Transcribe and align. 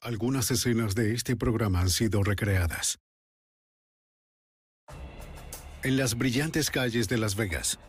Algunas 0.00 0.48
escenas 0.52 0.94
de 0.94 1.12
este 1.12 1.34
programa 1.34 1.80
han 1.80 1.90
sido 1.90 2.22
recreadas. 2.22 3.00
En 5.82 5.96
las 5.96 6.16
brillantes 6.16 6.70
calles 6.70 7.08
de 7.08 7.18
Las 7.18 7.34
Vegas, 7.34 7.80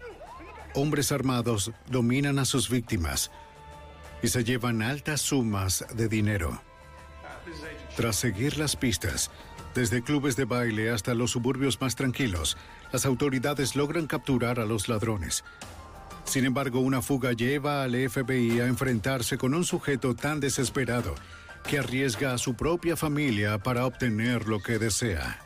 hombres 0.74 1.12
armados 1.12 1.72
dominan 1.88 2.40
a 2.40 2.46
sus 2.46 2.68
víctimas 2.68 3.30
y 4.24 4.30
se 4.30 4.44
llevan 4.44 4.82
altas 4.82 5.22
sumas 5.22 5.86
de 5.94 6.08
dinero. 6.08 6.64
Tras 7.96 8.16
seguir 8.16 8.58
las 8.58 8.76
pistas, 8.76 9.30
desde 9.76 10.02
clubes 10.02 10.36
de 10.36 10.46
baile 10.46 10.90
hasta 10.90 11.14
los 11.14 11.30
suburbios 11.30 11.80
más 11.80 11.96
tranquilos, 11.96 12.58
las 12.92 13.06
autoridades 13.06 13.76
logran 13.76 14.08
capturar 14.08 14.60
a 14.60 14.66
los 14.66 14.90
ladrones. 14.90 15.44
Sin 16.24 16.46
embargo, 16.46 16.80
una 16.80 17.04
fuga 17.04 17.34
lleva 17.34 17.84
al 17.84 17.94
FBI 18.10 18.62
a 18.62 18.66
enfrentarse 18.66 19.38
con 19.38 19.54
un 19.54 19.64
sujeto 19.64 20.16
tan 20.16 20.40
desesperado 20.40 21.14
que 21.68 21.80
arriesga 21.80 22.34
a 22.34 22.38
su 22.38 22.56
propia 22.56 22.96
familia 22.96 23.58
para 23.58 23.86
obtener 23.86 24.48
lo 24.48 24.60
que 24.62 24.80
desea. 24.80 25.46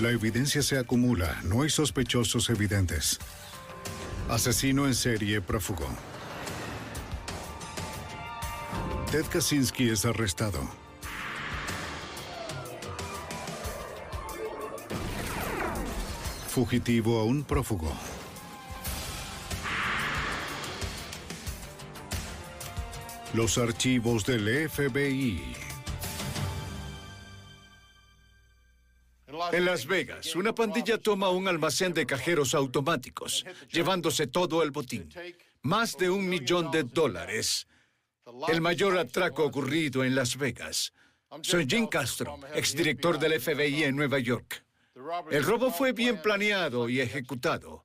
La 0.00 0.10
evidencia 0.10 0.62
se 0.62 0.78
acumula, 0.78 1.40
no 1.44 1.62
hay 1.62 1.70
sospechosos 1.70 2.50
evidentes. 2.50 3.20
Asesino 4.28 4.86
en 4.86 4.94
serie 4.94 5.40
prófugo. 5.40 5.86
Ted 9.12 9.24
Kaczynski 9.26 9.90
es 9.90 10.04
arrestado. 10.04 10.60
Fugitivo 16.48 17.20
a 17.20 17.24
un 17.24 17.44
prófugo. 17.44 17.92
Los 23.34 23.58
archivos 23.58 24.24
del 24.24 24.70
FBI. 24.70 25.42
En 29.50 29.64
Las 29.64 29.86
Vegas, 29.86 30.36
una 30.36 30.54
pandilla 30.54 30.98
toma 30.98 31.30
un 31.30 31.48
almacén 31.48 31.92
de 31.92 32.06
cajeros 32.06 32.54
automáticos, 32.54 33.44
llevándose 33.72 34.28
todo 34.28 34.62
el 34.62 34.70
botín. 34.70 35.08
Más 35.62 35.96
de 35.96 36.10
un 36.10 36.28
millón 36.28 36.70
de 36.70 36.84
dólares. 36.84 37.66
El 38.46 38.60
mayor 38.60 38.96
atraco 38.96 39.44
ocurrido 39.44 40.04
en 40.04 40.14
Las 40.14 40.36
Vegas. 40.36 40.92
Soy 41.42 41.66
Jim 41.68 41.88
Castro, 41.88 42.38
exdirector 42.54 43.18
del 43.18 43.40
FBI 43.40 43.82
en 43.82 43.96
Nueva 43.96 44.20
York. 44.20 44.64
El 45.32 45.42
robo 45.42 45.72
fue 45.72 45.92
bien 45.92 46.22
planeado 46.22 46.88
y 46.88 47.00
ejecutado. 47.00 47.83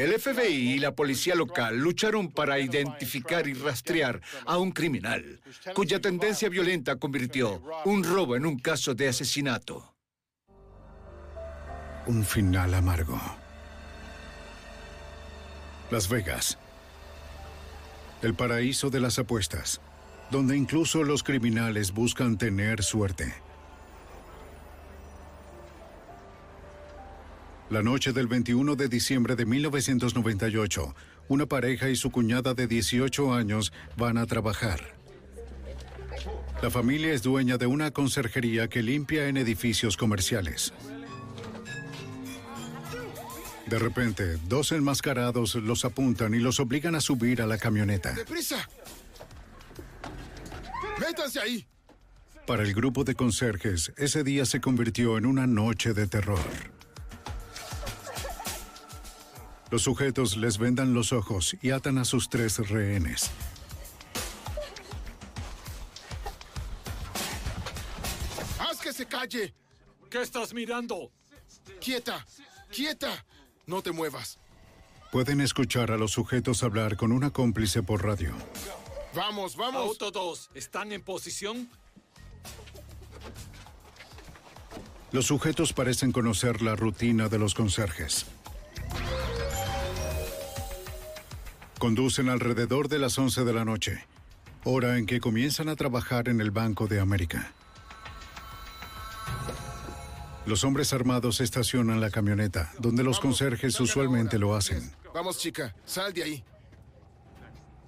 El 0.00 0.18
FBI 0.18 0.72
y 0.72 0.78
la 0.78 0.94
policía 0.94 1.34
local 1.34 1.76
lucharon 1.76 2.30
para 2.30 2.58
identificar 2.58 3.46
y 3.46 3.52
rastrear 3.52 4.22
a 4.46 4.56
un 4.56 4.72
criminal, 4.72 5.42
cuya 5.74 6.00
tendencia 6.00 6.48
violenta 6.48 6.96
convirtió 6.96 7.62
un 7.84 8.02
robo 8.02 8.34
en 8.34 8.46
un 8.46 8.58
caso 8.58 8.94
de 8.94 9.08
asesinato. 9.08 9.94
Un 12.06 12.24
final 12.24 12.72
amargo. 12.72 13.20
Las 15.90 16.08
Vegas. 16.08 16.56
El 18.22 18.32
paraíso 18.32 18.88
de 18.88 19.00
las 19.00 19.18
apuestas, 19.18 19.82
donde 20.30 20.56
incluso 20.56 21.04
los 21.04 21.22
criminales 21.22 21.92
buscan 21.92 22.38
tener 22.38 22.82
suerte. 22.82 23.34
La 27.70 27.84
noche 27.84 28.12
del 28.12 28.26
21 28.26 28.74
de 28.74 28.88
diciembre 28.88 29.36
de 29.36 29.46
1998, 29.46 30.92
una 31.28 31.46
pareja 31.46 31.88
y 31.88 31.94
su 31.94 32.10
cuñada 32.10 32.52
de 32.52 32.66
18 32.66 33.32
años 33.32 33.72
van 33.96 34.18
a 34.18 34.26
trabajar. 34.26 34.80
La 36.60 36.68
familia 36.68 37.12
es 37.12 37.22
dueña 37.22 37.58
de 37.58 37.66
una 37.66 37.92
conserjería 37.92 38.66
que 38.66 38.82
limpia 38.82 39.28
en 39.28 39.36
edificios 39.36 39.96
comerciales. 39.96 40.72
De 43.66 43.78
repente, 43.78 44.36
dos 44.48 44.72
enmascarados 44.72 45.54
los 45.54 45.84
apuntan 45.84 46.34
y 46.34 46.40
los 46.40 46.58
obligan 46.58 46.96
a 46.96 47.00
subir 47.00 47.40
a 47.40 47.46
la 47.46 47.56
camioneta. 47.56 48.12
¡Deprisa! 48.14 48.68
¡Métanse 50.98 51.38
ahí! 51.38 51.64
Para 52.48 52.64
el 52.64 52.74
grupo 52.74 53.04
de 53.04 53.14
conserjes, 53.14 53.92
ese 53.96 54.24
día 54.24 54.44
se 54.44 54.60
convirtió 54.60 55.16
en 55.18 55.24
una 55.24 55.46
noche 55.46 55.94
de 55.94 56.08
terror. 56.08 56.40
Los 59.70 59.82
sujetos 59.82 60.36
les 60.36 60.58
vendan 60.58 60.94
los 60.94 61.12
ojos 61.12 61.56
y 61.62 61.70
atan 61.70 61.98
a 61.98 62.04
sus 62.04 62.28
tres 62.28 62.58
rehenes. 62.68 63.30
¡Haz 68.58 68.80
que 68.80 68.92
se 68.92 69.06
calle! 69.06 69.54
¿Qué 70.10 70.22
estás 70.22 70.52
mirando? 70.52 71.12
¡Quieta! 71.80 72.26
¡Quieta! 72.70 73.24
No 73.66 73.80
te 73.80 73.92
muevas. 73.92 74.40
Pueden 75.12 75.40
escuchar 75.40 75.92
a 75.92 75.96
los 75.96 76.10
sujetos 76.10 76.64
hablar 76.64 76.96
con 76.96 77.12
una 77.12 77.30
cómplice 77.30 77.82
por 77.84 78.04
radio. 78.04 78.34
Vamos, 79.14 79.56
vamos. 79.56 79.82
Auto 79.82 80.10
2, 80.10 80.50
¿están 80.54 80.90
en 80.92 81.02
posición? 81.02 81.68
Los 85.12 85.26
sujetos 85.26 85.72
parecen 85.72 86.10
conocer 86.10 86.62
la 86.62 86.74
rutina 86.76 87.28
de 87.28 87.38
los 87.38 87.54
conserjes. 87.54 88.26
Conducen 91.80 92.28
alrededor 92.28 92.88
de 92.88 92.98
las 92.98 93.16
11 93.16 93.42
de 93.42 93.54
la 93.54 93.64
noche, 93.64 94.04
hora 94.64 94.98
en 94.98 95.06
que 95.06 95.18
comienzan 95.18 95.70
a 95.70 95.76
trabajar 95.76 96.28
en 96.28 96.42
el 96.42 96.50
Banco 96.50 96.86
de 96.86 97.00
América. 97.00 97.54
Los 100.44 100.62
hombres 100.62 100.92
armados 100.92 101.40
estacionan 101.40 102.02
la 102.02 102.10
camioneta, 102.10 102.70
donde 102.78 103.02
los 103.02 103.18
conserjes 103.18 103.80
usualmente 103.80 104.38
lo 104.38 104.54
hacen. 104.54 104.92
Vamos, 105.14 105.38
chica, 105.38 105.74
sal 105.86 106.12
de 106.12 106.22
ahí. 106.22 106.44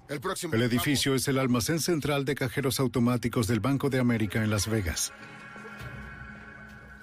El 0.09 0.19
próximo. 0.19 0.55
El 0.55 0.63
edificio 0.63 1.13
es 1.13 1.27
el 1.27 1.37
almacén 1.37 1.79
central 1.79 2.25
de 2.25 2.33
cajeros 2.33 2.79
automáticos 2.79 3.45
del 3.45 3.59
Banco 3.59 3.91
de 3.91 3.99
América 3.99 4.43
en 4.43 4.49
Las 4.49 4.67
Vegas. 4.67 5.13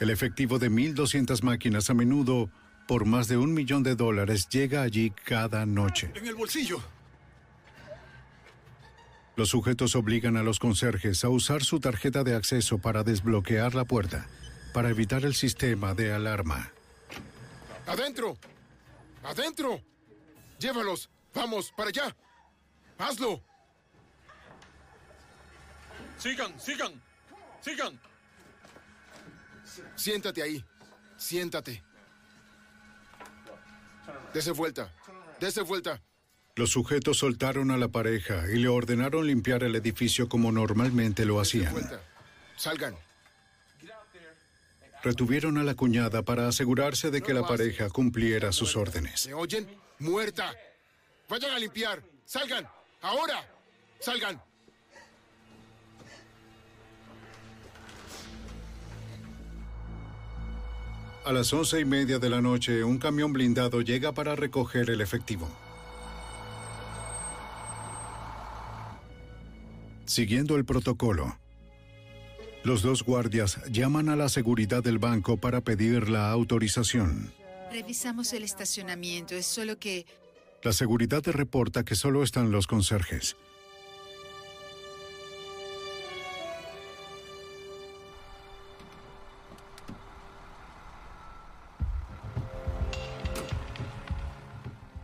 El 0.01 0.11
efectivo 0.11 0.59
de 0.59 0.73
1.200 0.73 1.41
máquinas, 1.45 1.89
a 1.89 1.95
menudo 1.95 2.51
por 2.91 3.05
más 3.05 3.29
de 3.29 3.37
un 3.37 3.55
millón 3.55 3.85
de 3.85 3.95
dólares, 3.95 4.49
llega 4.49 4.83
allí 4.83 5.11
cada 5.11 5.65
noche. 5.65 6.11
En 6.13 6.27
el 6.27 6.35
bolsillo. 6.35 6.83
Los 9.37 9.51
sujetos 9.51 9.95
obligan 9.95 10.37
a 10.37 10.43
los 10.43 10.59
conserjes 10.59 11.23
a 11.23 11.29
usar 11.29 11.63
su 11.63 11.79
tarjeta 11.79 12.25
de 12.25 12.35
acceso 12.35 12.79
para 12.79 13.05
desbloquear 13.05 13.77
la 13.77 13.85
puerta, 13.85 14.27
para 14.75 14.91
evitar 14.91 15.25
el 15.25 15.37
sistema 15.37 15.95
de 15.95 16.13
alarma. 16.13 16.73
¡Adentro! 17.87 18.37
¡Adentro! 19.23 19.81
Llévalos. 20.59 21.11
Vamos, 21.33 21.73
para 21.77 21.91
allá. 21.91 22.17
Hazlo. 22.99 23.41
Sigan, 26.19 26.59
sigan, 26.59 27.01
sigan. 27.61 28.01
Siéntate 29.95 30.43
ahí. 30.43 30.65
Siéntate. 31.17 31.85
Dese 34.33 34.53
vuelta. 34.53 34.93
Dese 35.41 35.63
vuelta. 35.63 36.03
Los 36.57 36.71
sujetos 36.71 37.19
soltaron 37.19 37.71
a 37.71 37.77
la 37.77 37.89
pareja 37.89 38.45
y 38.53 38.59
le 38.59 38.69
ordenaron 38.69 39.27
limpiar 39.27 39.63
el 39.63 39.77
edificio 39.77 40.29
como 40.29 40.53
normalmente 40.53 41.25
lo 41.25 41.41
hacían. 41.41 41.75
Salgan. 42.57 42.95
Retuvieron 45.03 45.57
a 45.57 45.65
la 45.65 45.75
cuñada 45.75 46.23
para 46.23 46.47
asegurarse 46.47 47.11
de 47.11 47.23
que 47.23 47.33
la 47.33 47.47
pareja 47.47 47.89
cumpliera 47.89 48.53
sus 48.53 48.77
órdenes. 48.77 49.27
¿Me 49.27 49.35
oyen? 49.35 49.67
¡Muerta! 49.99 50.55
¡Vayan 51.29 51.53
a 51.53 51.59
limpiar! 51.59 52.03
¡Salgan! 52.27 52.69
¡Ahora! 53.01 53.43
¡Salgan! 53.99 54.43
A 61.25 61.33
las 61.33 61.53
once 61.53 61.79
y 61.79 61.85
media 61.85 62.19
de 62.19 62.31
la 62.31 62.41
noche, 62.41 62.83
un 62.83 62.99
camión 62.99 63.33
blindado 63.33 63.83
llega 63.83 64.13
para 64.13 64.37
recoger 64.37 64.89
el 64.89 65.03
efectivo. 65.03 65.49
Siguiendo 70.07 70.57
el 70.57 70.65
protocolo, 70.65 71.37
los 72.65 72.83
dos 72.83 73.05
guardias 73.05 73.61
llaman 73.71 74.09
a 74.09 74.17
la 74.17 74.29
seguridad 74.29 74.83
del 74.83 74.99
banco 74.99 75.37
para 75.37 75.61
pedir 75.61 76.09
la 76.09 76.31
autorización. 76.31 77.33
Revisamos 77.71 78.33
el 78.33 78.43
estacionamiento, 78.43 79.35
es 79.35 79.47
solo 79.47 79.79
que 79.79 80.07
La 80.63 80.73
seguridad 80.73 81.23
reporta 81.27 81.85
que 81.85 81.95
solo 81.95 82.23
están 82.23 82.51
los 82.51 82.67
conserjes. 82.67 83.37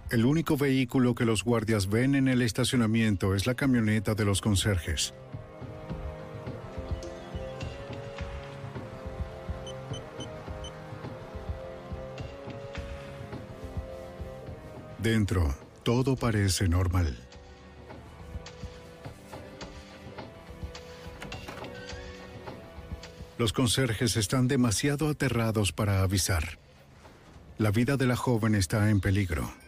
El 0.08 0.24
único 0.24 0.56
vehículo 0.56 1.16
que 1.16 1.24
los 1.24 1.42
guardias 1.42 1.88
ven 1.88 2.14
en 2.14 2.28
el 2.28 2.40
estacionamiento 2.40 3.34
es 3.34 3.44
la 3.44 3.54
camioneta 3.54 4.14
de 4.14 4.24
los 4.24 4.40
conserjes. 4.40 5.12
Dentro, 14.98 15.52
todo 15.82 16.14
parece 16.14 16.68
normal. 16.68 17.18
Los 23.38 23.52
conserjes 23.52 24.16
están 24.16 24.46
demasiado 24.46 25.08
aterrados 25.08 25.72
para 25.72 26.02
avisar. 26.02 26.58
La 27.58 27.72
vida 27.72 27.96
de 27.96 28.06
la 28.06 28.16
joven 28.16 28.54
está 28.54 28.88
en 28.88 29.00
peligro. 29.00 29.65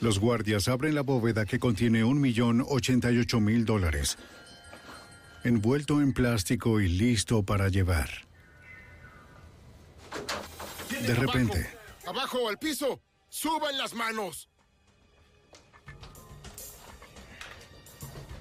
Los 0.00 0.18
guardias 0.18 0.68
abren 0.68 0.94
la 0.94 1.02
bóveda 1.02 1.44
que 1.44 1.58
contiene 1.58 2.04
un 2.04 2.20
millón 2.20 2.64
ochenta 2.68 3.10
y 3.12 3.18
ocho 3.18 3.38
mil 3.40 3.64
dólares, 3.64 4.16
envuelto 5.44 6.00
en 6.00 6.12
plástico 6.12 6.80
y 6.80 6.88
listo 6.88 7.42
para 7.42 7.68
llevar. 7.68 8.08
De 11.06 11.14
repente, 11.14 11.70
¡Abajo! 12.06 12.38
¡Abajo! 12.38 12.48
¡Al 12.48 12.58
piso! 12.58 13.00
¡Suban 13.28 13.76
las 13.78 13.94
manos! 13.94 14.48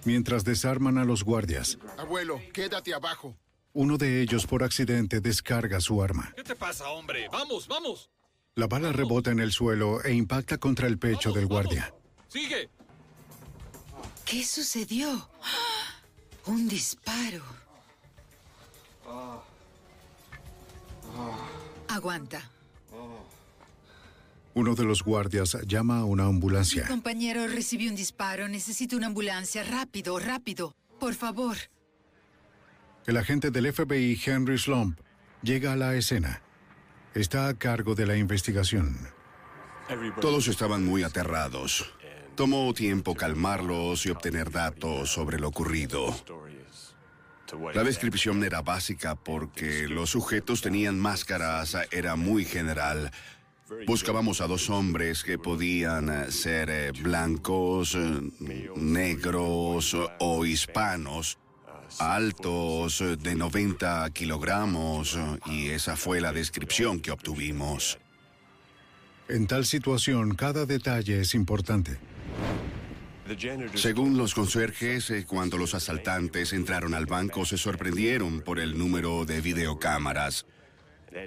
mientras 0.05 0.43
desarman 0.43 0.97
a 0.97 1.03
los 1.03 1.23
guardias, 1.23 1.77
Abuelo, 1.97 2.41
quédate 2.53 2.93
abajo. 2.93 3.37
uno 3.73 3.97
de 3.97 4.21
ellos 4.21 4.47
por 4.47 4.63
accidente 4.63 5.19
descarga 5.21 5.79
su 5.81 6.01
arma. 6.01 6.33
¿Qué 6.35 6.43
te 6.43 6.55
pasa, 6.55 6.89
hombre? 6.89 7.27
¡Vamos, 7.31 7.67
vamos! 7.67 8.09
La 8.59 8.67
bala 8.67 8.91
rebota 8.91 9.31
en 9.31 9.39
el 9.39 9.53
suelo 9.53 10.03
e 10.03 10.13
impacta 10.13 10.57
contra 10.57 10.85
el 10.85 10.99
pecho 10.99 11.29
Vamos, 11.29 11.35
del 11.35 11.45
vamos. 11.47 11.63
guardia. 11.63 11.93
¡Sigue! 12.27 12.69
¿Qué 14.25 14.43
sucedió? 14.43 15.29
Un 16.45 16.67
disparo. 16.67 17.41
Aguanta. 21.87 22.51
Uno 24.55 24.75
de 24.75 24.83
los 24.83 25.03
guardias 25.03 25.57
llama 25.65 25.99
a 25.99 26.03
una 26.03 26.23
Mi 26.23 26.29
ambulancia. 26.31 26.85
compañero 26.85 27.47
recibió 27.47 27.89
un 27.89 27.95
disparo. 27.95 28.49
Necesito 28.49 28.97
una 28.97 29.07
ambulancia. 29.07 29.63
Rápido, 29.63 30.19
rápido. 30.19 30.75
Por 30.99 31.13
favor. 31.13 31.55
El 33.07 33.15
agente 33.15 33.51
del 33.51 33.71
FBI, 33.71 34.19
Henry 34.25 34.57
Slump, 34.57 34.99
llega 35.43 35.71
a 35.71 35.75
la 35.77 35.95
escena. 35.95 36.41
Está 37.13 37.47
a 37.47 37.53
cargo 37.55 37.95
de 37.95 38.05
la 38.05 38.15
investigación. 38.15 38.97
Todos 40.21 40.47
estaban 40.47 40.85
muy 40.85 41.03
aterrados. 41.03 41.91
Tomó 42.35 42.73
tiempo 42.73 43.15
calmarlos 43.15 44.05
y 44.05 44.11
obtener 44.11 44.51
datos 44.51 45.11
sobre 45.11 45.39
lo 45.39 45.47
ocurrido. 45.47 46.15
La 47.73 47.83
descripción 47.83 48.43
era 48.43 48.61
básica 48.61 49.15
porque 49.15 49.87
los 49.87 50.11
sujetos 50.11 50.61
tenían 50.61 50.99
máscaras, 50.99 51.75
era 51.91 52.15
muy 52.15 52.45
general. 52.45 53.11
Buscábamos 53.87 54.41
a 54.41 54.47
dos 54.47 54.69
hombres 54.69 55.23
que 55.23 55.37
podían 55.37 56.09
eh, 56.09 56.31
ser 56.31 56.69
eh, 56.69 56.91
blancos, 56.91 57.95
eh, 57.95 58.71
negros 58.75 59.95
o 60.19 60.45
hispanos, 60.45 61.37
altos, 61.99 63.01
eh, 63.01 63.17
de 63.17 63.35
90 63.35 64.09
kilogramos, 64.11 65.15
eh, 65.15 65.39
y 65.47 65.69
esa 65.69 65.95
fue 65.95 66.21
la 66.21 66.31
descripción 66.31 66.99
que 66.99 67.11
obtuvimos. 67.11 67.97
En 69.27 69.47
tal 69.47 69.65
situación, 69.65 70.35
cada 70.35 70.65
detalle 70.65 71.21
es 71.21 71.35
importante. 71.35 71.99
Según 73.75 74.17
los 74.17 74.33
conserjes, 74.33 75.11
eh, 75.11 75.25
cuando 75.27 75.57
los 75.57 75.75
asaltantes 75.75 76.51
entraron 76.51 76.95
al 76.95 77.05
banco 77.05 77.45
se 77.45 77.57
sorprendieron 77.57 78.41
por 78.41 78.59
el 78.59 78.77
número 78.77 79.25
de 79.25 79.41
videocámaras. 79.41 80.47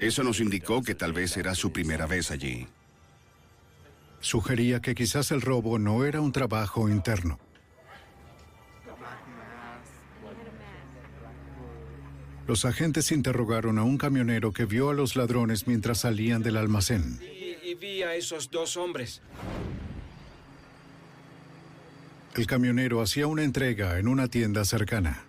Eso 0.01 0.25
nos 0.25 0.41
indicó 0.41 0.83
que 0.83 0.95
tal 0.95 1.13
vez 1.13 1.37
era 1.37 1.55
su 1.55 1.73
primera 1.73 2.07
vez 2.07 2.31
allí. 2.31 2.67
Sugería 4.21 4.81
que 4.81 4.95
quizás 4.95 5.31
el 5.31 5.41
robo 5.41 5.79
no 5.79 6.05
era 6.05 6.21
un 6.21 6.33
trabajo 6.33 6.89
interno. 6.89 7.39
Los 12.47 12.65
agentes 12.65 13.13
interrogaron 13.13 13.79
a 13.79 13.85
un 13.85 13.99
camionero 13.99 14.53
que 14.53 14.65
vio 14.65 14.91
a 14.91 14.95
los 14.95 15.15
ladrones 15.17 15.67
mientras 15.67 16.01
salían 16.01 16.43
del 16.43 16.57
almacén. 16.57 17.21
Y, 17.23 17.71
y 17.71 17.75
vi 17.75 18.03
a 18.03 18.15
esos 18.15 18.51
dos 18.51 18.77
hombres. 18.77 19.23
El 22.35 22.47
camionero 22.47 23.01
hacía 23.01 23.27
una 23.27 23.45
entrega 23.45 23.99
en 23.99 24.09
una 24.09 24.27
tienda 24.27 24.65
cercana. 24.65 25.25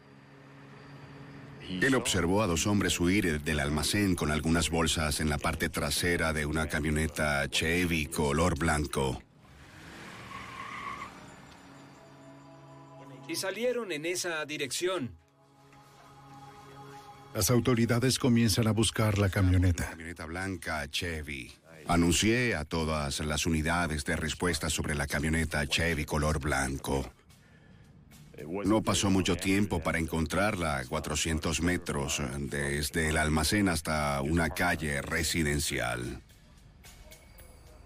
Él 1.81 1.95
observó 1.95 2.41
a 2.41 2.47
dos 2.47 2.67
hombres 2.67 2.99
huir 2.99 3.41
del 3.41 3.59
almacén 3.59 4.15
con 4.15 4.31
algunas 4.31 4.69
bolsas 4.69 5.19
en 5.19 5.29
la 5.29 5.37
parte 5.37 5.69
trasera 5.69 6.33
de 6.33 6.45
una 6.45 6.67
camioneta 6.67 7.47
Chevy 7.49 8.05
color 8.07 8.57
blanco. 8.57 9.21
Y 13.27 13.35
salieron 13.35 13.91
en 13.91 14.05
esa 14.05 14.45
dirección. 14.45 15.22
Las 17.33 17.49
autoridades 17.49 18.19
comienzan 18.19 18.67
a 18.67 18.71
buscar 18.71 19.17
la 19.17 19.29
camioneta. 19.29 19.89
Camioneta 19.89 20.25
blanca 20.25 20.87
Chevy. 20.89 21.51
Anuncié 21.87 22.55
a 22.55 22.63
todas 22.63 23.19
las 23.21 23.47
unidades 23.47 24.05
de 24.05 24.15
respuesta 24.15 24.69
sobre 24.69 24.93
la 24.93 25.07
camioneta 25.07 25.65
Chevy 25.67 26.05
color 26.05 26.39
blanco. 26.39 27.11
No 28.65 28.83
pasó 28.83 29.09
mucho 29.09 29.35
tiempo 29.35 29.81
para 29.81 29.97
encontrarla 29.97 30.77
a 30.77 30.85
400 30.85 31.61
metros 31.61 32.21
desde 32.39 33.09
el 33.09 33.17
almacén 33.17 33.67
hasta 33.67 34.21
una 34.21 34.49
calle 34.51 35.01
residencial. 35.01 36.21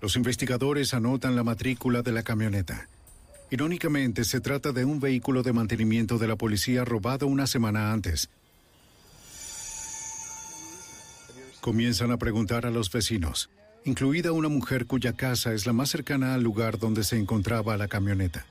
Los 0.01 0.15
investigadores 0.15 0.93
anotan 0.93 1.35
la 1.35 1.43
matrícula 1.43 2.01
de 2.01 2.11
la 2.11 2.23
camioneta. 2.23 2.89
Irónicamente, 3.49 4.25
se 4.25 4.41
trata 4.41 4.73
de 4.73 4.83
un 4.83 4.99
vehículo 4.99 5.41
de 5.41 5.53
mantenimiento 5.53 6.17
de 6.17 6.27
la 6.27 6.35
policía 6.35 6.83
robado 6.83 7.27
una 7.27 7.47
semana 7.47 7.93
antes. 7.93 8.29
Comienzan 11.67 12.11
a 12.11 12.17
preguntar 12.17 12.65
a 12.65 12.71
los 12.71 12.89
vecinos, 12.89 13.49
incluida 13.83 14.31
una 14.31 14.47
mujer 14.47 14.85
cuya 14.85 15.11
casa 15.11 15.51
es 15.51 15.65
la 15.65 15.73
más 15.73 15.89
cercana 15.89 16.33
al 16.33 16.41
lugar 16.41 16.79
donde 16.79 17.03
se 17.03 17.17
encontraba 17.17 17.75
la 17.75 17.89
camioneta. 17.89 18.45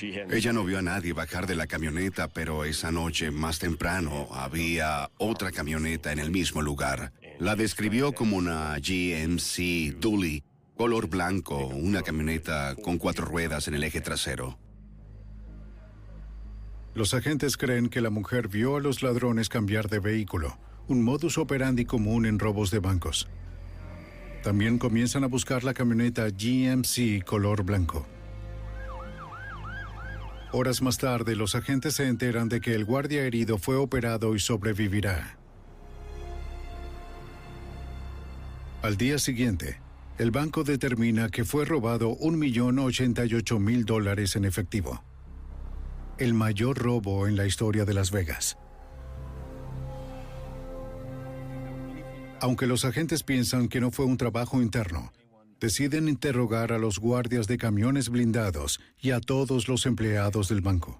Ella 0.00 0.52
no 0.52 0.62
vio 0.62 0.78
a 0.78 0.82
nadie 0.82 1.12
bajar 1.12 1.48
de 1.48 1.56
la 1.56 1.66
camioneta, 1.66 2.28
pero 2.28 2.64
esa 2.64 2.92
noche, 2.92 3.32
más 3.32 3.58
temprano, 3.58 4.28
había 4.30 5.10
otra 5.18 5.50
camioneta 5.50 6.12
en 6.12 6.20
el 6.20 6.30
mismo 6.30 6.62
lugar. 6.62 7.12
La 7.40 7.56
describió 7.56 8.12
como 8.12 8.36
una 8.36 8.76
GMC 8.78 9.98
Dually, 9.98 10.44
color 10.76 11.08
blanco, 11.08 11.66
una 11.66 12.02
camioneta 12.02 12.76
con 12.76 12.98
cuatro 12.98 13.26
ruedas 13.26 13.66
en 13.66 13.74
el 13.74 13.82
eje 13.82 14.00
trasero. 14.00 14.56
Los 16.94 17.12
agentes 17.12 17.56
creen 17.56 17.88
que 17.88 18.00
la 18.00 18.10
mujer 18.10 18.46
vio 18.46 18.76
a 18.76 18.80
los 18.80 19.02
ladrones 19.02 19.48
cambiar 19.48 19.88
de 19.88 19.98
vehículo, 19.98 20.56
un 20.88 21.02
modus 21.02 21.38
operandi 21.38 21.84
común 21.84 22.26
en 22.26 22.38
robos 22.38 22.70
de 22.70 22.78
bancos. 22.78 23.28
También 24.42 24.78
comienzan 24.78 25.24
a 25.24 25.28
buscar 25.28 25.64
la 25.64 25.74
camioneta 25.74 26.28
GMC 26.28 27.24
color 27.24 27.62
blanco. 27.64 28.06
Horas 30.52 30.82
más 30.82 30.98
tarde, 30.98 31.36
los 31.36 31.54
agentes 31.54 31.94
se 31.94 32.08
enteran 32.08 32.48
de 32.48 32.60
que 32.60 32.74
el 32.74 32.84
guardia 32.84 33.24
herido 33.24 33.58
fue 33.58 33.76
operado 33.76 34.34
y 34.34 34.40
sobrevivirá. 34.40 35.38
Al 38.82 38.96
día 38.96 39.18
siguiente, 39.18 39.80
el 40.18 40.30
banco 40.30 40.64
determina 40.64 41.28
que 41.28 41.44
fue 41.44 41.64
robado 41.64 42.16
1.088.000 42.18 43.84
dólares 43.84 44.36
en 44.36 44.44
efectivo. 44.44 45.04
El 46.18 46.34
mayor 46.34 46.78
robo 46.78 47.26
en 47.26 47.36
la 47.36 47.46
historia 47.46 47.84
de 47.84 47.94
Las 47.94 48.10
Vegas. 48.10 48.58
Aunque 52.40 52.66
los 52.66 52.84
agentes 52.84 53.22
piensan 53.22 53.68
que 53.68 53.80
no 53.80 53.90
fue 53.90 54.06
un 54.06 54.16
trabajo 54.16 54.62
interno, 54.62 55.12
deciden 55.60 56.08
interrogar 56.08 56.72
a 56.72 56.78
los 56.78 56.98
guardias 56.98 57.46
de 57.46 57.58
camiones 57.58 58.08
blindados 58.08 58.80
y 58.98 59.10
a 59.10 59.20
todos 59.20 59.68
los 59.68 59.84
empleados 59.84 60.48
del 60.48 60.62
banco. 60.62 60.98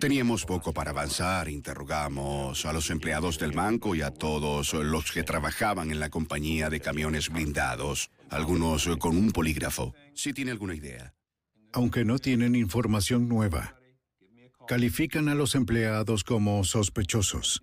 Teníamos 0.00 0.44
poco 0.44 0.72
para 0.72 0.90
avanzar, 0.90 1.48
interrogamos 1.48 2.66
a 2.66 2.72
los 2.72 2.90
empleados 2.90 3.38
del 3.38 3.52
banco 3.52 3.94
y 3.94 4.02
a 4.02 4.10
todos 4.10 4.74
los 4.74 5.12
que 5.12 5.22
trabajaban 5.22 5.92
en 5.92 6.00
la 6.00 6.10
compañía 6.10 6.68
de 6.68 6.80
camiones 6.80 7.30
blindados, 7.30 8.10
algunos 8.28 8.88
con 8.98 9.16
un 9.16 9.30
polígrafo. 9.30 9.94
Si 10.14 10.32
tiene 10.32 10.50
alguna 10.50 10.74
idea. 10.74 11.14
Aunque 11.72 12.04
no 12.04 12.18
tienen 12.18 12.56
información 12.56 13.28
nueva, 13.28 13.76
califican 14.66 15.28
a 15.28 15.34
los 15.36 15.54
empleados 15.54 16.24
como 16.24 16.64
sospechosos. 16.64 17.62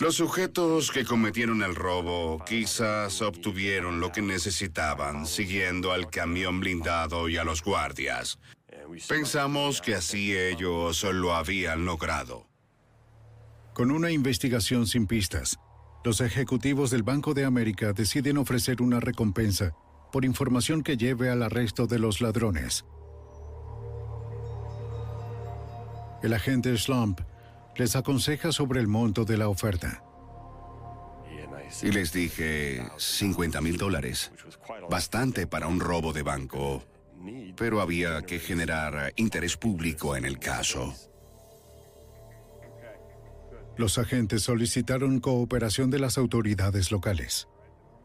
Los 0.00 0.14
sujetos 0.14 0.90
que 0.90 1.04
cometieron 1.04 1.62
el 1.62 1.74
robo 1.74 2.44
quizás 2.44 3.20
obtuvieron 3.20 4.00
lo 4.00 4.12
que 4.12 4.22
necesitaban 4.22 5.26
siguiendo 5.26 5.92
al 5.92 6.08
camión 6.08 6.60
blindado 6.60 7.28
y 7.28 7.36
a 7.36 7.44
los 7.44 7.62
guardias. 7.62 8.38
Pensamos 9.08 9.80
que 9.80 9.94
así 9.94 10.36
ellos 10.36 11.02
lo 11.04 11.34
habían 11.34 11.84
logrado. 11.84 12.46
Con 13.74 13.90
una 13.90 14.10
investigación 14.10 14.86
sin 14.86 15.06
pistas, 15.06 15.58
los 16.04 16.20
ejecutivos 16.20 16.90
del 16.90 17.02
Banco 17.02 17.34
de 17.34 17.44
América 17.44 17.92
deciden 17.92 18.38
ofrecer 18.38 18.80
una 18.80 19.00
recompensa 19.00 19.74
por 20.12 20.24
información 20.24 20.82
que 20.82 20.96
lleve 20.96 21.30
al 21.30 21.42
arresto 21.42 21.86
de 21.86 21.98
los 21.98 22.20
ladrones. 22.20 22.84
El 26.22 26.32
agente 26.32 26.76
Slump 26.78 27.20
les 27.78 27.96
aconseja 27.96 28.52
sobre 28.52 28.80
el 28.80 28.88
monto 28.88 29.24
de 29.24 29.36
la 29.36 29.48
oferta. 29.48 30.02
Y 31.82 31.90
les 31.90 32.12
dije 32.12 32.86
50 32.96 33.60
mil 33.60 33.76
dólares. 33.76 34.32
Bastante 34.88 35.46
para 35.46 35.66
un 35.66 35.80
robo 35.80 36.12
de 36.12 36.22
banco. 36.22 36.84
Pero 37.56 37.80
había 37.80 38.22
que 38.22 38.38
generar 38.38 39.12
interés 39.16 39.56
público 39.56 40.16
en 40.16 40.24
el 40.24 40.38
caso. 40.38 40.94
Los 43.76 43.98
agentes 43.98 44.42
solicitaron 44.42 45.20
cooperación 45.20 45.90
de 45.90 45.98
las 45.98 46.16
autoridades 46.16 46.90
locales. 46.90 47.48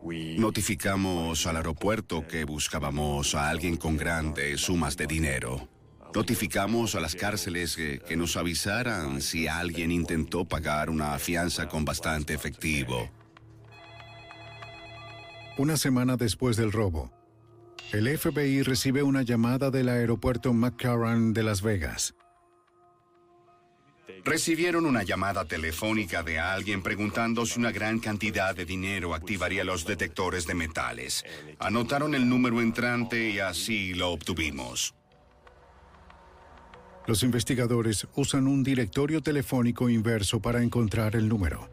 Notificamos 0.03 1.45
al 1.45 1.57
aeropuerto 1.57 2.27
que 2.27 2.43
buscábamos 2.43 3.35
a 3.35 3.49
alguien 3.49 3.77
con 3.77 3.95
grandes 3.95 4.61
sumas 4.61 4.97
de 4.97 5.05
dinero. 5.07 5.69
Notificamos 6.13 6.95
a 6.95 6.99
las 6.99 7.15
cárceles 7.15 7.75
que, 7.75 7.99
que, 7.99 8.17
nos 8.17 8.35
avisaran 8.35 9.21
si 9.21 9.47
alguien 9.47 9.91
intentó 9.91 10.45
pagar 10.45 10.89
una 10.89 11.17
fianza 11.19 11.69
con 11.69 11.85
bastante 11.85 12.33
efectivo. 12.33 13.09
Una 15.57 15.77
semana 15.77 16.17
después 16.17 16.57
del 16.57 16.71
robo, 16.71 17.11
el 17.91 18.17
FBI 18.17 18.63
recibe 18.63 19.03
una 19.03 19.21
llamada 19.21 19.69
del 19.69 19.89
aeropuerto 19.89 20.53
McCarran 20.53 21.33
de 21.33 21.43
Las 21.43 21.61
Vegas. 21.61 22.15
Recibieron 24.23 24.85
una 24.85 25.03
llamada 25.03 25.45
telefónica 25.45 26.23
de 26.23 26.39
alguien 26.39 26.83
preguntando 26.83 27.45
si 27.45 27.59
una 27.59 27.71
gran 27.71 27.99
cantidad 27.99 28.55
de 28.55 28.65
dinero 28.65 29.15
activaría 29.15 29.63
los 29.63 29.85
detectores 29.85 30.45
de 30.45 30.53
metales. 30.53 31.25
Anotaron 31.59 32.15
el 32.15 32.29
número 32.29 32.61
entrante 32.61 33.31
y 33.31 33.39
así 33.39 33.93
lo 33.93 34.11
obtuvimos. 34.11 34.93
Los 37.07 37.23
investigadores 37.23 38.07
usan 38.15 38.47
un 38.47 38.63
directorio 38.63 39.21
telefónico 39.21 39.89
inverso 39.89 40.39
para 40.39 40.61
encontrar 40.61 41.15
el 41.15 41.27
número. 41.27 41.67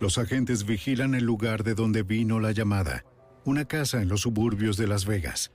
Los 0.00 0.18
agentes 0.18 0.66
vigilan 0.66 1.14
el 1.14 1.24
lugar 1.24 1.64
de 1.64 1.74
donde 1.74 2.02
vino 2.02 2.40
la 2.40 2.52
llamada, 2.52 3.04
una 3.44 3.64
casa 3.64 4.02
en 4.02 4.08
los 4.08 4.22
suburbios 4.22 4.76
de 4.76 4.86
Las 4.86 5.06
Vegas. 5.06 5.52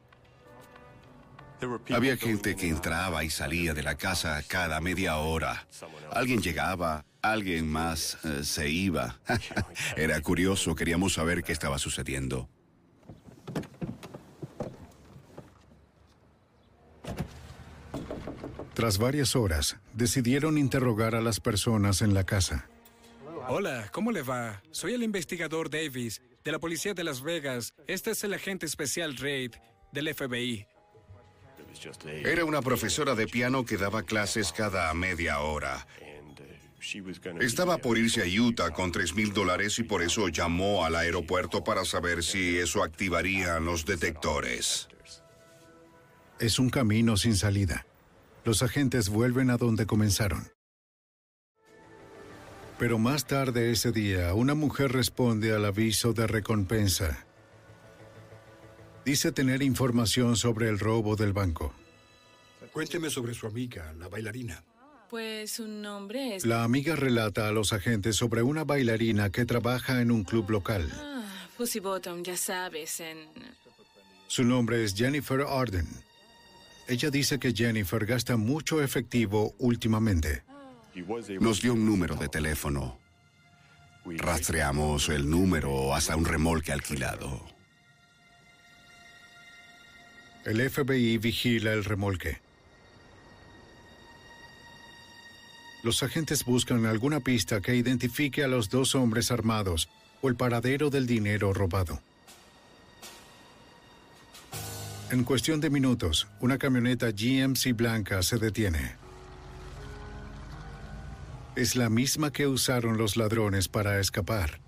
Había 1.90 2.18
gente 2.18 2.56
que 2.56 2.70
entraba 2.70 3.24
y 3.24 3.30
salía 3.30 3.74
de 3.74 3.84
la 3.84 3.96
casa 3.96 4.42
cada 4.48 4.80
media 4.80 5.18
hora. 5.18 5.68
Alguien 6.12 6.42
llegaba, 6.42 7.06
alguien 7.22 7.68
más 7.68 8.18
eh, 8.24 8.44
se 8.44 8.70
iba. 8.70 9.20
Era 9.98 10.22
curioso, 10.22 10.76
queríamos 10.76 11.14
saber 11.14 11.44
qué 11.44 11.54
estaba 11.54 11.80
sucediendo. 11.80 12.48
Tras 18.78 19.00
varias 19.00 19.36
horas, 19.36 19.78
decidieron 19.96 20.56
interrogar 20.56 21.16
a 21.16 21.22
las 21.22 21.40
personas 21.40 22.04
en 22.04 22.14
la 22.14 22.28
casa. 22.28 22.70
Hola, 23.48 23.90
¿cómo 23.92 24.12
le 24.12 24.22
va? 24.22 24.62
Soy 24.70 24.94
el 24.94 25.02
investigador 25.02 25.72
Davis, 25.72 26.22
de 26.44 26.52
la 26.52 26.60
Policía 26.60 26.94
de 26.94 27.04
Las 27.04 27.24
Vegas. 27.24 27.74
Este 27.88 28.12
es 28.12 28.24
el 28.24 28.36
agente 28.36 28.68
especial 28.68 29.18
Reid, 29.18 29.56
del 29.92 30.14
FBI. 30.14 30.68
Era 32.24 32.46
una 32.46 32.62
profesora 32.62 33.16
de 33.16 33.26
piano 33.26 33.66
que 33.66 33.78
daba 33.78 34.04
clases 34.04 34.52
cada 34.52 34.94
media 34.94 35.40
hora. 35.40 35.88
Estaba 37.40 37.80
por 37.80 37.98
irse 37.98 38.22
a 38.22 38.42
Utah 38.42 38.70
con 38.70 38.92
tres 38.92 39.16
mil 39.16 39.34
dólares 39.34 39.80
y 39.80 39.84
por 39.86 40.04
eso 40.04 40.28
llamó 40.28 40.86
al 40.86 40.98
aeropuerto 40.98 41.64
para 41.64 41.84
saber 41.84 42.24
si 42.24 42.60
eso 42.60 42.84
activaría 42.84 43.60
los 43.60 43.88
detectores. 43.88 44.88
Es 46.40 46.60
un 46.60 46.70
camino 46.70 47.18
sin 47.18 47.36
salida. 47.36 47.88
Los 48.48 48.64
agentes 48.64 49.10
vuelven 49.10 49.50
a 49.50 49.58
donde 49.58 49.86
comenzaron. 49.86 50.50
Pero 52.80 52.98
más 52.98 53.28
tarde 53.28 53.72
ese 53.72 53.92
día, 53.92 54.34
una 54.36 54.56
mujer 54.56 54.94
responde 54.94 55.52
al 55.52 55.66
aviso 55.66 56.14
de 56.14 56.28
recompensa. 56.28 57.26
Dice 59.04 59.34
tener 59.34 59.62
información 59.62 60.38
sobre 60.38 60.70
el 60.70 60.80
robo 60.80 61.18
del 61.18 61.34
banco. 61.34 61.74
Cuénteme 62.72 63.10
sobre 63.10 63.34
su 63.34 63.48
amiga, 63.48 63.92
la 64.00 64.08
bailarina. 64.08 64.64
Pues 65.10 65.52
su 65.52 65.68
nombre 65.68 66.38
es... 66.38 66.46
La 66.46 66.64
amiga 66.64 66.96
relata 66.96 67.50
a 67.50 67.52
los 67.52 67.74
agentes 67.74 68.16
sobre 68.16 68.44
una 68.44 68.64
bailarina 68.64 69.30
que 69.30 69.44
trabaja 69.44 70.00
en 70.00 70.10
un 70.10 70.24
club 70.24 70.52
local. 70.52 70.90
Ah, 70.96 71.50
Pussy 71.58 71.82
Bottom, 71.82 72.24
ya 72.24 72.38
sabes, 72.38 73.02
en... 73.02 73.18
Su 74.28 74.46
nombre 74.46 74.86
es 74.86 74.96
Jennifer 74.96 75.42
Arden. 75.42 76.07
Ella 76.88 77.10
dice 77.10 77.38
que 77.38 77.54
Jennifer 77.54 78.06
gasta 78.06 78.38
mucho 78.38 78.82
efectivo 78.82 79.54
últimamente. 79.60 80.44
Nos 81.40 81.62
dio 81.62 81.74
un 81.74 81.86
número 81.86 82.16
de 82.16 82.30
teléfono. 82.30 82.98
Rastreamos 84.06 85.10
el 85.10 85.30
número 85.30 85.94
hasta 85.94 86.16
un 86.16 86.26
remolque 86.26 86.72
alquilado. 86.72 87.46
El 90.46 90.70
FBI 90.70 91.18
vigila 91.18 91.74
el 91.74 91.84
remolque. 91.84 92.40
Los 95.84 96.04
agentes 96.04 96.46
buscan 96.46 96.86
alguna 96.86 97.20
pista 97.20 97.60
que 97.60 97.76
identifique 97.76 98.44
a 98.44 98.48
los 98.48 98.70
dos 98.70 98.96
hombres 98.96 99.30
armados 99.30 99.90
o 100.22 100.30
el 100.30 100.36
paradero 100.36 100.90
del 100.90 101.06
dinero 101.06 101.54
robado. 101.54 102.02
En 105.10 105.24
cuestión 105.24 105.62
de 105.62 105.70
minutos, 105.70 106.28
una 106.42 106.58
camioneta 106.58 107.12
GMC 107.12 107.74
blanca 107.74 108.22
se 108.24 108.38
detiene. 108.38 108.98
Es 111.56 111.78
la 111.78 111.90
misma 111.90 112.34
que 112.34 112.46
usaron 112.46 112.98
los 112.98 113.16
ladrones 113.16 113.70
para 113.70 114.02
escapar. 114.02 114.60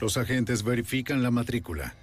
Los 0.00 0.16
agentes 0.16 0.62
verifican 0.62 1.24
la 1.24 1.32
matrícula. 1.32 1.96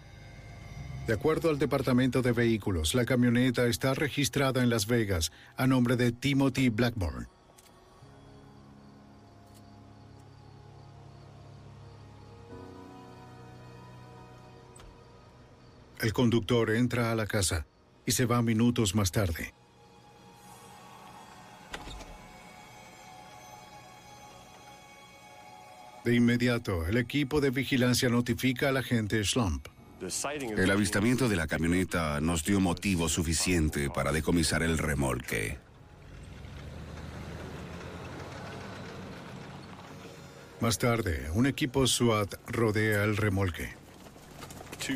De 1.07 1.13
acuerdo 1.13 1.49
al 1.49 1.59
Departamento 1.59 2.21
de 2.21 2.33
Vehículos, 2.33 2.93
la 2.93 3.05
camioneta 3.05 3.67
está 3.67 3.93
registrada 3.93 4.61
en 4.61 4.69
Las 4.69 4.85
Vegas 4.85 5.31
a 5.55 5.65
nombre 5.65 5.95
de 5.95 6.11
Timothy 6.11 6.67
Blackburn. 6.67 7.29
El 16.01 16.13
conductor 16.13 16.71
entra 16.71 17.11
a 17.11 17.15
la 17.15 17.27
casa 17.27 17.67
y 18.07 18.11
se 18.11 18.25
va 18.25 18.41
minutos 18.41 18.95
más 18.95 19.11
tarde. 19.11 19.53
De 26.03 26.15
inmediato, 26.15 26.87
el 26.87 26.97
equipo 26.97 27.39
de 27.39 27.51
vigilancia 27.51 28.09
notifica 28.09 28.69
al 28.69 28.77
agente 28.77 29.23
Slump. 29.23 29.67
El 30.57 30.71
avistamiento 30.71 31.29
de 31.29 31.35
la 31.35 31.45
camioneta 31.45 32.19
nos 32.19 32.43
dio 32.43 32.59
motivo 32.59 33.07
suficiente 33.07 33.91
para 33.91 34.11
decomisar 34.11 34.63
el 34.63 34.79
remolque. 34.79 35.59
Más 40.59 40.79
tarde, 40.79 41.29
un 41.35 41.45
equipo 41.45 41.85
SWAT 41.85 42.33
rodea 42.47 43.03
el 43.03 43.17
remolque. 43.17 43.80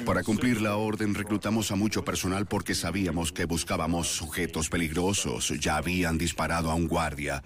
Para 0.05 0.23
cumplir 0.23 0.61
la 0.61 0.77
orden 0.77 1.13
reclutamos 1.13 1.71
a 1.71 1.75
mucho 1.75 2.03
personal 2.03 2.45
porque 2.45 2.73
sabíamos 2.73 3.31
que 3.31 3.45
buscábamos 3.45 4.07
sujetos 4.07 4.69
peligrosos. 4.69 5.53
Ya 5.59 5.77
habían 5.77 6.17
disparado 6.17 6.71
a 6.71 6.75
un 6.75 6.87
guardia. 6.87 7.43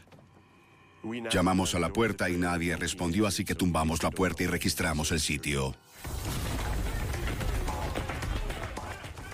Llamamos 1.31 1.75
a 1.75 1.79
la 1.79 1.91
puerta 1.91 2.29
y 2.29 2.37
nadie 2.37 2.75
respondió, 2.75 3.27
así 3.27 3.45
que 3.45 3.55
tumbamos 3.55 4.03
la 4.03 4.11
puerta 4.11 4.43
y 4.43 4.47
registramos 4.47 5.11
el 5.11 5.19
sitio. 5.19 5.75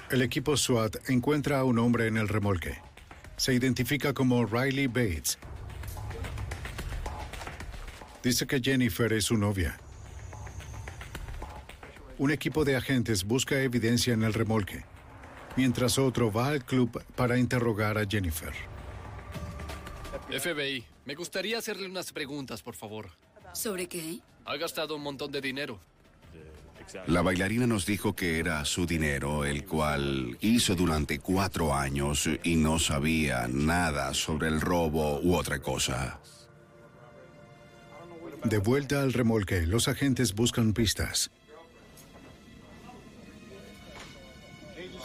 El 0.09 0.21
equipo 0.21 0.55
SWAT 0.55 1.09
encuentra 1.09 1.59
a 1.59 1.63
un 1.63 1.79
hombre 1.79 2.07
en 2.07 2.17
el 2.17 2.27
remolque. 2.27 2.77
Se 3.37 3.53
identifica 3.53 4.13
como 4.13 4.45
Riley 4.45 4.87
Bates. 4.87 5.39
Dice 8.23 8.47
que 8.47 8.59
Jennifer 8.59 9.11
es 9.13 9.25
su 9.25 9.37
novia. 9.37 9.77
Un 12.17 12.31
equipo 12.31 12.63
de 12.63 12.77
agentes 12.77 13.25
busca 13.25 13.61
evidencia 13.61 14.13
en 14.13 14.23
el 14.23 14.33
remolque, 14.33 14.85
mientras 15.57 15.97
otro 15.97 16.31
va 16.31 16.47
al 16.47 16.63
club 16.63 17.03
para 17.15 17.37
interrogar 17.37 17.97
a 17.97 18.05
Jennifer. 18.05 18.53
FBI, 20.29 20.85
me 21.03 21.15
gustaría 21.15 21.57
hacerle 21.57 21.87
unas 21.87 22.13
preguntas, 22.13 22.61
por 22.61 22.75
favor. 22.75 23.09
¿Sobre 23.53 23.87
qué? 23.87 24.19
Ha 24.45 24.55
gastado 24.55 24.95
un 24.95 25.03
montón 25.03 25.29
de 25.31 25.41
dinero. 25.41 25.79
La 27.07 27.21
bailarina 27.21 27.67
nos 27.67 27.85
dijo 27.85 28.15
que 28.15 28.39
era 28.39 28.63
su 28.63 28.85
dinero, 28.85 29.43
el 29.43 29.65
cual 29.65 30.37
hizo 30.39 30.75
durante 30.75 31.19
cuatro 31.19 31.73
años 31.73 32.29
y 32.43 32.55
no 32.55 32.79
sabía 32.79 33.47
nada 33.49 34.13
sobre 34.13 34.47
el 34.47 34.61
robo 34.61 35.19
u 35.19 35.35
otra 35.35 35.59
cosa. 35.59 36.19
De 38.43 38.59
vuelta 38.59 39.01
al 39.01 39.11
remolque, 39.11 39.65
los 39.65 39.87
agentes 39.87 40.33
buscan 40.33 40.73
pistas. 40.73 41.31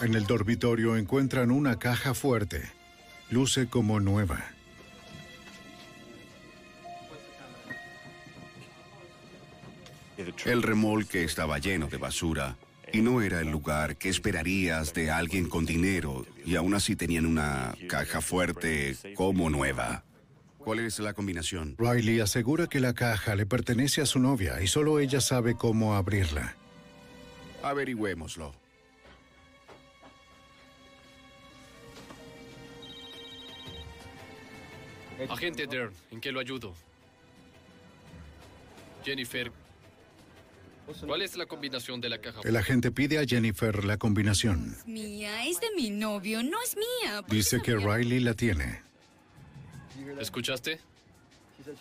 En 0.01 0.15
el 0.15 0.25
dormitorio 0.25 0.97
encuentran 0.97 1.51
una 1.51 1.77
caja 1.77 2.15
fuerte. 2.15 2.63
Luce 3.29 3.67
como 3.67 3.99
nueva. 3.99 4.43
El 10.45 10.63
remolque 10.63 11.23
estaba 11.23 11.59
lleno 11.59 11.87
de 11.87 11.97
basura 11.97 12.57
y 12.91 13.01
no 13.01 13.21
era 13.21 13.41
el 13.41 13.49
lugar 13.49 13.95
que 13.95 14.09
esperarías 14.09 14.93
de 14.93 15.11
alguien 15.11 15.47
con 15.47 15.65
dinero 15.65 16.25
y 16.45 16.55
aún 16.55 16.73
así 16.73 16.95
tenían 16.95 17.25
una 17.25 17.75
caja 17.87 18.21
fuerte 18.21 18.97
como 19.15 19.49
nueva. 19.49 20.03
¿Cuál 20.57 20.79
es 20.79 20.99
la 20.99 21.13
combinación? 21.13 21.75
Riley 21.77 22.19
asegura 22.19 22.67
que 22.67 22.79
la 22.79 22.93
caja 22.93 23.35
le 23.35 23.45
pertenece 23.45 24.01
a 24.01 24.05
su 24.05 24.19
novia 24.19 24.61
y 24.61 24.67
solo 24.67 24.99
ella 24.99 25.21
sabe 25.21 25.55
cómo 25.55 25.95
abrirla. 25.95 26.55
Averigüémoslo. 27.63 28.61
Agente 35.29 35.67
Dern, 35.67 35.93
¿en 36.11 36.21
qué 36.21 36.31
lo 36.31 36.39
ayudo? 36.39 36.73
Jennifer, 39.03 39.51
¿cuál 41.05 41.21
es 41.21 41.35
la 41.35 41.45
combinación 41.45 42.01
de 42.01 42.09
la 42.09 42.19
caja? 42.19 42.41
El 42.43 42.55
agente 42.55 42.91
pide 42.91 43.17
a 43.19 43.25
Jennifer 43.25 43.83
la 43.83 43.97
combinación. 43.97 44.77
Mía, 44.85 45.45
es 45.47 45.59
de 45.59 45.71
mi 45.75 45.89
novio, 45.89 46.43
no 46.43 46.61
es 46.61 46.75
mía. 46.75 47.23
Dice 47.27 47.61
que 47.61 47.75
Riley 47.75 48.19
la 48.19 48.33
tiene. 48.33 48.81
¿Escuchaste? 50.19 50.79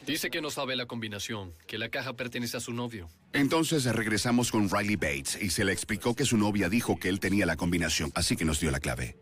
Dice 0.07 0.31
que 0.31 0.42
no 0.42 0.50
sabe 0.50 0.76
la 0.76 0.87
combinación, 0.87 1.55
que 1.66 1.79
la 1.79 1.88
caja 1.88 2.14
pertenece 2.14 2.57
a 2.59 2.61
su 2.61 2.72
novio. 2.72 3.09
Entonces 3.33 3.85
regresamos 3.85 4.50
con 4.50 4.68
Riley 4.68 4.96
Bates 4.96 5.38
y 5.40 5.50
se 5.50 5.64
le 5.64 5.72
explicó 5.72 6.14
que 6.14 6.24
su 6.24 6.37
novia 6.37 6.68
dijo 6.68 6.98
que 6.98 7.09
él 7.09 7.18
tenía 7.18 7.46
la 7.46 7.57
combinación, 7.57 8.12
así 8.14 8.37
que 8.37 8.44
nos 8.44 8.61
dio 8.61 8.70
la 8.70 8.81
clave. 8.81 9.16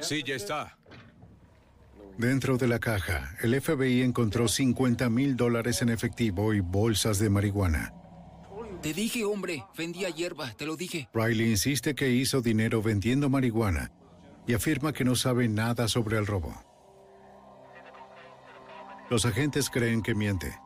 Sí, 0.00 0.24
ya 0.24 0.34
está. 0.34 0.76
Dentro 2.18 2.58
de 2.58 2.68
la 2.68 2.78
caja, 2.78 3.34
el 3.40 3.58
FBI 3.60 4.02
encontró 4.02 4.46
50 4.46 5.08
mil 5.08 5.36
dólares 5.36 5.82
en 5.82 5.88
efectivo 5.88 6.52
y 6.52 6.60
bolsas 6.60 7.18
de 7.18 7.30
marihuana. 7.30 7.94
Te 8.82 8.92
dije, 8.92 9.24
hombre, 9.24 9.64
vendía 9.76 10.10
hierba, 10.10 10.52
te 10.52 10.66
lo 10.66 10.76
dije. 10.76 11.08
Riley 11.14 11.50
insiste 11.50 11.94
que 11.94 12.10
hizo 12.10 12.42
dinero 12.42 12.82
vendiendo 12.82 13.30
marihuana 13.30 13.92
y 14.46 14.54
afirma 14.54 14.92
que 14.92 15.04
no 15.04 15.14
sabe 15.14 15.48
nada 15.48 15.88
sobre 15.88 16.18
el 16.18 16.26
robo. 16.26 16.52
Los 19.08 19.24
agentes 19.24 19.70
creen 19.70 20.02
que 20.02 20.14
miente. 20.14 20.58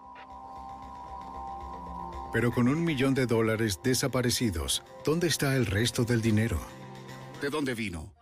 Pero 2.33 2.53
con 2.53 2.69
un 2.69 2.85
millón 2.85 3.15
de 3.15 3.27
dólares 3.27 3.81
desaparecidos, 3.83 4.83
¿dónde 5.05 5.27
está 5.27 5.57
el 5.57 5.67
resto 5.67 6.05
del 6.05 6.23
dinero? 6.23 6.59
¿De 7.41 7.51
dónde 7.51 7.75
vino? 7.75 8.16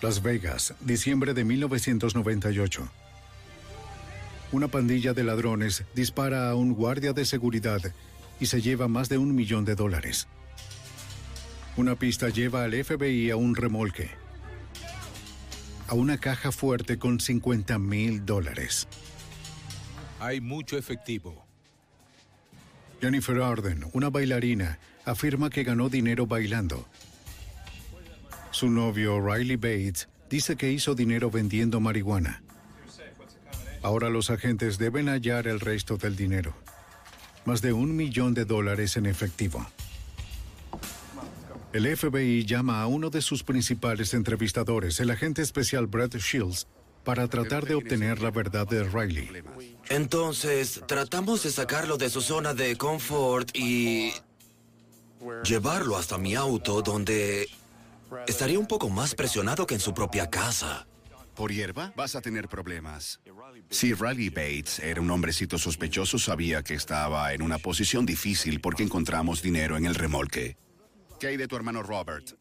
Las 0.00 0.22
Vegas, 0.22 0.74
diciembre 0.78 1.34
de 1.34 1.42
1998. 1.42 2.88
Una 4.52 4.68
pandilla 4.68 5.12
de 5.12 5.24
ladrones 5.24 5.82
dispara 5.92 6.48
a 6.48 6.54
un 6.54 6.72
guardia 6.74 7.12
de 7.12 7.24
seguridad 7.24 7.80
y 8.38 8.46
se 8.46 8.62
lleva 8.62 8.86
más 8.86 9.08
de 9.08 9.18
un 9.18 9.34
millón 9.34 9.64
de 9.64 9.74
dólares. 9.74 10.28
Una 11.76 11.96
pista 11.96 12.28
lleva 12.28 12.62
al 12.62 12.72
FBI 12.84 13.30
a 13.30 13.36
un 13.36 13.56
remolque, 13.56 14.08
a 15.88 15.94
una 15.94 16.16
caja 16.18 16.52
fuerte 16.52 16.96
con 16.96 17.18
50 17.18 17.76
mil 17.80 18.24
dólares. 18.24 18.86
Hay 20.20 20.40
mucho 20.40 20.78
efectivo. 20.78 21.44
Jennifer 23.00 23.42
Arden, 23.42 23.84
una 23.92 24.10
bailarina, 24.10 24.78
afirma 25.04 25.50
que 25.50 25.64
ganó 25.64 25.88
dinero 25.88 26.28
bailando. 26.28 26.86
Su 28.58 28.68
novio, 28.70 29.20
Riley 29.20 29.54
Bates, 29.54 30.08
dice 30.28 30.56
que 30.56 30.72
hizo 30.72 30.96
dinero 30.96 31.30
vendiendo 31.30 31.78
marihuana. 31.78 32.42
Ahora 33.82 34.10
los 34.10 34.30
agentes 34.30 34.78
deben 34.78 35.06
hallar 35.06 35.46
el 35.46 35.60
resto 35.60 35.96
del 35.96 36.16
dinero. 36.16 36.54
Más 37.44 37.62
de 37.62 37.72
un 37.72 37.94
millón 37.94 38.34
de 38.34 38.44
dólares 38.44 38.96
en 38.96 39.06
efectivo. 39.06 39.64
El 41.72 41.96
FBI 41.96 42.46
llama 42.46 42.82
a 42.82 42.88
uno 42.88 43.10
de 43.10 43.22
sus 43.22 43.44
principales 43.44 44.12
entrevistadores, 44.12 44.98
el 44.98 45.12
agente 45.12 45.40
especial 45.40 45.86
Brett 45.86 46.16
Shields, 46.16 46.66
para 47.04 47.28
tratar 47.28 47.64
de 47.64 47.76
obtener 47.76 48.20
la 48.20 48.32
verdad 48.32 48.66
de 48.66 48.82
Riley. 48.82 49.30
Entonces, 49.88 50.82
tratamos 50.88 51.44
de 51.44 51.52
sacarlo 51.52 51.96
de 51.96 52.10
su 52.10 52.20
zona 52.22 52.54
de 52.54 52.74
confort 52.74 53.56
y 53.56 54.10
llevarlo 55.44 55.96
hasta 55.96 56.18
mi 56.18 56.34
auto 56.34 56.82
donde 56.82 57.48
estaría 58.26 58.58
un 58.58 58.66
poco 58.66 58.88
más 58.88 59.14
presionado 59.14 59.66
que 59.66 59.74
en 59.74 59.80
su 59.80 59.94
propia 59.94 60.28
casa. 60.28 60.86
¿Por 61.34 61.52
hierba? 61.52 61.92
Vas 61.94 62.16
a 62.16 62.20
tener 62.20 62.48
problemas. 62.48 63.20
Si 63.70 63.94
Riley 63.94 64.28
Bates 64.28 64.80
era 64.80 65.00
un 65.00 65.10
hombrecito 65.10 65.56
sospechoso, 65.56 66.18
sabía 66.18 66.62
que 66.62 66.74
estaba 66.74 67.32
en 67.32 67.42
una 67.42 67.58
posición 67.58 68.04
difícil 68.04 68.60
porque 68.60 68.82
encontramos 68.82 69.40
dinero 69.40 69.76
en 69.76 69.86
el 69.86 69.94
remolque. 69.94 70.56
¿Qué 71.20 71.28
hay 71.28 71.36
de 71.36 71.48
tu 71.48 71.56
hermano 71.56 71.82
Robert? 71.82 72.36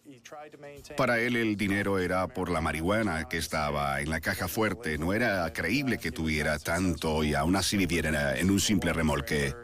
Para 0.96 1.20
él 1.20 1.36
el 1.36 1.58
dinero 1.58 2.00
era 2.00 2.28
por 2.28 2.50
la 2.50 2.62
marihuana 2.62 3.28
que 3.28 3.38
estaba 3.38 4.02
en 4.02 4.10
la 4.10 4.20
caja 4.20 4.48
fuerte. 4.48 4.98
No 4.98 5.14
era 5.14 5.52
creíble 5.52 5.98
que 5.98 6.12
tuviera 6.12 6.60
tanto 6.60 7.24
y 7.24 7.34
aún 7.34 7.56
así 7.56 7.78
viviera 7.78 8.38
en 8.38 8.52
un 8.52 8.60
simple 8.60 8.94
remolque. 8.94 9.56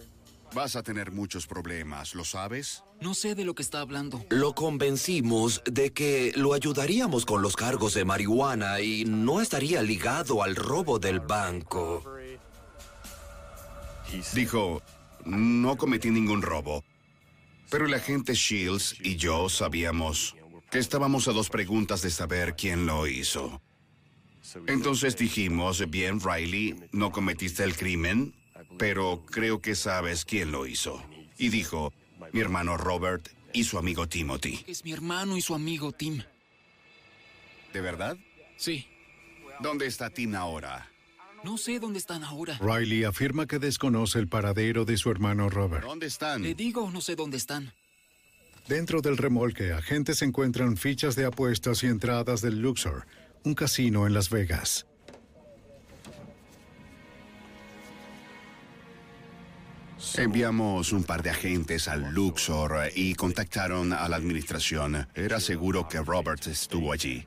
Vas 0.54 0.76
a 0.76 0.84
tener 0.84 1.12
muchos 1.12 1.48
problemas, 1.48 2.14
¿lo 2.14 2.24
sabes? 2.24 2.84
No 3.02 3.16
sé 3.16 3.34
de 3.34 3.44
lo 3.44 3.56
que 3.56 3.64
está 3.64 3.82
hablando. 3.82 4.24
Lo 4.30 4.54
convencimos 4.54 5.64
de 5.66 5.92
que 5.94 6.32
lo 6.36 6.54
ayudaríamos 6.54 7.26
con 7.26 7.42
los 7.42 7.56
cargos 7.56 7.96
de 7.96 8.06
marihuana 8.06 8.80
y 8.82 9.06
no 9.06 9.42
estaría 9.42 9.82
ligado 9.82 10.44
al 10.44 10.56
robo 10.56 11.00
del 11.00 11.20
banco. 11.22 12.04
Dijo, 14.34 14.82
no 15.26 15.76
cometí 15.76 16.12
ningún 16.12 16.44
robo. 16.44 16.84
Pero 17.72 17.88
el 17.88 17.94
agente 17.96 18.36
Shields 18.36 18.96
y 19.00 19.16
yo 19.16 19.50
sabíamos 19.50 20.36
que 20.70 20.78
estábamos 20.78 21.28
a 21.28 21.32
dos 21.32 21.50
preguntas 21.50 22.04
de 22.04 22.12
saber 22.12 22.56
quién 22.56 22.86
lo 22.86 23.08
hizo. 23.08 23.62
Entonces 24.68 25.16
dijimos, 25.18 25.90
bien, 25.90 26.20
Riley, 26.20 26.76
no 26.92 27.12
cometiste 27.12 27.64
el 27.64 27.76
crimen, 27.76 28.36
pero 28.78 29.24
creo 29.26 29.62
que 29.62 29.76
sabes 29.76 30.26
quién 30.26 30.52
lo 30.52 30.66
hizo. 30.68 31.04
Y 31.38 31.50
dijo, 31.50 31.94
mi 32.32 32.42
hermano 32.42 32.78
Robert 32.78 33.30
y 33.54 33.64
su 33.64 33.78
amigo 33.78 34.08
Timothy. 34.08 34.64
Es 34.68 34.84
mi 34.84 34.92
hermano 34.92 35.38
y 35.38 35.42
su 35.42 35.54
amigo 35.54 35.92
Tim. 35.92 36.24
¿De 37.72 37.82
verdad? 37.82 38.18
Sí. 38.58 38.88
¿Dónde 39.60 39.88
está 39.88 40.10
Tim 40.10 40.36
ahora? 40.36 40.90
No 41.44 41.58
sé 41.58 41.80
dónde 41.80 42.00
están 42.00 42.24
ahora. 42.24 42.58
Riley 42.62 43.04
afirma 43.04 43.46
que 43.48 43.60
desconoce 43.60 44.18
el 44.18 44.28
paradero 44.28 44.86
de 44.86 44.96
su 44.98 45.12
hermano 45.12 45.50
Robert. 45.50 45.84
¿Dónde 45.84 46.08
están? 46.08 46.42
Le 46.42 46.56
digo, 46.56 46.90
no 46.90 47.02
sé 47.02 47.16
dónde 47.16 47.38
están. 47.38 47.74
Dentro 48.68 49.02
del 49.02 49.18
remolque, 49.18 49.74
agentes 49.74 50.22
encuentran 50.22 50.78
fichas 50.78 51.18
de 51.18 51.26
apuestas 51.26 51.84
y 51.84 51.88
entradas 51.88 52.42
del 52.42 52.62
Luxor, 52.62 53.06
un 53.44 53.56
casino 53.56 54.08
en 54.08 54.14
Las 54.14 54.30
Vegas. 54.30 54.86
Enviamos 60.18 60.92
un 60.92 61.04
par 61.04 61.24
de 61.24 61.32
agentes 61.32 61.88
al 61.88 62.14
Luxor 62.14 62.90
y 62.96 63.16
contactaron 63.16 63.94
a 63.94 64.08
la 64.08 64.16
administración. 64.16 65.08
Era 65.16 65.40
seguro 65.40 65.88
que 65.88 66.00
Robert 66.00 66.46
estuvo 66.48 66.92
allí. 66.92 67.26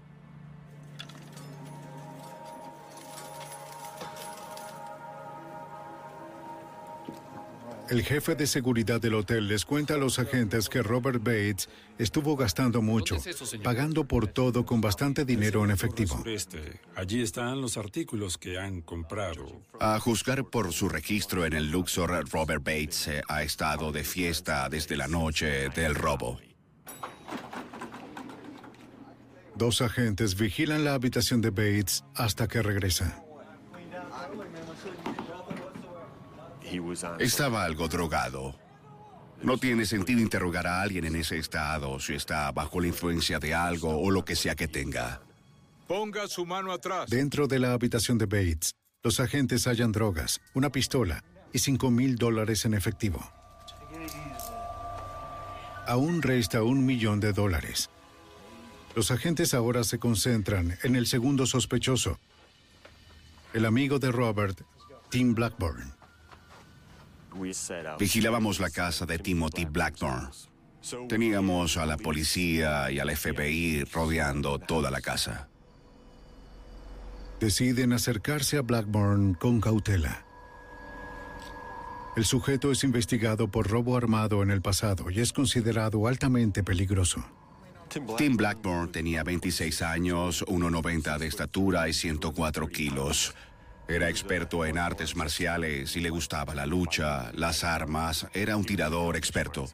El 7.89 8.03
jefe 8.03 8.35
de 8.35 8.49
seguridad 8.49 9.01
del 9.01 9.15
hotel 9.15 9.47
les 9.47 9.65
cuenta 9.65 9.95
a 9.95 9.97
los 9.97 10.19
agentes 10.19 10.69
que 10.69 10.83
Robert 10.83 11.19
Bates 11.23 11.69
estuvo 11.99 12.37
gastando 12.37 12.83
mucho, 12.83 13.17
pagando 13.63 14.05
por 14.05 14.27
todo 14.27 14.67
con 14.67 14.81
bastante 14.81 15.25
dinero 15.25 15.65
en 15.65 15.71
efectivo. 15.71 16.23
Allí 16.97 17.23
están 17.23 17.61
los 17.61 17.77
artículos 17.77 18.39
que 18.39 18.59
han 18.59 18.81
comprado. 18.81 19.63
A 19.79 20.01
juzgar 20.01 20.45
por 20.45 20.73
su 20.73 20.89
registro 20.89 21.47
en 21.47 21.53
el 21.53 21.71
Luxor, 21.71 22.29
Robert 22.31 22.65
Bates 22.65 23.07
eh, 23.07 23.23
ha 23.29 23.45
estado 23.45 23.93
de 23.93 24.03
fiesta 24.03 24.69
desde 24.69 24.97
la 24.97 25.07
noche 25.07 25.69
del 25.69 25.95
robo. 25.95 26.41
Dos 29.55 29.81
agentes 29.81 30.37
vigilan 30.37 30.85
la 30.85 30.95
habitación 30.95 31.41
de 31.41 31.51
Bates 31.51 32.05
hasta 32.15 32.49
que 32.49 32.63
regresa. 32.63 33.26
Estaba 37.19 37.65
algo 37.65 37.89
drogado. 37.89 38.55
No 39.43 39.59
tiene 39.59 39.85
sentido 39.85 40.21
interrogar 40.21 40.67
a 40.67 40.83
alguien 40.83 41.05
en 41.05 41.17
ese 41.17 41.39
estado 41.39 42.01
si 42.01 42.15
está 42.15 42.51
bajo 42.53 42.81
la 42.81 42.89
influencia 42.89 43.39
de 43.39 43.55
algo 43.55 43.99
o 43.99 44.11
lo 44.11 44.25
que 44.25 44.35
sea 44.35 44.55
que 44.55 44.67
tenga. 44.67 45.21
Ponga 45.87 46.27
su 46.27 46.45
mano 46.47 46.73
atrás. 46.73 47.09
Dentro 47.11 47.47
de 47.47 47.59
la 47.59 47.73
habitación 47.73 48.19
de 48.19 48.27
Bates, 48.27 48.73
los 49.03 49.21
agentes 49.21 49.67
hallan 49.67 49.93
drogas, 49.93 50.41
una 50.55 50.71
pistola 50.71 51.23
y 51.53 51.59
5 51.59 51.91
mil 51.91 52.17
dólares 52.17 52.65
en 52.65 52.75
efectivo. 52.75 53.21
Aún 55.87 56.23
resta 56.23 56.63
un 56.63 56.85
millón 56.85 57.21
de 57.21 57.33
dólares. 57.33 57.91
Los 58.97 59.11
agentes 59.11 59.55
ahora 59.55 59.85
se 59.85 59.99
concentran 59.99 60.79
en 60.83 60.97
el 60.97 61.07
segundo 61.07 61.47
sospechoso, 61.47 62.19
el 63.53 63.65
amigo 63.65 63.99
de 63.99 64.11
Robert, 64.11 64.63
Tim 65.11 65.35
Blackburn. 65.35 65.96
Vigilábamos 67.99 68.61
la 68.61 68.71
casa 68.71 69.07
de 69.07 69.19
Timothy 69.19 69.65
Blackburn. 69.65 70.31
Teníamos 71.09 71.77
a 71.77 71.87
la 71.87 71.97
policía 71.97 72.91
y 72.91 72.99
al 72.99 73.15
FBI 73.15 73.85
rodeando 73.85 74.59
toda 74.59 74.91
la 74.91 75.01
casa. 75.01 75.49
Deciden 77.41 77.93
acercarse 77.93 78.57
a 78.57 78.63
Blackburn 78.63 79.35
con 79.35 79.61
cautela. 79.61 80.25
El 82.17 82.25
sujeto 82.25 82.73
es 82.73 82.83
investigado 82.83 83.49
por 83.49 83.69
robo 83.69 83.97
armado 83.97 84.43
en 84.43 84.51
el 84.51 84.63
pasado 84.63 85.11
y 85.11 85.21
es 85.21 85.35
considerado 85.35 86.07
altamente 86.07 86.63
peligroso. 86.63 87.23
Tim 88.17 88.37
Blackburn 88.37 88.91
tenía 88.91 89.23
26 89.23 89.83
años, 89.83 90.45
1,90 90.47 91.19
de 91.19 91.27
estatura 91.27 91.89
y 91.89 91.93
104 91.93 92.69
kilos. 92.69 93.35
Era 93.89 94.09
experto 94.09 94.65
en 94.67 94.79
artes 94.79 95.15
marciales 95.15 95.95
y 95.97 96.01
le 96.01 96.11
gustaba 96.11 96.55
la 96.55 96.67
lucha, 96.67 97.31
las 97.35 97.63
armas. 97.63 98.27
Era 98.35 98.57
un 98.57 98.65
tirador 98.65 99.17
experto. 99.17 99.69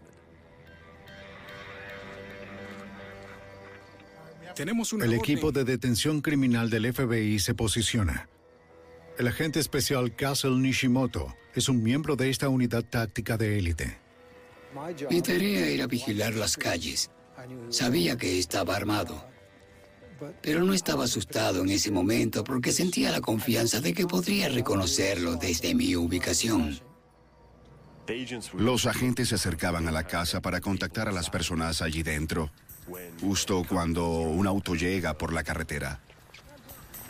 Tenemos 4.54 4.92
El 4.92 5.14
equipo 5.14 5.50
de 5.50 5.64
detención 5.64 6.20
criminal 6.20 6.68
del 6.68 6.92
FBI 6.92 7.38
se 7.38 7.54
posiciona. 7.54 8.28
El 9.18 9.28
agente 9.28 9.60
especial 9.60 10.14
Castle 10.14 10.58
Nishimoto 10.58 11.34
es 11.54 11.70
un 11.70 11.82
miembro 11.82 12.16
de 12.16 12.28
esta 12.28 12.48
unidad 12.48 12.84
táctica 12.84 13.38
de 13.38 13.58
élite. 13.58 13.98
Mi 15.10 15.22
tarea 15.22 15.66
era 15.66 15.86
vigilar 15.86 16.34
las 16.34 16.56
calles. 16.56 17.10
Sabía 17.70 18.16
que 18.16 18.38
estaba 18.38 18.76
armado. 18.76 19.31
Pero 20.42 20.62
no 20.64 20.72
estaba 20.72 21.04
asustado 21.04 21.62
en 21.62 21.70
ese 21.70 21.90
momento 21.90 22.44
porque 22.44 22.72
sentía 22.72 23.10
la 23.10 23.20
confianza 23.20 23.80
de 23.80 23.92
que 23.94 24.06
podría 24.06 24.48
reconocerlo 24.48 25.36
desde 25.36 25.74
mi 25.74 25.96
ubicación. 25.96 26.80
Los 28.54 28.86
agentes 28.86 29.28
se 29.28 29.36
acercaban 29.36 29.88
a 29.88 29.92
la 29.92 30.04
casa 30.04 30.42
para 30.42 30.60
contactar 30.60 31.08
a 31.08 31.12
las 31.12 31.30
personas 31.30 31.82
allí 31.82 32.02
dentro, 32.02 32.50
justo 33.20 33.64
cuando 33.68 34.08
un 34.08 34.46
auto 34.46 34.74
llega 34.74 35.16
por 35.16 35.32
la 35.32 35.44
carretera. 35.44 36.00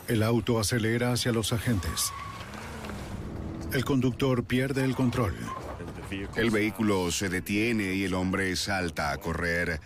El 0.07 0.21
auto 0.21 0.59
acelera 0.59 1.13
hacia 1.13 1.31
los 1.31 1.53
agentes. 1.53 2.11
El 3.71 3.85
conductor 3.85 4.43
pierde 4.43 4.83
el 4.83 4.95
control. 4.95 5.33
El 6.35 6.51
vehículo 6.51 7.11
se 7.11 7.29
detiene 7.29 7.95
y 7.95 8.03
el 8.03 8.13
hombre 8.13 8.55
salta 8.55 9.11
a 9.11 9.17
correr. 9.17 9.79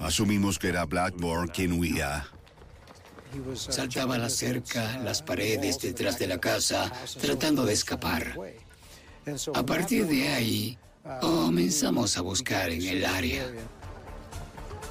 Asumimos 0.00 0.58
que 0.58 0.68
era 0.68 0.86
Blackburn 0.86 1.48
quien 1.48 1.72
huía. 1.72 2.26
Saltaba 3.54 4.18
la 4.18 4.30
cerca, 4.30 4.98
las 4.98 5.22
paredes 5.22 5.80
detrás 5.80 6.18
de 6.18 6.26
la 6.26 6.38
casa, 6.38 6.92
tratando 7.20 7.64
de 7.64 7.72
escapar. 7.72 8.36
A 9.54 9.62
partir 9.64 10.06
de 10.06 10.28
ahí, 10.28 10.78
comenzamos 11.20 12.16
a 12.16 12.20
buscar 12.20 12.70
en 12.70 12.82
el 12.82 13.04
área. 13.04 13.46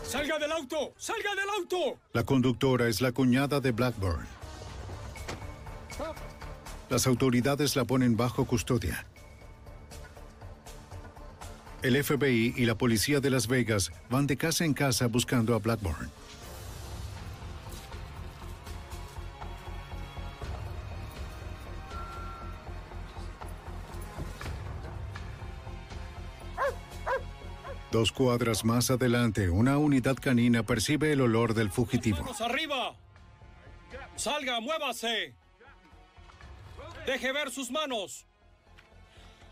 ¡Salga 0.08 0.38
del 0.38 0.52
auto! 0.52 0.94
¡Salga 0.98 1.36
del 1.36 1.50
auto! 1.58 2.00
La 2.14 2.24
conductora 2.24 2.88
es 2.88 3.02
la 3.02 3.12
cuñada 3.12 3.60
de 3.60 3.72
Blackburn. 3.72 4.28
Las 6.90 7.08
autoridades 7.08 7.76
la 7.76 7.86
ponen 7.86 8.16
bajo 8.16 8.46
custodia. 8.46 9.06
El 11.82 12.02
FBI 12.02 12.54
y 12.56 12.66
la 12.66 12.78
policía 12.78 13.20
de 13.20 13.30
Las 13.30 13.48
Vegas 13.48 13.92
van 14.10 14.28
de 14.28 14.38
casa 14.38 14.64
en 14.64 14.74
casa 14.74 15.08
buscando 15.08 15.56
a 15.56 15.60
Blackburn. 15.60 16.10
Dos 27.94 28.12
cuadras 28.12 28.66
más 28.66 28.90
adelante, 28.90 29.52
una 29.52 29.78
unidad 29.78 30.16
canina 30.16 30.64
percibe 30.64 31.12
el 31.12 31.22
olor 31.22 31.54
del 31.54 31.70
fugitivo. 31.70 32.18
¡Manos 32.24 32.42
arriba! 32.42 32.96
¡Salga, 34.16 34.60
muévase! 34.60 35.36
¡Deje 37.06 37.32
ver 37.32 37.52
sus 37.52 37.70
manos! 37.70 38.26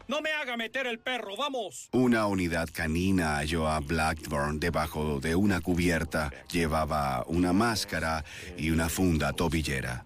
¡No 0.07 0.21
me 0.21 0.31
haga 0.31 0.57
meter 0.57 0.87
el 0.87 0.97
perro, 0.97 1.37
vamos! 1.37 1.87
Una 1.91 2.25
unidad 2.25 2.67
canina 2.73 3.35
halló 3.35 3.67
a 3.67 3.79
Blackburn 3.79 4.59
debajo 4.59 5.19
de 5.19 5.35
una 5.35 5.61
cubierta. 5.61 6.31
Llevaba 6.51 7.23
una 7.27 7.53
máscara 7.53 8.25
y 8.57 8.71
una 8.71 8.89
funda 8.89 9.33
tobillera. 9.33 10.03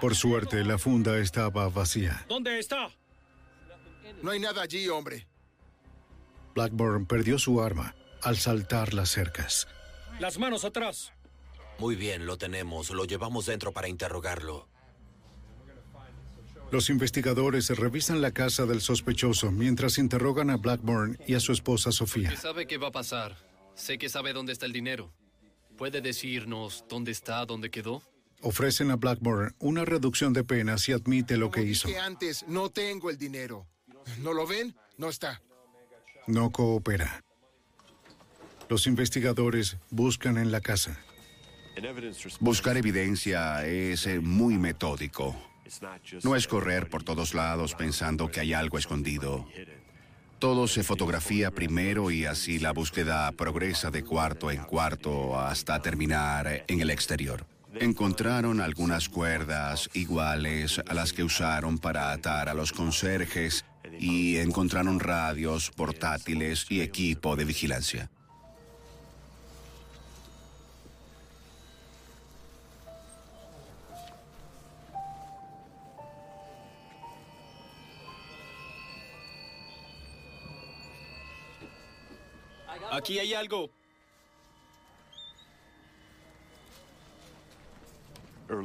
Por 0.00 0.14
suerte, 0.14 0.62
la 0.62 0.78
funda 0.78 1.18
estaba 1.18 1.68
vacía. 1.68 2.24
¿Dónde 2.28 2.60
está? 2.60 2.90
No 4.22 4.30
hay 4.30 4.38
nada 4.38 4.62
allí, 4.62 4.88
hombre. 4.88 5.26
Blackburn 6.56 7.04
perdió 7.04 7.38
su 7.38 7.62
arma 7.62 7.94
al 8.22 8.38
saltar 8.38 8.94
las 8.94 9.10
cercas. 9.10 9.68
Las 10.18 10.38
manos 10.38 10.64
atrás. 10.64 11.12
Muy 11.78 11.94
bien, 11.96 12.24
lo 12.24 12.38
tenemos. 12.38 12.88
Lo 12.90 13.04
llevamos 13.04 13.44
dentro 13.44 13.72
para 13.72 13.88
interrogarlo. 13.88 14.66
Los 16.72 16.88
investigadores 16.88 17.68
revisan 17.68 18.22
la 18.22 18.32
casa 18.32 18.64
del 18.64 18.80
sospechoso 18.80 19.52
mientras 19.52 19.98
interrogan 19.98 20.48
a 20.48 20.56
Blackburn 20.56 21.18
y 21.26 21.34
a 21.34 21.40
su 21.40 21.52
esposa 21.52 21.92
Sofía. 21.92 22.30
¿Qué 22.30 22.36
sabe 22.38 22.66
qué 22.66 22.78
va 22.78 22.88
a 22.88 22.92
pasar? 22.92 23.36
Sé 23.74 23.98
que 23.98 24.08
sabe 24.08 24.32
dónde 24.32 24.52
está 24.52 24.64
el 24.64 24.72
dinero. 24.72 25.12
¿Puede 25.76 26.00
decirnos 26.00 26.86
dónde 26.88 27.12
está, 27.12 27.44
dónde 27.44 27.70
quedó? 27.70 28.02
Ofrecen 28.40 28.90
a 28.90 28.96
Blackburn 28.96 29.54
una 29.58 29.84
reducción 29.84 30.32
de 30.32 30.42
pena 30.42 30.78
si 30.78 30.92
admite 30.92 31.36
lo 31.36 31.50
que 31.50 31.62
hizo. 31.62 31.86
Que 31.86 31.98
antes 31.98 32.46
no 32.48 32.70
tengo 32.70 33.10
el 33.10 33.18
dinero. 33.18 33.66
¿No 34.22 34.32
lo 34.32 34.46
ven? 34.46 34.74
No 34.96 35.10
está. 35.10 35.42
No 36.26 36.50
coopera. 36.50 37.22
Los 38.68 38.86
investigadores 38.86 39.78
buscan 39.90 40.38
en 40.38 40.50
la 40.50 40.60
casa. 40.60 40.98
Buscar 42.40 42.76
evidencia 42.76 43.64
es 43.64 44.06
eh, 44.06 44.20
muy 44.20 44.58
metódico. 44.58 45.36
No 46.24 46.34
es 46.34 46.46
correr 46.46 46.88
por 46.88 47.02
todos 47.02 47.34
lados 47.34 47.74
pensando 47.74 48.30
que 48.30 48.40
hay 48.40 48.54
algo 48.54 48.78
escondido. 48.78 49.46
Todo 50.38 50.66
se 50.68 50.82
fotografía 50.82 51.50
primero 51.50 52.10
y 52.10 52.24
así 52.24 52.58
la 52.58 52.72
búsqueda 52.72 53.30
progresa 53.32 53.90
de 53.90 54.04
cuarto 54.04 54.50
en 54.50 54.64
cuarto 54.64 55.38
hasta 55.38 55.80
terminar 55.80 56.64
en 56.66 56.80
el 56.80 56.90
exterior. 56.90 57.46
Encontraron 57.74 58.60
algunas 58.60 59.08
cuerdas 59.08 59.90
iguales 59.92 60.80
a 60.86 60.94
las 60.94 61.12
que 61.12 61.24
usaron 61.24 61.78
para 61.78 62.12
atar 62.12 62.48
a 62.48 62.54
los 62.54 62.72
conserjes 62.72 63.64
y 63.98 64.38
encontraron 64.38 65.00
radios, 65.00 65.70
portátiles 65.70 66.66
y 66.70 66.80
equipo 66.80 67.36
de 67.36 67.44
vigilancia. 67.44 68.10
Aquí 82.90 83.18
hay 83.18 83.34
algo. 83.34 83.70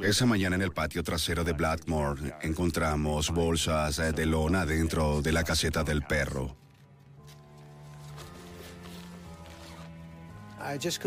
Esa 0.02 0.26
mañana 0.26 0.56
en 0.56 0.62
el 0.62 0.70
patio 0.70 1.02
trasero 1.02 1.42
de 1.44 1.52
Blackmore 1.52 2.34
encontramos 2.42 3.30
bolsas 3.30 3.96
de 3.96 4.26
lona 4.26 4.64
dentro 4.64 5.22
de 5.22 5.32
la 5.32 5.42
caseta 5.42 5.82
del 5.82 6.02
perro. 6.02 6.56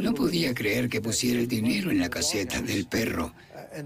No 0.02 0.14
podía 0.14 0.54
creer 0.54 0.90
que 0.90 1.02
pusiera 1.02 1.40
el 1.40 1.48
dinero 1.48 1.90
en 1.90 2.00
la 2.00 2.10
caseta 2.10 2.62
del 2.62 2.88
perro. 2.88 3.34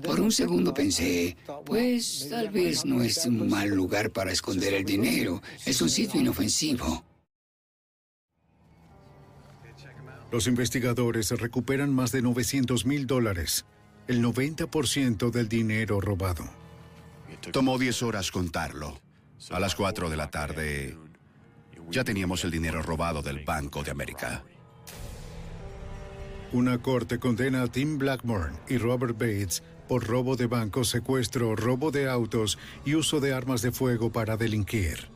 Por 0.04 0.19
un 0.19 0.32
segundo 0.32 0.73
pensé, 0.73 1.38
pues 1.65 2.28
tal 2.30 2.49
vez 2.49 2.86
no 2.86 3.04
es 3.04 3.25
un 3.25 3.47
mal 3.47 3.69
lugar 3.69 4.10
para 4.12 4.32
esconder 4.32 4.73
el 4.73 4.84
dinero. 4.84 5.41
Es 5.65 5.82
un 5.82 5.89
sitio 5.89 6.19
inofensivo. 6.19 7.04
Los 10.32 10.47
investigadores 10.47 11.32
recuperan 11.32 11.93
más 11.93 12.12
de 12.12 12.21
900 12.21 12.86
mil 12.86 13.08
dólares, 13.08 13.65
el 14.10 14.24
90% 14.24 15.30
del 15.30 15.48
dinero 15.48 16.02
robado. 16.02 16.43
Tomó 17.52 17.78
10 17.78 18.02
horas 18.02 18.32
contarlo. 18.32 19.00
A 19.52 19.60
las 19.60 19.76
4 19.76 20.10
de 20.10 20.17
la 20.17 20.32
tarde 20.32 20.98
ya 21.91 22.04
teníamos 22.04 22.43
el 22.43 22.50
dinero 22.50 22.82
robado 22.82 23.22
del 23.22 23.45
Banco 23.45 23.84
de 23.84 23.91
América. 23.91 24.43
Una 26.52 26.82
corte 26.82 27.19
condena 27.19 27.62
a 27.62 27.67
Tim 27.67 28.00
Blackmore 28.00 28.54
y 28.67 28.80
Robert 28.80 29.13
Bates 29.13 29.62
por 29.88 30.08
robo 30.08 30.36
de 30.36 30.48
bancos, 30.48 30.89
secuestro, 30.89 31.56
robo 31.56 31.91
de 31.91 32.10
autos 32.10 32.58
y 32.86 32.95
uso 32.95 33.19
de 33.19 33.34
armas 33.34 33.62
de 33.62 33.72
fuego 33.72 34.12
para 34.12 34.38
delinquir. 34.38 35.08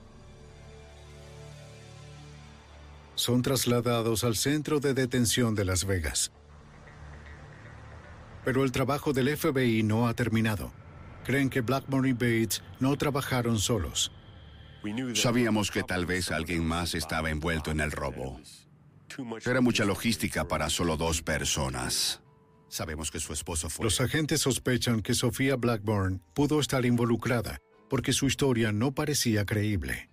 son 3.16 3.42
trasladados 3.42 4.24
al 4.24 4.36
centro 4.36 4.80
de 4.80 4.94
detención 4.94 5.56
de 5.56 5.66
Las 5.66 5.86
Vegas. 5.86 6.32
Pero 8.46 8.64
el 8.64 8.72
trabajo 8.72 9.14
del 9.14 9.36
FBI 9.36 9.84
no 9.84 10.08
ha 10.08 10.14
terminado. 10.14 10.72
Creen 11.24 11.50
que 11.50 11.62
Blackmore 11.62 12.10
y 12.10 12.14
Bates 12.14 12.62
no 12.80 12.96
trabajaron 12.98 13.60
solos. 13.60 14.12
Sabíamos 15.14 15.72
que 15.72 15.84
tal 15.84 16.06
vez 16.06 16.32
alguien 16.32 16.66
más 16.66 16.94
estaba 16.94 17.30
envuelto 17.30 17.72
en 17.72 17.80
el 17.80 17.92
robo. 17.92 18.40
Era 19.46 19.62
mucha 19.62 19.86
logística 19.86 20.48
para 20.48 20.70
solo 20.70 20.98
dos 20.98 21.22
personas. 21.22 22.22
Sabemos 22.68 23.12
que 23.12 23.20
su 23.20 23.32
esposo 23.32 23.70
fue... 23.70 23.86
Los 23.86 24.02
agentes 24.02 24.42
sospechan 24.42 25.02
que 25.02 25.14
Sofía 25.14 25.56
Blackburn 25.56 26.22
pudo 26.34 26.60
estar 26.60 26.86
involucrada 26.86 27.60
porque 27.90 28.12
su 28.12 28.26
historia 28.26 28.72
no 28.72 28.94
parecía 28.94 29.46
creíble. 29.46 30.10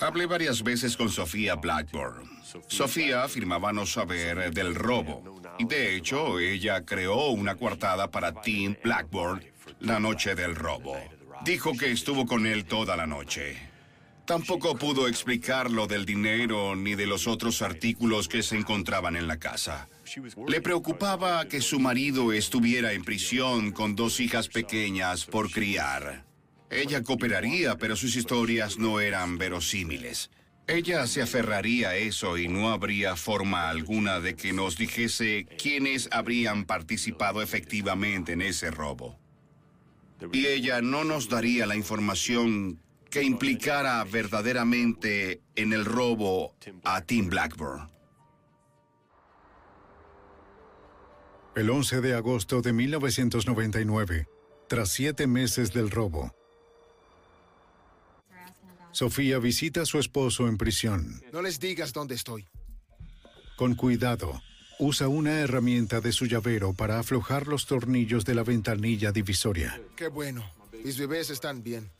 Hablé 0.00 0.26
varias 0.26 0.62
veces 0.62 0.96
con 0.96 1.08
Sofía 1.08 1.54
Blackburn. 1.56 2.28
Sofía 2.66 3.24
afirmaba 3.24 3.72
no 3.72 3.86
saber 3.86 4.52
del 4.52 4.74
robo. 4.74 5.40
Y 5.58 5.64
de 5.64 5.96
hecho, 5.96 6.38
ella 6.38 6.84
creó 6.84 7.30
una 7.30 7.56
coartada 7.56 8.10
para 8.10 8.40
Tim 8.40 8.76
Blackburn 8.82 9.42
la 9.80 9.98
noche 9.98 10.34
del 10.34 10.54
robo. 10.54 10.96
Dijo 11.44 11.72
que 11.76 11.90
estuvo 11.90 12.26
con 12.26 12.46
él 12.46 12.64
toda 12.64 12.96
la 12.96 13.06
noche. 13.06 13.56
Tampoco 14.24 14.76
pudo 14.76 15.08
explicar 15.08 15.70
lo 15.70 15.86
del 15.86 16.06
dinero 16.06 16.76
ni 16.76 16.94
de 16.94 17.06
los 17.06 17.26
otros 17.26 17.60
artículos 17.60 18.28
que 18.28 18.42
se 18.42 18.56
encontraban 18.56 19.16
en 19.16 19.26
la 19.26 19.38
casa. 19.38 19.88
Le 20.46 20.60
preocupaba 20.60 21.46
que 21.46 21.60
su 21.60 21.80
marido 21.80 22.32
estuviera 22.32 22.92
en 22.92 23.02
prisión 23.02 23.72
con 23.72 23.96
dos 23.96 24.20
hijas 24.20 24.48
pequeñas 24.48 25.24
por 25.24 25.50
criar. 25.50 26.24
Ella 26.72 27.02
cooperaría, 27.02 27.76
pero 27.76 27.96
sus 27.96 28.16
historias 28.16 28.78
no 28.78 28.98
eran 28.98 29.36
verosímiles. 29.36 30.30
Ella 30.66 31.06
se 31.06 31.20
aferraría 31.20 31.90
a 31.90 31.96
eso 31.96 32.38
y 32.38 32.48
no 32.48 32.70
habría 32.70 33.14
forma 33.14 33.68
alguna 33.68 34.20
de 34.20 34.36
que 34.36 34.54
nos 34.54 34.78
dijese 34.78 35.46
quiénes 35.60 36.08
habrían 36.12 36.64
participado 36.64 37.42
efectivamente 37.42 38.32
en 38.32 38.40
ese 38.40 38.70
robo. 38.70 39.18
Y 40.32 40.46
ella 40.46 40.80
no 40.80 41.04
nos 41.04 41.28
daría 41.28 41.66
la 41.66 41.76
información 41.76 42.80
que 43.10 43.22
implicara 43.22 44.02
verdaderamente 44.04 45.42
en 45.56 45.74
el 45.74 45.84
robo 45.84 46.56
a 46.84 47.02
Tim 47.02 47.28
Blackburn. 47.28 47.90
El 51.54 51.68
11 51.68 52.00
de 52.00 52.14
agosto 52.14 52.62
de 52.62 52.72
1999, 52.72 54.26
tras 54.68 54.88
siete 54.88 55.26
meses 55.26 55.74
del 55.74 55.90
robo, 55.90 56.34
Sofía 58.92 59.38
visita 59.38 59.82
a 59.82 59.86
su 59.86 59.98
esposo 59.98 60.46
en 60.48 60.58
prisión. 60.58 61.20
No 61.32 61.42
les 61.42 61.58
digas 61.58 61.92
dónde 61.92 62.14
estoy. 62.14 62.46
Con 63.56 63.74
cuidado, 63.74 64.40
usa 64.78 65.08
una 65.08 65.40
herramienta 65.40 66.00
de 66.00 66.12
su 66.12 66.26
llavero 66.26 66.74
para 66.74 66.98
aflojar 66.98 67.46
los 67.46 67.66
tornillos 67.66 68.24
de 68.24 68.34
la 68.34 68.42
ventanilla 68.42 69.12
divisoria. 69.12 69.80
Qué 69.96 70.08
bueno. 70.08 70.44
Mis 70.84 70.98
bebés 70.98 71.30
están 71.30 71.62
bien. 71.62 71.90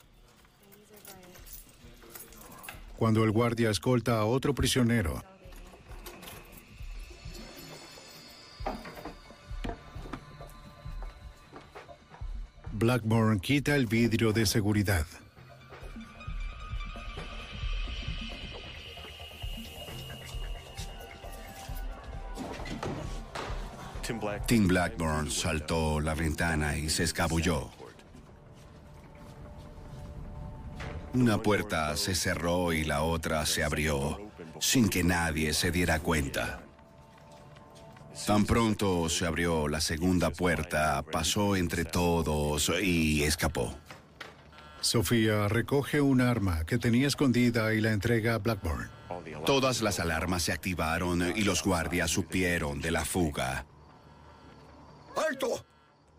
Cuando 2.97 3.23
el 3.23 3.31
guardia 3.31 3.69
escolta 3.69 4.19
a 4.19 4.25
otro 4.25 4.53
prisionero, 4.53 5.23
Blackburn 12.71 13.39
quita 13.39 13.75
el 13.75 13.87
vidrio 13.87 14.33
de 14.33 14.45
seguridad. 14.45 15.05
Tim 24.47 24.67
Blackburn 24.67 25.31
saltó 25.31 25.99
la 26.01 26.15
ventana 26.15 26.77
y 26.77 26.89
se 26.89 27.03
escabulló. 27.03 27.71
Una 31.13 31.37
puerta 31.37 31.95
se 31.95 32.15
cerró 32.15 32.73
y 32.73 32.83
la 32.83 33.03
otra 33.03 33.45
se 33.45 33.63
abrió 33.63 34.19
sin 34.59 34.89
que 34.89 35.03
nadie 35.03 35.53
se 35.53 35.71
diera 35.71 35.99
cuenta. 35.99 36.61
Tan 38.25 38.45
pronto 38.45 39.09
se 39.09 39.25
abrió 39.25 39.67
la 39.67 39.81
segunda 39.81 40.29
puerta, 40.29 41.03
pasó 41.03 41.55
entre 41.55 41.83
todos 41.83 42.71
y 42.81 43.23
escapó. 43.23 43.75
Sofía 44.81 45.47
recoge 45.47 46.01
un 46.01 46.21
arma 46.21 46.65
que 46.65 46.77
tenía 46.77 47.07
escondida 47.07 47.73
y 47.73 47.81
la 47.81 47.91
entrega 47.91 48.35
a 48.35 48.37
Blackburn. 48.37 48.89
Todas 49.45 49.81
las 49.81 49.99
alarmas 49.99 50.43
se 50.43 50.51
activaron 50.51 51.33
y 51.35 51.41
los 51.43 51.63
guardias 51.63 52.11
supieron 52.11 52.81
de 52.81 52.91
la 52.91 53.05
fuga. 53.05 53.65
¡Alto! 55.15 55.65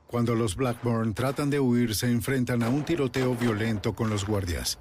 Cuando 0.06 0.34
los 0.34 0.54
Blackburn 0.54 1.14
tratan 1.14 1.50
de 1.50 1.58
huir, 1.58 1.94
se 1.94 2.10
enfrentan 2.10 2.62
a 2.62 2.68
un 2.68 2.84
tiroteo 2.84 3.34
violento 3.34 3.94
con 3.94 4.10
los 4.10 4.26
guardias. 4.26 4.78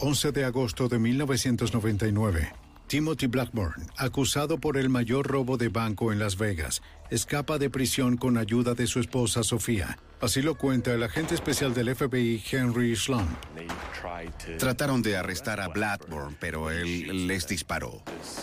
...11 0.00 0.32
de 0.32 0.44
agosto 0.44 0.88
de 0.88 0.98
1999... 0.98 2.63
Timothy 2.86 3.26
Blackburn, 3.26 3.86
acusado 3.96 4.58
por 4.58 4.76
el 4.76 4.88
mayor 4.88 5.26
robo 5.26 5.56
de 5.56 5.68
banco 5.68 6.12
en 6.12 6.18
Las 6.18 6.36
Vegas, 6.36 6.82
escapa 7.10 7.58
de 7.58 7.70
prisión 7.70 8.16
con 8.16 8.36
ayuda 8.36 8.74
de 8.74 8.86
su 8.86 9.00
esposa 9.00 9.42
Sofía. 9.42 9.98
Así 10.20 10.42
lo 10.42 10.56
cuenta 10.56 10.92
el 10.92 11.02
agente 11.02 11.34
especial 11.34 11.74
del 11.74 11.94
FBI, 11.94 12.42
Henry 12.50 12.94
Slum. 12.94 13.26
Trataron 14.58 15.02
de 15.02 15.16
arrestar 15.16 15.60
a 15.60 15.68
Blackburn, 15.68 16.36
pero 16.38 16.70
él 16.70 17.26
les 17.26 17.46
disparó. 17.48 18.02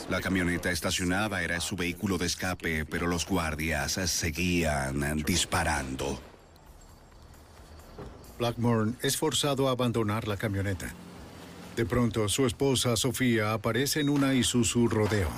La 0.10 0.22
camioneta 0.22 0.72
estacionada 0.72 1.42
era 1.44 1.60
su 1.60 1.76
vehículo 1.76 2.18
de 2.18 2.26
escape, 2.26 2.86
pero 2.86 3.08
los 3.08 3.26
guardias 3.26 3.94
seguían 3.94 5.24
disparando. 5.24 6.20
Blackburn 8.38 8.98
es 9.02 9.18
forzado 9.18 9.68
a 9.68 9.72
abandonar 9.72 10.28
la 10.28 10.36
camioneta. 10.36 10.94
De 11.76 11.86
pronto, 11.86 12.28
su 12.28 12.46
esposa 12.46 12.96
Sofía 12.96 13.54
aparece 13.54 14.02
en 14.02 14.10
una 14.10 14.34
Isuzu 14.34 14.88
Rodeo. 14.88 15.30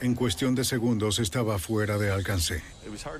En 0.00 0.16
cuestión 0.16 0.56
de 0.56 0.64
segundos 0.64 1.20
estaba 1.20 1.60
fuera 1.60 1.96
de 1.96 2.10
alcance. 2.10 2.60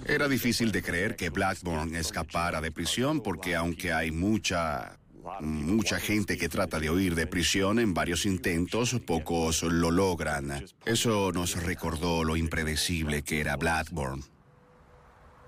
Era 0.09 0.27
difícil 0.27 0.73
de 0.73 0.83
creer 0.83 1.15
que 1.15 1.31
Blackburn 1.31 1.95
escapara 1.95 2.61
de 2.61 2.73
prisión 2.73 3.21
porque 3.21 3.55
aunque 3.55 3.93
hay 3.93 4.11
mucha 4.11 4.99
mucha 5.41 5.99
gente 5.99 6.37
que 6.37 6.49
trata 6.49 6.79
de 6.79 6.91
huir 6.91 7.15
de 7.15 7.27
prisión 7.27 7.79
en 7.79 7.95
varios 7.95 8.27
intentos, 8.27 8.97
pocos 9.07 9.63
lo 9.63 9.91
logran. 9.91 10.65
Eso 10.85 11.33
nos 11.33 11.63
recordó 11.63 12.25
lo 12.25 12.37
impredecible 12.37 13.23
que 13.23 13.41
era 13.41 13.57
Blackburn. 13.57 14.23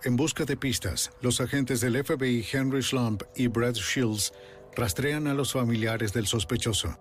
En 0.04 0.16
busca 0.16 0.44
de 0.44 0.56
pistas, 0.56 1.10
los 1.22 1.40
agentes 1.40 1.80
del 1.80 2.04
FBI 2.04 2.46
Henry 2.52 2.82
Slump 2.82 3.22
y 3.34 3.46
Brad 3.46 3.74
Shields 3.74 4.32
rastrean 4.76 5.26
a 5.26 5.34
los 5.34 5.52
familiares 5.52 6.12
del 6.12 6.26
sospechoso. 6.26 6.98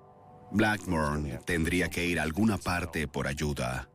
Blackburn 0.52 1.40
tendría 1.46 1.90
que 1.90 2.06
ir 2.06 2.20
a 2.20 2.24
alguna 2.24 2.58
parte 2.58 3.08
por 3.08 3.28
ayuda. 3.28 3.90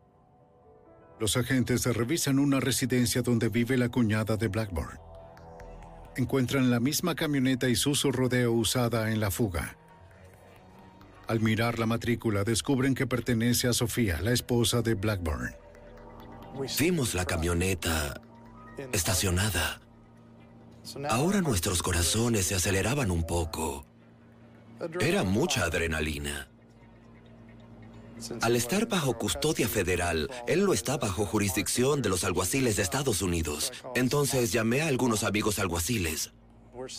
Los 1.18 1.36
agentes 1.36 1.84
revisan 1.86 2.38
una 2.38 2.60
residencia 2.60 3.22
donde 3.22 3.48
vive 3.48 3.76
la 3.76 3.88
cuñada 3.88 4.36
de 4.36 4.48
Blackburn. 4.48 5.07
Encuentran 6.16 6.70
la 6.70 6.80
misma 6.80 7.14
camioneta 7.14 7.68
y 7.68 7.76
su 7.76 7.94
Rodeo 8.10 8.52
usada 8.52 9.12
en 9.12 9.20
la 9.20 9.30
fuga. 9.30 9.76
Al 11.28 11.40
mirar 11.40 11.78
la 11.78 11.86
matrícula, 11.86 12.42
descubren 12.42 12.94
que 12.94 13.06
pertenece 13.06 13.68
a 13.68 13.72
Sofía, 13.72 14.20
la 14.22 14.32
esposa 14.32 14.82
de 14.82 14.94
Blackburn. 14.94 15.54
Vimos 16.78 17.14
la 17.14 17.24
camioneta 17.24 18.20
estacionada. 18.92 19.80
Ahora 21.08 21.40
nuestros 21.40 21.82
corazones 21.82 22.46
se 22.46 22.54
aceleraban 22.54 23.10
un 23.10 23.24
poco. 23.24 23.84
Era 25.00 25.22
mucha 25.22 25.64
adrenalina. 25.64 26.48
Al 28.42 28.56
estar 28.56 28.88
bajo 28.88 29.18
custodia 29.18 29.68
federal, 29.68 30.30
él 30.46 30.64
no 30.64 30.72
está 30.72 30.96
bajo 30.96 31.26
jurisdicción 31.26 32.02
de 32.02 32.08
los 32.08 32.24
alguaciles 32.24 32.76
de 32.76 32.82
Estados 32.82 33.22
Unidos. 33.22 33.72
Entonces 33.94 34.52
llamé 34.52 34.82
a 34.82 34.88
algunos 34.88 35.24
amigos 35.24 35.58
alguaciles. 35.58 36.32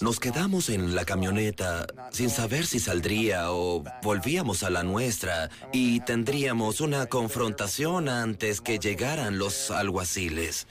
Nos 0.02 0.20
quedamos 0.20 0.70
en 0.70 0.94
la 0.94 1.06
camioneta 1.06 1.88
sin 2.12 2.30
saber 2.30 2.66
si 2.66 2.80
saldría 2.80 3.52
o 3.52 3.84
volvíamos 4.04 4.64
a 4.64 4.70
la 4.70 4.84
nuestra 4.84 5.50
y 5.72 6.02
tendríamos 6.02 6.82
una 6.82 7.06
confrontación 7.08 8.10
antes 8.10 8.62
que 8.62 8.78
llegaran 8.78 9.40
los 9.40 9.72
alguaciles. 9.72 10.68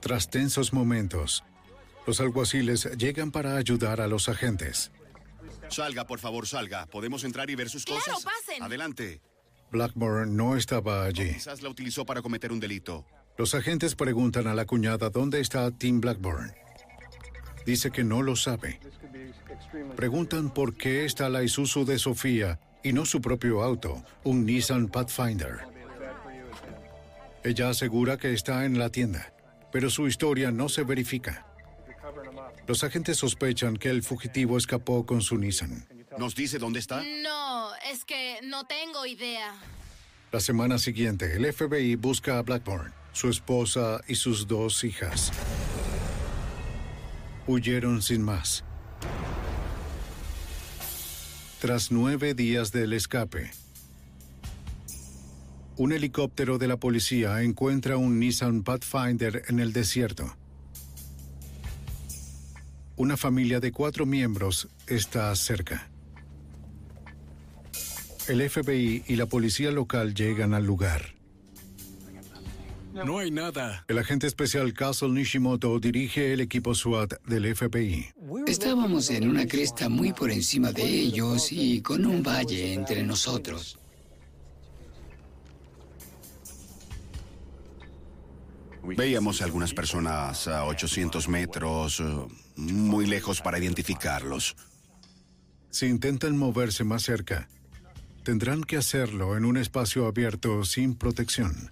Tras 0.00 0.30
tensos 0.30 0.72
momentos, 0.72 1.44
los 2.06 2.20
alguaciles 2.20 2.88
llegan 2.96 3.32
para 3.32 3.56
ayudar 3.56 4.00
a 4.00 4.06
los 4.06 4.28
agentes. 4.28 4.92
Salga, 5.70 6.06
por 6.06 6.18
favor, 6.18 6.46
salga. 6.46 6.86
¿Podemos 6.86 7.24
entrar 7.24 7.50
y 7.50 7.54
ver 7.54 7.68
sus 7.68 7.84
claro, 7.84 8.00
cosas? 8.04 8.24
pasen. 8.24 8.62
Adelante. 8.62 9.20
Blackburn 9.70 10.34
no 10.36 10.56
estaba 10.56 11.04
allí. 11.04 11.34
Quizás 11.34 11.62
la 11.62 11.68
utilizó 11.68 12.04
para 12.06 12.22
cometer 12.22 12.52
un 12.52 12.60
delito. 12.60 13.04
Los 13.36 13.54
agentes 13.54 13.94
preguntan 13.94 14.46
a 14.46 14.54
la 14.54 14.64
cuñada 14.64 15.10
dónde 15.10 15.40
está 15.40 15.70
Tim 15.70 16.00
Blackburn. 16.00 16.52
Dice 17.66 17.90
que 17.90 18.02
no 18.02 18.22
lo 18.22 18.34
sabe. 18.34 18.80
Preguntan 19.94 20.52
por 20.52 20.74
qué 20.76 21.04
está 21.04 21.28
la 21.28 21.42
Isuzu 21.42 21.84
de 21.84 21.98
Sofía 21.98 22.58
y 22.82 22.92
no 22.92 23.04
su 23.04 23.20
propio 23.20 23.62
auto, 23.62 24.02
un 24.24 24.46
Nissan 24.46 24.88
Pathfinder. 24.88 25.60
Ella 27.44 27.68
asegura 27.68 28.16
que 28.16 28.32
está 28.32 28.64
en 28.64 28.78
la 28.78 28.90
tienda, 28.90 29.32
pero 29.70 29.90
su 29.90 30.06
historia 30.06 30.50
no 30.50 30.68
se 30.68 30.84
verifica. 30.84 31.46
Los 32.68 32.84
agentes 32.84 33.16
sospechan 33.16 33.78
que 33.78 33.88
el 33.88 34.02
fugitivo 34.02 34.58
escapó 34.58 35.06
con 35.06 35.22
su 35.22 35.38
Nissan. 35.38 35.88
¿Nos 36.18 36.34
dice 36.34 36.58
dónde 36.58 36.80
está? 36.80 37.02
No, 37.22 37.70
es 37.90 38.04
que 38.04 38.40
no 38.42 38.66
tengo 38.66 39.06
idea. 39.06 39.54
La 40.30 40.38
semana 40.38 40.76
siguiente, 40.76 41.34
el 41.34 41.50
FBI 41.50 41.96
busca 41.96 42.36
a 42.36 42.42
Blackburn, 42.42 42.92
su 43.12 43.30
esposa 43.30 44.02
y 44.06 44.16
sus 44.16 44.46
dos 44.46 44.84
hijas. 44.84 45.32
Huyeron 47.46 48.02
sin 48.02 48.20
más. 48.20 48.62
Tras 51.62 51.90
nueve 51.90 52.34
días 52.34 52.70
del 52.70 52.92
escape, 52.92 53.50
un 55.78 55.92
helicóptero 55.92 56.58
de 56.58 56.68
la 56.68 56.76
policía 56.76 57.40
encuentra 57.40 57.96
un 57.96 58.20
Nissan 58.20 58.62
Pathfinder 58.62 59.44
en 59.48 59.58
el 59.58 59.72
desierto. 59.72 60.36
Una 62.98 63.16
familia 63.16 63.60
de 63.60 63.70
cuatro 63.70 64.06
miembros 64.06 64.68
está 64.88 65.32
cerca. 65.36 65.88
El 68.26 68.50
FBI 68.50 69.04
y 69.06 69.14
la 69.14 69.26
policía 69.26 69.70
local 69.70 70.14
llegan 70.14 70.52
al 70.52 70.66
lugar. 70.66 71.14
No 72.92 73.18
hay 73.18 73.30
nada. 73.30 73.84
El 73.86 73.98
agente 73.98 74.26
especial 74.26 74.74
Castle 74.74 75.10
Nishimoto 75.10 75.78
dirige 75.78 76.32
el 76.32 76.40
equipo 76.40 76.74
SWAT 76.74 77.24
del 77.24 77.54
FBI. 77.54 78.08
Estábamos 78.48 79.10
en 79.10 79.30
una 79.30 79.46
cresta 79.46 79.88
muy 79.88 80.12
por 80.12 80.32
encima 80.32 80.72
de 80.72 80.82
ellos 80.82 81.52
y 81.52 81.80
con 81.80 82.04
un 82.04 82.24
valle 82.24 82.74
entre 82.74 83.04
nosotros. 83.04 83.78
Veíamos 88.82 89.40
algunas 89.40 89.72
personas 89.72 90.48
a 90.48 90.64
800 90.64 91.28
metros, 91.28 92.02
muy 92.58 93.06
lejos 93.06 93.40
para 93.40 93.58
identificarlos. 93.58 94.56
Si 95.70 95.86
intentan 95.86 96.36
moverse 96.36 96.84
más 96.84 97.02
cerca, 97.02 97.48
tendrán 98.24 98.64
que 98.64 98.76
hacerlo 98.76 99.36
en 99.36 99.44
un 99.44 99.56
espacio 99.56 100.06
abierto 100.06 100.64
sin 100.64 100.94
protección. 100.94 101.70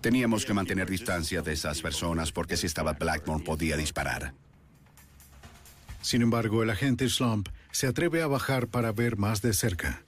Teníamos 0.00 0.46
que 0.46 0.54
mantener 0.54 0.88
distancia 0.88 1.42
de 1.42 1.52
esas 1.52 1.82
personas 1.82 2.32
porque 2.32 2.56
si 2.56 2.66
estaba 2.66 2.94
Blackmore 2.94 3.44
podía 3.44 3.76
disparar. 3.76 4.32
Sin 6.02 6.22
embargo, 6.22 6.62
el 6.62 6.70
agente 6.70 7.08
Slump 7.08 7.48
se 7.72 7.86
atreve 7.86 8.22
a 8.22 8.26
bajar 8.26 8.68
para 8.68 8.92
ver 8.92 9.16
más 9.16 9.42
de 9.42 9.52
cerca. 9.52 10.02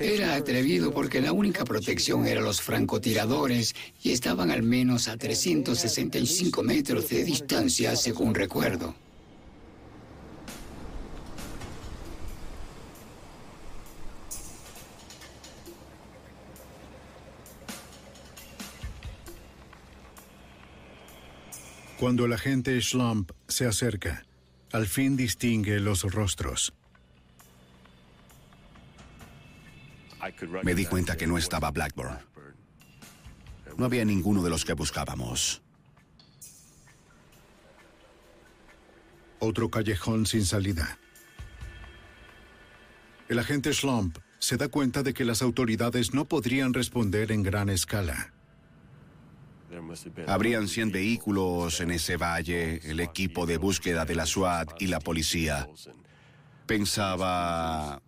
Era 0.00 0.34
atrevido 0.34 0.94
porque 0.94 1.20
la 1.20 1.32
única 1.32 1.62
protección 1.66 2.26
eran 2.26 2.44
los 2.44 2.62
francotiradores 2.62 3.74
y 4.02 4.12
estaban 4.12 4.50
al 4.50 4.62
menos 4.62 5.08
a 5.08 5.18
365 5.18 6.62
metros 6.62 7.10
de 7.10 7.22
distancia, 7.22 7.94
según 7.94 8.34
recuerdo. 8.34 8.94
Cuando 21.98 22.24
el 22.24 22.32
agente 22.32 22.80
Schlump 22.80 23.32
se 23.48 23.66
acerca, 23.66 24.24
al 24.72 24.86
fin 24.86 25.14
distingue 25.16 25.78
los 25.78 26.02
rostros. 26.04 26.72
Me 30.62 30.74
di 30.74 30.86
cuenta 30.86 31.16
que 31.16 31.26
no 31.26 31.38
estaba 31.38 31.70
Blackburn. 31.70 32.18
No 33.76 33.84
había 33.84 34.04
ninguno 34.04 34.42
de 34.42 34.50
los 34.50 34.64
que 34.64 34.72
buscábamos. 34.72 35.62
Otro 39.38 39.70
callejón 39.70 40.26
sin 40.26 40.44
salida. 40.44 40.98
El 43.28 43.38
agente 43.38 43.72
Schlump 43.72 44.18
se 44.38 44.56
da 44.56 44.68
cuenta 44.68 45.02
de 45.02 45.14
que 45.14 45.24
las 45.24 45.42
autoridades 45.42 46.14
no 46.14 46.24
podrían 46.24 46.74
responder 46.74 47.30
en 47.30 47.42
gran 47.42 47.68
escala. 47.68 48.32
Habrían 50.26 50.66
100 50.66 50.92
vehículos 50.92 51.80
en 51.80 51.90
ese 51.90 52.16
valle, 52.16 52.80
el 52.90 53.00
equipo 53.00 53.46
de 53.46 53.58
búsqueda 53.58 54.04
de 54.04 54.14
la 54.14 54.26
SWAT 54.26 54.80
y 54.80 54.86
la 54.86 54.98
policía. 54.98 55.68
Pensaba 56.66 58.02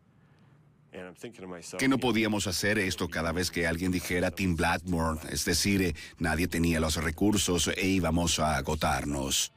que 1.79 1.89
no 1.89 1.99
podíamos 1.99 2.47
hacer 2.47 2.79
esto 2.79 3.09
cada 3.09 3.33
vez 3.33 3.51
que 3.51 3.67
alguien 3.67 3.93
dijera 3.93 4.31
Tim 4.31 4.57
Blackmore, 4.57 5.21
es 5.31 5.45
decir, 5.45 5.95
nadie 6.19 6.49
tenía 6.49 6.81
los 6.81 6.97
recursos 6.97 7.71
e 7.77 7.87
íbamos 7.87 8.39
a 8.39 8.57
agotarnos. 8.57 9.53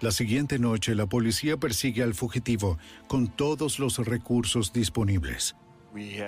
La 0.00 0.10
siguiente 0.10 0.58
noche 0.58 0.94
la 0.94 1.06
policía 1.06 1.56
persigue 1.56 2.02
al 2.02 2.14
fugitivo 2.14 2.78
con 3.08 3.28
todos 3.28 3.78
los 3.78 3.98
recursos 3.98 4.72
disponibles. 4.72 5.56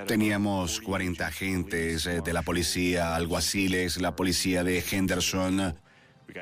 Teníamos 0.07 0.81
40 0.81 1.27
agentes 1.27 2.07
eh, 2.07 2.20
de 2.24 2.33
la 2.33 2.43
policía, 2.43 3.16
alguaciles, 3.16 4.01
la 4.01 4.14
policía 4.14 4.62
de 4.62 4.83
Henderson. 4.89 5.77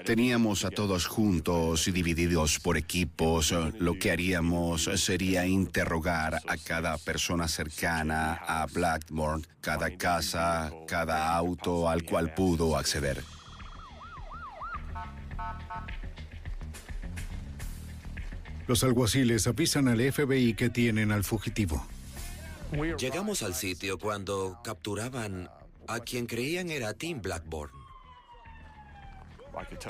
Teníamos 0.05 0.65
a 0.65 0.71
todos 0.71 1.07
juntos 1.07 1.87
y 1.89 1.93
divididos 1.93 2.59
por 2.59 2.77
equipos. 2.77 3.55
Lo 3.79 3.99
que 3.99 4.11
haríamos 4.11 4.91
sería 4.97 5.47
interrogar 5.47 6.41
a 6.47 6.57
cada 6.57 6.99
persona 6.99 7.49
cercana 7.49 8.35
a 8.35 8.67
Blackmore, 8.67 9.43
cada 9.61 9.97
casa, 9.97 10.73
cada 10.87 11.35
auto 11.35 11.89
al 11.89 12.05
cual 12.05 12.35
pudo 12.35 12.77
acceder. 12.77 13.23
Los 18.67 18.83
alguaciles 18.83 19.47
avisan 19.47 19.89
al 19.89 20.01
FBI 20.01 20.55
que 20.55 20.71
tienen 20.71 21.13
al 21.13 21.25
fugitivo. 21.25 21.87
Llegamos 22.99 23.43
al 23.43 23.55
sitio 23.55 23.99
cuando 23.99 24.59
capturaban 24.65 25.49
a 25.87 26.01
quien 26.01 26.27
creían 26.27 26.71
era 26.71 26.95
Tim 26.95 27.21
Blackburn. 27.21 27.84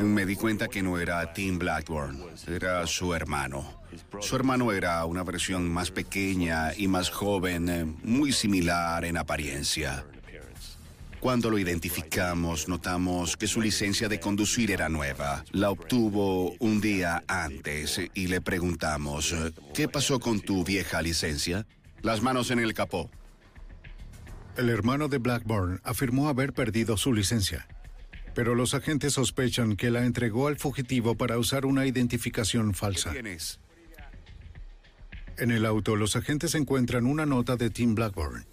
Me 0.00 0.26
di 0.26 0.36
cuenta 0.36 0.68
que 0.68 0.82
no 0.82 0.98
era 0.98 1.32
Tim 1.32 1.58
Blackburn, 1.58 2.22
era 2.48 2.86
su 2.86 3.14
hermano. 3.14 3.82
Su 4.20 4.36
hermano 4.36 4.72
era 4.72 5.04
una 5.04 5.22
versión 5.22 5.68
más 5.68 5.90
pequeña 5.90 6.74
y 6.76 6.88
más 6.88 7.10
joven, 7.10 7.68
eh, 7.68 7.84
muy 8.02 8.32
similar 8.32 9.04
en 9.04 9.16
apariencia. 9.16 10.04
Cuando 11.24 11.48
lo 11.48 11.58
identificamos, 11.58 12.68
notamos 12.68 13.38
que 13.38 13.46
su 13.46 13.62
licencia 13.62 14.10
de 14.10 14.20
conducir 14.20 14.70
era 14.70 14.90
nueva. 14.90 15.42
La 15.52 15.70
obtuvo 15.70 16.54
un 16.58 16.82
día 16.82 17.24
antes 17.26 17.98
y 18.12 18.26
le 18.26 18.42
preguntamos, 18.42 19.34
¿qué 19.72 19.88
pasó 19.88 20.20
con 20.20 20.40
tu 20.40 20.64
vieja 20.64 21.00
licencia? 21.00 21.66
Las 22.02 22.20
manos 22.20 22.50
en 22.50 22.58
el 22.58 22.74
capó. 22.74 23.08
El 24.58 24.68
hermano 24.68 25.08
de 25.08 25.16
Blackburn 25.16 25.80
afirmó 25.82 26.28
haber 26.28 26.52
perdido 26.52 26.98
su 26.98 27.14
licencia, 27.14 27.66
pero 28.34 28.54
los 28.54 28.74
agentes 28.74 29.14
sospechan 29.14 29.76
que 29.76 29.90
la 29.90 30.04
entregó 30.04 30.48
al 30.48 30.56
fugitivo 30.56 31.14
para 31.14 31.38
usar 31.38 31.66
una 31.66 31.86
identificación 31.86 32.74
falsa. 32.74 33.10
¿Qué 33.10 33.22
tienes? 33.22 33.60
En 35.36 35.50
el 35.50 35.66
auto, 35.66 35.96
los 35.96 36.14
agentes 36.16 36.54
encuentran 36.54 37.06
una 37.06 37.26
nota 37.26 37.56
de 37.56 37.70
Tim 37.70 37.94
Blackburn. 37.94 38.46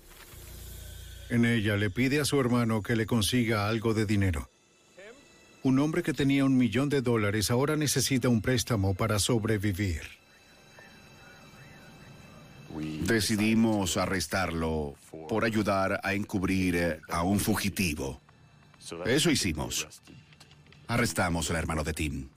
En 1.30 1.46
ella 1.46 1.78
le 1.78 1.90
pide 1.90 2.20
a 2.20 2.26
su 2.26 2.40
hermano 2.40 2.82
que 2.82 2.96
le 2.96 3.06
consiga 3.06 3.68
algo 3.68 3.94
de 3.94 4.06
dinero. 4.06 4.50
Un 5.64 5.78
hombre 5.80 6.02
que 6.02 6.14
tenía 6.14 6.44
un 6.44 6.58
millón 6.58 6.90
de 6.90 7.02
dólares 7.02 7.52
ahora 7.52 7.76
necesita 7.76 8.30
un 8.30 8.42
préstamo 8.42 8.96
para 8.96 9.20
sobrevivir. 9.20 10.02
Decidimos 13.06 13.98
arrestarlo 13.98 14.96
por 15.30 15.46
ayudar 15.46 16.00
a 16.04 16.14
encubrir 16.14 17.00
a 17.10 17.22
un 17.22 17.40
fugitivo. 17.40 18.22
Eso 19.06 19.32
hicimos. 19.32 19.88
Arrestamos 20.88 21.50
al 21.50 21.58
hermano 21.58 21.84
de 21.84 21.94
Tim. 21.94 22.30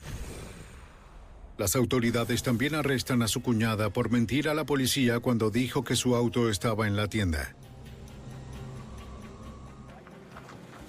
Las 1.56 1.76
autoridades 1.76 2.42
también 2.42 2.74
arrestan 2.74 3.22
a 3.22 3.28
su 3.28 3.40
cuñada 3.40 3.90
por 3.90 4.10
mentir 4.10 4.48
a 4.48 4.54
la 4.54 4.64
policía 4.64 5.20
cuando 5.20 5.50
dijo 5.50 5.84
que 5.84 5.94
su 5.94 6.16
auto 6.16 6.50
estaba 6.50 6.86
en 6.86 6.96
la 6.96 7.08
tienda. 7.08 7.54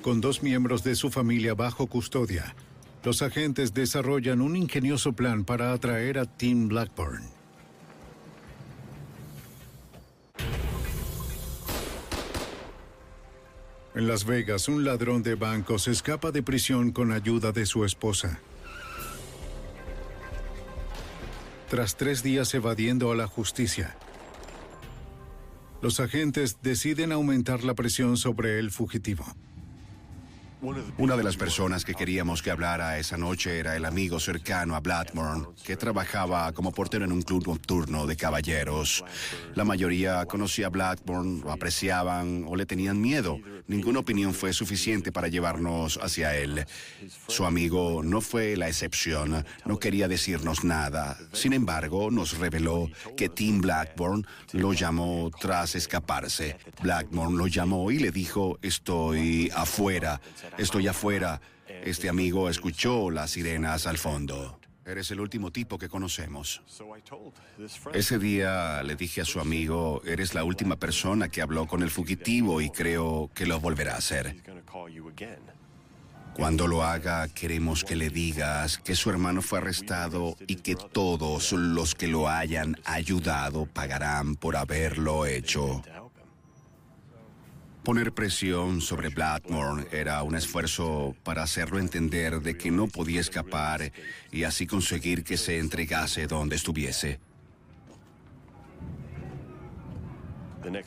Con 0.01 0.22
dos 0.22 0.43
miembros 0.43 0.84
de 0.84 0.95
su 0.95 1.12
familia 1.12 1.53
bajo 1.53 1.88
custodia, 1.88 2.56
los 3.03 3.22
agentes 3.22 3.74
desarrollan 3.74 4.41
un 4.41 4.56
ingenioso 4.56 5.14
plan 5.14 5.45
para 5.45 5.72
atraer 5.72 6.18
a 6.18 6.26
Tim 6.26 6.68
Blackburn. 6.68 7.34
En 13.95 14.09
Las 14.09 14.25
Vegas, 14.25 14.67
un 14.67 14.83
ladrón 14.83 15.23
de 15.23 15.35
bancos 15.35 15.87
escapa 15.87 16.31
de 16.31 16.43
prisión 16.43 16.91
con 16.91 17.13
ayuda 17.13 17.53
de 17.53 17.65
su 17.65 17.85
esposa. 17.85 18.41
Tras 21.69 21.95
tres 21.95 22.21
días 22.21 22.53
evadiendo 22.53 23.09
a 23.13 23.15
la 23.15 23.25
justicia, 23.25 23.95
los 25.81 26.01
agentes 26.01 26.57
deciden 26.61 27.13
aumentar 27.13 27.63
la 27.63 27.73
presión 27.73 28.17
sobre 28.17 28.59
el 28.59 28.69
fugitivo. 28.69 29.25
Una 30.97 31.16
de 31.16 31.24
las 31.24 31.38
personas 31.38 31.86
que 31.86 31.93
queríamos 31.93 32.41
que 32.41 32.49
hablara 32.49 32.97
esa 32.97 33.18
noche 33.18 33.59
era 33.59 33.76
el 33.76 33.86
amigo 33.86 34.20
cercano 34.20 34.76
a 34.76 34.80
Blackburn, 34.80 35.49
que 35.63 35.78
trabajaba 35.78 36.51
como 36.53 36.72
portero 36.72 37.05
en 37.05 37.11
un 37.11 37.22
club 37.22 37.45
nocturno 37.47 38.07
de 38.07 38.16
caballeros. 38.16 39.03
La 39.53 39.63
mayoría 39.63 40.26
conocía 40.26 40.68
a 40.68 40.70
Blackburn, 40.70 41.41
lo 41.41 41.51
apreciaban 41.51 42.45
o 42.47 42.55
le 42.55 42.66
tenían 42.66 42.99
miedo. 42.99 43.39
Ninguna 43.68 43.99
opinión 43.99 44.34
fue 44.34 44.53
suficiente 44.53 45.11
para 45.11 45.28
llevarnos 45.28 45.99
hacia 46.01 46.36
él. 46.36 46.66
Su 47.28 47.45
amigo 47.45 48.01
no 48.03 48.22
fue 48.22 48.55
la 48.55 48.68
excepción, 48.68 49.45
no 49.66 49.80
quería 49.80 50.07
decirnos 50.07 50.63
nada. 50.63 51.18
Sin 51.34 51.53
embargo, 51.53 52.09
nos 52.09 52.38
reveló 52.38 52.89
que 53.18 53.30
Tim 53.30 53.61
Blackburn 53.61 54.26
lo 54.53 54.74
llamó 54.74 55.32
tras 55.39 55.76
escaparse. 55.76 56.57
Blackburn 56.82 57.38
lo 57.38 57.47
llamó 57.47 57.91
y 57.91 57.99
le 57.99 58.11
dijo, 58.11 58.57
estoy 58.61 59.51
afuera. 59.55 60.22
Estoy 60.58 60.88
afuera. 60.88 61.41
Este 61.84 62.10
amigo 62.10 62.49
escuchó 62.49 63.10
las 63.10 63.32
sirenas 63.32 63.88
al 63.88 63.97
fondo. 63.97 64.60
Eres 64.86 65.10
el 65.10 65.20
último 65.20 65.51
tipo 65.51 65.80
que 65.80 65.89
conocemos. 65.89 66.62
Ese 67.93 68.20
día 68.20 68.84
le 68.84 68.95
dije 68.95 69.22
a 69.22 69.26
su 69.26 69.39
amigo, 69.39 70.01
eres 70.06 70.36
la 70.36 70.43
última 70.43 70.76
persona 70.76 71.28
que 71.28 71.41
habló 71.41 71.66
con 71.66 71.82
el 71.82 71.89
fugitivo 71.89 72.62
y 72.62 72.70
creo 72.70 73.32
que 73.34 73.47
lo 73.47 73.60
volverá 73.60 73.95
a 73.95 73.97
hacer. 73.97 74.36
Cuando 76.36 76.68
lo 76.68 76.84
haga, 76.84 77.28
queremos 77.30 77.84
que 77.84 77.95
le 77.95 78.10
digas 78.10 78.78
que 78.78 78.93
su 78.93 79.10
hermano 79.10 79.41
fue 79.41 79.60
arrestado 79.60 80.36
y 80.45 80.58
que 80.58 80.76
todos 80.76 81.53
los 81.53 81.95
que 81.95 82.08
lo 82.08 82.30
hayan 82.30 82.76
ayudado 82.84 83.66
pagarán 83.66 84.36
por 84.36 84.56
haberlo 84.56 85.26
hecho. 85.26 85.82
Poner 87.86 88.13
presión 88.13 88.81
sobre 88.81 89.09
Blackmore 89.09 89.88
era 89.91 90.23
un 90.23 90.36
esfuerzo 90.36 91.15
para 91.23 91.43
hacerlo 91.43 91.77
entender 91.77 92.41
de 92.41 92.57
que 92.57 92.71
no 92.71 92.88
podía 92.88 93.21
escapar 93.21 93.91
y 94.31 94.43
así 94.43 94.65
conseguir 94.65 95.23
que 95.23 95.38
se 95.38 95.59
entregase 95.59 96.25
donde 96.25 96.55
estuviese. 96.55 97.19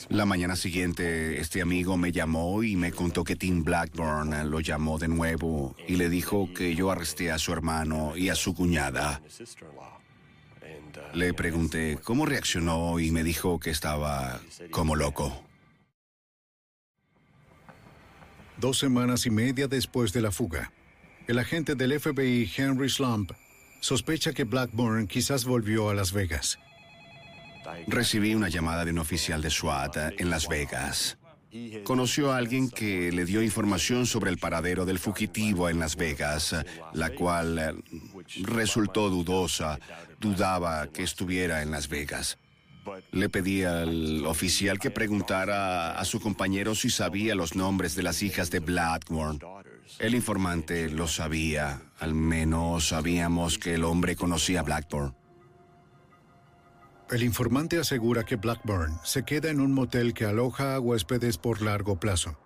La 0.08 0.26
mañana 0.26 0.56
siguiente, 0.56 1.40
este 1.40 1.62
amigo 1.62 1.96
me 1.96 2.10
llamó 2.10 2.64
y 2.64 2.74
me 2.74 2.90
contó 2.90 3.22
que 3.22 3.36
Tim 3.36 3.62
Blackburn 3.62 4.50
lo 4.50 4.58
llamó 4.58 4.98
de 4.98 5.06
nuevo 5.06 5.76
y 5.86 5.94
le 5.94 6.08
dijo 6.08 6.52
que 6.52 6.74
yo 6.74 6.90
arresté 6.90 7.30
a 7.30 7.38
su 7.38 7.52
hermano 7.52 8.16
y 8.16 8.28
a 8.28 8.34
su 8.34 8.56
cuñada. 8.56 9.22
Le 11.14 11.32
pregunté 11.32 12.00
cómo 12.02 12.26
reaccionó 12.26 12.98
y 12.98 13.12
me 13.12 13.22
dijo 13.22 13.60
que 13.60 13.70
estaba 13.70 14.40
como 14.72 14.96
loco. 14.96 15.47
Dos 18.60 18.78
semanas 18.78 19.24
y 19.24 19.30
media 19.30 19.68
después 19.68 20.12
de 20.12 20.20
la 20.20 20.32
fuga, 20.32 20.72
el 21.28 21.38
agente 21.38 21.76
del 21.76 21.98
FBI 22.00 22.50
Henry 22.56 22.90
Slump 22.90 23.30
sospecha 23.80 24.32
que 24.32 24.42
Blackburn 24.42 25.06
quizás 25.06 25.44
volvió 25.44 25.90
a 25.90 25.94
Las 25.94 26.12
Vegas. 26.12 26.58
Recibí 27.86 28.34
una 28.34 28.48
llamada 28.48 28.84
de 28.84 28.90
un 28.90 28.98
oficial 28.98 29.40
de 29.42 29.50
SWAT 29.50 29.96
en 30.18 30.28
Las 30.28 30.48
Vegas. 30.48 31.18
Conoció 31.84 32.32
a 32.32 32.36
alguien 32.36 32.68
que 32.68 33.12
le 33.12 33.24
dio 33.24 33.42
información 33.42 34.06
sobre 34.06 34.30
el 34.30 34.38
paradero 34.38 34.84
del 34.84 34.98
fugitivo 34.98 35.68
en 35.68 35.78
Las 35.78 35.94
Vegas, 35.94 36.56
la 36.94 37.10
cual 37.10 37.80
resultó 38.42 39.08
dudosa, 39.08 39.78
dudaba 40.18 40.88
que 40.88 41.04
estuviera 41.04 41.62
en 41.62 41.70
Las 41.70 41.88
Vegas. 41.88 42.38
Le 43.12 43.28
pedí 43.28 43.64
al 43.64 44.26
oficial 44.26 44.78
que 44.78 44.90
preguntara 44.90 45.98
a 45.98 46.04
su 46.04 46.20
compañero 46.20 46.74
si 46.74 46.90
sabía 46.90 47.34
los 47.34 47.56
nombres 47.56 47.94
de 47.94 48.02
las 48.02 48.22
hijas 48.22 48.50
de 48.50 48.60
Blackburn. 48.60 49.40
El 49.98 50.14
informante 50.14 50.88
lo 50.90 51.08
sabía, 51.08 51.82
al 51.98 52.14
menos 52.14 52.88
sabíamos 52.88 53.58
que 53.58 53.74
el 53.74 53.84
hombre 53.84 54.16
conocía 54.16 54.60
a 54.60 54.62
Blackburn. 54.62 55.14
El 57.10 57.22
informante 57.22 57.78
asegura 57.78 58.24
que 58.24 58.36
Blackburn 58.36 58.98
se 59.02 59.24
queda 59.24 59.50
en 59.50 59.60
un 59.60 59.72
motel 59.72 60.12
que 60.12 60.26
aloja 60.26 60.74
a 60.74 60.80
huéspedes 60.80 61.38
por 61.38 61.62
largo 61.62 61.98
plazo. 61.98 62.38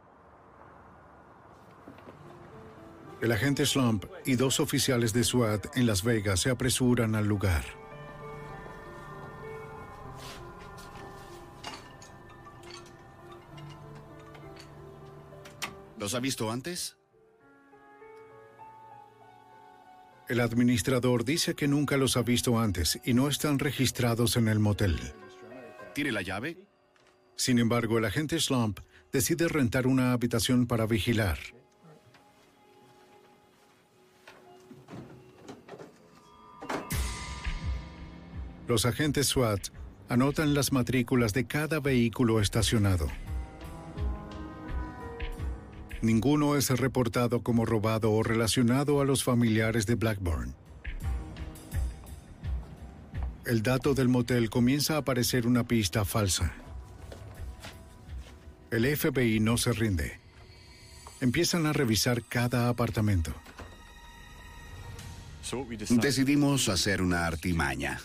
El 3.21 3.33
agente 3.33 3.67
Slump 3.67 4.05
y 4.25 4.37
dos 4.37 4.61
oficiales 4.61 5.13
de 5.13 5.25
SWAT 5.25 5.77
en 5.77 5.87
Las 5.87 6.03
Vegas 6.03 6.41
se 6.41 6.51
apresuran 6.51 7.15
al 7.15 7.27
lugar. 7.27 7.82
¿Los 16.03 16.15
ha 16.15 16.19
visto 16.19 16.51
antes? 16.51 16.97
El 20.29 20.41
administrador 20.41 21.25
dice 21.25 21.55
que 21.55 21.69
nunca 21.69 21.97
los 21.97 22.17
ha 22.17 22.23
visto 22.23 22.59
antes 22.59 22.99
y 23.05 23.15
no 23.15 23.29
están 23.29 23.61
registrados 23.61 24.37
en 24.37 24.49
el 24.49 24.59
motel. 24.59 24.99
¿Tiene 25.95 26.11
la 26.11 26.23
llave? 26.23 26.59
Sin 27.37 27.61
embargo, 27.61 27.99
el 27.99 28.05
agente 28.05 28.41
Slump 28.41 28.81
decide 29.13 29.47
rentar 29.47 29.87
una 29.87 30.11
habitación 30.13 30.67
para 30.67 30.87
vigilar. 30.87 31.39
Los 38.67 38.87
agentes 38.87 39.29
SWAT 39.29 39.69
anotan 40.09 40.53
las 40.53 40.73
matrículas 40.73 41.33
de 41.33 41.47
cada 41.47 41.79
vehículo 41.79 42.41
estacionado. 42.41 43.07
Ninguno 46.03 46.57
es 46.57 46.69
reportado 46.69 47.45
como 47.45 47.65
robado 47.65 48.11
o 48.11 48.25
relacionado 48.25 49.01
a 49.01 49.05
los 49.05 49.23
familiares 49.23 49.87
de 49.87 49.95
Blackburn. 49.95 50.53
El 53.47 53.63
dato 53.63 53.95
del 53.95 54.09
motel 54.09 54.51
comienza 54.51 54.97
a 54.97 55.05
parecer 55.05 55.47
una 55.47 55.63
pista 55.63 56.05
falsa. 56.05 56.55
El 58.73 58.85
FBI 58.97 59.39
no 59.39 59.57
se 59.57 59.73
rinde. 59.73 60.19
Empiezan 61.21 61.67
a 61.67 61.73
revisar 61.73 62.25
cada 62.25 62.69
apartamento. 62.69 63.33
Decidimos 65.91 66.69
hacer 66.69 67.03
una 67.03 67.27
artimaña. 67.27 68.01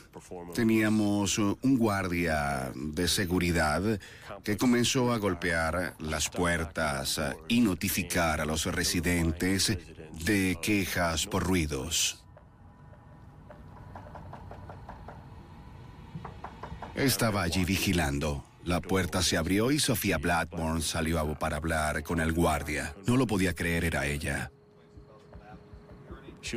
Teníamos 0.53 1.37
un 1.37 1.77
guardia 1.77 2.71
de 2.75 3.07
seguridad 3.07 3.99
que 4.43 4.57
comenzó 4.57 5.13
a 5.13 5.17
golpear 5.17 5.95
las 5.99 6.29
puertas 6.29 7.21
y 7.47 7.61
notificar 7.61 8.41
a 8.41 8.45
los 8.45 8.65
residentes 8.65 9.77
de 10.25 10.57
quejas 10.61 11.25
por 11.25 11.43
ruidos. 11.43 12.23
Estaba 16.95 17.43
allí 17.43 17.63
vigilando. 17.63 18.43
La 18.65 18.81
puerta 18.81 19.21
se 19.21 19.37
abrió 19.37 19.71
y 19.71 19.79
Sofía 19.79 20.17
Blackburn 20.17 20.81
salió 20.81 21.37
para 21.39 21.57
hablar 21.57 22.03
con 22.03 22.19
el 22.19 22.33
guardia. 22.33 22.93
No 23.05 23.15
lo 23.15 23.25
podía 23.25 23.53
creer, 23.53 23.85
era 23.85 24.05
ella. 24.05 24.51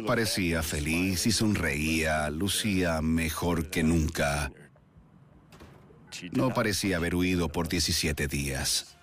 Parecía 0.07 0.63
feliz 0.63 1.27
y 1.27 1.33
sonreía, 1.33 2.31
lucía 2.31 3.01
mejor 3.03 3.71
que 3.71 3.83
nunca. 3.83 4.53
No 6.33 6.53
parecía 6.53 6.97
haber 6.97 7.15
huido 7.15 7.49
por 7.49 7.69
17 7.69 8.29
días. 8.29 8.97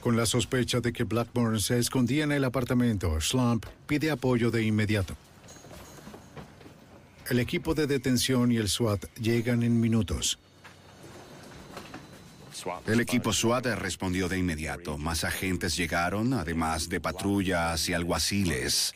Con 0.00 0.16
la 0.16 0.26
sospecha 0.26 0.80
de 0.80 0.92
que 0.92 1.04
Blackburn 1.04 1.60
se 1.60 1.78
escondía 1.78 2.24
en 2.24 2.32
el 2.32 2.44
apartamento, 2.44 3.20
Slump 3.20 3.66
pide 3.86 4.10
apoyo 4.10 4.50
de 4.50 4.64
inmediato. 4.64 5.16
El 7.28 7.38
equipo 7.38 7.74
de 7.74 7.86
detención 7.86 8.50
y 8.50 8.56
el 8.56 8.68
SWAT 8.68 9.04
llegan 9.18 9.62
en 9.62 9.78
minutos. 9.78 10.38
El 12.86 13.00
equipo 13.00 13.32
SWAT 13.32 13.66
respondió 13.66 14.28
de 14.28 14.38
inmediato. 14.38 14.98
Más 14.98 15.24
agentes 15.24 15.76
llegaron, 15.76 16.32
además 16.34 16.88
de 16.88 17.00
patrullas 17.00 17.88
y 17.88 17.94
alguaciles. 17.94 18.94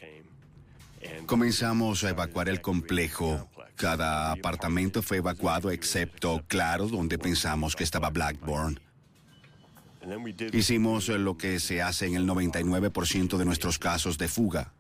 Comenzamos 1.27 2.05
a 2.05 2.11
evacuar 2.11 2.49
el 2.49 2.61
complejo. 2.61 3.49
Cada 3.77 4.33
apartamento 4.33 5.03
fue 5.03 5.19
evacuado 5.19 5.71
excepto, 5.71 6.43
claro, 6.47 6.89
donde 6.89 7.19
pensamos 7.19 7.75
que 7.75 7.85
estaba 7.85 8.11
Blackburn. 8.11 8.81
Hicimos 10.53 11.09
lo 11.09 11.37
que 11.37 11.61
se 11.61 11.83
hace 11.83 12.07
en 12.07 12.15
el 12.15 12.27
99% 12.27 13.37
de 13.37 13.45
nuestros 13.45 13.79
casos 13.79 14.19
de 14.19 14.29
fuga. 14.29 14.73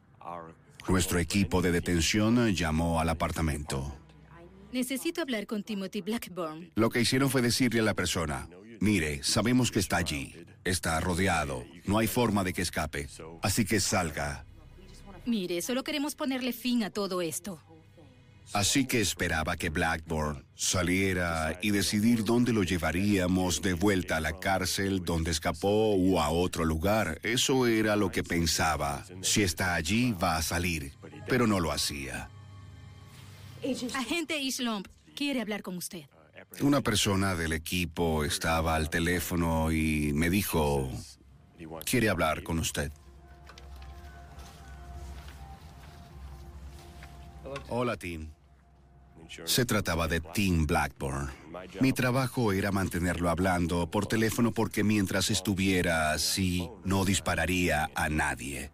Nuestro 0.88 1.18
equipo 1.18 1.62
de 1.62 1.72
detención 1.72 2.52
llamó 2.54 3.00
al 3.00 3.08
apartamento. 3.08 3.96
Necesito 4.70 5.22
hablar 5.22 5.46
con 5.46 5.62
Timothy 5.62 6.02
Blackburn. 6.02 6.72
Lo 6.74 6.90
que 6.90 7.00
hicieron 7.00 7.30
fue 7.30 7.40
decirle 7.40 7.80
a 7.80 7.84
la 7.84 7.94
persona, 7.94 8.48
mire, 8.80 9.22
sabemos 9.22 9.70
que 9.70 9.78
está 9.78 9.98
allí, 9.98 10.34
está 10.64 11.00
rodeado, 11.00 11.64
no 11.84 11.98
hay 11.98 12.06
forma 12.06 12.44
de 12.44 12.52
que 12.52 12.62
escape, 12.62 13.08
así 13.42 13.64
que 13.64 13.80
salga. 13.80 14.44
Mire, 15.26 15.62
solo 15.62 15.84
queremos 15.84 16.14
ponerle 16.14 16.52
fin 16.52 16.84
a 16.84 16.90
todo 16.90 17.22
esto. 17.22 17.60
Así 18.52 18.86
que 18.86 19.00
esperaba 19.00 19.56
que 19.56 19.70
Blackburn 19.70 20.44
saliera 20.54 21.58
y 21.62 21.70
decidir 21.70 22.24
dónde 22.24 22.52
lo 22.52 22.62
llevaríamos 22.62 23.62
de 23.62 23.72
vuelta 23.72 24.18
a 24.18 24.20
la 24.20 24.38
cárcel, 24.38 25.02
donde 25.04 25.30
escapó 25.30 25.94
o 25.94 26.20
a 26.20 26.28
otro 26.28 26.64
lugar. 26.64 27.18
Eso 27.22 27.66
era 27.66 27.96
lo 27.96 28.10
que 28.10 28.22
pensaba. 28.22 29.04
Si 29.22 29.42
está 29.42 29.74
allí, 29.74 30.12
va 30.12 30.36
a 30.36 30.42
salir. 30.42 30.92
Pero 31.26 31.46
no 31.46 31.58
lo 31.58 31.72
hacía. 31.72 32.28
Agente 33.94 34.38
Islomp 34.38 34.86
quiere 35.16 35.40
hablar 35.40 35.62
con 35.62 35.76
usted. 35.76 36.04
Una 36.60 36.80
persona 36.80 37.34
del 37.34 37.52
equipo 37.52 38.24
estaba 38.24 38.76
al 38.76 38.88
teléfono 38.88 39.72
y 39.72 40.12
me 40.14 40.30
dijo, 40.30 40.88
quiere 41.84 42.08
hablar 42.08 42.42
con 42.42 42.58
usted. 42.58 42.90
Hola, 47.68 47.96
Tim. 47.96 48.28
Se 49.44 49.64
trataba 49.64 50.06
de 50.06 50.20
Tim 50.20 50.66
Blackburn. 50.66 51.30
Mi 51.80 51.92
trabajo 51.92 52.52
era 52.52 52.70
mantenerlo 52.70 53.30
hablando 53.30 53.90
por 53.90 54.06
teléfono 54.06 54.52
porque 54.52 54.84
mientras 54.84 55.30
estuviera 55.30 56.12
así, 56.12 56.68
no 56.84 57.04
dispararía 57.04 57.90
a 57.94 58.08
nadie. 58.08 58.70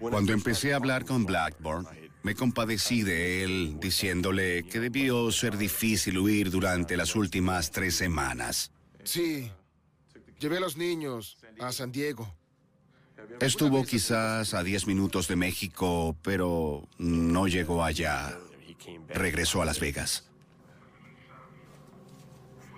Cuando 0.00 0.32
empecé 0.32 0.72
a 0.72 0.76
hablar 0.76 1.04
con 1.04 1.24
Blackburn, 1.24 1.86
me 2.22 2.34
compadecí 2.34 3.02
de 3.02 3.44
él 3.44 3.76
diciéndole 3.80 4.64
que 4.64 4.80
debió 4.80 5.30
ser 5.32 5.56
difícil 5.56 6.18
huir 6.18 6.50
durante 6.50 6.96
las 6.96 7.16
últimas 7.16 7.70
tres 7.70 7.96
semanas. 7.96 8.70
Sí, 9.04 9.50
llevé 10.38 10.58
a 10.58 10.60
los 10.60 10.76
niños 10.76 11.38
a 11.58 11.72
San 11.72 11.90
Diego. 11.90 12.32
Estuvo 13.40 13.84
quizás 13.84 14.54
a 14.54 14.62
10 14.62 14.86
minutos 14.86 15.28
de 15.28 15.36
México, 15.36 16.16
pero 16.22 16.88
no 16.98 17.46
llegó 17.46 17.84
allá. 17.84 18.38
Regresó 19.08 19.62
a 19.62 19.64
Las 19.64 19.80
Vegas. 19.80 20.28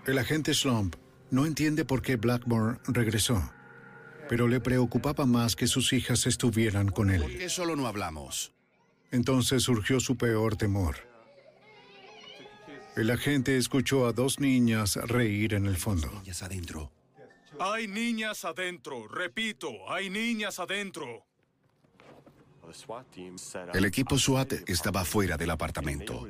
El 0.06 0.18
agente 0.18 0.52
Slump 0.52 0.96
no 1.30 1.46
entiende 1.46 1.84
por 1.84 2.02
qué 2.02 2.16
Blackburn 2.16 2.78
regresó, 2.86 3.50
pero 4.28 4.48
le 4.48 4.60
preocupaba 4.60 5.24
más 5.24 5.56
que 5.56 5.66
sus 5.66 5.92
hijas 5.94 6.26
estuvieran 6.26 6.90
con 6.90 7.10
él. 7.10 7.22
¿Por 7.22 7.36
qué 7.36 7.48
solo 7.48 7.74
no 7.74 7.86
hablamos? 7.86 8.53
Entonces 9.14 9.62
surgió 9.62 10.00
su 10.00 10.16
peor 10.16 10.56
temor. 10.56 10.96
El 12.96 13.12
agente 13.12 13.56
escuchó 13.56 14.06
a 14.06 14.12
dos 14.12 14.40
niñas 14.40 14.96
reír 14.96 15.54
en 15.54 15.66
el 15.66 15.76
fondo. 15.76 16.10
Niñas 16.10 16.42
adentro. 16.42 16.90
Hay 17.60 17.86
niñas 17.86 18.44
adentro. 18.44 19.06
Repito, 19.06 19.70
hay 19.88 20.10
niñas 20.10 20.58
adentro. 20.58 21.24
El 23.72 23.84
equipo 23.84 24.18
SWAT 24.18 24.52
estaba 24.66 25.04
fuera 25.04 25.36
del 25.36 25.50
apartamento. 25.50 26.26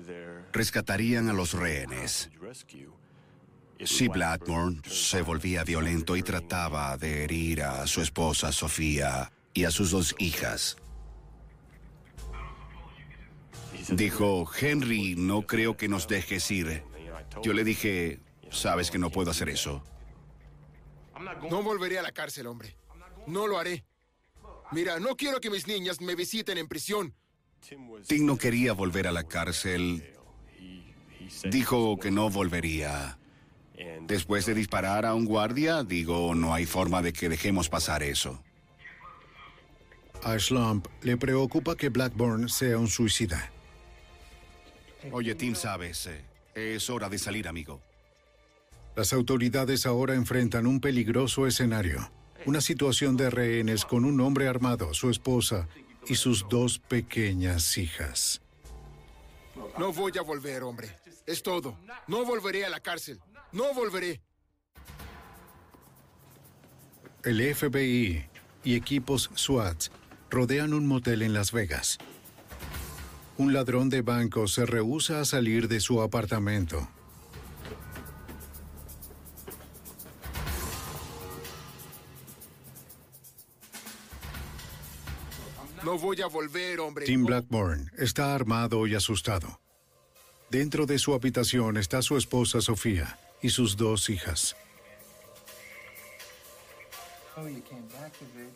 Rescatarían 0.53 1.31
a 1.31 1.33
los 1.33 1.55
rehenes. 1.55 2.29
Si 3.83 4.09
Blackburn 4.09 4.83
se 4.87 5.23
volvía 5.23 5.65
violento 5.65 6.17
y 6.17 6.23
trataba 6.23 6.99
de 6.99 7.25
herir 7.25 7.63
a 7.63 7.87
su 7.87 8.03
esposa 8.03 8.53
Sofía 8.53 9.33
y 9.55 9.65
a 9.65 9.71
sus 9.71 9.91
dos 9.91 10.15
hijas. 10.19 10.77
Dijo, 13.91 14.49
Henry, 14.61 15.15
no 15.17 15.43
creo 15.43 15.77
que 15.77 15.89
nos 15.89 16.09
dejes 16.09 16.51
ir. 16.51 16.83
Yo 17.43 17.53
le 17.53 17.65
dije, 17.65 18.21
sabes 18.51 18.91
que 18.91 18.99
no 18.99 19.11
puedo 19.11 19.31
hacer 19.31 19.49
eso. 19.49 19.83
No 21.51 21.63
volveré 21.63 21.99
a 21.99 22.03
la 22.03 22.13
cárcel, 22.13 22.47
hombre. 22.47 22.77
No 23.27 23.47
lo 23.47 23.59
haré. 23.59 23.85
Mira, 24.73 24.99
no 24.99 25.17
quiero 25.17 25.41
que 25.41 25.51
mis 25.51 25.67
niñas 25.67 26.01
me 26.01 26.15
visiten 26.15 26.59
en 26.59 26.69
prisión. 26.69 27.15
Tim 28.07 28.27
no 28.27 28.37
quería 28.37 28.73
volver 28.73 29.07
a 29.07 29.13
la 29.13 29.25
cárcel. 29.25 30.05
Dijo 31.51 31.99
que 31.99 32.11
no 32.11 32.31
volvería. 32.31 33.19
Después 34.03 34.47
de 34.47 34.55
disparar 34.55 35.05
a 35.07 35.15
un 35.15 35.25
guardia, 35.25 35.83
digo, 35.83 36.35
no 36.35 36.55
hay 36.55 36.67
forma 36.67 37.03
de 37.03 37.13
que 37.13 37.29
dejemos 37.29 37.69
pasar 37.69 38.03
eso. 38.03 38.43
A 40.23 40.39
Slump 40.39 40.87
le 41.03 41.17
preocupa 41.17 41.77
que 41.77 41.89
Blackburn 41.89 42.49
sea 42.49 42.79
un 42.79 42.89
suicida. 42.89 43.51
Oye, 45.13 45.35
Tim, 45.35 45.55
sabes, 45.55 46.07
eh, 46.07 46.25
es 46.55 46.89
hora 46.91 47.09
de 47.09 47.19
salir, 47.19 47.49
amigo. 47.49 47.81
Las 48.97 49.13
autoridades 49.13 49.87
ahora 49.87 50.15
enfrentan 50.15 50.67
un 50.67 50.81
peligroso 50.81 51.47
escenario. 51.47 52.11
Una 52.47 52.61
situación 52.61 53.17
de 53.17 53.31
rehenes 53.31 53.85
con 53.85 54.05
un 54.05 54.21
hombre 54.21 54.47
armado, 54.49 54.95
su 54.95 55.11
esposa 55.11 55.69
y 56.07 56.15
sus 56.15 56.49
dos 56.49 56.79
pequeñas 56.79 57.77
hijas. 57.79 58.41
No 59.79 59.93
voy 59.93 60.13
a 60.19 60.23
volver, 60.23 60.63
hombre. 60.63 60.97
Es 61.27 61.43
todo. 61.43 61.77
No 62.07 62.25
volveré 62.25 62.65
a 62.65 62.69
la 62.69 62.81
cárcel. 62.81 63.21
No 63.53 63.73
volveré. 63.75 64.21
El 67.25 67.55
FBI 67.55 68.27
y 68.63 68.77
equipos 68.77 69.31
SWAT 69.35 69.85
rodean 70.31 70.75
un 70.75 70.87
motel 70.87 71.23
en 71.23 71.33
Las 71.33 71.53
Vegas. 71.53 71.99
Un 73.37 73.53
ladrón 73.53 73.91
de 73.91 74.03
banco 74.03 74.47
se 74.47 74.65
rehúsa 74.65 75.21
a 75.21 75.25
salir 75.25 75.67
de 75.67 75.81
su 75.81 76.01
apartamento. 76.01 76.89
No 85.85 85.99
voy 85.99 86.23
a 86.23 86.29
volver, 86.29 86.81
hombre. 86.81 87.05
Tim 87.05 87.25
Blackburn 87.25 87.91
está 87.99 88.35
armado 88.35 88.87
y 88.87 88.95
asustado. 88.95 89.61
Dentro 90.51 90.87
de 90.87 90.99
su 90.99 91.13
habitación 91.13 91.77
está 91.77 92.01
su 92.01 92.17
esposa 92.17 92.61
Sofía 92.61 93.19
y 93.43 93.51
sus 93.51 93.77
dos 93.77 94.09
hijas. 94.09 94.57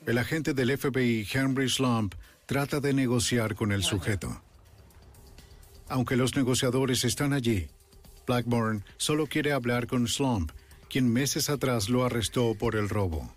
El 0.07 0.19
agente 0.19 0.55
del 0.55 0.79
FBI, 0.79 1.29
Henry 1.31 1.69
Slump, 1.69 2.15
trata 2.47 2.81
de 2.81 2.95
negociar 2.95 3.57
con 3.57 3.73
el 3.73 3.83
sujeto. 3.83 4.41
Aunque 5.89 6.17
los 6.17 6.37
negociadores 6.37 7.05
están 7.05 7.33
allí, 7.33 7.69
Blackburn 8.27 8.85
solo 8.97 9.27
quiere 9.27 9.53
hablar 9.53 9.87
con 9.87 10.07
Slump, 10.07 10.53
quien 10.91 11.11
meses 11.11 11.49
atrás 11.49 11.89
lo 11.89 12.05
arrestó 12.05 12.55
por 12.55 12.77
el 12.77 12.89
robo. 12.89 13.35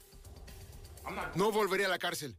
No 1.36 1.52
volveré 1.52 1.86
a 1.86 1.90
la 1.90 2.00
cárcel. 2.00 2.36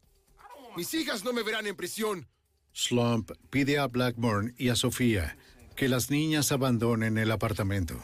Mis 0.77 0.93
hijas 0.95 1.25
no 1.25 1.33
me 1.33 1.43
verán 1.43 1.67
en 1.67 1.77
prisión. 1.77 2.29
Slump 2.73 3.33
pide 3.51 3.79
a 3.79 3.87
Blackburn 3.87 4.55
y 4.57 4.69
a 4.69 4.77
Sofía 4.77 5.37
que 5.77 5.89
las 5.89 6.11
niñas 6.11 6.53
abandonen 6.53 7.19
el 7.19 7.31
apartamento. 7.31 8.03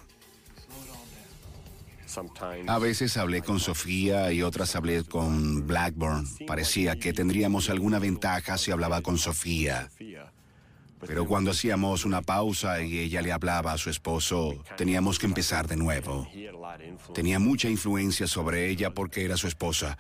A 2.67 2.79
veces 2.79 3.17
hablé 3.17 3.43
con 3.43 3.61
Sofía 3.61 4.33
y 4.33 4.43
otras 4.43 4.75
hablé 4.77 5.05
con 5.05 5.67
Blackburn. 5.67 6.27
Parecía 6.47 6.97
que 6.97 7.13
tendríamos 7.13 7.69
alguna 7.71 7.99
ventaja 7.99 8.57
si 8.59 8.71
hablaba 8.71 9.03
con 9.03 9.19
Sofía. 9.19 9.91
Pero 11.07 11.27
cuando 11.27 11.51
hacíamos 11.51 12.05
una 12.05 12.23
pausa 12.23 12.83
y 12.83 12.99
ella 12.99 13.23
le 13.23 13.33
hablaba 13.33 13.73
a 13.73 13.79
su 13.79 13.91
esposo, 13.91 14.63
teníamos 14.77 15.19
que 15.19 15.27
empezar 15.27 15.67
de 15.69 15.77
nuevo. 15.77 16.29
Tenía 17.15 17.39
mucha 17.39 17.69
influencia 17.69 18.27
sobre 18.27 18.69
ella 18.69 18.91
porque 18.91 19.25
era 19.25 19.37
su 19.37 19.47
esposa. 19.47 19.97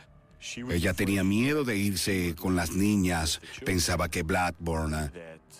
Ella 0.70 0.94
tenía 0.94 1.24
miedo 1.24 1.64
de 1.64 1.76
irse 1.76 2.34
con 2.36 2.54
las 2.54 2.70
niñas, 2.70 3.40
pensaba 3.64 4.08
que 4.08 4.22
Blackburn 4.22 5.12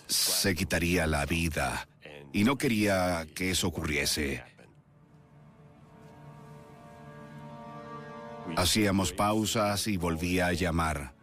se 0.07 0.55
quitaría 0.55 1.05
la 1.05 1.25
vida 1.25 1.87
y 2.31 2.43
no 2.43 2.57
quería 2.57 3.25
que 3.35 3.51
eso 3.51 3.67
ocurriese. 3.67 4.43
Hacíamos 8.55 9.11
pausas 9.13 9.87
y 9.87 9.97
volvía 9.97 10.47
a 10.47 10.53
llamar. 10.53 11.18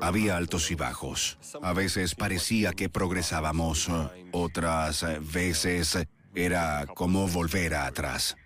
Había 0.00 0.36
altos 0.36 0.70
y 0.70 0.74
bajos. 0.74 1.38
A 1.62 1.72
veces 1.72 2.14
parecía 2.14 2.72
que 2.72 2.88
progresábamos, 2.88 3.88
otras 4.32 5.04
veces 5.32 5.98
era 6.34 6.86
como 6.94 7.28
volver 7.28 7.74
atrás. 7.74 8.36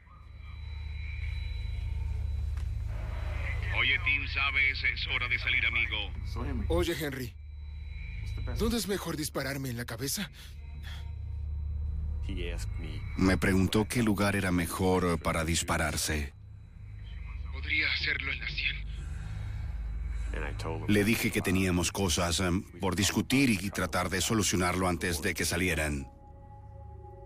Oye, 3.79 3.99
Tim, 4.05 4.29
¿sabes? 4.29 4.85
Es 4.95 5.07
hora 5.09 5.29
de 5.29 5.39
salir, 5.39 5.67
amigo. 5.67 6.67
Oye, 6.69 6.95
Henry. 6.99 7.35
¿Dónde 8.59 8.77
es 8.77 8.89
mejor 8.89 9.17
dispararme 9.17 9.71
en 9.71 9.77
la 9.77 9.85
cabeza? 9.85 10.31
Me 13.17 13.37
preguntó 13.37 13.87
qué 13.87 14.03
lugar 14.03 14.37
era 14.37 14.53
mejor 14.53 15.21
para 15.21 15.45
dispararse. 15.45 16.33
Podría 17.53 17.87
hacerlo 17.93 18.33
en 18.33 18.41
la 18.41 18.49
sien. 18.49 18.90
Le 20.89 21.05
dije 21.05 21.31
que 21.31 21.41
teníamos 21.41 21.93
cosas 21.93 22.41
em, 22.41 22.63
por 22.81 22.97
discutir 22.97 23.51
y 23.51 23.71
tratar 23.71 24.11
de 24.11 24.21
solucionarlo 24.21 24.89
antes 24.89 25.23
de 25.23 25.35
que 25.35 25.45
salieran. 25.45 26.09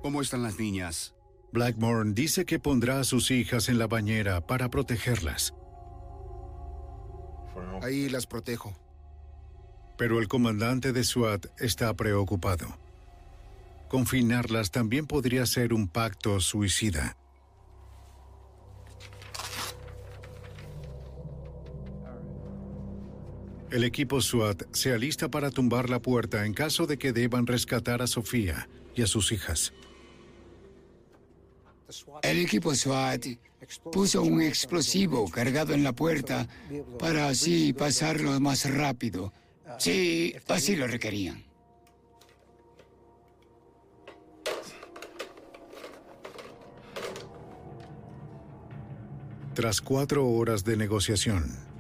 ¿Cómo 0.03 0.21
están 0.21 0.43
las 0.43 0.59
niñas? 0.59 1.15
Blackmore 1.53 2.13
dice 2.13 2.45
que 2.45 2.59
pondrá 2.59 3.01
a 3.01 3.05
sus 3.05 3.31
hijas 3.31 3.69
en 3.69 3.79
la 3.79 3.87
bañera 3.87 4.47
para 4.47 4.69
protegerlas. 4.71 5.55
Ahí 7.83 8.09
las 8.09 8.27
protejo. 8.27 8.75
Pero 9.97 10.21
el 10.21 10.29
comandante 10.29 10.93
de 10.93 11.05
SWAT 11.05 11.47
está 11.59 11.95
preocupado. 11.95 12.77
Confinarlas 13.89 14.71
también 14.71 15.07
podría 15.07 15.47
ser 15.47 15.73
un 15.73 15.87
pacto 15.87 16.41
suicida. 16.41 17.17
El 23.75 23.83
equipo 23.83 24.21
SWAT 24.21 24.63
se 24.71 24.93
alista 24.93 25.29
para 25.29 25.51
tumbar 25.51 25.91
la 25.91 26.01
puerta 26.01 26.47
en 26.47 26.55
caso 26.55 26.87
de 26.87 26.97
que 26.97 27.13
deban 27.13 27.45
rescatar 27.45 28.03
a 28.03 28.07
Sofía 28.07 28.69
y 28.95 29.03
a 29.03 29.09
sus 29.09 29.33
hijas. 29.33 29.73
El 32.23 32.39
equipo 32.39 32.73
SWAT 32.73 33.27
puso 33.91 34.23
un 34.23 34.43
explosivo 34.43 35.29
cargado 35.29 35.75
en 35.75 35.83
la 35.83 35.93
puerta 35.93 36.47
para 37.01 37.27
así 37.27 37.73
pasarlo 37.73 38.39
más 38.39 38.73
rápido. 38.73 39.33
Sí, 39.81 40.37
así 40.47 40.77
lo 40.77 40.87
requerían. 40.87 41.43
Tras 49.53 49.81
cuatro 49.81 50.29
horas 50.29 50.63
de 50.63 50.77
negociación, 50.77 51.74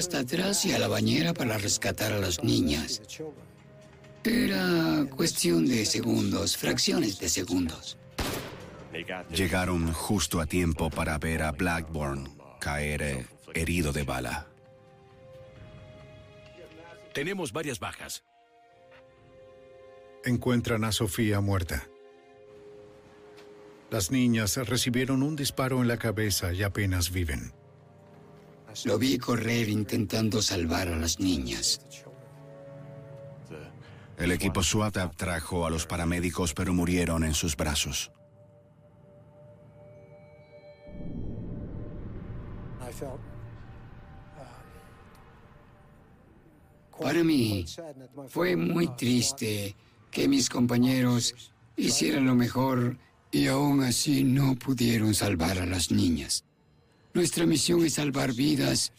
hasta 0.00 0.20
atrás 0.20 0.64
y 0.64 0.72
a 0.72 0.78
la 0.78 0.88
bañera 0.88 1.34
para 1.34 1.58
rescatar 1.58 2.12
a 2.12 2.18
las 2.18 2.42
niñas. 2.42 3.02
Era 4.24 5.04
cuestión 5.14 5.66
de 5.66 5.84
segundos, 5.84 6.56
fracciones 6.56 7.18
de 7.18 7.28
segundos. 7.28 7.98
Llegaron 9.30 9.92
justo 9.92 10.40
a 10.40 10.46
tiempo 10.46 10.88
para 10.88 11.18
ver 11.18 11.42
a 11.42 11.52
Blackburn 11.52 12.30
caer 12.58 13.02
eh, 13.02 13.26
herido 13.54 13.92
de 13.92 14.04
bala. 14.04 14.46
Tenemos 17.12 17.52
varias 17.52 17.78
bajas. 17.78 18.24
encuentran 20.24 20.84
a 20.84 20.92
Sofía 20.92 21.40
muerta. 21.40 21.88
Las 23.90 24.10
niñas 24.10 24.56
recibieron 24.56 25.22
un 25.22 25.36
disparo 25.36 25.82
en 25.82 25.88
la 25.88 25.98
cabeza 25.98 26.54
y 26.54 26.62
apenas 26.62 27.10
viven. 27.10 27.59
Lo 28.84 28.98
vi 28.98 29.18
correr 29.18 29.68
intentando 29.68 30.40
salvar 30.42 30.88
a 30.88 30.96
las 30.96 31.18
niñas. 31.20 31.80
El 34.16 34.32
equipo 34.32 34.62
SWAT 34.62 34.96
trajo 35.16 35.66
a 35.66 35.70
los 35.70 35.86
paramédicos, 35.86 36.52
pero 36.52 36.74
murieron 36.74 37.24
en 37.24 37.34
sus 37.34 37.56
brazos. 37.56 38.12
Para 47.00 47.24
mí 47.24 47.64
fue 48.28 48.56
muy 48.56 48.88
triste 48.88 49.74
que 50.10 50.28
mis 50.28 50.50
compañeros 50.50 51.34
hicieran 51.76 52.26
lo 52.26 52.34
mejor 52.34 52.98
y 53.30 53.46
aún 53.46 53.82
así 53.82 54.22
no 54.22 54.54
pudieron 54.56 55.14
salvar 55.14 55.58
a 55.58 55.66
las 55.66 55.90
niñas. 55.90 56.44
Nuestra 57.12 57.44
misión 57.44 57.84
es 57.84 57.94
salvar 57.94 58.32
vidas 58.32 58.92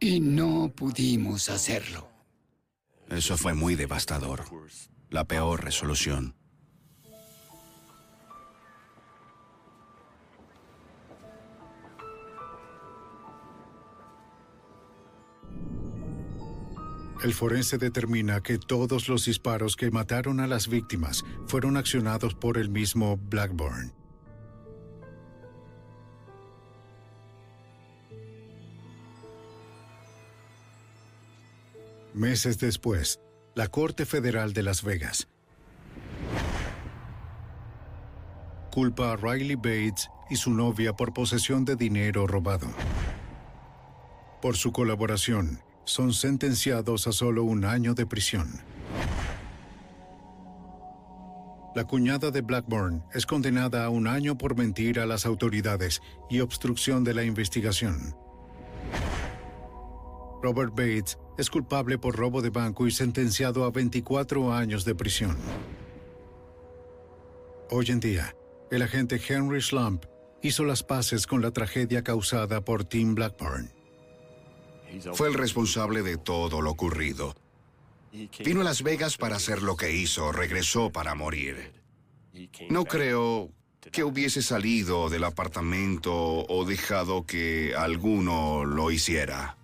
y 0.00 0.20
no 0.20 0.72
pudimos 0.74 1.50
hacerlo. 1.50 2.08
Eso 3.08 3.36
fue 3.36 3.54
muy 3.54 3.74
devastador. 3.74 4.44
La 5.10 5.24
peor 5.24 5.62
resolución. 5.62 6.34
El 17.22 17.32
forense 17.32 17.78
determina 17.78 18.42
que 18.42 18.58
todos 18.58 19.08
los 19.08 19.24
disparos 19.24 19.76
que 19.76 19.90
mataron 19.90 20.40
a 20.40 20.46
las 20.46 20.68
víctimas 20.68 21.24
fueron 21.46 21.78
accionados 21.78 22.34
por 22.34 22.58
el 22.58 22.68
mismo 22.68 23.16
Blackburn. 23.16 24.03
Meses 32.14 32.60
después, 32.60 33.20
la 33.56 33.66
Corte 33.66 34.06
Federal 34.06 34.52
de 34.52 34.62
Las 34.62 34.84
Vegas 34.84 35.28
culpa 38.70 39.12
a 39.12 39.16
Riley 39.16 39.54
Bates 39.54 40.10
y 40.30 40.34
su 40.34 40.50
novia 40.52 40.94
por 40.94 41.12
posesión 41.12 41.64
de 41.64 41.76
dinero 41.76 42.26
robado. 42.26 42.66
Por 44.42 44.56
su 44.56 44.72
colaboración, 44.72 45.60
son 45.84 46.12
sentenciados 46.12 47.06
a 47.06 47.12
solo 47.12 47.44
un 47.44 47.64
año 47.64 47.94
de 47.94 48.04
prisión. 48.04 48.48
La 51.74 51.84
cuñada 51.84 52.32
de 52.32 52.40
Blackburn 52.40 53.04
es 53.12 53.26
condenada 53.26 53.84
a 53.84 53.90
un 53.90 54.08
año 54.08 54.36
por 54.36 54.56
mentir 54.56 54.98
a 54.98 55.06
las 55.06 55.24
autoridades 55.24 56.00
y 56.28 56.40
obstrucción 56.40 57.04
de 57.04 57.14
la 57.14 57.22
investigación. 57.22 58.16
Robert 60.44 60.72
Bates 60.72 61.16
es 61.38 61.48
culpable 61.48 61.96
por 61.96 62.16
robo 62.16 62.42
de 62.42 62.50
banco 62.50 62.86
y 62.86 62.90
sentenciado 62.90 63.64
a 63.64 63.70
24 63.70 64.52
años 64.52 64.84
de 64.84 64.94
prisión. 64.94 65.38
Hoy 67.70 67.86
en 67.88 67.98
día, 67.98 68.36
el 68.70 68.82
agente 68.82 69.18
Henry 69.26 69.62
Slump 69.62 70.04
hizo 70.42 70.64
las 70.64 70.82
paces 70.82 71.26
con 71.26 71.40
la 71.40 71.50
tragedia 71.50 72.04
causada 72.04 72.62
por 72.62 72.84
Tim 72.84 73.14
Blackburn. 73.14 73.72
Fue 75.14 75.28
el 75.28 75.34
responsable 75.34 76.02
de 76.02 76.18
todo 76.18 76.60
lo 76.60 76.72
ocurrido. 76.72 77.34
Vino 78.44 78.60
a 78.60 78.64
Las 78.64 78.82
Vegas 78.82 79.16
para 79.16 79.36
hacer 79.36 79.62
lo 79.62 79.76
que 79.76 79.96
hizo, 79.96 80.30
regresó 80.30 80.90
para 80.90 81.14
morir. 81.14 81.72
No 82.68 82.84
creo 82.84 83.50
que 83.90 84.04
hubiese 84.04 84.42
salido 84.42 85.08
del 85.08 85.24
apartamento 85.24 86.12
o 86.14 86.66
dejado 86.66 87.24
que 87.24 87.74
alguno 87.74 88.66
lo 88.66 88.90
hiciera. 88.90 89.56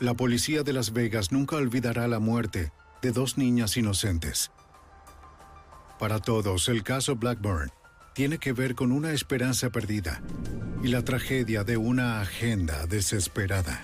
La 0.00 0.14
policía 0.14 0.62
de 0.62 0.72
Las 0.72 0.94
Vegas 0.94 1.30
nunca 1.30 1.56
olvidará 1.56 2.08
la 2.08 2.20
muerte 2.20 2.72
de 3.02 3.12
dos 3.12 3.36
niñas 3.36 3.76
inocentes. 3.76 4.50
Para 5.98 6.20
todos, 6.20 6.70
el 6.70 6.82
caso 6.82 7.16
Blackburn 7.16 7.70
tiene 8.14 8.38
que 8.38 8.54
ver 8.54 8.74
con 8.74 8.92
una 8.92 9.12
esperanza 9.12 9.68
perdida 9.68 10.22
y 10.82 10.88
la 10.88 11.04
tragedia 11.04 11.64
de 11.64 11.76
una 11.76 12.22
agenda 12.22 12.86
desesperada. 12.86 13.78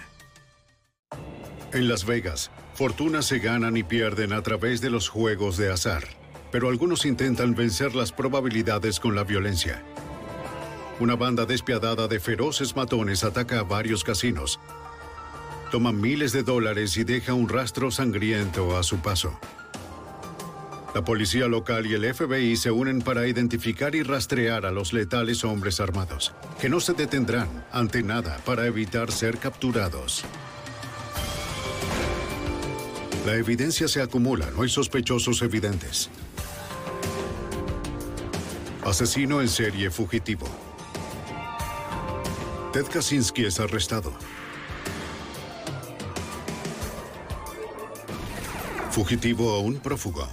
En 1.74 1.86
Las 1.86 2.06
Vegas, 2.06 2.50
fortunas 2.72 3.26
se 3.26 3.38
ganan 3.38 3.76
y 3.76 3.82
pierden 3.82 4.32
a 4.32 4.42
través 4.42 4.80
de 4.80 4.88
los 4.88 5.10
juegos 5.10 5.58
de 5.58 5.70
azar, 5.70 6.04
pero 6.50 6.70
algunos 6.70 7.04
intentan 7.04 7.54
vencer 7.54 7.94
las 7.94 8.10
probabilidades 8.10 9.00
con 9.00 9.14
la 9.14 9.24
violencia. 9.24 9.82
Una 10.98 11.14
banda 11.14 11.44
despiadada 11.44 12.08
de 12.08 12.20
feroces 12.20 12.74
matones 12.74 13.22
ataca 13.22 13.58
a 13.58 13.64
varios 13.64 14.02
casinos, 14.02 14.58
toma 15.70 15.92
miles 15.92 16.32
de 16.32 16.42
dólares 16.42 16.96
y 16.96 17.04
deja 17.04 17.34
un 17.34 17.48
rastro 17.48 17.90
sangriento 17.90 18.76
a 18.76 18.82
su 18.82 18.98
paso. 18.98 19.38
La 20.94 21.04
policía 21.04 21.46
local 21.46 21.86
y 21.86 21.92
el 21.94 22.14
FBI 22.14 22.56
se 22.56 22.70
unen 22.70 23.02
para 23.02 23.26
identificar 23.26 23.94
y 23.94 24.02
rastrear 24.02 24.64
a 24.64 24.70
los 24.70 24.94
letales 24.94 25.44
hombres 25.44 25.78
armados, 25.78 26.32
que 26.58 26.70
no 26.70 26.80
se 26.80 26.94
detendrán 26.94 27.66
ante 27.70 28.02
nada 28.02 28.38
para 28.46 28.66
evitar 28.66 29.12
ser 29.12 29.36
capturados. 29.36 30.24
La 33.26 33.34
evidencia 33.34 33.88
se 33.88 34.00
acumula, 34.00 34.50
no 34.52 34.62
hay 34.62 34.68
sospechosos 34.68 35.42
evidentes. 35.42 36.08
Asesino 38.84 39.40
en 39.40 39.48
serie 39.48 39.90
fugitivo. 39.90 40.46
Ted 42.72 42.86
Kaczynski 42.86 43.44
es 43.44 43.58
arrestado. 43.58 44.12
Fugitivo 48.96 49.58
o 49.58 49.60
un 49.60 49.78
prófugo. 49.78 50.26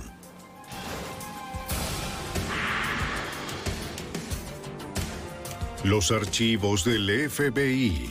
Los 5.83 6.13
archivos 6.13 6.85
del 6.85 7.29
FBI. 7.29 8.07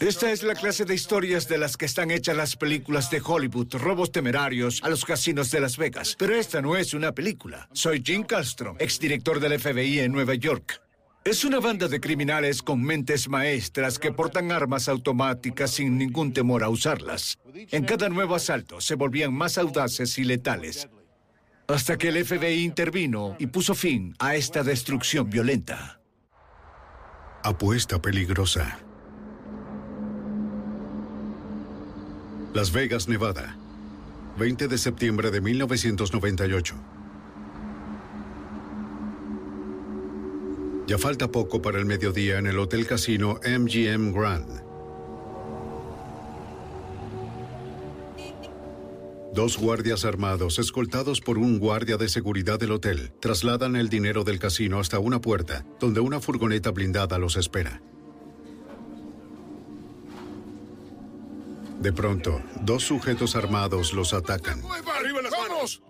Esta 0.00 0.32
es 0.32 0.42
la 0.42 0.54
clase 0.54 0.86
de 0.86 0.94
historias 0.94 1.48
de 1.48 1.58
las 1.58 1.76
que 1.76 1.84
están 1.84 2.10
hechas 2.10 2.34
las 2.34 2.56
películas 2.56 3.10
de 3.10 3.20
Hollywood, 3.22 3.74
robos 3.74 4.10
temerarios 4.10 4.80
a 4.82 4.88
los 4.88 5.04
casinos 5.04 5.50
de 5.50 5.60
Las 5.60 5.76
Vegas. 5.76 6.16
Pero 6.18 6.34
esta 6.34 6.62
no 6.62 6.78
es 6.78 6.94
una 6.94 7.12
película. 7.12 7.68
Soy 7.74 8.02
Jim 8.02 8.22
Castro, 8.22 8.74
exdirector 8.78 9.38
del 9.38 9.60
FBI 9.60 9.98
en 9.98 10.12
Nueva 10.12 10.34
York. 10.34 10.80
Es 11.26 11.44
una 11.44 11.58
banda 11.58 11.88
de 11.88 12.00
criminales 12.00 12.62
con 12.62 12.80
mentes 12.80 13.28
maestras 13.28 13.98
que 13.98 14.12
portan 14.12 14.52
armas 14.52 14.88
automáticas 14.88 15.72
sin 15.72 15.98
ningún 15.98 16.32
temor 16.32 16.62
a 16.62 16.68
usarlas. 16.68 17.36
En 17.72 17.84
cada 17.84 18.08
nuevo 18.08 18.36
asalto 18.36 18.80
se 18.80 18.94
volvían 18.94 19.34
más 19.34 19.58
audaces 19.58 20.16
y 20.18 20.24
letales. 20.24 20.88
Hasta 21.66 21.98
que 21.98 22.10
el 22.10 22.24
FBI 22.24 22.62
intervino 22.62 23.34
y 23.40 23.48
puso 23.48 23.74
fin 23.74 24.14
a 24.20 24.36
esta 24.36 24.62
destrucción 24.62 25.28
violenta. 25.28 26.00
Apuesta 27.42 28.00
peligrosa. 28.00 28.78
Las 32.54 32.70
Vegas, 32.70 33.08
Nevada. 33.08 33.56
20 34.38 34.68
de 34.68 34.78
septiembre 34.78 35.32
de 35.32 35.40
1998. 35.40 36.95
Ya 40.86 40.98
falta 40.98 41.26
poco 41.32 41.60
para 41.60 41.78
el 41.78 41.84
mediodía 41.84 42.38
en 42.38 42.46
el 42.46 42.60
Hotel 42.60 42.86
Casino 42.86 43.40
MGM 43.44 44.12
Grand. 44.12 44.62
Dos 49.34 49.58
guardias 49.58 50.04
armados, 50.04 50.60
escoltados 50.60 51.20
por 51.20 51.38
un 51.38 51.58
guardia 51.58 51.96
de 51.96 52.08
seguridad 52.08 52.60
del 52.60 52.70
hotel, 52.70 53.12
trasladan 53.20 53.74
el 53.74 53.88
dinero 53.88 54.22
del 54.22 54.38
casino 54.38 54.78
hasta 54.78 55.00
una 55.00 55.20
puerta, 55.20 55.66
donde 55.80 55.98
una 55.98 56.20
furgoneta 56.20 56.70
blindada 56.70 57.18
los 57.18 57.36
espera. 57.36 57.82
De 61.80 61.92
pronto, 61.92 62.40
dos 62.62 62.84
sujetos 62.84 63.34
armados 63.34 63.92
los 63.92 64.14
atacan. 64.14 64.62
¡Arriba 64.96 65.20
las 65.20 65.32
manos! 65.32 65.82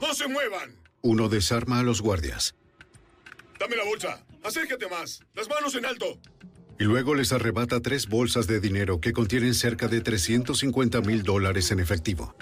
¡No 0.00 0.14
se 0.14 0.26
muevan! 0.26 0.87
Uno 1.02 1.28
desarma 1.28 1.78
a 1.80 1.82
los 1.82 2.00
guardias 2.02 2.54
Dame 3.58 3.76
la 3.76 3.84
bolsa. 3.84 4.24
Acércate 4.44 4.88
más. 4.88 5.20
Las 5.34 5.48
manos 5.48 5.74
en 5.74 5.84
alto. 5.84 6.18
y 6.80 6.84
luego 6.84 7.16
les 7.16 7.32
arrebata 7.32 7.80
tres 7.80 8.06
bolsas 8.08 8.46
de 8.46 8.60
dinero 8.60 9.00
que 9.00 9.12
contienen 9.12 9.52
cerca 9.54 9.88
de 9.88 10.00
350 10.00 11.00
mil 11.00 11.24
dólares 11.24 11.72
en 11.72 11.80
efectivo. 11.80 12.36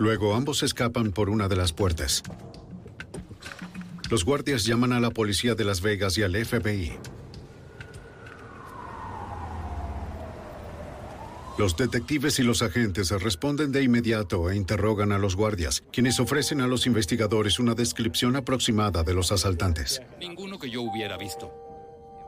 Luego 0.00 0.34
ambos 0.34 0.64
escapan 0.64 1.12
por 1.12 1.30
una 1.30 1.46
de 1.48 1.54
las 1.56 1.72
puertas. 1.72 2.22
Los 4.10 4.24
guardias 4.24 4.64
llaman 4.64 4.92
a 4.92 4.98
la 5.00 5.10
policía 5.10 5.54
de 5.54 5.64
Las 5.64 5.82
Vegas 5.82 6.18
y 6.18 6.22
al 6.24 6.34
FBI. 6.34 6.98
Los 11.58 11.76
detectives 11.76 12.38
y 12.38 12.44
los 12.44 12.62
agentes 12.62 13.10
responden 13.10 13.72
de 13.72 13.82
inmediato 13.82 14.48
e 14.48 14.54
interrogan 14.54 15.10
a 15.10 15.18
los 15.18 15.34
guardias, 15.34 15.82
quienes 15.92 16.20
ofrecen 16.20 16.60
a 16.60 16.68
los 16.68 16.86
investigadores 16.86 17.58
una 17.58 17.74
descripción 17.74 18.36
aproximada 18.36 19.02
de 19.02 19.12
los 19.12 19.32
asaltantes. 19.32 20.00
Ninguno 20.20 20.60
que 20.60 20.70
yo 20.70 20.82
hubiera 20.82 21.18
visto. 21.18 21.52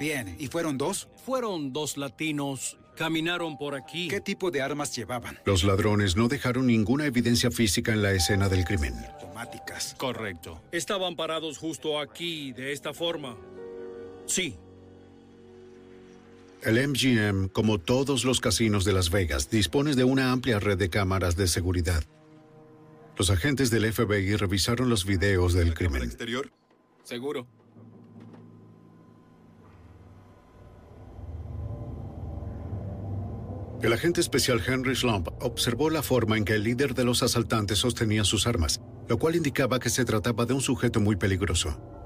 Bien, 0.00 0.34
¿y 0.40 0.48
fueron 0.48 0.76
dos? 0.78 1.08
Fueron 1.24 1.72
dos 1.72 1.96
latinos. 1.96 2.76
Caminaron 2.96 3.56
por 3.56 3.76
aquí. 3.76 4.08
¿Qué 4.08 4.20
tipo 4.20 4.50
de 4.50 4.62
armas 4.62 4.96
llevaban? 4.96 5.38
Los 5.44 5.62
ladrones 5.62 6.16
no 6.16 6.26
dejaron 6.26 6.66
ninguna 6.66 7.06
evidencia 7.06 7.52
física 7.52 7.92
en 7.92 8.02
la 8.02 8.10
escena 8.10 8.48
del 8.48 8.64
crimen. 8.64 8.94
Automáticas. 9.14 9.94
Correcto. 9.96 10.60
Estaban 10.72 11.14
parados 11.14 11.56
justo 11.56 12.00
aquí, 12.00 12.52
de 12.52 12.72
esta 12.72 12.92
forma. 12.92 13.36
Sí. 14.26 14.58
El 16.62 16.76
MGM, 16.88 17.48
como 17.48 17.78
todos 17.78 18.24
los 18.24 18.40
casinos 18.40 18.84
de 18.84 18.92
Las 18.92 19.10
Vegas, 19.10 19.48
dispone 19.48 19.94
de 19.94 20.04
una 20.04 20.30
amplia 20.30 20.58
red 20.60 20.76
de 20.76 20.90
cámaras 20.90 21.34
de 21.34 21.48
seguridad. 21.48 22.04
Los 23.16 23.30
agentes 23.30 23.70
del 23.70 23.90
FBI 23.90 24.36
revisaron 24.36 24.90
los 24.90 25.06
videos 25.06 25.54
del 25.54 25.72
crimen. 25.72 26.02
exterior? 26.02 26.52
Seguro. 27.02 27.46
El 33.82 33.94
agente 33.94 34.20
especial 34.20 34.62
Henry 34.66 34.94
Slump 34.94 35.28
observó 35.40 35.88
la 35.88 36.02
forma 36.02 36.36
en 36.36 36.44
que 36.44 36.54
el 36.54 36.64
líder 36.64 36.94
de 36.94 37.04
los 37.04 37.22
asaltantes 37.22 37.78
sostenía 37.78 38.24
sus 38.24 38.46
armas, 38.46 38.82
lo 39.08 39.18
cual 39.18 39.36
indicaba 39.36 39.80
que 39.80 39.88
se 39.88 40.04
trataba 40.04 40.44
de 40.44 40.52
un 40.52 40.60
sujeto 40.60 41.00
muy 41.00 41.16
peligroso. 41.16 41.99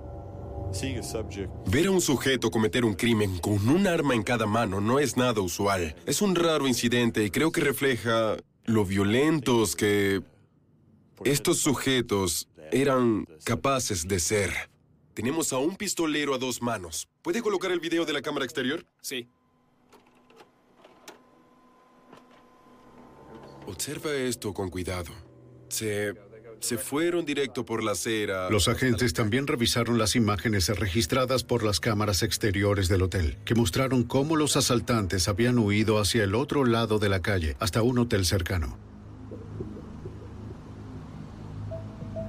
Ver 1.66 1.86
a 1.86 1.90
un 1.90 2.00
sujeto 2.00 2.50
cometer 2.50 2.84
un 2.84 2.94
crimen 2.94 3.38
con 3.38 3.68
un 3.68 3.86
arma 3.86 4.14
en 4.14 4.24
cada 4.24 4.46
mano 4.46 4.80
no 4.80 4.98
es 4.98 5.16
nada 5.16 5.40
usual. 5.40 5.94
Es 6.04 6.20
un 6.20 6.34
raro 6.34 6.66
incidente 6.66 7.24
y 7.24 7.30
creo 7.30 7.52
que 7.52 7.60
refleja 7.60 8.36
lo 8.64 8.84
violentos 8.84 9.76
que 9.76 10.22
estos 11.24 11.58
sujetos 11.58 12.48
eran 12.72 13.26
capaces 13.44 14.08
de 14.08 14.18
ser. 14.18 14.50
Tenemos 15.14 15.52
a 15.52 15.58
un 15.58 15.76
pistolero 15.76 16.34
a 16.34 16.38
dos 16.38 16.60
manos. 16.60 17.08
¿Puede 17.22 17.40
colocar 17.40 17.70
el 17.70 17.78
video 17.78 18.04
de 18.04 18.12
la 18.12 18.20
cámara 18.20 18.44
exterior? 18.44 18.84
Sí. 19.00 19.28
Observa 23.66 24.12
esto 24.12 24.52
con 24.52 24.70
cuidado. 24.70 25.12
Se, 25.68 26.12
se 26.64 26.78
fueron 26.78 27.26
directo 27.26 27.66
por 27.66 27.84
la 27.84 27.92
acera. 27.92 28.48
Los 28.48 28.68
agentes 28.68 29.12
también 29.12 29.46
revisaron 29.46 29.98
las 29.98 30.16
imágenes 30.16 30.68
registradas 30.68 31.44
por 31.44 31.62
las 31.62 31.78
cámaras 31.78 32.22
exteriores 32.22 32.88
del 32.88 33.02
hotel, 33.02 33.36
que 33.44 33.54
mostraron 33.54 34.02
cómo 34.02 34.34
los 34.34 34.56
asaltantes 34.56 35.28
habían 35.28 35.58
huido 35.58 35.98
hacia 35.98 36.24
el 36.24 36.34
otro 36.34 36.64
lado 36.64 36.98
de 36.98 37.10
la 37.10 37.20
calle, 37.20 37.54
hasta 37.60 37.82
un 37.82 37.98
hotel 37.98 38.24
cercano. 38.24 38.78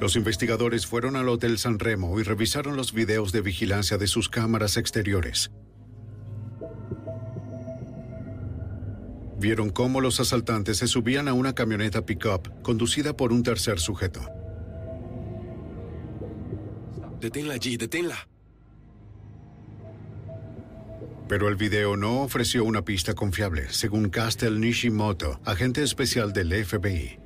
Los 0.01 0.17
investigadores 0.17 0.85
fueron 0.85 1.15
al 1.15 1.29
Hotel 1.29 1.57
San 1.57 1.79
Remo 1.79 2.19
y 2.19 2.23
revisaron 2.23 2.75
los 2.75 2.91
videos 2.91 3.31
de 3.31 3.39
vigilancia 3.39 3.97
de 3.97 4.07
sus 4.07 4.27
cámaras 4.27 4.75
exteriores. 4.75 5.51
Vieron 9.37 9.69
cómo 9.69 10.01
los 10.01 10.19
asaltantes 10.19 10.77
se 10.77 10.87
subían 10.87 11.27
a 11.27 11.33
una 11.33 11.53
camioneta 11.53 12.05
pickup 12.05 12.61
conducida 12.61 13.15
por 13.17 13.33
un 13.33 13.43
tercer 13.43 13.79
sujeto. 13.79 14.21
Deténla 17.19 17.55
allí, 17.55 17.77
deténla. 17.77 18.27
Pero 21.27 21.49
el 21.49 21.55
video 21.55 21.97
no 21.97 22.21
ofreció 22.21 22.63
una 22.63 22.83
pista 22.83 23.15
confiable, 23.15 23.67
según 23.69 24.09
Castel 24.09 24.61
Nishimoto, 24.61 25.39
agente 25.43 25.81
especial 25.81 26.33
del 26.33 26.53
FBI. 26.63 27.24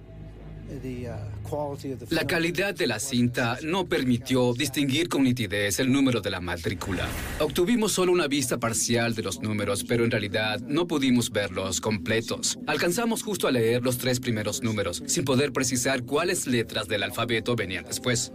La 2.10 2.28
calidad 2.28 2.76
de 2.76 2.86
la 2.86 3.00
cinta 3.00 3.58
no 3.64 3.88
permitió 3.88 4.54
distinguir 4.54 5.10
con 5.10 5.24
nitidez 5.24 5.80
el 5.80 5.92
número 5.92 6.22
de 6.22 6.30
la 6.30 6.40
matrícula. 6.40 7.08
Obtuvimos 7.40 7.92
solo 7.94 8.12
una 8.12 8.28
vista 8.28 8.60
parcial 8.60 9.16
de 9.16 9.24
los 9.24 9.42
números, 9.42 9.84
pero 9.84 10.04
en 10.04 10.12
realidad 10.12 10.60
no 10.62 10.88
pudimos 10.88 11.32
verlos 11.32 11.82
completos. 11.82 12.60
Alcanzamos 12.68 13.24
justo 13.24 13.48
a 13.48 13.52
leer 13.52 13.82
los 13.82 13.98
tres 13.98 14.20
primeros 14.20 14.62
números, 14.62 15.02
sin 15.08 15.26
poder 15.26 15.52
precisar 15.52 16.04
cuáles 16.04 16.46
letras 16.46 16.88
del 16.88 17.04
alfabeto 17.04 17.56
venían 17.56 17.86
después. 17.86 18.32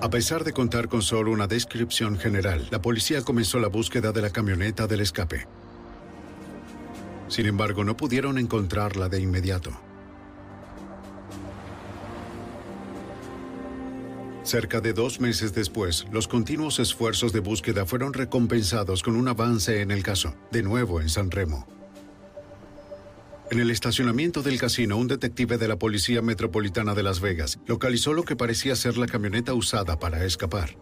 A 0.00 0.10
pesar 0.10 0.42
de 0.42 0.52
contar 0.52 0.88
con 0.88 1.00
solo 1.00 1.30
una 1.30 1.46
descripción 1.46 2.18
general, 2.18 2.66
la 2.72 2.82
policía 2.82 3.22
comenzó 3.22 3.60
la 3.60 3.68
búsqueda 3.68 4.10
de 4.10 4.20
la 4.20 4.30
camioneta 4.30 4.88
del 4.88 5.00
escape. 5.00 5.46
Sin 7.32 7.46
embargo, 7.46 7.82
no 7.82 7.96
pudieron 7.96 8.36
encontrarla 8.36 9.08
de 9.08 9.18
inmediato. 9.18 9.70
Cerca 14.42 14.82
de 14.82 14.92
dos 14.92 15.18
meses 15.18 15.54
después, 15.54 16.04
los 16.12 16.28
continuos 16.28 16.78
esfuerzos 16.78 17.32
de 17.32 17.40
búsqueda 17.40 17.86
fueron 17.86 18.12
recompensados 18.12 19.02
con 19.02 19.16
un 19.16 19.28
avance 19.28 19.80
en 19.80 19.90
el 19.92 20.02
caso, 20.02 20.34
de 20.50 20.62
nuevo 20.62 21.00
en 21.00 21.08
San 21.08 21.30
Remo. 21.30 21.66
En 23.50 23.60
el 23.60 23.70
estacionamiento 23.70 24.42
del 24.42 24.60
casino, 24.60 24.98
un 24.98 25.08
detective 25.08 25.56
de 25.56 25.68
la 25.68 25.78
Policía 25.78 26.20
Metropolitana 26.20 26.92
de 26.92 27.02
Las 27.02 27.20
Vegas 27.20 27.60
localizó 27.66 28.12
lo 28.12 28.24
que 28.24 28.36
parecía 28.36 28.76
ser 28.76 28.98
la 28.98 29.06
camioneta 29.06 29.54
usada 29.54 29.98
para 29.98 30.22
escapar. 30.26 30.76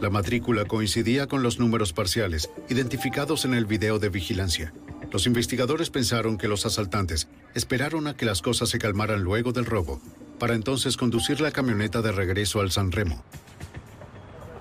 La 0.00 0.10
matrícula 0.10 0.64
coincidía 0.64 1.28
con 1.28 1.44
los 1.44 1.60
números 1.60 1.92
parciales, 1.92 2.50
identificados 2.68 3.44
en 3.44 3.54
el 3.54 3.64
video 3.64 4.00
de 4.00 4.08
vigilancia. 4.08 4.72
Los 5.10 5.26
investigadores 5.26 5.90
pensaron 5.90 6.38
que 6.38 6.48
los 6.48 6.66
asaltantes 6.66 7.28
esperaron 7.54 8.06
a 8.06 8.16
que 8.16 8.26
las 8.26 8.42
cosas 8.42 8.68
se 8.68 8.78
calmaran 8.78 9.22
luego 9.22 9.52
del 9.52 9.64
robo, 9.64 10.00
para 10.38 10.54
entonces 10.54 10.96
conducir 10.96 11.40
la 11.40 11.50
camioneta 11.50 12.02
de 12.02 12.12
regreso 12.12 12.60
al 12.60 12.70
San 12.70 12.92
Remo. 12.92 13.24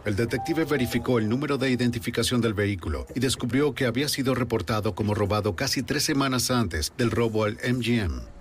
El 0.06 0.16
detective 0.16 0.64
verificó 0.64 1.20
el 1.20 1.28
número 1.28 1.58
de 1.58 1.70
identificación 1.70 2.40
del 2.40 2.54
vehículo 2.54 3.08
y 3.14 3.20
descubrió 3.20 3.74
que 3.76 3.86
había 3.86 4.08
sido 4.08 4.36
reportado 4.36 4.96
como 4.96 5.14
robado 5.14 5.58
casi 5.58 5.84
tres 5.84 6.04
semanas 6.04 6.50
antes 6.50 6.94
del 6.98 7.12
robo 7.12 7.44
al 7.44 7.56
MGM. 7.56 8.37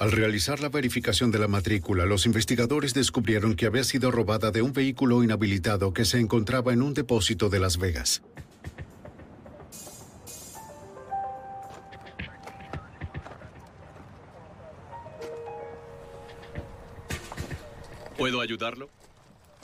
Al 0.00 0.12
realizar 0.12 0.60
la 0.60 0.70
verificación 0.70 1.30
de 1.30 1.38
la 1.38 1.46
matrícula, 1.46 2.06
los 2.06 2.24
investigadores 2.24 2.94
descubrieron 2.94 3.54
que 3.54 3.66
había 3.66 3.84
sido 3.84 4.10
robada 4.10 4.50
de 4.50 4.62
un 4.62 4.72
vehículo 4.72 5.22
inhabilitado 5.22 5.92
que 5.92 6.06
se 6.06 6.18
encontraba 6.18 6.72
en 6.72 6.80
un 6.80 6.94
depósito 6.94 7.50
de 7.50 7.60
Las 7.60 7.76
Vegas. 7.76 8.22
¿Puedo 18.16 18.40
ayudarlo? 18.40 18.88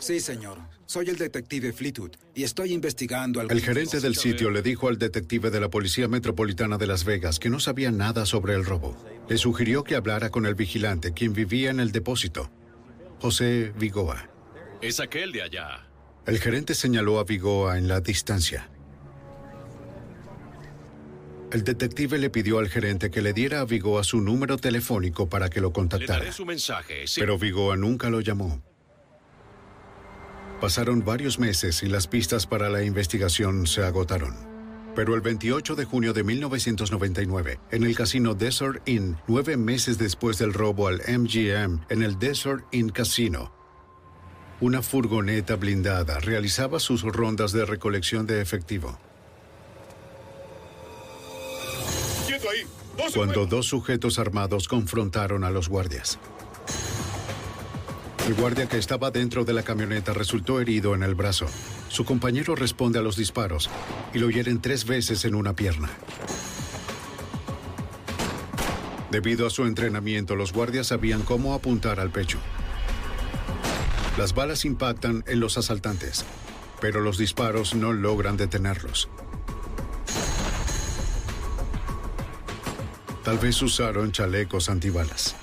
Sí, 0.06 0.20
señor. 0.20 0.58
Soy 0.86 1.08
el 1.08 1.18
detective 1.18 1.72
Fleetwood 1.72 2.12
y 2.32 2.44
estoy 2.44 2.72
investigando 2.72 3.40
al... 3.40 3.50
El 3.50 3.60
gerente 3.60 3.98
del 3.98 4.14
sitio 4.14 4.52
le 4.52 4.62
dijo 4.62 4.86
al 4.86 4.98
detective 4.98 5.50
de 5.50 5.58
la 5.58 5.68
Policía 5.68 6.06
Metropolitana 6.06 6.78
de 6.78 6.86
Las 6.86 7.02
Vegas 7.04 7.40
que 7.40 7.50
no 7.50 7.58
sabía 7.58 7.90
nada 7.90 8.24
sobre 8.24 8.54
el 8.54 8.64
robo. 8.64 8.96
Le 9.28 9.36
sugirió 9.36 9.82
que 9.82 9.96
hablara 9.96 10.30
con 10.30 10.46
el 10.46 10.54
vigilante, 10.54 11.12
quien 11.12 11.32
vivía 11.32 11.70
en 11.70 11.80
el 11.80 11.90
depósito, 11.90 12.48
José 13.20 13.72
Vigoa. 13.76 14.30
Es 14.80 15.00
aquel 15.00 15.32
de 15.32 15.42
allá. 15.42 15.88
El 16.24 16.38
gerente 16.38 16.76
señaló 16.76 17.18
a 17.18 17.24
Vigoa 17.24 17.76
en 17.76 17.88
la 17.88 17.98
distancia. 18.00 18.70
El 21.50 21.64
detective 21.64 22.18
le 22.18 22.30
pidió 22.30 22.60
al 22.60 22.68
gerente 22.68 23.10
que 23.10 23.22
le 23.22 23.32
diera 23.32 23.58
a 23.58 23.64
Vigoa 23.64 24.04
su 24.04 24.20
número 24.20 24.56
telefónico 24.56 25.28
para 25.28 25.48
que 25.50 25.60
lo 25.60 25.68
Le 25.68 25.72
contactara. 25.72 26.20
daré 26.20 26.30
su 26.32 26.46
mensaje. 26.46 27.08
sí. 27.08 27.18
Pero 27.18 27.38
Vigoa 27.38 27.76
nunca 27.76 28.08
lo 28.08 28.20
llamó. 28.20 28.62
Pasaron 30.60 31.04
varios 31.04 31.38
meses 31.38 31.82
y 31.82 31.86
las 31.86 32.06
pistas 32.06 32.46
para 32.46 32.70
la 32.70 32.82
investigación 32.82 33.66
se 33.66 33.84
agotaron. 33.84 34.34
Pero 34.94 35.14
el 35.14 35.20
28 35.20 35.74
de 35.74 35.84
junio 35.84 36.14
de 36.14 36.24
1999, 36.24 37.60
en 37.70 37.84
el 37.84 37.94
casino 37.94 38.34
Desert 38.34 38.80
Inn, 38.88 39.18
nueve 39.28 39.58
meses 39.58 39.98
después 39.98 40.38
del 40.38 40.54
robo 40.54 40.88
al 40.88 41.02
MGM 41.06 41.82
en 41.90 42.02
el 42.02 42.18
Desert 42.18 42.64
Inn 42.72 42.88
Casino, 42.88 43.52
una 44.58 44.80
furgoneta 44.80 45.56
blindada 45.56 46.18
realizaba 46.20 46.80
sus 46.80 47.02
rondas 47.02 47.52
de 47.52 47.66
recolección 47.66 48.26
de 48.26 48.40
efectivo. 48.40 48.98
¡Quieto 52.26 52.48
ahí! 52.48 52.62
¡No 52.96 53.10
se 53.10 53.18
Cuando 53.18 53.44
dos 53.44 53.66
sujetos 53.66 54.18
armados 54.18 54.66
confrontaron 54.66 55.44
a 55.44 55.50
los 55.50 55.68
guardias. 55.68 56.18
El 58.26 58.34
guardia 58.34 58.68
que 58.68 58.76
estaba 58.76 59.12
dentro 59.12 59.44
de 59.44 59.52
la 59.52 59.62
camioneta 59.62 60.12
resultó 60.12 60.60
herido 60.60 60.96
en 60.96 61.04
el 61.04 61.14
brazo. 61.14 61.46
Su 61.88 62.04
compañero 62.04 62.56
responde 62.56 62.98
a 62.98 63.02
los 63.02 63.16
disparos 63.16 63.70
y 64.12 64.18
lo 64.18 64.30
hieren 64.30 64.60
tres 64.60 64.84
veces 64.84 65.24
en 65.24 65.36
una 65.36 65.54
pierna. 65.54 65.88
Debido 69.12 69.46
a 69.46 69.50
su 69.50 69.64
entrenamiento, 69.64 70.34
los 70.34 70.52
guardias 70.52 70.88
sabían 70.88 71.22
cómo 71.22 71.54
apuntar 71.54 72.00
al 72.00 72.10
pecho. 72.10 72.38
Las 74.18 74.34
balas 74.34 74.64
impactan 74.64 75.22
en 75.28 75.38
los 75.38 75.56
asaltantes, 75.56 76.24
pero 76.80 77.00
los 77.00 77.18
disparos 77.18 77.76
no 77.76 77.92
logran 77.92 78.36
detenerlos. 78.36 79.08
Tal 83.22 83.38
vez 83.38 83.62
usaron 83.62 84.10
chalecos 84.10 84.68
antibalas. 84.68 85.36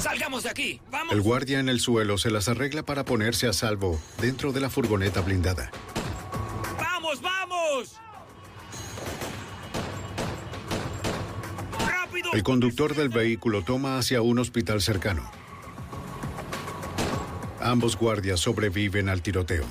¡Salgamos 0.00 0.44
de 0.44 0.48
aquí! 0.48 0.80
¡Vamos! 0.90 1.12
El 1.12 1.20
guardia 1.20 1.60
en 1.60 1.68
el 1.68 1.78
suelo 1.78 2.16
se 2.16 2.30
las 2.30 2.48
arregla 2.48 2.82
para 2.82 3.04
ponerse 3.04 3.46
a 3.46 3.52
salvo 3.52 4.00
dentro 4.20 4.50
de 4.50 4.60
la 4.60 4.70
furgoneta 4.70 5.20
blindada. 5.20 5.70
¡Vamos, 6.78 7.20
vamos! 7.20 7.96
¡Rápido! 11.86 12.32
El 12.32 12.42
conductor 12.42 12.94
del 12.94 13.10
vehículo 13.10 13.62
toma 13.62 13.98
hacia 13.98 14.22
un 14.22 14.38
hospital 14.38 14.80
cercano. 14.80 15.30
Ambos 17.60 17.96
guardias 17.96 18.40
sobreviven 18.40 19.10
al 19.10 19.20
tiroteo. 19.20 19.66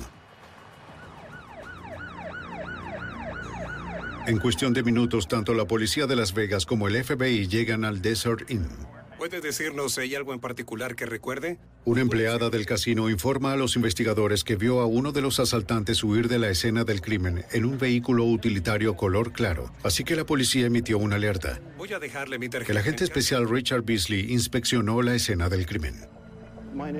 En 4.28 4.38
cuestión 4.38 4.72
de 4.72 4.84
minutos, 4.84 5.26
tanto 5.26 5.54
la 5.54 5.64
policía 5.64 6.06
de 6.06 6.14
Las 6.14 6.34
Vegas 6.34 6.66
como 6.66 6.86
el 6.86 7.02
FBI 7.02 7.48
llegan 7.48 7.84
al 7.84 8.00
Desert 8.00 8.48
Inn. 8.48 8.68
¿Puede 9.20 9.42
decirnos 9.42 9.92
si 9.92 10.00
hay 10.00 10.14
algo 10.14 10.32
en 10.32 10.40
particular 10.40 10.96
que 10.96 11.04
recuerde? 11.04 11.58
Una 11.84 12.00
empleada 12.00 12.48
del 12.48 12.64
casino 12.64 13.10
informa 13.10 13.52
a 13.52 13.56
los 13.56 13.76
investigadores 13.76 14.44
que 14.44 14.56
vio 14.56 14.80
a 14.80 14.86
uno 14.86 15.12
de 15.12 15.20
los 15.20 15.38
asaltantes 15.40 16.02
huir 16.02 16.26
de 16.26 16.38
la 16.38 16.48
escena 16.48 16.84
del 16.84 17.02
crimen 17.02 17.44
en 17.52 17.66
un 17.66 17.76
vehículo 17.76 18.24
utilitario 18.24 18.96
color 18.96 19.34
claro, 19.34 19.70
así 19.82 20.04
que 20.04 20.16
la 20.16 20.24
policía 20.24 20.64
emitió 20.64 20.96
una 20.96 21.16
alerta. 21.16 21.60
Voy 21.76 21.92
a 21.92 21.98
dejarle 21.98 22.38
mi 22.38 22.48
tarjeta. 22.48 22.72
El 22.72 22.78
agente 22.78 23.04
especial 23.04 23.46
Richard 23.46 23.82
Beasley 23.82 24.32
inspeccionó 24.32 25.02
la 25.02 25.14
escena 25.14 25.50
del 25.50 25.66
crimen. 25.66 25.96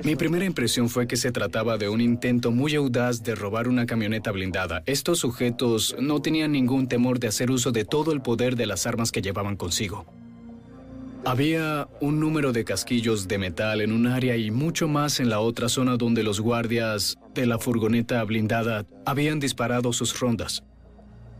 Mi 0.03 0.15
primera 0.15 0.45
impresión 0.45 0.89
fue 0.89 1.07
que 1.07 1.17
se 1.17 1.31
trataba 1.31 1.79
de 1.79 1.89
un 1.89 2.01
intento 2.01 2.51
muy 2.51 2.75
audaz 2.75 3.23
de 3.23 3.33
robar 3.33 3.67
una 3.67 3.87
camioneta 3.87 4.29
blindada. 4.29 4.83
Estos 4.85 5.17
sujetos 5.17 5.95
no 5.99 6.21
tenían 6.21 6.51
ningún 6.51 6.87
temor 6.87 7.17
de 7.17 7.29
hacer 7.29 7.49
uso 7.49 7.71
de 7.71 7.83
todo 7.83 8.11
el 8.11 8.21
poder 8.21 8.57
de 8.57 8.67
las 8.67 8.85
armas 8.85 9.11
que 9.11 9.23
llevaban 9.23 9.55
consigo. 9.55 10.05
Había 11.23 11.87
un 11.99 12.19
número 12.19 12.51
de 12.51 12.65
casquillos 12.65 13.27
de 13.27 13.37
metal 13.37 13.81
en 13.81 13.91
un 13.91 14.07
área 14.07 14.37
y 14.37 14.49
mucho 14.49 14.87
más 14.87 15.19
en 15.19 15.29
la 15.29 15.39
otra 15.39 15.69
zona 15.69 15.95
donde 15.95 16.23
los 16.23 16.39
guardias 16.39 17.19
de 17.35 17.45
la 17.45 17.59
furgoneta 17.59 18.23
blindada 18.23 18.87
habían 19.05 19.39
disparado 19.39 19.93
sus 19.93 20.19
rondas. 20.19 20.63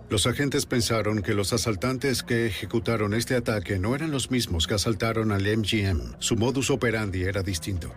Los 0.07 0.27
agentes 0.27 0.67
pensaron 0.67 1.23
que 1.23 1.33
los 1.33 1.51
asaltantes 1.51 2.21
que 2.21 2.45
ejecutaron 2.45 3.15
este 3.15 3.35
ataque 3.35 3.79
no 3.79 3.95
eran 3.95 4.11
los 4.11 4.29
mismos 4.29 4.67
que 4.67 4.75
asaltaron 4.75 5.31
al 5.31 5.43
MGM. 5.43 6.15
Su 6.19 6.35
modus 6.35 6.69
operandi 6.69 7.23
era 7.23 7.41
distinto. 7.41 7.91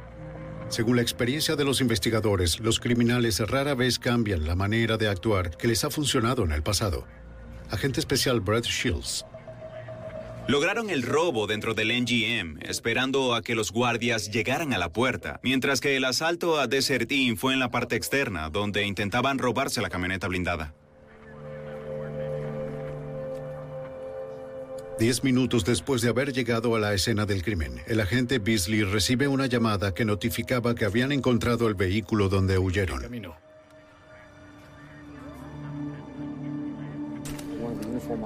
Según 0.68 0.96
la 0.96 1.02
experiencia 1.02 1.54
de 1.54 1.64
los 1.64 1.82
investigadores, 1.82 2.60
los 2.60 2.80
criminales 2.80 3.40
rara 3.40 3.74
vez 3.74 3.98
cambian 3.98 4.46
la 4.46 4.54
manera 4.54 4.96
de 4.96 5.08
actuar 5.08 5.56
que 5.56 5.68
les 5.68 5.84
ha 5.84 5.90
funcionado 5.90 6.44
en 6.44 6.52
el 6.52 6.62
pasado. 6.62 7.06
Agente 7.70 8.00
especial 8.00 8.40
Brad 8.40 8.62
Shields. 8.62 9.26
Lograron 10.46 10.90
el 10.90 11.02
robo 11.02 11.46
dentro 11.46 11.72
del 11.72 11.88
NGM, 11.88 12.58
esperando 12.68 13.34
a 13.34 13.40
que 13.40 13.54
los 13.54 13.72
guardias 13.72 14.30
llegaran 14.30 14.74
a 14.74 14.78
la 14.78 14.92
puerta, 14.92 15.40
mientras 15.42 15.80
que 15.80 15.96
el 15.96 16.04
asalto 16.04 16.60
a 16.60 16.66
Desert 16.66 17.10
Inn 17.10 17.38
fue 17.38 17.54
en 17.54 17.60
la 17.60 17.70
parte 17.70 17.96
externa, 17.96 18.50
donde 18.50 18.84
intentaban 18.84 19.38
robarse 19.38 19.80
la 19.80 19.88
camioneta 19.88 20.28
blindada. 20.28 20.74
Diez 24.98 25.24
minutos 25.24 25.64
después 25.64 26.02
de 26.02 26.10
haber 26.10 26.32
llegado 26.32 26.76
a 26.76 26.78
la 26.78 26.92
escena 26.92 27.24
del 27.24 27.42
crimen, 27.42 27.80
el 27.86 28.00
agente 28.00 28.38
Beasley 28.38 28.84
recibe 28.84 29.26
una 29.26 29.46
llamada 29.46 29.94
que 29.94 30.04
notificaba 30.04 30.74
que 30.74 30.84
habían 30.84 31.10
encontrado 31.10 31.68
el 31.68 31.74
vehículo 31.74 32.28
donde 32.28 32.58
huyeron. 32.58 33.02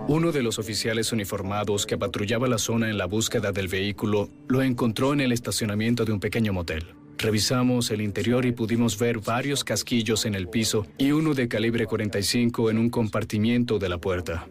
Uno 0.09 0.33
de 0.33 0.43
los 0.43 0.59
oficiales 0.59 1.13
uniformados 1.13 1.87
que 1.87 1.99
patrullaba 1.99 2.49
la 2.49 2.59
zona 2.59 2.89
en 2.89 2.99
la 2.99 3.07
búsqueda 3.07 3.53
del 3.53 3.69
vehículo 3.69 4.31
lo 4.49 4.63
encontró 4.63 5.13
en 5.13 5.21
el 5.21 5.33
estacionamiento 5.33 6.05
de 6.05 6.13
un 6.13 6.21
pequeño 6.21 6.53
motel. 6.53 6.95
Revisamos 7.19 7.91
el 7.91 8.01
interior 8.01 8.47
y 8.47 8.53
pudimos 8.53 8.99
ver 8.99 9.19
varios 9.19 9.65
casquillos 9.65 10.25
en 10.25 10.35
el 10.35 10.49
piso 10.49 10.87
y 10.99 11.11
uno 11.11 11.35
de 11.35 11.49
calibre 11.49 11.87
45 11.87 12.71
en 12.71 12.79
un 12.79 12.91
compartimiento 12.91 13.79
de 13.79 13.89
la 13.89 13.99
puerta. 13.99 14.47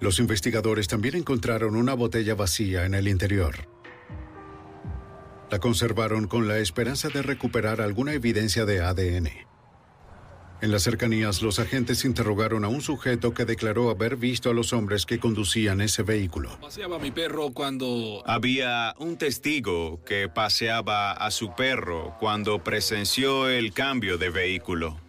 Los 0.00 0.18
investigadores 0.18 0.88
también 0.88 1.16
encontraron 1.16 1.76
una 1.76 1.94
botella 1.94 2.34
vacía 2.34 2.84
en 2.84 2.94
el 2.94 3.08
interior. 3.08 3.68
La 5.50 5.58
conservaron 5.58 6.26
con 6.26 6.48
la 6.48 6.58
esperanza 6.58 7.08
de 7.08 7.22
recuperar 7.22 7.80
alguna 7.80 8.12
evidencia 8.12 8.64
de 8.64 8.80
ADN. 8.80 9.28
En 10.62 10.72
las 10.72 10.82
cercanías, 10.82 11.42
los 11.42 11.58
agentes 11.58 12.04
interrogaron 12.04 12.64
a 12.64 12.68
un 12.68 12.80
sujeto 12.80 13.34
que 13.34 13.44
declaró 13.44 13.90
haber 13.90 14.16
visto 14.16 14.50
a 14.50 14.54
los 14.54 14.72
hombres 14.72 15.04
que 15.04 15.18
conducían 15.18 15.82
ese 15.82 16.02
vehículo. 16.02 16.58
Paseaba 16.60 16.98
mi 16.98 17.10
perro 17.10 17.50
cuando... 17.52 18.22
Había 18.26 18.94
un 18.98 19.18
testigo 19.18 20.02
que 20.04 20.28
paseaba 20.28 21.12
a 21.12 21.30
su 21.30 21.54
perro 21.54 22.16
cuando 22.18 22.64
presenció 22.64 23.48
el 23.48 23.72
cambio 23.72 24.16
de 24.16 24.30
vehículo. 24.30 25.05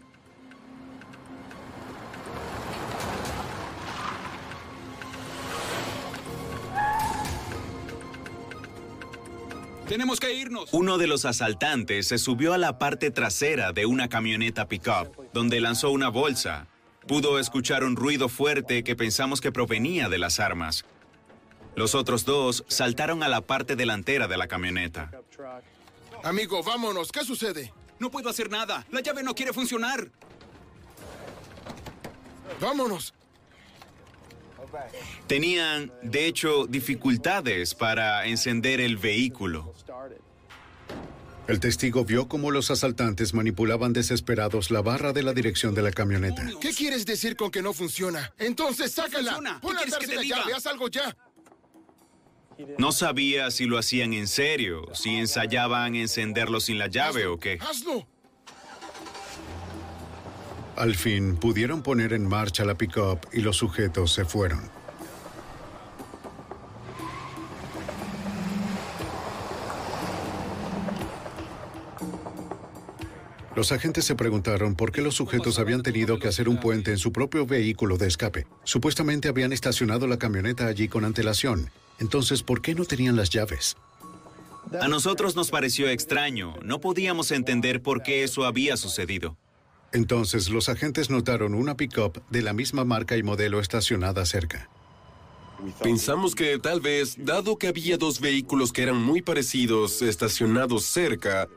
Tenemos 9.88 10.20
que 10.20 10.34
irnos. 10.34 10.70
Uno 10.74 10.98
de 10.98 11.08
los 11.08 11.24
asaltantes 11.24 12.10
se 12.10 12.18
subió 12.18 12.54
a 12.54 12.58
la 12.58 12.78
parte 12.78 13.10
trasera 13.10 13.72
de 13.72 13.86
una 13.86 14.10
camioneta 14.10 14.68
pickup, 14.68 15.32
donde 15.34 15.62
lanzó 15.62 15.92
una 15.92 16.10
bolsa. 16.10 16.68
Pudo 17.08 17.40
escuchar 17.40 17.86
un 17.86 17.96
ruido 17.96 18.28
fuerte 18.28 18.84
que 18.84 18.98
pensamos 18.98 19.40
que 19.40 19.54
provenía 19.54 20.10
de 20.10 20.18
las 20.18 20.42
armas. 20.42 20.84
Los 21.76 21.96
otros 21.96 22.26
dos 22.26 22.66
saltaron 22.68 23.24
a 23.24 23.30
la 23.30 23.42
parte 23.42 23.78
delantera 23.78 24.28
de 24.28 24.36
la 24.36 24.48
camioneta. 24.48 25.12
Amigo, 26.24 26.64
vámonos. 26.64 27.12
¿Qué 27.12 27.24
sucede? 27.24 27.72
No 28.00 28.12
puedo 28.12 28.30
hacer 28.30 28.50
nada. 28.50 28.86
La 28.92 29.00
llave 29.00 29.24
no 29.24 29.36
quiere 29.36 29.54
funcionar. 29.54 30.10
Vámonos. 32.60 33.14
Tenían, 35.28 35.92
de 36.02 36.26
hecho, 36.26 36.66
dificultades 36.68 37.74
para 37.74 38.26
encender 38.26 38.82
el 38.82 38.98
vehículo. 38.98 39.74
El 41.48 41.60
testigo 41.62 42.04
vio 42.04 42.28
cómo 42.28 42.52
los 42.52 42.72
asaltantes 42.72 43.34
manipulaban 43.34 43.94
desesperados 43.94 44.70
la 44.70 44.82
barra 44.82 45.14
de 45.14 45.24
la 45.24 45.34
dirección 45.34 45.74
de 45.74 45.82
la 45.82 45.92
camioneta. 45.92 46.44
¿Qué 46.60 46.72
quieres 46.74 47.06
decir 47.06 47.38
con 47.38 47.52
que 47.52 47.62
no 47.62 47.74
funciona? 47.74 48.34
Entonces 48.38 48.92
sácala. 48.92 49.32
funciona. 49.32 49.62
Pon 49.62 49.72
¿Qué 49.72 49.76
la 49.76 49.82
quieres 49.84 49.94
que 49.98 50.00
te 50.08 50.12
tercera 50.16 50.22
diga? 50.22 50.38
llave. 50.40 50.54
Haz 50.54 50.66
algo 50.66 50.90
ya. 50.90 51.16
No 52.78 52.92
sabía 52.92 53.50
si 53.52 53.66
lo 53.66 53.78
hacían 53.78 54.14
en 54.14 54.28
serio, 54.28 54.90
si 54.94 55.16
ensayaban 55.16 55.96
encenderlo 55.96 56.60
sin 56.60 56.80
la 56.80 56.88
llave 56.88 57.28
o 57.28 57.40
qué. 57.40 57.60
Hazlo. 57.62 58.08
Al 60.76 60.96
fin 60.96 61.38
pudieron 61.38 61.82
poner 61.82 62.14
en 62.14 62.28
marcha 62.28 62.66
la 62.66 62.76
pickup 62.78 63.26
y 63.32 63.42
los 63.42 63.58
sujetos 63.58 64.12
se 64.12 64.26
fueron. 64.26 64.70
Los 73.58 73.72
agentes 73.72 74.06
se 74.06 74.14
preguntaron 74.14 74.76
por 74.76 74.92
qué 74.92 75.02
los 75.02 75.16
sujetos 75.16 75.58
habían 75.58 75.82
tenido 75.82 76.20
que 76.20 76.28
hacer 76.28 76.48
un 76.48 76.60
puente 76.60 76.92
en 76.92 77.00
su 77.00 77.12
propio 77.12 77.48
vehículo 77.48 77.98
de 77.98 78.06
escape. 78.06 78.46
Supuestamente 78.64 79.30
habían 79.30 79.52
estacionado 79.52 80.06
la 80.06 80.20
camioneta 80.20 80.68
allí 80.68 80.88
con 80.88 81.04
antelación. 81.04 81.72
Entonces, 81.98 82.44
¿por 82.44 82.62
qué 82.62 82.76
no 82.76 82.86
tenían 82.86 83.16
las 83.16 83.32
llaves? 83.32 83.76
A 84.80 84.88
nosotros 84.88 85.36
nos 85.36 85.50
pareció 85.50 85.90
extraño. 85.90 86.54
No 86.62 86.80
podíamos 86.80 87.32
entender 87.32 87.82
por 87.82 88.04
qué 88.04 88.24
eso 88.24 88.46
había 88.46 88.78
sucedido. 88.78 89.36
Entonces, 89.92 90.50
los 90.50 90.70
agentes 90.70 91.10
notaron 91.10 91.56
una 91.56 91.76
pickup 91.76 92.22
de 92.30 92.44
la 92.44 92.54
misma 92.54 92.86
marca 92.86 93.18
y 93.18 93.24
modelo 93.24 93.60
estacionada 93.60 94.24
cerca. 94.28 94.70
Pensamos 95.82 96.36
que 96.36 96.60
tal 96.60 96.80
vez, 96.80 97.16
dado 97.18 97.58
que 97.58 97.70
había 97.70 97.98
dos 97.98 98.20
vehículos 98.20 98.72
que 98.72 98.84
eran 98.84 99.02
muy 99.02 99.24
parecidos 99.24 100.04
estacionados 100.04 100.86
cerca, 100.86 101.48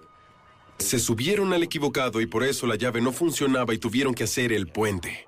se 0.81 0.99
subieron 0.99 1.53
al 1.53 1.62
equivocado 1.62 2.20
y 2.20 2.26
por 2.26 2.43
eso 2.43 2.66
la 2.66 2.76
llave 2.76 3.01
no 3.01 3.12
funcionaba 3.12 3.74
y 3.74 3.78
tuvieron 3.78 4.14
que 4.14 4.24
hacer 4.24 4.53
el 4.53 4.66
puente. 4.66 5.26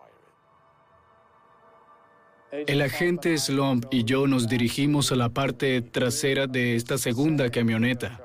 El 2.67 2.83
agente 2.83 3.37
Slump 3.39 3.87
y 3.91 4.05
yo 4.05 4.27
nos 4.27 4.49
dirigimos 4.49 5.11
a 5.13 5.17
la 5.17 5.31
parte 5.31 5.81
trasera 5.81 6.47
de 6.47 6.77
esta 6.77 6.99
segunda 6.99 7.51
camioneta 7.51 8.21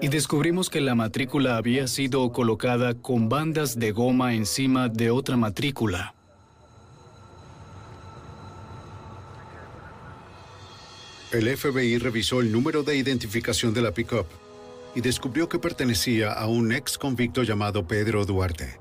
y 0.00 0.08
descubrimos 0.08 0.70
que 0.70 0.80
la 0.80 0.94
matrícula 0.94 1.56
había 1.56 1.86
sido 1.86 2.32
colocada 2.32 2.94
con 2.94 3.28
bandas 3.28 3.78
de 3.78 3.92
goma 3.92 4.34
encima 4.34 4.88
de 4.88 5.10
otra 5.10 5.36
matrícula. 5.36 6.14
El 11.32 11.54
FBI 11.54 11.98
revisó 11.98 12.40
el 12.40 12.52
número 12.52 12.82
de 12.82 12.96
identificación 12.96 13.74
de 13.74 13.82
la 13.82 13.92
pickup 13.92 14.26
y 14.96 15.02
descubrió 15.02 15.46
que 15.46 15.58
pertenecía 15.58 16.32
a 16.32 16.46
un 16.46 16.72
ex 16.72 16.96
convicto 16.96 17.42
llamado 17.42 17.86
Pedro 17.86 18.24
Duarte. 18.24 18.80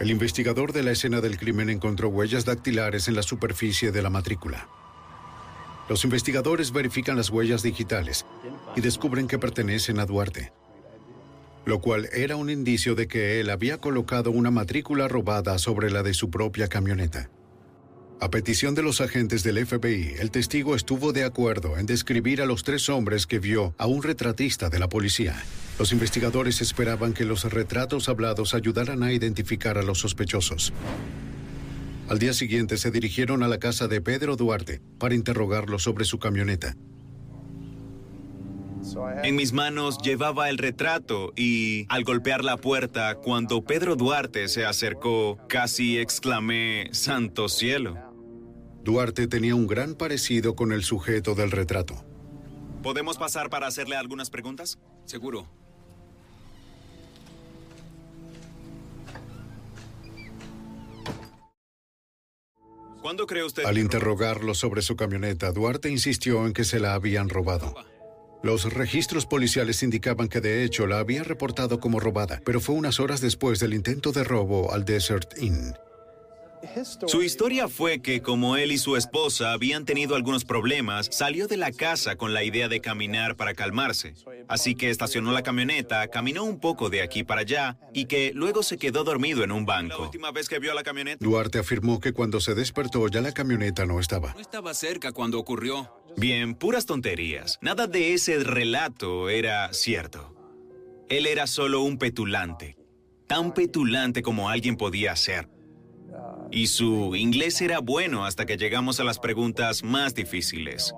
El 0.00 0.10
investigador 0.10 0.72
de 0.72 0.82
la 0.82 0.90
escena 0.90 1.20
del 1.20 1.38
crimen 1.38 1.70
encontró 1.70 2.08
huellas 2.08 2.44
dactilares 2.44 3.06
en 3.06 3.14
la 3.14 3.22
superficie 3.22 3.92
de 3.92 4.02
la 4.02 4.10
matrícula. 4.10 4.68
Los 5.88 6.02
investigadores 6.02 6.72
verifican 6.72 7.16
las 7.16 7.30
huellas 7.30 7.62
digitales 7.62 8.26
y 8.74 8.80
descubren 8.80 9.28
que 9.28 9.38
pertenecen 9.38 10.00
a 10.00 10.06
Duarte, 10.06 10.52
lo 11.64 11.80
cual 11.80 12.08
era 12.12 12.34
un 12.34 12.50
indicio 12.50 12.96
de 12.96 13.06
que 13.06 13.38
él 13.38 13.48
había 13.48 13.78
colocado 13.78 14.32
una 14.32 14.50
matrícula 14.50 15.06
robada 15.06 15.56
sobre 15.58 15.88
la 15.88 16.02
de 16.02 16.14
su 16.14 16.30
propia 16.30 16.66
camioneta. 16.66 17.30
A 18.18 18.30
petición 18.30 18.74
de 18.74 18.82
los 18.82 19.02
agentes 19.02 19.42
del 19.42 19.64
FBI, 19.66 20.14
el 20.18 20.30
testigo 20.30 20.74
estuvo 20.74 21.12
de 21.12 21.24
acuerdo 21.24 21.76
en 21.76 21.84
describir 21.84 22.40
a 22.40 22.46
los 22.46 22.62
tres 22.62 22.88
hombres 22.88 23.26
que 23.26 23.38
vio 23.38 23.74
a 23.76 23.86
un 23.86 24.02
retratista 24.02 24.70
de 24.70 24.78
la 24.78 24.88
policía. 24.88 25.36
Los 25.78 25.92
investigadores 25.92 26.62
esperaban 26.62 27.12
que 27.12 27.26
los 27.26 27.44
retratos 27.44 28.08
hablados 28.08 28.54
ayudaran 28.54 29.02
a 29.02 29.12
identificar 29.12 29.76
a 29.76 29.82
los 29.82 29.98
sospechosos. 29.98 30.72
Al 32.08 32.18
día 32.18 32.32
siguiente 32.32 32.78
se 32.78 32.90
dirigieron 32.90 33.42
a 33.42 33.48
la 33.48 33.58
casa 33.58 33.86
de 33.86 34.00
Pedro 34.00 34.36
Duarte 34.36 34.80
para 34.98 35.14
interrogarlo 35.14 35.78
sobre 35.78 36.06
su 36.06 36.18
camioneta. 36.18 36.74
En 39.24 39.34
mis 39.34 39.52
manos 39.52 39.98
llevaba 39.98 40.48
el 40.48 40.58
retrato 40.58 41.32
y 41.36 41.86
al 41.88 42.04
golpear 42.04 42.44
la 42.44 42.56
puerta, 42.56 43.16
cuando 43.16 43.64
Pedro 43.64 43.96
Duarte 43.96 44.48
se 44.48 44.64
acercó, 44.64 45.38
casi 45.48 45.98
exclamé, 45.98 46.88
Santo 46.92 47.48
cielo. 47.48 48.05
Duarte 48.86 49.26
tenía 49.26 49.56
un 49.56 49.66
gran 49.66 49.96
parecido 49.96 50.54
con 50.54 50.70
el 50.70 50.84
sujeto 50.84 51.34
del 51.34 51.50
retrato. 51.50 52.04
¿Podemos 52.84 53.18
pasar 53.18 53.50
para 53.50 53.66
hacerle 53.66 53.96
algunas 53.96 54.30
preguntas? 54.30 54.78
Seguro. 55.06 55.48
¿Cuándo 63.02 63.26
cree 63.26 63.42
usted? 63.42 63.64
Al 63.64 63.78
interrogarlo 63.78 64.54
sobre 64.54 64.82
su 64.82 64.94
camioneta, 64.94 65.50
Duarte 65.50 65.90
insistió 65.90 66.46
en 66.46 66.52
que 66.52 66.62
se 66.62 66.78
la 66.78 66.94
habían 66.94 67.28
robado. 67.28 67.74
Los 68.44 68.72
registros 68.72 69.26
policiales 69.26 69.82
indicaban 69.82 70.28
que 70.28 70.40
de 70.40 70.62
hecho 70.62 70.86
la 70.86 71.00
había 71.00 71.24
reportado 71.24 71.80
como 71.80 71.98
robada, 71.98 72.40
pero 72.44 72.60
fue 72.60 72.76
unas 72.76 73.00
horas 73.00 73.20
después 73.20 73.58
del 73.58 73.74
intento 73.74 74.12
de 74.12 74.22
robo 74.22 74.72
al 74.72 74.84
Desert 74.84 75.36
Inn. 75.38 75.74
Su 77.06 77.22
historia 77.22 77.68
fue 77.68 78.00
que 78.00 78.20
como 78.22 78.56
él 78.56 78.72
y 78.72 78.78
su 78.78 78.96
esposa 78.96 79.52
habían 79.52 79.84
tenido 79.84 80.16
algunos 80.16 80.44
problemas, 80.44 81.08
salió 81.10 81.46
de 81.46 81.56
la 81.56 81.72
casa 81.72 82.16
con 82.16 82.34
la 82.34 82.44
idea 82.44 82.68
de 82.68 82.80
caminar 82.80 83.36
para 83.36 83.54
calmarse. 83.54 84.14
Así 84.48 84.74
que 84.74 84.90
estacionó 84.90 85.32
la 85.32 85.42
camioneta, 85.42 86.06
caminó 86.08 86.44
un 86.44 86.58
poco 86.60 86.90
de 86.90 87.02
aquí 87.02 87.24
para 87.24 87.42
allá 87.42 87.78
y 87.92 88.06
que 88.06 88.32
luego 88.34 88.62
se 88.62 88.78
quedó 88.78 89.04
dormido 89.04 89.44
en 89.44 89.52
un 89.52 89.66
La 89.66 89.74
banco. 89.76 90.02
última 90.04 90.30
vez 90.32 90.48
que 90.48 90.58
vio 90.58 90.72
a 90.72 90.74
la 90.74 90.82
camioneta. 90.82 91.24
Duarte 91.24 91.58
afirmó 91.58 92.00
que 92.00 92.12
cuando 92.12 92.40
se 92.40 92.54
despertó 92.54 93.06
ya 93.08 93.20
la 93.20 93.32
camioneta 93.32 93.86
no 93.86 94.00
estaba. 94.00 94.32
No 94.34 94.40
estaba 94.40 94.74
cerca 94.74 95.12
cuando 95.12 95.38
ocurrió. 95.38 95.90
Bien, 96.16 96.54
puras 96.54 96.86
tonterías. 96.86 97.58
Nada 97.60 97.86
de 97.86 98.14
ese 98.14 98.38
relato 98.42 99.28
era 99.28 99.72
cierto. 99.72 100.32
Él 101.08 101.26
era 101.26 101.46
solo 101.46 101.82
un 101.82 101.98
petulante. 101.98 102.76
Tan 103.26 103.52
petulante 103.52 104.22
como 104.22 104.48
alguien 104.48 104.76
podía 104.76 105.14
ser. 105.16 105.48
Y 106.50 106.68
su 106.68 107.14
inglés 107.16 107.60
era 107.60 107.80
bueno 107.80 108.24
hasta 108.24 108.46
que 108.46 108.56
llegamos 108.56 109.00
a 109.00 109.04
las 109.04 109.18
preguntas 109.18 109.82
más 109.82 110.14
difíciles. 110.14 110.94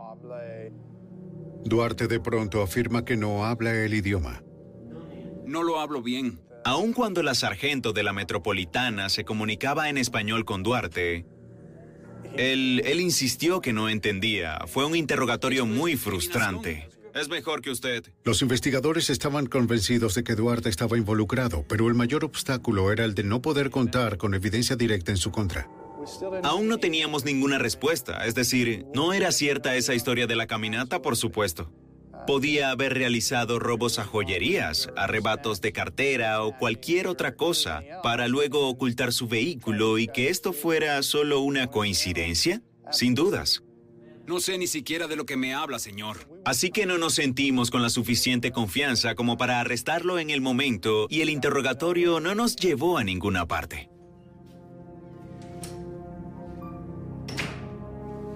Duarte 1.64 2.07
de 2.07 2.20
pronto 2.20 2.62
afirma 2.62 3.05
que 3.05 3.16
no 3.16 3.44
habla 3.44 3.74
el 3.74 3.94
idioma. 3.94 4.42
No 5.46 5.62
lo 5.62 5.80
hablo 5.80 6.03
bien. 6.03 6.40
Aun 6.64 6.92
cuando 6.92 7.22
la 7.22 7.34
sargento 7.34 7.92
de 7.92 8.03
la 8.03 8.12
metropolitana 8.12 9.09
se 9.09 9.24
comunicaba 9.24 9.88
en 9.88 9.96
español 9.96 10.44
con 10.44 10.62
Duarte, 10.62 11.24
él, 12.36 12.82
él 12.84 13.01
insistió 13.01 13.61
que 13.61 13.72
no 13.72 13.88
entendía. 13.88 14.61
Fue 14.66 14.84
un 14.84 14.94
interrogatorio 14.94 15.66
muy 15.66 15.96
frustrante. 15.96 16.88
Es 17.14 17.28
mejor 17.28 17.62
que 17.62 17.70
usted. 17.70 18.04
Los 18.24 18.42
investigadores 18.42 19.11
estaban 19.11 19.46
convencidos 19.46 20.14
de 20.14 20.24
que 20.24 20.34
Duarte 20.34 20.68
estaba 20.68 20.96
involucrado, 20.96 21.64
pero 21.68 21.88
el 21.88 21.94
mayor 21.94 22.24
obstáculo 22.24 22.92
era 22.92 23.04
el 23.04 23.14
de 23.14 23.24
no 23.24 23.42
poder 23.42 23.70
contar 23.70 24.18
con 24.18 24.34
evidencia 24.34 24.76
directa 24.76 25.11
en 25.11 25.16
su 25.16 25.30
contra. 25.30 25.68
Aún 26.42 26.68
no 26.68 26.78
teníamos 26.78 27.24
ninguna 27.24 27.59
respuesta, 27.59 28.24
es 28.24 28.34
decir, 28.34 28.86
no 28.94 29.12
era 29.12 29.32
cierta 29.32 29.74
esa 29.74 29.94
historia 29.94 30.26
de 30.26 30.36
la 30.36 30.46
caminata, 30.46 31.02
por 31.02 31.16
supuesto. 31.16 31.70
Podía 32.26 32.70
haber 32.70 32.94
realizado 32.94 33.59
robos 33.59 33.98
a 33.98 34.04
joyerías, 34.04 34.90
arrebatos 34.96 35.61
de 35.61 35.72
cartera 35.72 36.42
o 36.42 36.56
cualquier 36.56 37.06
otra 37.06 37.36
cosa 37.36 37.82
para 38.02 38.28
luego 38.28 38.68
ocultar 38.68 39.12
su 39.12 39.28
vehículo 39.28 39.98
y 39.98 40.09
que 40.09 40.28
esto 40.28 40.52
fuera 40.52 41.02
solo 41.02 41.40
una 41.40 41.68
coincidencia, 41.68 42.62
sin 42.90 43.14
dudas. 43.14 43.62
No 44.26 44.40
sé 44.40 44.59
ni 44.59 44.66
siquiera 44.66 45.06
de 45.06 45.16
lo 45.16 45.24
que 45.24 45.38
me 45.38 45.54
habla, 45.54 45.78
señor. 45.78 46.28
Así 46.49 46.70
que 46.70 46.86
no 46.86 46.96
nos 46.96 47.12
sentimos 47.12 47.70
con 47.70 47.82
la 47.82 47.90
suficiente 47.90 48.53
confianza 48.53 49.14
como 49.14 49.36
para 49.36 49.61
arrestarlo 49.61 50.18
en 50.18 50.30
el 50.30 50.40
momento 50.40 51.07
y 51.11 51.20
el 51.20 51.28
interrogatorio 51.28 52.20
no 52.20 52.34
nos 52.34 52.57
llevó 52.57 52.96
a 52.96 53.05
ninguna 53.05 53.46
parte. 53.46 53.90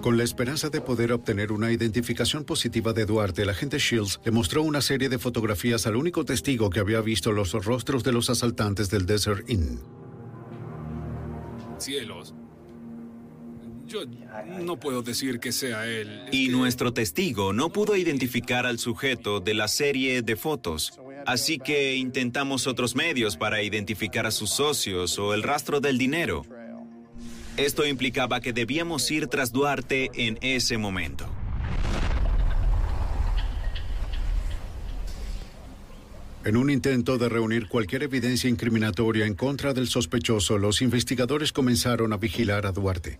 Con 0.02 0.18
la 0.18 0.24
esperanza 0.24 0.68
de 0.68 0.82
poder 0.82 1.10
obtener 1.10 1.52
una 1.52 1.72
identificación 1.72 2.44
positiva 2.44 2.92
de 2.92 3.06
Duarte, 3.06 3.44
el 3.44 3.48
agente 3.48 3.78
Shields 3.78 4.20
le 4.22 4.30
mostró 4.30 4.62
una 4.62 4.82
serie 4.82 5.08
de 5.08 5.18
fotografías 5.18 5.86
al 5.86 5.96
único 5.96 6.26
testigo 6.26 6.68
que 6.68 6.80
había 6.80 7.00
visto 7.00 7.32
los 7.32 7.52
rostros 7.64 8.04
de 8.04 8.12
los 8.12 8.28
asaltantes 8.28 8.90
del 8.90 9.06
Desert 9.06 9.48
Inn. 9.48 9.80
Cielos. 11.78 12.34
Yo 13.92 14.04
no 14.64 14.80
puedo 14.80 15.02
decir 15.02 15.38
que 15.38 15.52
sea 15.52 15.86
él. 15.86 16.22
Y 16.32 16.48
nuestro 16.48 16.94
testigo 16.94 17.52
no 17.52 17.74
pudo 17.74 17.94
identificar 17.94 18.64
al 18.64 18.78
sujeto 18.78 19.40
de 19.40 19.52
la 19.52 19.68
serie 19.68 20.22
de 20.22 20.34
fotos. 20.34 20.98
Así 21.26 21.58
que 21.58 21.94
intentamos 21.96 22.66
otros 22.66 22.96
medios 22.96 23.36
para 23.36 23.62
identificar 23.62 24.24
a 24.24 24.30
sus 24.30 24.48
socios 24.48 25.18
o 25.18 25.34
el 25.34 25.42
rastro 25.42 25.80
del 25.80 25.98
dinero. 25.98 26.46
Esto 27.58 27.84
implicaba 27.84 28.40
que 28.40 28.54
debíamos 28.54 29.10
ir 29.10 29.26
tras 29.26 29.52
Duarte 29.52 30.10
en 30.14 30.38
ese 30.40 30.78
momento. 30.78 31.28
En 36.46 36.56
un 36.56 36.70
intento 36.70 37.18
de 37.18 37.28
reunir 37.28 37.68
cualquier 37.68 38.04
evidencia 38.04 38.48
incriminatoria 38.48 39.26
en 39.26 39.34
contra 39.34 39.74
del 39.74 39.86
sospechoso, 39.86 40.56
los 40.56 40.80
investigadores 40.80 41.52
comenzaron 41.52 42.14
a 42.14 42.16
vigilar 42.16 42.64
a 42.64 42.72
Duarte. 42.72 43.18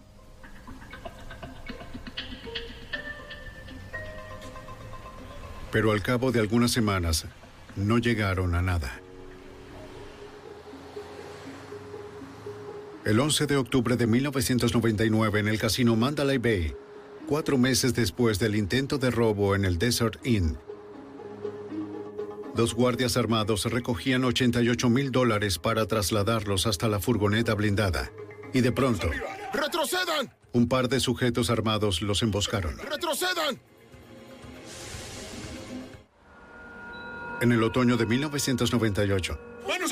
Pero 5.72 5.90
al 5.90 6.02
cabo 6.02 6.30
de 6.30 6.38
algunas 6.38 6.70
semanas, 6.70 7.24
no 7.76 7.98
llegaron 7.98 8.54
a 8.54 8.60
nada. 8.62 9.00
El 13.04 13.18
11 13.18 13.46
de 13.46 13.56
octubre 13.56 13.96
de 13.96 14.06
1999 14.06 15.40
en 15.40 15.48
el 15.48 15.58
casino 15.58 15.96
Mandalay 15.96 16.38
Bay, 16.38 16.76
cuatro 17.26 17.58
meses 17.58 17.94
después 17.94 18.38
del 18.38 18.54
intento 18.54 18.98
de 18.98 19.10
robo 19.10 19.56
en 19.56 19.64
el 19.64 19.78
Desert 19.78 20.24
Inn, 20.24 20.56
dos 22.54 22.74
guardias 22.74 23.16
armados 23.16 23.64
recogían 23.64 24.24
88 24.24 24.90
mil 24.90 25.10
dólares 25.10 25.58
para 25.58 25.86
trasladarlos 25.86 26.66
hasta 26.66 26.86
la 26.86 27.00
furgoneta 27.00 27.54
blindada. 27.54 28.12
Y 28.52 28.60
de 28.60 28.70
pronto, 28.70 29.10
¡Retrocedan! 29.54 30.30
un 30.52 30.68
par 30.68 30.90
de 30.90 31.00
sujetos 31.00 31.48
armados 31.48 32.02
los 32.02 32.22
emboscaron. 32.22 32.76
¡Retrocedan! 32.78 33.58
En 37.42 37.50
el 37.50 37.64
otoño 37.64 37.96
de 37.96 38.06
1998, 38.06 39.40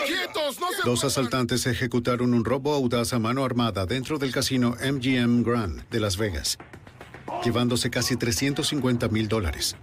¡Quietos! 0.07 0.61
¡No 0.61 0.69
se 0.71 0.83
dos 0.85 1.03
asaltantes 1.03 1.67
ejecutaron 1.67 2.33
un 2.33 2.45
robo 2.45 2.73
audaz 2.73 3.13
a 3.13 3.19
mano 3.19 3.45
armada 3.45 3.87
dentro 3.87 4.19
del 4.19 4.31
casino 4.31 4.77
MGM 4.81 5.43
Grand 5.43 5.83
de 5.91 5.99
Las 5.99 6.17
Vegas, 6.17 6.59
llevándose 7.45 7.91
casi 7.91 8.15
350 8.15 9.09
mil 9.09 9.27
dólares. 9.27 9.75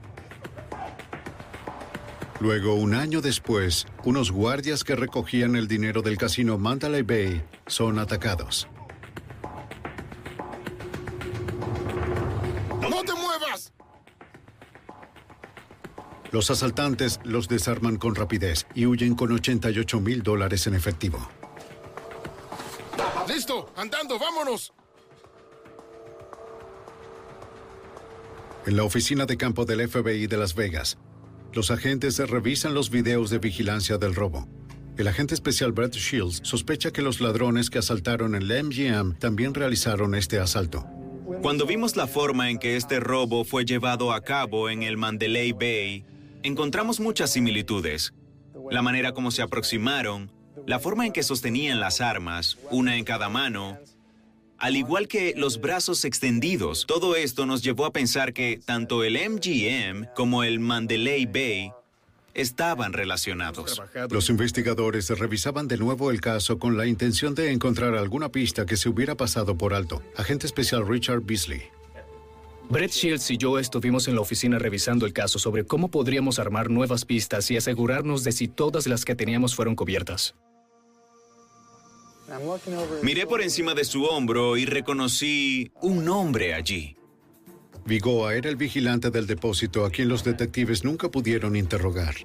Luego, 2.39 2.76
un 2.76 2.93
año 2.95 3.20
después, 3.20 3.86
unos 4.05 4.32
guardias 4.32 4.86
que 4.86 4.95
recogían 4.95 5.57
el 5.57 5.68
dinero 5.68 6.01
del 6.01 6.18
casino 6.18 6.57
Mandalay 6.57 7.01
Bay 7.01 7.43
son 7.65 7.99
atacados. 7.99 8.70
Los 16.32 16.51
asaltantes 16.51 17.19
los 17.23 17.47
desarman 17.47 17.97
con 17.97 18.15
rapidez 18.15 18.67
y 18.75 18.86
huyen 18.86 19.15
con 19.15 19.32
88 19.32 19.99
mil 20.01 20.23
dólares 20.23 20.67
en 20.67 20.75
efectivo. 20.75 21.19
¡Listo! 23.28 23.71
¡Andando! 23.75 24.17
¡Vámonos! 24.19 24.73
En 28.65 28.75
la 28.75 28.84
oficina 28.84 29.25
de 29.25 29.38
campo 29.38 29.63
del 29.65 29.88
FBI 29.88 30.28
de 30.28 30.38
Las 30.38 30.53
Vegas, 30.53 30.97
los 31.53 31.71
agentes 31.71 32.17
revisan 32.17 32.73
los 32.73 32.89
videos 32.89 33.30
de 33.30 33.39
vigilancia 33.39 33.97
del 33.97 34.13
robo. 34.13 34.47
El 34.97 35.07
agente 35.07 35.36
especial 35.36 35.71
Brett 35.71 35.93
Shields 35.93 36.41
sospecha 36.43 36.91
que 36.91 37.01
los 37.01 37.21
ladrones 37.21 37.69
que 37.69 37.80
asaltaron 37.80 38.36
el 38.36 38.47
MGM 38.47 39.19
también 39.19 39.53
realizaron 39.53 40.15
este 40.15 40.39
asalto. 40.39 40.86
Cuando 41.41 41.65
vimos 41.65 41.95
la 41.95 42.07
forma 42.07 42.49
en 42.49 42.57
que 42.57 42.75
este 42.75 42.99
robo 42.99 43.45
fue 43.45 43.63
llevado 43.63 44.11
a 44.11 44.21
cabo 44.21 44.69
en 44.69 44.84
el 44.84 44.97
Mandalay 44.97 45.51
Bay, 45.53 46.05
encontramos 46.47 46.99
muchas 46.99 47.31
similitudes. 47.31 48.13
La 48.71 48.81
manera 48.81 49.13
como 49.13 49.31
se 49.31 49.41
aproximaron, 49.41 50.31
la 50.65 50.79
forma 50.79 51.05
en 51.05 51.13
que 51.13 51.23
sostenían 51.23 51.79
las 51.79 52.01
armas, 52.01 52.57
una 52.71 52.97
en 52.97 53.03
cada 53.03 53.29
mano, 53.29 53.77
al 54.57 54.75
igual 54.75 55.07
que 55.07 55.33
los 55.35 55.61
brazos 55.61 56.03
extendidos. 56.05 56.85
Todo 56.87 57.15
esto 57.15 57.45
nos 57.45 57.61
llevó 57.61 57.85
a 57.85 57.93
pensar 57.93 58.33
que 58.33 58.59
tanto 58.65 59.03
el 59.03 59.15
MGM 59.15 60.07
como 60.15 60.43
el 60.43 60.59
Mandalay 60.59 61.25
Bay 61.25 61.71
estaban 62.33 62.93
relacionados. 62.93 63.82
Los 64.09 64.29
investigadores 64.29 65.09
revisaban 65.09 65.67
de 65.67 65.78
nuevo 65.78 66.11
el 66.11 66.21
caso 66.21 66.59
con 66.59 66.78
la 66.78 66.86
intención 66.86 67.36
de 67.36 67.51
encontrar 67.51 67.95
alguna 67.95 68.29
pista 68.29 68.65
que 68.65 68.78
se 68.78 68.89
hubiera 68.89 69.15
pasado 69.15 69.57
por 69.57 69.74
alto. 69.74 70.01
Agente 70.15 70.45
especial 70.45 70.87
Richard 70.87 71.21
Beasley. 71.21 71.63
Brett 72.69 72.91
Shields 72.91 73.31
y 73.31 73.37
yo 73.37 73.59
estuvimos 73.59 74.09
en 74.09 74.15
la 74.15 74.21
oficina 74.21 74.59
revisando 74.59 75.05
el 75.05 75.13
caso 75.13 75.39
sobre 75.39 75.65
cómo 75.65 75.89
podríamos 75.89 76.37
armar 76.37 76.69
nuevas 76.69 77.05
pistas 77.05 77.49
y 77.49 77.55
asegurarnos 77.55 78.25
de 78.25 78.33
si 78.33 78.49
todas 78.49 78.87
las 78.87 79.05
que 79.05 79.15
teníamos 79.15 79.55
fueron 79.55 79.75
cubiertas. 79.75 80.35
Miré 83.03 83.25
por 83.25 83.41
encima 83.41 83.73
de 83.73 83.85
su 83.85 84.03
hombro 84.03 84.57
y 84.57 84.65
reconocí 84.65 85.71
un 85.81 86.03
nombre 86.03 86.53
allí. 86.53 86.97
Vigoa 87.85 88.35
era 88.35 88.49
el 88.49 88.57
vigilante 88.57 89.11
del 89.11 89.27
depósito 89.27 89.85
a 89.85 89.89
quien 89.89 90.09
los 90.09 90.25
detectives 90.25 90.83
nunca 90.83 91.09
pudieron 91.09 91.55
interrogar. 91.55 92.15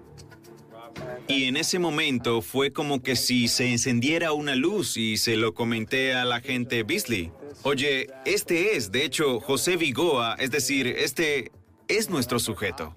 Y 1.32 1.44
en 1.44 1.56
ese 1.56 1.78
momento 1.78 2.42
fue 2.42 2.74
como 2.74 3.02
que 3.02 3.16
si 3.16 3.48
se 3.48 3.70
encendiera 3.70 4.34
una 4.34 4.54
luz 4.54 4.98
y 4.98 5.16
se 5.16 5.36
lo 5.36 5.54
comenté 5.54 6.12
al 6.12 6.30
agente 6.30 6.82
Beasley. 6.82 7.32
Oye, 7.62 8.10
este 8.26 8.76
es, 8.76 8.92
de 8.92 9.06
hecho, 9.06 9.40
José 9.40 9.78
Vigoa, 9.78 10.36
es 10.38 10.50
decir, 10.50 10.86
este 10.86 11.50
es 11.88 12.10
nuestro 12.10 12.38
sujeto. 12.38 12.94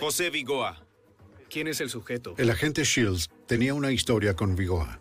José 0.00 0.30
Vigoa. 0.30 0.84
¿Quién 1.48 1.68
es 1.68 1.80
el 1.80 1.88
sujeto? 1.88 2.34
El 2.36 2.50
agente 2.50 2.82
Shields 2.82 3.30
tenía 3.46 3.74
una 3.74 3.92
historia 3.92 4.34
con 4.34 4.56
Vigoa. 4.56 4.98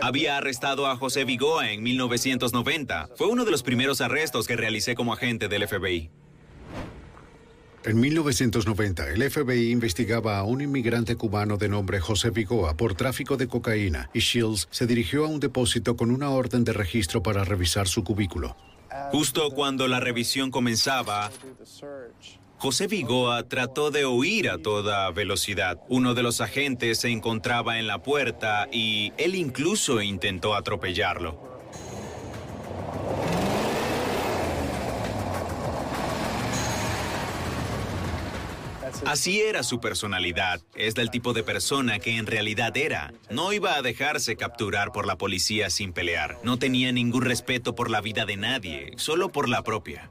Había 0.00 0.38
arrestado 0.38 0.86
a 0.86 0.96
José 0.96 1.24
Vigoa 1.26 1.72
en 1.72 1.82
1990. 1.82 3.10
Fue 3.16 3.26
uno 3.26 3.44
de 3.44 3.50
los 3.50 3.62
primeros 3.62 4.00
arrestos 4.00 4.46
que 4.46 4.56
realicé 4.56 4.94
como 4.94 5.12
agente 5.12 5.48
del 5.48 5.68
FBI. 5.68 6.10
En 7.84 7.98
1990, 7.98 9.08
el 9.08 9.28
FBI 9.28 9.72
investigaba 9.72 10.38
a 10.38 10.44
un 10.44 10.60
inmigrante 10.60 11.16
cubano 11.16 11.56
de 11.56 11.68
nombre 11.68 11.98
José 11.98 12.30
Vigoa 12.30 12.76
por 12.76 12.94
tráfico 12.94 13.36
de 13.36 13.48
cocaína 13.48 14.08
y 14.14 14.20
Shields 14.20 14.68
se 14.70 14.86
dirigió 14.86 15.24
a 15.24 15.28
un 15.28 15.40
depósito 15.40 15.96
con 15.96 16.12
una 16.12 16.30
orden 16.30 16.62
de 16.62 16.72
registro 16.72 17.24
para 17.24 17.42
revisar 17.44 17.88
su 17.88 18.04
cubículo. 18.04 18.56
Justo 19.10 19.50
cuando 19.50 19.88
la 19.88 19.98
revisión 19.98 20.52
comenzaba, 20.52 21.32
José 22.58 22.86
Vigoa 22.86 23.48
trató 23.48 23.90
de 23.90 24.06
huir 24.06 24.48
a 24.48 24.58
toda 24.58 25.10
velocidad. 25.10 25.80
Uno 25.88 26.14
de 26.14 26.22
los 26.22 26.40
agentes 26.40 26.98
se 26.98 27.08
encontraba 27.08 27.80
en 27.80 27.88
la 27.88 28.00
puerta 28.04 28.68
y 28.70 29.12
él 29.16 29.34
incluso 29.34 30.00
intentó 30.00 30.54
atropellarlo. 30.54 31.50
Así 39.04 39.40
era 39.40 39.64
su 39.64 39.80
personalidad. 39.80 40.62
Es 40.76 40.94
del 40.94 41.10
tipo 41.10 41.32
de 41.32 41.42
persona 41.42 41.98
que 41.98 42.16
en 42.16 42.26
realidad 42.26 42.76
era. 42.76 43.12
No 43.30 43.52
iba 43.52 43.74
a 43.74 43.82
dejarse 43.82 44.36
capturar 44.36 44.92
por 44.92 45.06
la 45.06 45.18
policía 45.18 45.70
sin 45.70 45.92
pelear. 45.92 46.38
No 46.44 46.56
tenía 46.58 46.92
ningún 46.92 47.22
respeto 47.22 47.74
por 47.74 47.90
la 47.90 48.00
vida 48.00 48.26
de 48.26 48.36
nadie, 48.36 48.92
solo 48.96 49.30
por 49.30 49.48
la 49.48 49.64
propia. 49.64 50.10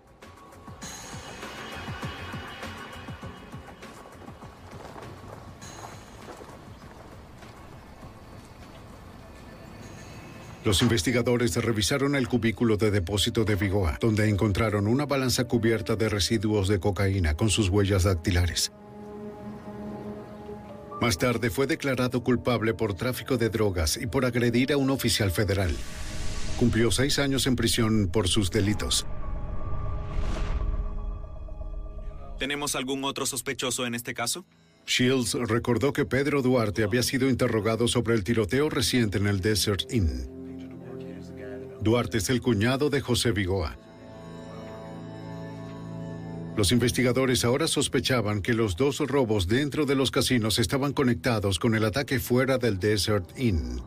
Los 10.64 10.84
investigadores 10.84 11.56
revisaron 11.56 12.16
el 12.16 12.28
cubículo 12.28 12.78
de 12.78 12.92
depósito 12.92 13.46
de 13.46 13.56
Vigoa, 13.56 13.98
donde 14.00 14.30
encontraron 14.30 14.86
una 14.86 15.08
balanza 15.08 15.46
cubierta 15.46 15.96
de 15.96 16.08
residuos 16.08 16.68
de 16.68 16.80
cocaína 16.80 17.36
con 17.36 17.50
sus 17.50 17.70
huellas 17.70 18.04
dactilares. 18.04 18.72
Más 21.02 21.18
tarde 21.18 21.50
fue 21.50 21.66
declarado 21.66 22.24
culpable 22.24 22.76
por 22.76 22.94
tráfico 22.94 23.36
de 23.36 23.50
drogas 23.50 23.98
y 23.98 24.06
por 24.06 24.24
agredir 24.24 24.72
a 24.72 24.78
un 24.78 24.92
oficial 24.92 25.32
federal. 25.32 25.76
Cumplió 26.58 26.92
seis 26.92 27.18
años 27.18 27.48
en 27.48 27.56
prisión 27.56 28.08
por 28.08 28.28
sus 28.28 28.52
delitos. 28.52 29.08
¿Tenemos 32.38 32.76
algún 32.76 33.04
otro 33.04 33.26
sospechoso 33.26 33.88
en 33.88 33.96
este 33.96 34.14
caso? 34.14 34.46
Shields 34.86 35.34
recordó 35.34 35.92
que 35.92 36.06
Pedro 36.06 36.44
Duarte 36.44 36.84
había 36.84 37.02
sido 37.02 37.30
interrogado 37.30 37.88
sobre 37.88 38.14
el 38.14 38.24
tiroteo 38.24 38.70
reciente 38.70 39.18
en 39.18 39.26
el 39.26 39.42
Desert 39.42 39.92
Inn. 39.92 40.30
Duarte 41.82 42.20
es 42.20 42.30
el 42.30 42.42
cuñado 42.42 42.92
de 42.92 43.02
José 43.02 43.32
Vigoa. 43.32 43.76
Los 46.58 46.72
investigadores 46.72 47.46
ahora 47.46 47.68
sospechaban 47.68 48.42
que 48.42 48.54
los 48.54 48.76
dos 48.76 49.00
robos 49.00 49.48
dentro 49.48 49.86
de 49.86 49.96
los 49.96 50.12
casinos 50.12 50.60
estaban 50.60 50.92
conectados 50.92 51.60
con 51.60 51.76
el 51.76 51.86
ataque 51.86 52.20
fuera 52.20 52.58
del 52.58 52.78
Desert 52.78 53.26
Inn. 53.38 53.82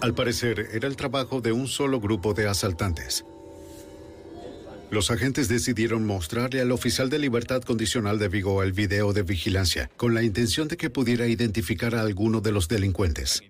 Al 0.00 0.14
parecer, 0.14 0.68
era 0.72 0.88
el 0.88 0.96
trabajo 0.96 1.40
de 1.40 1.52
un 1.52 1.68
solo 1.68 2.00
grupo 2.00 2.32
de 2.32 2.48
asaltantes. 2.48 3.24
Los 4.90 5.10
agentes 5.10 5.48
decidieron 5.48 6.06
mostrarle 6.06 6.60
al 6.60 6.70
oficial 6.70 7.10
de 7.10 7.18
libertad 7.18 7.62
condicional 7.62 8.18
de 8.18 8.28
Vigo 8.28 8.62
el 8.62 8.72
video 8.72 9.12
de 9.12 9.24
vigilancia, 9.24 9.90
con 9.96 10.14
la 10.14 10.22
intención 10.22 10.68
de 10.68 10.76
que 10.76 10.90
pudiera 10.90 11.26
identificar 11.26 11.94
a 11.94 12.02
alguno 12.02 12.40
de 12.40 12.52
los 12.52 12.68
delincuentes. 12.68 13.42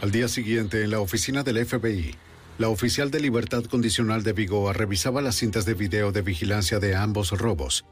Al 0.00 0.10
día 0.10 0.28
siguiente, 0.28 0.82
en 0.82 0.90
la 0.90 1.00
oficina 1.00 1.42
del 1.42 1.64
FBI, 1.66 2.14
la 2.58 2.68
oficial 2.68 3.10
de 3.10 3.20
libertad 3.20 3.64
condicional 3.64 4.22
de 4.22 4.32
Vigoa 4.32 4.72
revisaba 4.72 5.20
las 5.20 5.36
cintas 5.36 5.66
de 5.66 5.74
video 5.74 6.12
de 6.12 6.22
vigilancia 6.22 6.78
de 6.78 6.94
ambos 6.94 7.30
robos. 7.32 7.84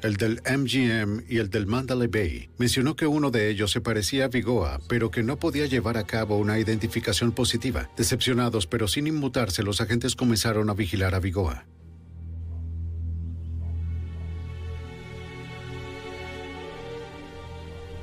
El 0.00 0.16
del 0.16 0.40
MGM 0.44 1.24
y 1.28 1.38
el 1.38 1.48
del 1.50 1.66
Mandalay 1.66 2.08
Bay 2.08 2.50
mencionó 2.58 2.94
que 2.94 3.06
uno 3.06 3.30
de 3.30 3.48
ellos 3.48 3.70
se 3.70 3.80
parecía 3.80 4.26
a 4.26 4.28
Vigoa, 4.28 4.80
pero 4.88 5.10
que 5.10 5.22
no 5.22 5.38
podía 5.38 5.66
llevar 5.66 5.96
a 5.96 6.04
cabo 6.04 6.38
una 6.38 6.58
identificación 6.58 7.32
positiva. 7.32 7.90
Decepcionados, 7.96 8.66
pero 8.66 8.86
sin 8.86 9.06
inmutarse, 9.06 9.62
los 9.62 9.80
agentes 9.80 10.14
comenzaron 10.14 10.68
a 10.68 10.74
vigilar 10.74 11.14
a 11.14 11.20
Vigoa. 11.20 11.66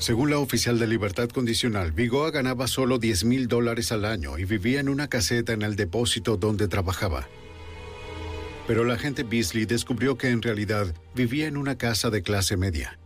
Según 0.01 0.31
la 0.31 0.39
oficial 0.39 0.79
de 0.79 0.87
libertad 0.87 1.29
condicional, 1.29 1.91
Vigoa 1.91 2.31
ganaba 2.31 2.65
solo 2.65 2.97
10 2.97 3.23
mil 3.25 3.47
dólares 3.47 3.91
al 3.91 4.03
año 4.03 4.39
y 4.39 4.45
vivía 4.45 4.79
en 4.79 4.89
una 4.89 5.07
caseta 5.07 5.53
en 5.53 5.61
el 5.61 5.75
depósito 5.75 6.37
donde 6.37 6.67
trabajaba. 6.67 7.27
Pero 8.65 8.83
la 8.83 8.95
agente 8.95 9.21
Beasley 9.21 9.65
descubrió 9.65 10.17
que 10.17 10.29
en 10.29 10.41
realidad 10.41 10.95
vivía 11.13 11.45
en 11.45 11.55
una 11.55 11.77
casa 11.77 12.09
de 12.09 12.23
clase 12.23 12.57
media. 12.57 12.97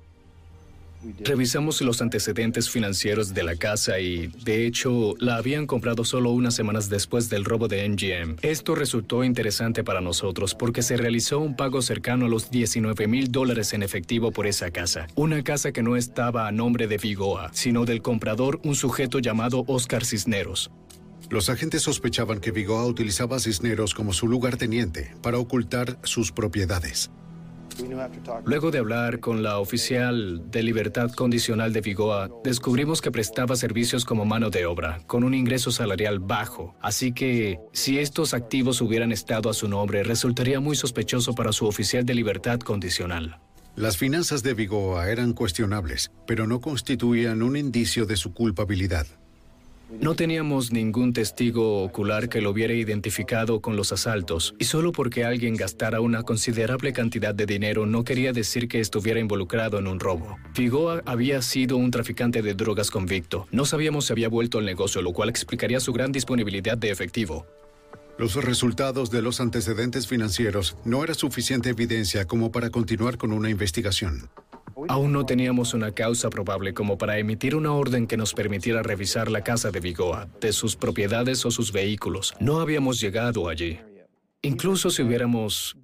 Revisamos 1.20 1.82
los 1.82 2.02
antecedentes 2.02 2.70
financieros 2.70 3.34
de 3.34 3.44
la 3.44 3.56
casa 3.56 4.00
y, 4.00 4.28
de 4.44 4.66
hecho, 4.66 5.16
la 5.20 5.38
habían 5.38 5.68
comprado 5.68 6.04
solo 6.04 6.32
unas 6.32 6.56
semanas 6.56 6.90
después 6.90 7.30
del 7.30 7.46
robo 7.46 7.68
de 7.68 7.88
NGM. 7.88 8.38
Esto 8.42 8.76
resultó 8.76 9.24
interesante 9.24 9.84
para 9.84 10.02
nosotros 10.02 10.56
porque 10.56 10.82
se 10.82 10.98
realizó 10.98 11.40
un 11.40 11.56
pago 11.56 11.82
cercano 11.82 12.26
a 12.26 12.30
los 12.30 12.52
19 12.52 13.08
mil 13.08 13.32
dólares 13.32 13.74
en 13.74 13.84
efectivo 13.84 14.32
por 14.32 14.48
esa 14.48 14.72
casa. 14.72 15.08
Una 15.16 15.44
casa 15.44 15.72
que 15.72 15.84
no 15.84 15.96
estaba 15.96 16.48
a 16.48 16.52
nombre 16.52 16.88
de 16.88 16.98
Vigoa, 16.98 17.50
sino 17.54 17.86
del 17.86 18.02
comprador, 18.02 18.60
un 18.64 18.76
sujeto 18.76 19.20
llamado 19.20 19.64
Oscar 19.68 20.06
Cisneros. 20.06 20.72
Los 21.30 21.50
agentes 21.50 21.82
sospechaban 21.82 22.40
que 22.40 22.52
Vigoa 22.52 22.86
utilizaba 22.86 23.38
a 23.38 23.40
Cisneros 23.40 23.94
como 23.94 24.14
su 24.14 24.28
lugarteniente 24.28 25.16
para 25.22 25.40
ocultar 25.40 25.98
sus 26.04 26.32
propiedades. 26.32 27.10
Luego 28.46 28.72
de 28.72 28.80
hablar 28.80 29.20
con 29.20 29.44
la 29.44 29.60
oficial 29.60 30.50
de 30.50 30.64
libertad 30.64 31.12
condicional 31.12 31.74
de 31.74 31.82
Vigoa, 31.82 32.30
descubrimos 32.44 33.02
que 33.02 33.12
prestaba 33.12 33.56
servicios 33.56 34.06
como 34.06 34.26
mano 34.26 34.50
de 34.50 34.66
obra, 34.66 35.00
con 35.08 35.24
un 35.24 35.34
ingreso 35.34 35.72
salarial 35.72 36.20
bajo. 36.20 36.76
Así 36.82 37.12
que, 37.12 37.60
si 37.74 38.00
estos 38.00 38.34
activos 38.34 38.82
hubieran 38.82 39.12
estado 39.12 39.50
a 39.50 39.54
su 39.54 39.68
nombre, 39.68 40.04
resultaría 40.04 40.60
muy 40.60 40.76
sospechoso 40.76 41.34
para 41.34 41.52
su 41.52 41.66
oficial 41.66 42.06
de 42.06 42.16
libertad 42.16 42.60
condicional. 42.60 43.40
Las 43.76 43.98
finanzas 43.98 44.42
de 44.42 44.54
Vigoa 44.54 45.10
eran 45.10 45.34
cuestionables, 45.34 46.12
pero 46.26 46.48
no 46.48 46.62
constituían 46.62 47.42
un 47.42 47.58
indicio 47.58 48.06
de 48.06 48.16
su 48.16 48.34
culpabilidad. 48.34 49.06
No 49.90 50.16
teníamos 50.16 50.72
ningún 50.72 51.14
testigo 51.14 51.84
ocular 51.84 52.28
que 52.28 52.42
lo 52.42 52.50
hubiera 52.50 52.74
identificado 52.74 53.62
con 53.62 53.76
los 53.76 53.92
asaltos, 53.92 54.56
y 54.60 54.66
solo 54.66 54.92
porque 54.92 55.24
alguien 55.24 55.56
gastara 55.56 56.02
una 56.02 56.24
considerable 56.24 56.92
cantidad 56.92 57.36
de 57.36 57.46
dinero 57.46 57.86
no 57.86 58.04
quería 58.04 58.34
decir 58.34 58.68
que 58.68 58.80
estuviera 58.80 59.20
involucrado 59.20 59.78
en 59.78 59.88
un 59.88 60.00
robo. 60.00 60.38
Figoa 60.54 61.02
había 61.06 61.42
sido 61.42 61.78
un 61.78 61.92
traficante 61.92 62.42
de 62.42 62.56
drogas 62.56 62.90
convicto. 62.90 63.48
No 63.52 63.66
sabíamos 63.66 64.06
si 64.06 64.14
había 64.14 64.30
vuelto 64.30 64.58
al 64.58 64.66
negocio, 64.66 65.02
lo 65.02 65.14
cual 65.14 65.30
explicaría 65.30 65.80
su 65.80 65.94
gran 65.94 66.12
disponibilidad 66.12 66.78
de 66.78 66.92
efectivo. 66.92 67.46
Los 68.18 68.36
resultados 68.36 69.12
de 69.12 69.22
los 69.22 69.42
antecedentes 69.42 70.08
financieros 70.08 70.78
no 70.86 71.04
era 71.04 71.14
suficiente 71.14 71.70
evidencia 71.70 72.26
como 72.26 72.52
para 72.52 72.70
continuar 72.70 73.18
con 73.18 73.34
una 73.34 73.50
investigación. 73.50 74.30
Aún 74.88 75.12
no 75.12 75.26
teníamos 75.26 75.74
una 75.74 75.92
causa 75.92 76.30
probable 76.30 76.74
como 76.74 76.98
para 76.98 77.18
emitir 77.18 77.56
una 77.56 77.72
orden 77.72 78.08
que 78.08 78.18
nos 78.18 78.34
permitiera 78.34 78.84
revisar 78.84 79.32
la 79.32 79.44
casa 79.44 79.72
de 79.72 79.80
Vigoa, 79.80 80.28
de 80.42 80.54
sus 80.54 80.76
propiedades 80.76 81.46
o 81.46 81.52
sus 81.52 81.72
vehículos. 81.72 82.34
No 82.40 82.60
habíamos 82.60 83.00
llegado 83.00 83.50
allí. 83.50 83.80
Incluso 84.42 84.90
si 84.90 85.02
hubiéramos 85.02 85.78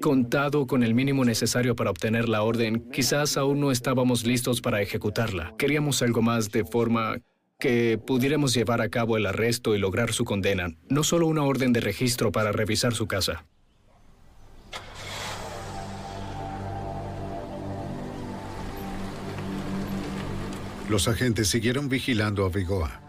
contado 0.00 0.66
con 0.66 0.82
el 0.82 0.94
mínimo 0.94 1.24
necesario 1.24 1.74
para 1.74 1.90
obtener 1.90 2.28
la 2.28 2.42
orden, 2.42 2.88
quizás 2.92 3.36
aún 3.36 3.60
no 3.60 3.70
estábamos 3.72 4.24
listos 4.24 4.60
para 4.60 4.80
ejecutarla. 4.80 5.54
Queríamos 5.58 6.02
algo 6.02 6.22
más 6.22 6.50
de 6.50 6.64
forma 6.64 7.18
que 7.58 7.98
pudiéramos 7.98 8.54
llevar 8.54 8.80
a 8.80 8.88
cabo 8.88 9.16
el 9.16 9.26
arresto 9.26 9.74
y 9.74 9.78
lograr 9.78 10.12
su 10.12 10.24
condena, 10.24 10.68
no 10.88 11.02
solo 11.02 11.26
una 11.26 11.42
orden 11.42 11.72
de 11.72 11.80
registro 11.80 12.30
para 12.30 12.52
revisar 12.52 12.94
su 12.94 13.08
casa. 13.08 13.46
Los 20.88 21.06
agentes 21.08 21.48
siguieron 21.48 21.88
vigilando 21.88 22.46
a 22.46 22.48
Vigoa. 22.48 23.00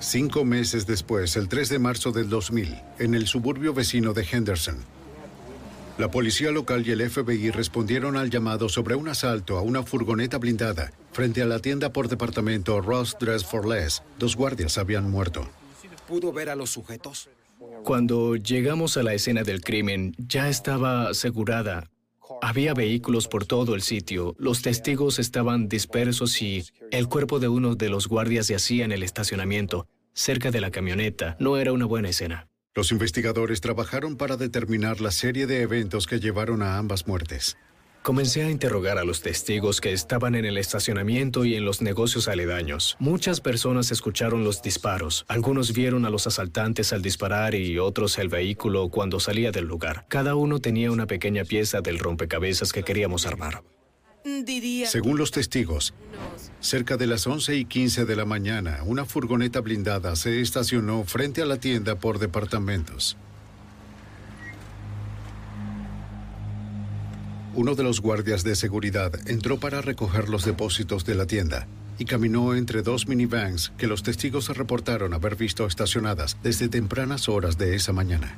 Cinco 0.00 0.44
meses 0.44 0.86
después, 0.86 1.36
el 1.36 1.48
3 1.48 1.70
de 1.70 1.78
marzo 1.78 2.12
del 2.12 2.28
2000, 2.28 2.76
en 2.98 3.14
el 3.14 3.26
suburbio 3.26 3.72
vecino 3.72 4.12
de 4.12 4.26
Henderson, 4.30 4.76
la 5.96 6.10
policía 6.10 6.50
local 6.50 6.84
y 6.86 6.90
el 6.90 7.08
FBI 7.08 7.52
respondieron 7.52 8.16
al 8.16 8.28
llamado 8.28 8.68
sobre 8.68 8.96
un 8.96 9.08
asalto 9.08 9.56
a 9.56 9.62
una 9.62 9.84
furgoneta 9.84 10.38
blindada 10.38 10.92
frente 11.12 11.40
a 11.40 11.46
la 11.46 11.60
tienda 11.60 11.92
por 11.92 12.08
departamento 12.08 12.80
Ross 12.80 13.16
Dress 13.20 13.44
for 13.44 13.64
Less. 13.64 14.02
Dos 14.18 14.34
guardias 14.34 14.76
habían 14.76 15.08
muerto. 15.08 15.48
¿Pudo 16.08 16.32
ver 16.32 16.50
a 16.50 16.56
los 16.56 16.70
sujetos? 16.70 17.30
Cuando 17.84 18.34
llegamos 18.34 18.96
a 18.96 19.04
la 19.04 19.14
escena 19.14 19.44
del 19.44 19.60
crimen, 19.60 20.16
ya 20.18 20.48
estaba 20.48 21.08
asegurada. 21.08 21.88
Había 22.42 22.74
vehículos 22.74 23.28
por 23.28 23.46
todo 23.46 23.74
el 23.74 23.82
sitio, 23.82 24.34
los 24.38 24.62
testigos 24.62 25.18
estaban 25.18 25.68
dispersos 25.68 26.40
y 26.42 26.64
el 26.90 27.08
cuerpo 27.08 27.40
de 27.40 27.48
uno 27.48 27.74
de 27.74 27.88
los 27.88 28.08
guardias 28.08 28.48
yacía 28.48 28.84
en 28.84 28.92
el 28.92 29.02
estacionamiento, 29.02 29.86
cerca 30.12 30.50
de 30.50 30.60
la 30.60 30.70
camioneta. 30.70 31.36
No 31.40 31.56
era 31.56 31.72
una 31.72 31.86
buena 31.86 32.08
escena. 32.08 32.48
Los 32.74 32.90
investigadores 32.90 33.60
trabajaron 33.60 34.16
para 34.16 34.36
determinar 34.36 35.00
la 35.00 35.12
serie 35.12 35.46
de 35.46 35.62
eventos 35.62 36.06
que 36.06 36.18
llevaron 36.18 36.62
a 36.62 36.76
ambas 36.76 37.06
muertes. 37.06 37.56
Comencé 38.04 38.42
a 38.42 38.50
interrogar 38.50 38.98
a 38.98 39.04
los 39.04 39.22
testigos 39.22 39.80
que 39.80 39.94
estaban 39.94 40.34
en 40.34 40.44
el 40.44 40.58
estacionamiento 40.58 41.46
y 41.46 41.54
en 41.54 41.64
los 41.64 41.80
negocios 41.80 42.28
aledaños. 42.28 42.98
Muchas 42.98 43.40
personas 43.40 43.90
escucharon 43.92 44.44
los 44.44 44.60
disparos. 44.60 45.24
Algunos 45.26 45.72
vieron 45.72 46.04
a 46.04 46.10
los 46.10 46.26
asaltantes 46.26 46.92
al 46.92 47.00
disparar 47.00 47.54
y 47.54 47.78
otros 47.78 48.18
el 48.18 48.28
vehículo 48.28 48.90
cuando 48.90 49.20
salía 49.20 49.52
del 49.52 49.64
lugar. 49.64 50.04
Cada 50.08 50.34
uno 50.34 50.58
tenía 50.58 50.90
una 50.90 51.06
pequeña 51.06 51.44
pieza 51.44 51.80
del 51.80 51.98
rompecabezas 51.98 52.74
que 52.74 52.82
queríamos 52.82 53.24
armar. 53.24 53.62
Diría... 54.22 54.86
Según 54.86 55.16
los 55.16 55.30
testigos, 55.30 55.94
cerca 56.60 56.98
de 56.98 57.06
las 57.06 57.26
11 57.26 57.56
y 57.56 57.64
15 57.64 58.04
de 58.04 58.16
la 58.16 58.26
mañana, 58.26 58.80
una 58.84 59.06
furgoneta 59.06 59.62
blindada 59.62 60.14
se 60.14 60.42
estacionó 60.42 61.04
frente 61.04 61.40
a 61.40 61.46
la 61.46 61.56
tienda 61.56 61.94
por 61.94 62.18
departamentos. 62.18 63.16
Uno 67.56 67.76
de 67.76 67.84
los 67.84 68.00
guardias 68.00 68.42
de 68.42 68.56
seguridad 68.56 69.12
entró 69.28 69.60
para 69.60 69.80
recoger 69.80 70.28
los 70.28 70.44
depósitos 70.44 71.04
de 71.04 71.14
la 71.14 71.26
tienda 71.26 71.68
y 71.98 72.04
caminó 72.04 72.56
entre 72.56 72.82
dos 72.82 73.06
minivans 73.06 73.72
que 73.78 73.86
los 73.86 74.02
testigos 74.02 74.48
reportaron 74.48 75.14
haber 75.14 75.36
visto 75.36 75.64
estacionadas 75.64 76.36
desde 76.42 76.68
tempranas 76.68 77.28
horas 77.28 77.56
de 77.56 77.76
esa 77.76 77.92
mañana. 77.92 78.34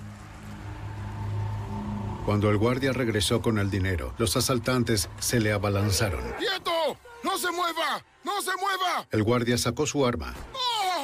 Cuando 2.26 2.50
el 2.50 2.58
guardia 2.58 2.92
regresó 2.92 3.40
con 3.40 3.58
el 3.58 3.70
dinero, 3.70 4.12
los 4.18 4.36
asaltantes 4.36 5.08
se 5.18 5.40
le 5.40 5.52
abalanzaron. 5.52 6.20
¡Quieto! 6.38 6.98
¡No 7.24 7.38
se 7.38 7.50
mueva! 7.52 8.04
¡No 8.22 8.42
se 8.42 8.50
mueva! 8.60 9.06
El 9.10 9.22
guardia 9.22 9.56
sacó 9.56 9.86
su 9.86 10.04
arma, 10.04 10.34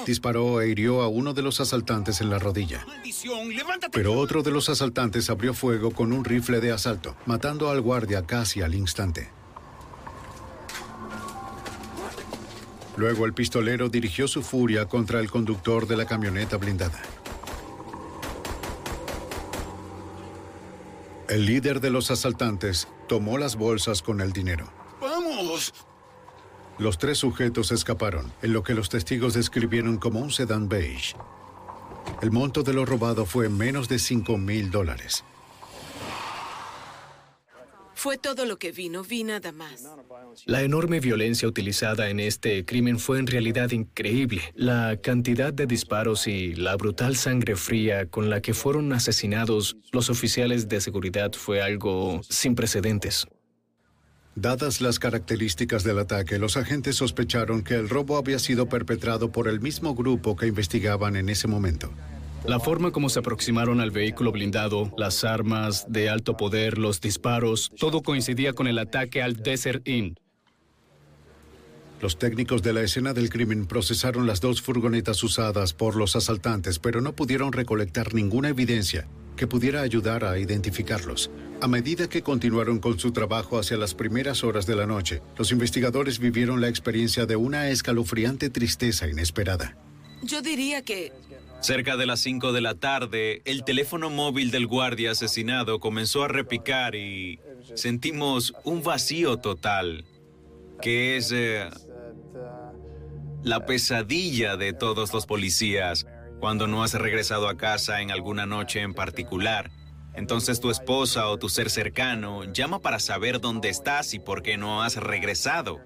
disparó 0.06 0.60
e 0.60 0.68
hirió 0.68 1.02
a 1.02 1.08
uno 1.08 1.34
de 1.34 1.42
los 1.42 1.60
asaltantes 1.60 2.20
en 2.20 2.30
la 2.30 2.38
rodilla. 2.38 2.86
Pero 3.92 4.14
otro 4.14 4.42
de 4.42 4.50
los 4.50 4.68
asaltantes 4.68 5.30
abrió 5.30 5.54
fuego 5.54 5.90
con 5.90 6.12
un 6.12 6.24
rifle 6.24 6.60
de 6.60 6.72
asalto, 6.72 7.16
matando 7.26 7.70
al 7.70 7.80
guardia 7.80 8.26
casi 8.26 8.62
al 8.62 8.74
instante. 8.74 9.30
Luego 12.96 13.24
el 13.24 13.32
pistolero 13.32 13.88
dirigió 13.88 14.28
su 14.28 14.42
furia 14.42 14.86
contra 14.86 15.20
el 15.20 15.30
conductor 15.30 15.86
de 15.86 15.96
la 15.96 16.06
camioneta 16.06 16.56
blindada. 16.56 17.00
El 21.28 21.46
líder 21.46 21.80
de 21.80 21.90
los 21.90 22.10
asaltantes 22.10 22.88
tomó 23.08 23.38
las 23.38 23.56
bolsas 23.56 24.02
con 24.02 24.20
el 24.20 24.32
dinero. 24.32 24.70
¡Vamos! 25.00 25.72
Los 26.82 26.98
tres 26.98 27.18
sujetos 27.18 27.70
escaparon, 27.70 28.32
en 28.42 28.52
lo 28.52 28.64
que 28.64 28.74
los 28.74 28.88
testigos 28.88 29.34
describieron 29.34 29.98
como 29.98 30.18
un 30.18 30.32
sedán 30.32 30.68
beige. 30.68 31.14
El 32.20 32.32
monto 32.32 32.64
de 32.64 32.72
lo 32.72 32.84
robado 32.84 33.24
fue 33.24 33.48
menos 33.48 33.88
de 33.88 34.00
5 34.00 34.36
mil 34.36 34.72
dólares. 34.72 35.22
Fue 37.94 38.18
todo 38.18 38.46
lo 38.46 38.58
que 38.58 38.72
vi, 38.72 38.88
no 38.88 39.04
vi 39.04 39.22
nada 39.22 39.52
más. 39.52 39.88
La 40.44 40.62
enorme 40.62 40.98
violencia 40.98 41.46
utilizada 41.46 42.10
en 42.10 42.18
este 42.18 42.64
crimen 42.64 42.98
fue 42.98 43.20
en 43.20 43.28
realidad 43.28 43.70
increíble. 43.70 44.42
La 44.56 44.98
cantidad 45.00 45.52
de 45.52 45.66
disparos 45.66 46.26
y 46.26 46.56
la 46.56 46.74
brutal 46.76 47.14
sangre 47.14 47.54
fría 47.54 48.06
con 48.06 48.28
la 48.28 48.42
que 48.42 48.54
fueron 48.54 48.92
asesinados 48.92 49.76
los 49.92 50.10
oficiales 50.10 50.68
de 50.68 50.80
seguridad 50.80 51.30
fue 51.32 51.62
algo 51.62 52.22
sin 52.28 52.56
precedentes. 52.56 53.28
Dadas 54.34 54.80
las 54.80 54.98
características 54.98 55.84
del 55.84 55.98
ataque, 55.98 56.38
los 56.38 56.56
agentes 56.56 56.96
sospecharon 56.96 57.62
que 57.62 57.74
el 57.74 57.90
robo 57.90 58.16
había 58.16 58.38
sido 58.38 58.66
perpetrado 58.66 59.30
por 59.30 59.46
el 59.46 59.60
mismo 59.60 59.94
grupo 59.94 60.36
que 60.36 60.46
investigaban 60.46 61.16
en 61.16 61.28
ese 61.28 61.48
momento. 61.48 61.90
La 62.46 62.58
forma 62.58 62.92
como 62.92 63.10
se 63.10 63.18
aproximaron 63.18 63.80
al 63.80 63.90
vehículo 63.90 64.32
blindado, 64.32 64.90
las 64.96 65.22
armas 65.24 65.84
de 65.92 66.08
alto 66.08 66.36
poder, 66.36 66.78
los 66.78 67.00
disparos, 67.00 67.70
todo 67.78 68.02
coincidía 68.02 68.54
con 68.54 68.66
el 68.66 68.78
ataque 68.78 69.22
al 69.22 69.36
Desert 69.36 69.86
Inn. 69.86 70.16
Los 72.00 72.18
técnicos 72.18 72.62
de 72.62 72.72
la 72.72 72.80
escena 72.80 73.12
del 73.12 73.28
crimen 73.28 73.66
procesaron 73.66 74.26
las 74.26 74.40
dos 74.40 74.62
furgonetas 74.62 75.22
usadas 75.22 75.72
por 75.74 75.94
los 75.94 76.16
asaltantes, 76.16 76.78
pero 76.78 77.00
no 77.00 77.12
pudieron 77.12 77.52
recolectar 77.52 78.14
ninguna 78.14 78.48
evidencia 78.48 79.06
que 79.36 79.46
pudiera 79.46 79.82
ayudar 79.82 80.24
a 80.24 80.38
identificarlos. 80.38 81.30
A 81.60 81.68
medida 81.68 82.08
que 82.08 82.22
continuaron 82.22 82.78
con 82.78 82.98
su 82.98 83.12
trabajo 83.12 83.58
hacia 83.58 83.76
las 83.76 83.94
primeras 83.94 84.44
horas 84.44 84.66
de 84.66 84.76
la 84.76 84.86
noche, 84.86 85.22
los 85.36 85.52
investigadores 85.52 86.18
vivieron 86.18 86.60
la 86.60 86.68
experiencia 86.68 87.26
de 87.26 87.36
una 87.36 87.68
escalofriante 87.68 88.50
tristeza 88.50 89.08
inesperada. 89.08 89.76
Yo 90.22 90.42
diría 90.42 90.82
que 90.82 91.12
Cerca 91.62 91.96
de 91.96 92.06
las 92.06 92.18
5 92.18 92.52
de 92.52 92.60
la 92.60 92.74
tarde, 92.74 93.40
el 93.44 93.62
teléfono 93.62 94.10
móvil 94.10 94.50
del 94.50 94.66
guardia 94.66 95.12
asesinado 95.12 95.78
comenzó 95.78 96.24
a 96.24 96.28
repicar 96.28 96.96
y 96.96 97.38
sentimos 97.74 98.52
un 98.64 98.82
vacío 98.82 99.36
total, 99.36 100.04
que 100.80 101.16
es 101.16 101.30
eh, 101.30 101.70
la 103.44 103.64
pesadilla 103.64 104.56
de 104.56 104.72
todos 104.72 105.12
los 105.14 105.24
policías 105.24 106.04
cuando 106.42 106.66
no 106.66 106.82
has 106.82 106.94
regresado 106.94 107.48
a 107.48 107.56
casa 107.56 108.00
en 108.00 108.10
alguna 108.10 108.46
noche 108.46 108.80
en 108.80 108.94
particular. 108.94 109.70
Entonces 110.12 110.58
tu 110.58 110.72
esposa 110.72 111.28
o 111.28 111.38
tu 111.38 111.48
ser 111.48 111.70
cercano 111.70 112.42
llama 112.52 112.80
para 112.80 112.98
saber 112.98 113.40
dónde 113.40 113.68
estás 113.68 114.12
y 114.12 114.18
por 114.18 114.42
qué 114.42 114.56
no 114.56 114.82
has 114.82 114.96
regresado. 114.96 115.78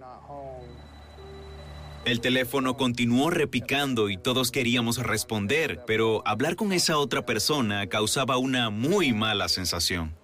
El 2.07 2.23
teléfono 2.23 2.79
continuó 2.79 3.29
repicando 3.29 4.09
y 4.09 4.17
todos 4.17 4.51
queríamos 4.51 4.97
responder, 4.97 5.83
pero 5.87 6.23
hablar 6.27 6.57
con 6.57 6.73
esa 6.73 6.97
otra 6.97 7.27
persona 7.27 7.87
causaba 7.89 8.39
una 8.39 8.71
muy 8.71 9.13
mala 9.13 9.51
sensación. 9.51 10.15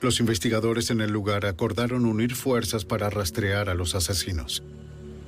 Los 0.00 0.20
investigadores 0.20 0.90
en 0.90 1.00
el 1.00 1.10
lugar 1.10 1.44
acordaron 1.44 2.06
unir 2.06 2.36
fuerzas 2.36 2.84
para 2.84 3.10
rastrear 3.10 3.68
a 3.68 3.74
los 3.74 3.96
asesinos. 3.96 4.62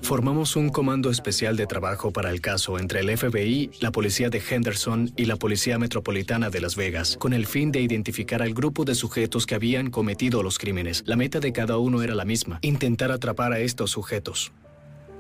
Formamos 0.03 0.57
un 0.57 0.71
comando 0.71 1.11
especial 1.11 1.57
de 1.57 1.67
trabajo 1.67 2.13
para 2.13 2.31
el 2.31 2.41
caso 2.41 2.79
entre 2.79 3.01
el 3.01 3.17
FBI, 3.17 3.71
la 3.81 3.93
policía 3.93 4.31
de 4.31 4.43
Henderson 4.49 5.13
y 5.17 5.27
la 5.27 5.37
Policía 5.37 5.79
Metropolitana 5.79 6.51
de 6.51 6.61
Las 6.61 6.77
Vegas, 6.77 7.17
con 7.19 7.33
el 7.33 7.47
fin 7.47 7.71
de 7.71 7.81
identificar 7.81 8.43
al 8.43 8.55
grupo 8.55 8.85
de 8.85 8.95
sujetos 8.95 9.47
que 9.47 9.55
habían 9.55 9.91
cometido 9.91 10.43
los 10.43 10.59
crímenes. 10.59 11.05
La 11.07 11.17
meta 11.17 11.39
de 11.41 11.53
cada 11.53 11.77
uno 11.79 12.03
era 12.03 12.15
la 12.15 12.25
misma, 12.25 12.59
intentar 12.63 13.13
atrapar 13.13 13.53
a 13.53 13.61
estos 13.61 13.91
sujetos 13.91 14.53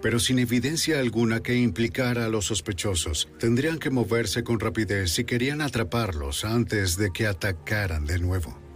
pero 0.02 0.18
sin 0.18 0.38
evidencia 0.38 0.98
alguna 0.98 1.40
que 1.40 1.56
implicara 1.56 2.24
a 2.24 2.28
los 2.28 2.46
sospechosos. 2.46 3.28
Tendrían 3.38 3.78
que 3.78 3.90
moverse 3.90 4.42
con 4.42 4.60
rapidez 4.60 5.12
si 5.12 5.24
querían 5.24 5.60
atraparlos 5.60 6.44
antes 6.44 6.96
de 6.96 7.10
que 7.12 7.26
atacaran 7.26 8.06
de 8.06 8.18
nuevo. 8.18 8.69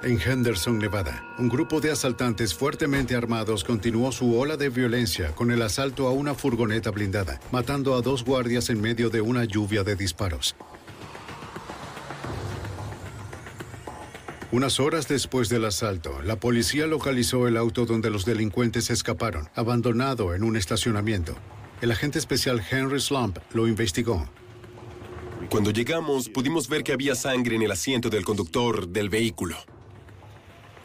En 0.00 0.20
Henderson, 0.20 0.78
Nevada, 0.78 1.24
un 1.38 1.48
grupo 1.48 1.80
de 1.80 1.90
asaltantes 1.90 2.54
fuertemente 2.54 3.16
armados 3.16 3.64
continuó 3.64 4.12
su 4.12 4.38
ola 4.38 4.56
de 4.56 4.68
violencia 4.68 5.34
con 5.34 5.50
el 5.50 5.60
asalto 5.60 6.06
a 6.06 6.12
una 6.12 6.34
furgoneta 6.34 6.92
blindada, 6.92 7.40
matando 7.50 7.96
a 7.96 8.00
dos 8.00 8.24
guardias 8.24 8.70
en 8.70 8.80
medio 8.80 9.10
de 9.10 9.20
una 9.20 9.44
lluvia 9.44 9.82
de 9.82 9.96
disparos. 9.96 10.54
Unas 14.52 14.78
horas 14.78 15.08
después 15.08 15.48
del 15.48 15.64
asalto, 15.64 16.22
la 16.22 16.36
policía 16.38 16.86
localizó 16.86 17.48
el 17.48 17.56
auto 17.56 17.84
donde 17.84 18.08
los 18.08 18.24
delincuentes 18.24 18.90
escaparon, 18.90 19.48
abandonado 19.56 20.32
en 20.32 20.44
un 20.44 20.56
estacionamiento. 20.56 21.34
El 21.80 21.90
agente 21.90 22.20
especial 22.20 22.62
Henry 22.70 23.00
Slump 23.00 23.38
lo 23.52 23.66
investigó. 23.66 24.28
Cuando 25.50 25.72
llegamos, 25.72 26.28
pudimos 26.28 26.68
ver 26.68 26.84
que 26.84 26.92
había 26.92 27.16
sangre 27.16 27.56
en 27.56 27.62
el 27.62 27.72
asiento 27.72 28.10
del 28.10 28.24
conductor 28.24 28.88
del 28.88 29.08
vehículo. 29.08 29.56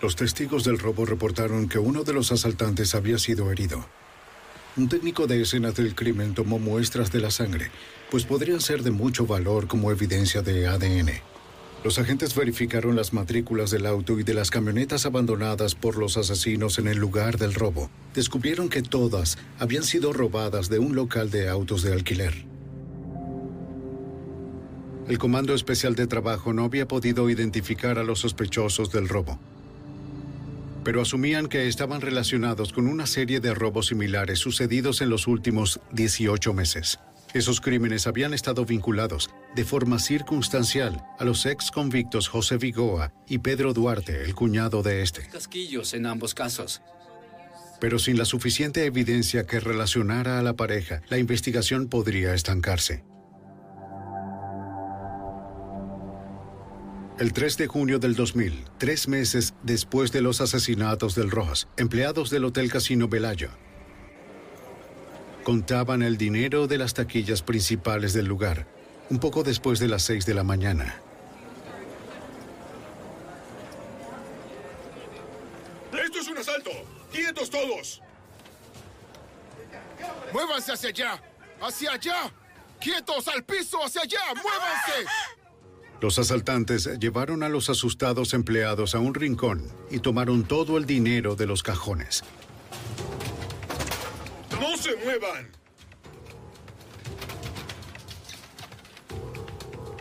Los 0.04 0.18
testigos 0.18 0.66
del 0.66 0.80
robo 0.80 1.06
reportaron 1.06 1.70
que 1.70 1.80
uno 1.80 2.04
de 2.04 2.12
los 2.12 2.34
asaltantes 2.34 2.94
había 2.94 3.18
sido 3.18 3.50
herido. 3.50 3.86
Un 4.76 4.90
técnico 4.90 5.28
de 5.28 5.42
escena 5.42 5.72
del 5.72 5.96
crimen 5.96 6.34
tomó 6.34 6.60
muestras 6.60 7.10
de 7.10 7.22
la 7.22 7.32
sangre, 7.32 7.72
pues 8.12 8.26
podrían 8.26 8.60
ser 8.60 8.84
de 8.84 8.92
mucho 8.92 9.26
valor 9.26 9.66
como 9.70 9.92
evidencia 9.92 10.42
de 10.42 10.68
ADN. 10.68 11.10
Los 11.86 12.00
agentes 12.00 12.36
verificaron 12.36 12.98
las 12.98 13.14
matrículas 13.14 13.72
del 13.72 13.86
auto 13.86 14.20
y 14.20 14.24
de 14.24 14.34
las 14.34 14.52
camionetas 14.52 15.06
abandonadas 15.06 15.74
por 15.74 15.96
los 15.96 16.18
asesinos 16.18 16.80
en 16.80 16.90
el 16.90 16.98
lugar 16.98 17.38
del 17.38 17.54
robo. 17.54 17.90
Descubrieron 18.14 18.68
que 18.68 18.82
todas 18.82 19.38
habían 19.58 19.84
sido 19.84 20.12
robadas 20.12 20.68
de 20.68 20.80
un 20.80 20.98
local 20.98 21.32
de 21.32 21.48
autos 21.48 21.82
de 21.82 21.94
alquiler. 21.94 22.46
El 25.08 25.18
Comando 25.18 25.54
Especial 25.54 25.96
de 25.96 26.08
Trabajo 26.08 26.52
no 26.52 26.66
había 26.66 26.90
podido 26.90 27.30
identificar 27.30 27.98
a 28.00 28.04
los 28.04 28.20
sospechosos 28.20 28.92
del 28.92 29.08
robo, 29.08 29.40
pero 30.84 31.02
asumían 31.02 31.48
que 31.48 31.68
estaban 31.68 32.02
relacionados 32.02 32.74
con 32.74 32.88
una 32.88 33.08
serie 33.08 33.40
de 33.40 33.54
robos 33.54 33.88
similares 33.88 34.40
sucedidos 34.40 35.02
en 35.02 35.10
los 35.10 35.28
últimos 35.28 35.80
18 35.92 36.54
meses. 36.54 37.00
Esos 37.34 37.62
crímenes 37.62 38.06
habían 38.06 38.34
estado 38.34 38.64
vinculados 38.64 39.32
de 39.56 39.66
forma 39.66 39.98
circunstancial 39.98 41.04
a 41.18 41.26
los 41.26 41.48
ex 41.48 41.72
convictos 41.72 42.28
José 42.28 42.58
Vigoa 42.58 43.12
y 43.28 43.40
Pedro 43.40 43.74
Duarte, 43.74 44.24
el 44.24 44.36
cuñado 44.36 44.84
de 44.84 45.02
este. 45.02 45.28
Casquillos 45.30 45.94
en 45.96 46.06
ambos 46.06 46.36
casos. 46.36 46.82
Pero 47.80 47.98
sin 47.98 48.18
la 48.18 48.26
suficiente 48.26 48.86
evidencia 48.86 49.48
que 49.48 49.60
relacionara 49.60 50.38
a 50.38 50.44
la 50.44 50.54
pareja, 50.54 51.02
la 51.10 51.18
investigación 51.18 51.88
podría 51.88 52.36
estancarse. 52.36 53.04
El 57.20 57.32
3 57.32 57.58
de 57.58 57.68
junio 57.68 58.00
del 58.00 58.16
2000, 58.16 58.66
tres 58.80 59.08
meses 59.08 59.54
después 59.62 60.12
de 60.12 60.22
los 60.22 60.42
asesinatos 60.42 61.14
del 61.16 61.30
Rojas, 61.30 61.68
empleados 61.78 62.30
del 62.30 62.46
Hotel 62.46 62.72
Casino 62.72 63.08
Belaya 63.08 63.52
contaban 65.44 66.02
el 66.02 66.18
dinero 66.18 66.68
de 66.68 66.78
las 66.78 66.94
taquillas 66.94 67.42
principales 67.42 68.14
del 68.14 68.26
lugar, 68.26 68.66
un 69.10 69.20
poco 69.20 69.44
después 69.44 69.80
de 69.80 69.88
las 69.88 70.04
6 70.04 70.26
de 70.26 70.34
la 70.34 70.44
mañana. 70.44 71.02
¡Esto 75.92 76.20
es 76.20 76.28
un 76.28 76.38
asalto! 76.38 76.72
¡Quietos 77.12 77.50
todos! 77.50 78.02
¡Muévanse 80.32 80.72
hacia 80.72 80.90
allá! 80.90 81.22
¡Hacia 81.62 81.92
allá! 81.92 82.32
¡Quietos 82.80 83.28
al 83.28 83.44
piso! 83.44 83.84
¡Hacia 83.84 84.02
allá! 84.02 84.20
¡Muévanse! 84.42 85.43
Los 86.04 86.20
asaltantes 86.20 87.00
llevaron 87.00 87.44
a 87.44 87.48
los 87.48 87.70
asustados 87.70 88.34
empleados 88.34 88.94
a 88.94 89.00
un 89.00 89.14
rincón 89.14 89.64
y 89.90 90.00
tomaron 90.00 90.44
todo 90.44 90.78
el 90.78 90.86
dinero 90.86 91.38
de 91.38 91.48
los 91.48 91.64
cajones. 91.64 92.26
¡No 94.60 94.76
se 94.76 94.98
muevan! 94.98 95.48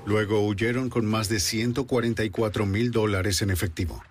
Luego 0.04 0.44
huyeron 0.44 0.90
con 0.90 1.06
más 1.06 1.28
de 1.28 1.38
144 1.38 2.66
mil 2.66 2.90
dólares 2.90 3.40
en 3.40 3.50
efectivo. 3.50 4.02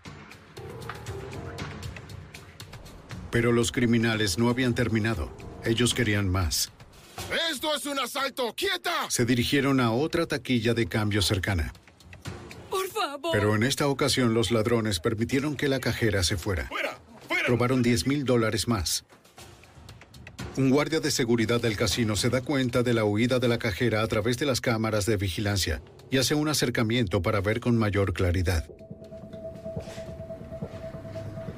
Pero 3.32 3.52
los 3.52 3.74
criminales 3.74 4.38
no 4.38 4.50
habían 4.50 4.76
terminado. 4.76 5.30
Ellos 5.66 5.94
querían 5.94 6.30
más. 6.30 6.72
¡Esto 7.52 7.76
es 7.76 7.86
un 7.86 8.00
asalto! 8.00 8.54
¡Quieta! 8.56 9.10
Se 9.10 9.26
dirigieron 9.26 9.80
a 9.80 9.92
otra 9.92 10.26
taquilla 10.26 10.74
de 10.74 10.88
cambio 10.88 11.22
cercana. 11.22 11.74
Por 12.70 12.88
favor. 12.88 13.32
Pero 13.32 13.56
en 13.56 13.64
esta 13.64 13.88
ocasión 13.88 14.34
los 14.34 14.52
ladrones 14.52 15.00
permitieron 15.00 15.56
que 15.56 15.68
la 15.68 15.80
cajera 15.80 16.24
se 16.24 16.38
fuera. 16.38 16.70
Robaron 17.48 17.82
10 17.82 18.08
mil 18.08 18.26
dólares 18.26 18.68
más. 18.68 19.06
Un 20.58 20.70
guardia 20.70 21.00
de 21.00 21.12
seguridad 21.12 21.62
del 21.62 21.78
casino 21.78 22.16
se 22.16 22.30
da 22.30 22.42
cuenta 22.42 22.84
de 22.84 22.94
la 22.94 23.06
huida 23.06 23.40
de 23.40 23.48
la 23.48 23.58
cajera 23.58 24.02
a 24.02 24.08
través 24.08 24.38
de 24.38 24.46
las 24.46 24.60
cámaras 24.60 25.06
de 25.06 25.16
vigilancia 25.16 25.82
y 26.10 26.18
hace 26.18 26.36
un 26.36 26.50
acercamiento 26.50 27.22
para 27.22 27.40
ver 27.40 27.62
con 27.62 27.78
mayor 27.78 28.14
claridad. 28.14 28.70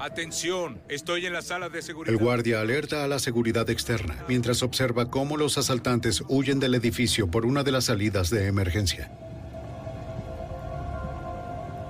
Atención, 0.03 0.81
estoy 0.89 1.25
en 1.27 1.31
la 1.31 1.41
sala 1.41 1.69
de 1.69 1.81
seguridad. 1.81 2.13
El 2.13 2.19
guardia 2.19 2.59
alerta 2.59 3.05
a 3.05 3.07
la 3.07 3.19
seguridad 3.19 3.69
externa 3.69 4.17
mientras 4.27 4.61
observa 4.61 5.09
cómo 5.09 5.37
los 5.37 5.57
asaltantes 5.57 6.23
huyen 6.27 6.59
del 6.59 6.75
edificio 6.75 7.31
por 7.31 7.45
una 7.45 7.63
de 7.63 7.71
las 7.71 7.85
salidas 7.85 8.29
de 8.29 8.47
emergencia. 8.47 9.09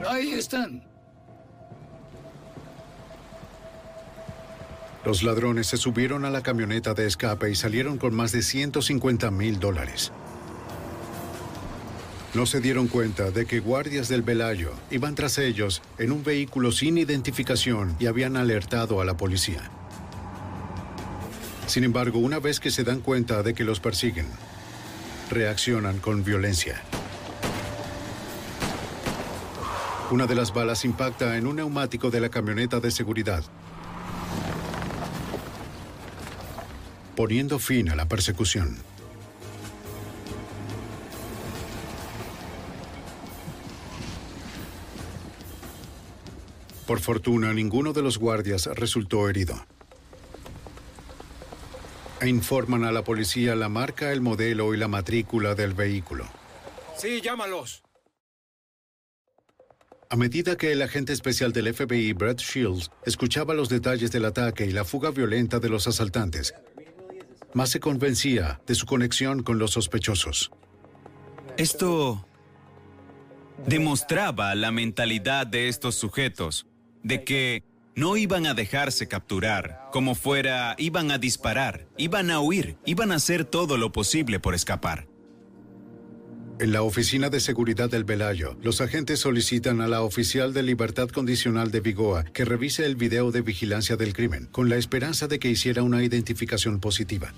Ahí 0.07 0.33
están. 0.33 0.83
Los 5.03 5.23
ladrones 5.23 5.65
se 5.65 5.77
subieron 5.77 6.23
a 6.23 6.29
la 6.29 6.43
camioneta 6.43 6.93
de 6.93 7.07
escape 7.07 7.49
y 7.49 7.55
salieron 7.55 7.97
con 7.97 8.13
más 8.13 8.31
de 8.31 8.43
150 8.43 9.31
mil 9.31 9.59
dólares. 9.59 10.11
No 12.33 12.47
se 12.47 12.61
dieron 12.61 12.87
cuenta 12.87 13.29
de 13.29 13.45
que 13.45 13.59
guardias 13.59 14.09
del 14.09 14.23
Velayo 14.23 14.71
iban 14.89 15.13
tras 15.13 15.37
ellos 15.37 15.83
en 15.99 16.11
un 16.11 16.23
vehículo 16.23 16.71
sin 16.71 16.97
identificación 16.97 17.95
y 17.99 18.07
habían 18.07 18.37
alertado 18.37 19.01
a 19.01 19.05
la 19.05 19.15
policía. 19.15 19.69
Sin 21.67 21.83
embargo, 21.83 22.17
una 22.17 22.39
vez 22.39 22.59
que 22.59 22.71
se 22.71 22.83
dan 22.83 23.01
cuenta 23.01 23.43
de 23.43 23.53
que 23.53 23.63
los 23.63 23.79
persiguen, 23.79 24.25
reaccionan 25.29 25.99
con 25.99 26.23
violencia. 26.23 26.81
Una 30.09 30.25
de 30.25 30.35
las 30.35 30.53
balas 30.53 30.85
impacta 30.85 31.37
en 31.37 31.45
un 31.45 31.57
neumático 31.57 32.09
de 32.09 32.19
la 32.19 32.29
camioneta 32.29 32.79
de 32.79 32.89
seguridad, 32.89 33.43
poniendo 37.15 37.59
fin 37.59 37.89
a 37.89 37.95
la 37.95 38.07
persecución. 38.07 38.92
Por 46.93 47.01
fortuna, 47.01 47.51
ninguno 47.55 47.91
de 47.91 48.03
los 48.03 48.19
guardias 48.19 48.67
resultó 48.67 49.27
herido. 49.27 49.65
E 52.21 52.29
informan 52.29 52.83
a 52.83 52.91
la 52.91 53.03
policía 53.03 53.55
la 53.55 53.67
marca, 53.67 54.11
el 54.11 54.21
modelo 54.21 54.75
y 54.75 54.77
la 54.77 54.87
matrícula 54.87 55.55
del 55.55 55.73
vehículo. 55.73 56.29
Sí, 56.95 57.19
llámalos. 57.19 57.81
A 60.11 60.15
medida 60.15 60.55
que 60.55 60.71
el 60.71 60.83
agente 60.83 61.13
especial 61.13 61.51
del 61.51 61.73
FBI, 61.73 62.13
Brett 62.13 62.37
Shields, 62.37 62.91
escuchaba 63.07 63.55
los 63.55 63.69
detalles 63.69 64.11
del 64.11 64.25
ataque 64.25 64.67
y 64.67 64.71
la 64.71 64.85
fuga 64.85 65.09
violenta 65.09 65.59
de 65.59 65.69
los 65.69 65.87
asaltantes, 65.87 66.53
más 67.55 67.71
se 67.71 67.79
convencía 67.79 68.61
de 68.67 68.75
su 68.75 68.85
conexión 68.85 69.41
con 69.41 69.57
los 69.57 69.71
sospechosos. 69.71 70.51
Esto 71.57 72.23
demostraba 73.65 74.53
la 74.53 74.71
mentalidad 74.71 75.47
de 75.47 75.69
estos 75.69 75.95
sujetos, 75.95 76.67
de 77.03 77.23
que 77.23 77.63
no 77.95 78.17
iban 78.17 78.47
a 78.47 78.53
dejarse 78.53 79.07
capturar, 79.07 79.89
como 79.91 80.15
fuera, 80.15 80.75
iban 80.79 81.11
a 81.11 81.17
disparar, 81.17 81.87
iban 81.97 82.31
a 82.31 82.39
huir, 82.39 82.77
iban 82.85 83.11
a 83.11 83.15
hacer 83.15 83.45
todo 83.45 83.77
lo 83.77 83.91
posible 83.91 84.39
por 84.39 84.55
escapar. 84.55 85.07
En 86.59 86.71
la 86.71 86.83
oficina 86.83 87.29
de 87.29 87.39
seguridad 87.39 87.89
del 87.89 88.03
Velayo, 88.03 88.55
los 88.61 88.79
agentes 88.79 89.19
solicitan 89.19 89.81
a 89.81 89.87
la 89.87 90.01
oficial 90.01 90.53
de 90.53 90.63
libertad 90.63 91.09
condicional 91.09 91.71
de 91.71 91.81
Vigoa 91.81 92.23
que 92.25 92.45
revise 92.45 92.85
el 92.85 92.95
video 92.95 93.31
de 93.31 93.41
vigilancia 93.41 93.97
del 93.97 94.13
crimen, 94.13 94.47
con 94.51 94.69
la 94.69 94.77
esperanza 94.77 95.27
de 95.27 95.39
que 95.39 95.49
hiciera 95.49 95.83
una 95.83 96.03
identificación 96.03 96.79
positiva. 96.79 97.33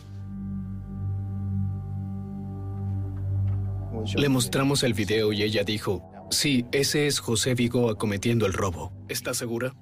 Le 4.15 4.29
mostramos 4.29 4.83
el 4.83 4.93
video 4.93 5.33
y 5.33 5.43
ella 5.43 5.63
dijo, 5.63 6.03
sí, 6.29 6.65
ese 6.71 7.07
es 7.07 7.19
José 7.19 7.55
Vigoa 7.55 7.97
cometiendo 7.97 8.45
el 8.45 8.53
robo. 8.53 8.91
¿Está 9.09 9.33
segura? 9.33 9.73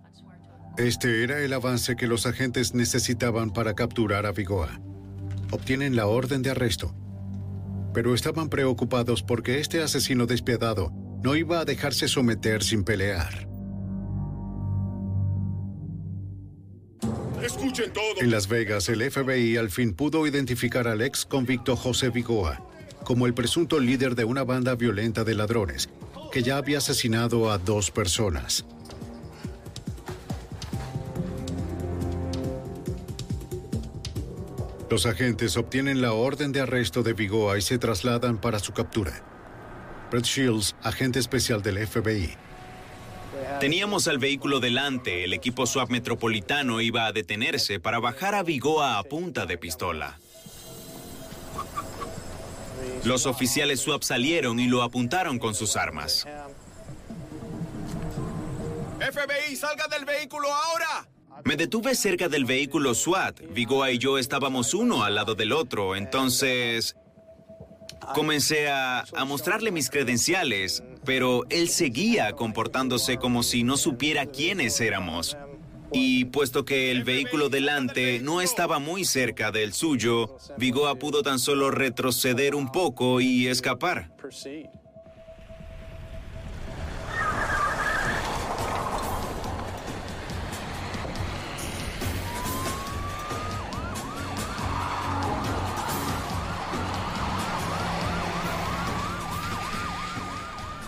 Este 0.78 1.24
era 1.24 1.40
el 1.42 1.54
avance 1.54 1.96
que 1.96 2.08
los 2.08 2.26
agentes 2.26 2.74
necesitaban 2.74 3.52
para 3.52 3.74
capturar 3.76 4.26
a 4.26 4.32
Vigoa. 4.32 4.82
Obtienen 5.52 5.96
la 5.96 6.08
orden 6.08 6.42
de 6.42 6.50
arresto, 6.50 6.96
pero 7.94 8.16
estaban 8.16 8.50
preocupados 8.50 9.22
porque 9.22 9.60
este 9.60 9.84
asesino 9.84 10.26
despiadado 10.26 10.92
no 11.24 11.36
iba 11.36 11.60
a 11.60 11.66
dejarse 11.66 12.08
someter 12.08 12.64
sin 12.64 12.84
pelear. 12.84 13.48
Escuchen 17.44 17.94
todo. 17.94 18.22
En 18.22 18.32
Las 18.32 18.48
Vegas, 18.48 18.90
el 18.90 19.10
FBI 19.12 19.58
al 19.58 19.70
fin 19.70 19.94
pudo 19.94 20.26
identificar 20.26 20.88
al 20.88 21.02
ex 21.02 21.26
convicto 21.26 21.76
José 21.76 22.10
Vigoa 22.10 22.66
como 23.04 23.28
el 23.28 23.34
presunto 23.34 23.80
líder 23.80 24.16
de 24.16 24.24
una 24.24 24.44
banda 24.44 24.76
violenta 24.76 25.24
de 25.24 25.36
ladrones 25.36 25.90
que 26.34 26.42
ya 26.42 26.58
había 26.58 26.80
asesinado 26.80 27.52
a 27.52 27.60
dos 27.60 27.92
personas. 27.92 28.66
Los 34.90 35.06
agentes 35.06 35.58
obtienen 35.58 36.02
la 36.02 36.14
orden 36.14 36.52
de 36.52 36.62
arresto 36.62 37.04
de 37.04 37.14
Vigoa 37.14 37.60
y 37.60 37.62
se 37.62 37.78
trasladan 37.78 38.42
para 38.42 38.58
su 38.58 38.74
captura. 38.74 39.24
Brett 40.10 40.26
Shields, 40.26 40.76
agente 40.82 41.20
especial 41.20 41.62
del 41.62 41.86
FBI. 41.86 42.32
Teníamos 43.60 44.08
al 44.08 44.18
vehículo 44.18 44.60
delante, 44.60 45.26
el 45.26 45.34
equipo 45.34 45.68
SWAT 45.68 45.92
metropolitano 45.92 46.82
iba 46.82 47.06
a 47.06 47.12
detenerse 47.12 47.80
para 47.80 48.00
bajar 48.00 48.34
a 48.34 48.42
Vigoa 48.42 48.98
a 48.98 49.04
punta 49.04 49.46
de 49.46 49.60
pistola. 49.60 50.18
Los 53.06 53.26
oficiales 53.26 53.82
SWAT 53.82 54.04
salieron 54.04 54.60
y 54.62 54.68
lo 54.68 54.82
apuntaron 54.82 55.38
con 55.38 55.54
sus 55.54 55.76
armas. 55.76 56.26
FBI, 59.00 59.56
salga 59.58 59.88
del 59.90 60.06
vehículo 60.06 60.48
ahora. 60.48 61.08
Me 61.44 61.58
detuve 61.58 61.96
cerca 61.96 62.30
del 62.30 62.46
vehículo 62.46 62.96
SWAT. 62.96 63.42
Vigoa 63.50 63.92
y 63.92 63.98
yo 63.98 64.18
estábamos 64.18 64.74
uno 64.74 65.04
al 65.04 65.16
lado 65.16 65.36
del 65.36 65.52
otro, 65.52 65.98
entonces 65.98 66.96
comencé 68.16 68.70
a, 68.70 69.04
a, 69.16 69.26
mostrarle 69.26 69.72
mis 69.72 69.90
credenciales, 69.90 70.84
pero 71.04 71.44
él 71.50 71.68
seguía 71.70 72.32
comportándose 72.34 73.18
como 73.18 73.44
si 73.44 73.64
no 73.64 73.76
supiera 73.76 74.26
quiénes 74.28 74.80
éramos. 74.80 75.36
Y 75.94 76.26
puesto 76.26 76.66
que 76.66 76.92
el 76.92 77.04
vehículo 77.04 77.50
delante 77.50 78.20
no 78.20 78.42
estaba 78.42 78.80
muy 78.80 79.06
cerca 79.06 79.52
del 79.52 79.74
suyo, 79.74 80.38
Vigoa 80.58 80.96
pudo 80.96 81.22
tan 81.22 81.40
solo 81.40 81.72
retroceder 81.72 82.56
un 82.56 82.72
poco 82.72 83.22
y 83.22 83.48
escapar. 83.48 84.12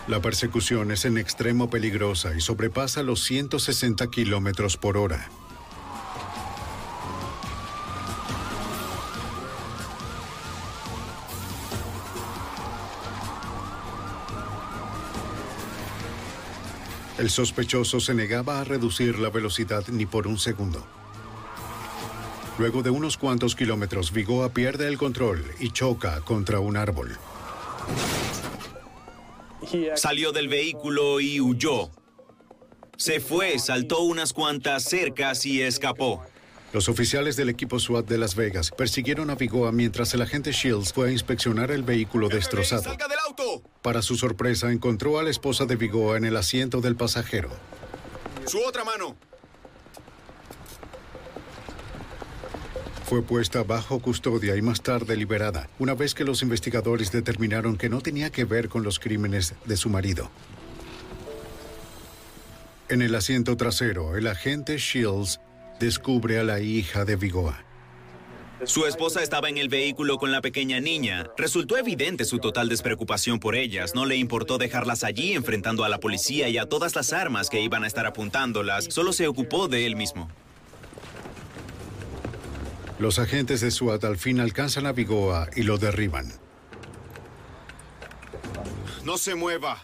La 0.08 0.20
persecución 0.20 0.92
es 0.92 1.04
en 1.04 1.18
extremo 1.18 1.68
peligrosa 1.68 2.36
y 2.36 2.40
sobrepasa 2.40 3.02
los 3.02 3.24
160 3.24 4.06
kilómetros 4.06 4.76
por 4.76 4.96
hora. 4.96 5.28
El 17.18 17.30
sospechoso 17.30 17.98
se 17.98 18.14
negaba 18.14 18.60
a 18.60 18.64
reducir 18.64 19.18
la 19.18 19.30
velocidad 19.30 19.84
ni 19.88 20.06
por 20.06 20.28
un 20.28 20.38
segundo. 20.38 20.86
Luego 22.58 22.84
de 22.84 22.90
unos 22.90 23.16
cuantos 23.16 23.56
kilómetros, 23.56 24.12
Vigoa 24.12 24.50
pierde 24.50 24.86
el 24.86 24.98
control 24.98 25.44
y 25.58 25.70
choca 25.70 26.20
contra 26.20 26.60
un 26.60 26.76
árbol. 26.76 27.18
Salió 29.96 30.32
del 30.32 30.48
vehículo 30.48 31.20
y 31.20 31.40
huyó. 31.40 31.90
Se 32.96 33.20
fue, 33.20 33.58
saltó 33.58 34.00
unas 34.00 34.32
cuantas 34.32 34.84
cercas 34.84 35.44
y 35.44 35.62
escapó. 35.62 36.24
Los 36.72 36.88
oficiales 36.88 37.36
del 37.36 37.48
equipo 37.48 37.78
SWAT 37.78 38.06
de 38.06 38.18
Las 38.18 38.34
Vegas 38.34 38.70
persiguieron 38.70 39.30
a 39.30 39.34
Vigoa 39.34 39.72
mientras 39.72 40.12
el 40.14 40.22
agente 40.22 40.52
Shields 40.52 40.92
fue 40.92 41.08
a 41.08 41.12
inspeccionar 41.12 41.70
el 41.70 41.82
vehículo 41.82 42.28
destrozado. 42.28 42.82
¡Salga 42.82 43.08
del 43.08 43.18
auto! 43.26 43.62
Para 43.82 44.02
su 44.02 44.16
sorpresa, 44.16 44.72
encontró 44.72 45.18
a 45.18 45.22
la 45.22 45.30
esposa 45.30 45.64
de 45.64 45.76
Vigoa 45.76 46.16
en 46.16 46.24
el 46.24 46.36
asiento 46.36 46.80
del 46.80 46.96
pasajero. 46.96 47.50
¡Su 48.46 48.58
otra 48.60 48.84
mano! 48.84 49.16
Fue 53.06 53.22
puesta 53.22 53.62
bajo 53.62 54.00
custodia 54.00 54.56
y 54.56 54.62
más 54.62 54.82
tarde 54.82 55.16
liberada, 55.16 55.68
una 55.78 55.94
vez 55.94 56.12
que 56.12 56.24
los 56.24 56.42
investigadores 56.42 57.12
determinaron 57.12 57.76
que 57.76 57.88
no 57.88 58.00
tenía 58.00 58.30
que 58.30 58.44
ver 58.44 58.68
con 58.68 58.82
los 58.82 58.98
crímenes 58.98 59.54
de 59.64 59.76
su 59.76 59.88
marido. 59.88 60.28
En 62.88 63.02
el 63.02 63.14
asiento 63.14 63.56
trasero, 63.56 64.16
el 64.16 64.26
agente 64.26 64.78
Shields 64.78 65.40
descubre 65.78 66.40
a 66.40 66.42
la 66.42 66.58
hija 66.58 67.04
de 67.04 67.14
Vigoa. 67.14 67.64
Su 68.64 68.86
esposa 68.86 69.22
estaba 69.22 69.50
en 69.50 69.58
el 69.58 69.68
vehículo 69.68 70.18
con 70.18 70.32
la 70.32 70.40
pequeña 70.40 70.80
niña. 70.80 71.28
Resultó 71.36 71.76
evidente 71.76 72.24
su 72.24 72.40
total 72.40 72.68
despreocupación 72.68 73.38
por 73.38 73.54
ellas. 73.54 73.94
No 73.94 74.04
le 74.04 74.16
importó 74.16 74.58
dejarlas 74.58 75.04
allí 75.04 75.34
enfrentando 75.34 75.84
a 75.84 75.88
la 75.88 76.00
policía 76.00 76.48
y 76.48 76.58
a 76.58 76.66
todas 76.66 76.96
las 76.96 77.12
armas 77.12 77.50
que 77.50 77.60
iban 77.60 77.84
a 77.84 77.86
estar 77.86 78.04
apuntándolas. 78.04 78.86
Solo 78.86 79.12
se 79.12 79.28
ocupó 79.28 79.68
de 79.68 79.86
él 79.86 79.94
mismo. 79.94 80.28
Los 82.98 83.18
agentes 83.18 83.60
de 83.60 83.70
SWAT 83.70 84.04
al 84.04 84.16
fin 84.16 84.40
alcanzan 84.40 84.86
a 84.86 84.92
Vigoa 84.92 85.48
y 85.54 85.62
lo 85.62 85.76
derriban. 85.76 86.32
No 89.04 89.18
se 89.18 89.34
mueva. 89.34 89.82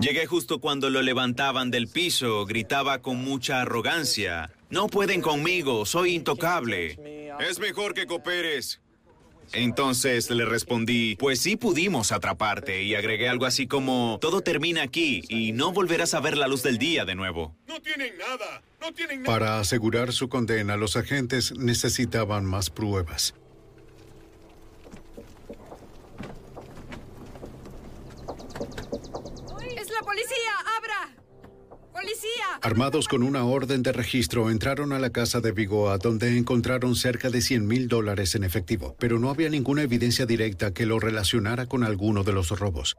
Llegué 0.00 0.26
justo 0.26 0.60
cuando 0.60 0.90
lo 0.90 1.02
levantaban 1.02 1.70
del 1.70 1.88
piso. 1.88 2.44
Gritaba 2.46 2.98
con 2.98 3.16
mucha 3.16 3.62
arrogancia. 3.62 4.50
No 4.70 4.88
pueden 4.88 5.22
conmigo, 5.22 5.86
soy 5.86 6.14
intocable. 6.14 7.32
Es 7.40 7.58
mejor 7.60 7.94
que 7.94 8.06
cooperes. 8.06 8.80
Entonces 9.52 10.30
le 10.30 10.44
respondí, 10.44 11.16
pues 11.16 11.40
sí 11.40 11.56
pudimos 11.56 12.12
atraparte 12.12 12.82
y 12.82 12.94
agregué 12.94 13.28
algo 13.28 13.46
así 13.46 13.66
como, 13.66 14.18
todo 14.20 14.42
termina 14.42 14.82
aquí 14.82 15.22
y 15.28 15.52
no 15.52 15.72
volverás 15.72 16.14
a 16.14 16.20
ver 16.20 16.36
la 16.36 16.48
luz 16.48 16.62
del 16.62 16.78
día 16.78 17.04
de 17.04 17.14
nuevo. 17.14 17.54
No 17.66 17.80
tienen 17.80 18.16
nada. 18.18 18.62
No 18.80 18.92
tienen 18.92 19.22
nada. 19.22 19.32
Para 19.32 19.58
asegurar 19.60 20.12
su 20.12 20.28
condena, 20.28 20.76
los 20.76 20.96
agentes 20.96 21.52
necesitaban 21.56 22.44
más 22.44 22.70
pruebas. 22.70 23.34
¡Es 29.76 29.90
la 29.90 30.00
policía! 30.02 30.52
¡Abra! 30.76 31.14
¡Policía! 32.00 32.60
Armados 32.62 33.08
con 33.08 33.24
una 33.24 33.44
orden 33.44 33.82
de 33.82 33.90
registro, 33.90 34.50
entraron 34.50 34.92
a 34.92 35.00
la 35.00 35.10
casa 35.10 35.40
de 35.40 35.50
Vigoa, 35.50 35.98
donde 35.98 36.38
encontraron 36.38 36.94
cerca 36.94 37.28
de 37.28 37.40
100 37.40 37.66
mil 37.66 37.88
dólares 37.88 38.36
en 38.36 38.44
efectivo, 38.44 38.94
pero 39.00 39.18
no 39.18 39.30
había 39.30 39.48
ninguna 39.48 39.82
evidencia 39.82 40.24
directa 40.24 40.72
que 40.72 40.86
lo 40.86 41.00
relacionara 41.00 41.66
con 41.66 41.82
alguno 41.82 42.22
de 42.22 42.32
los 42.32 42.50
robos. 42.50 42.96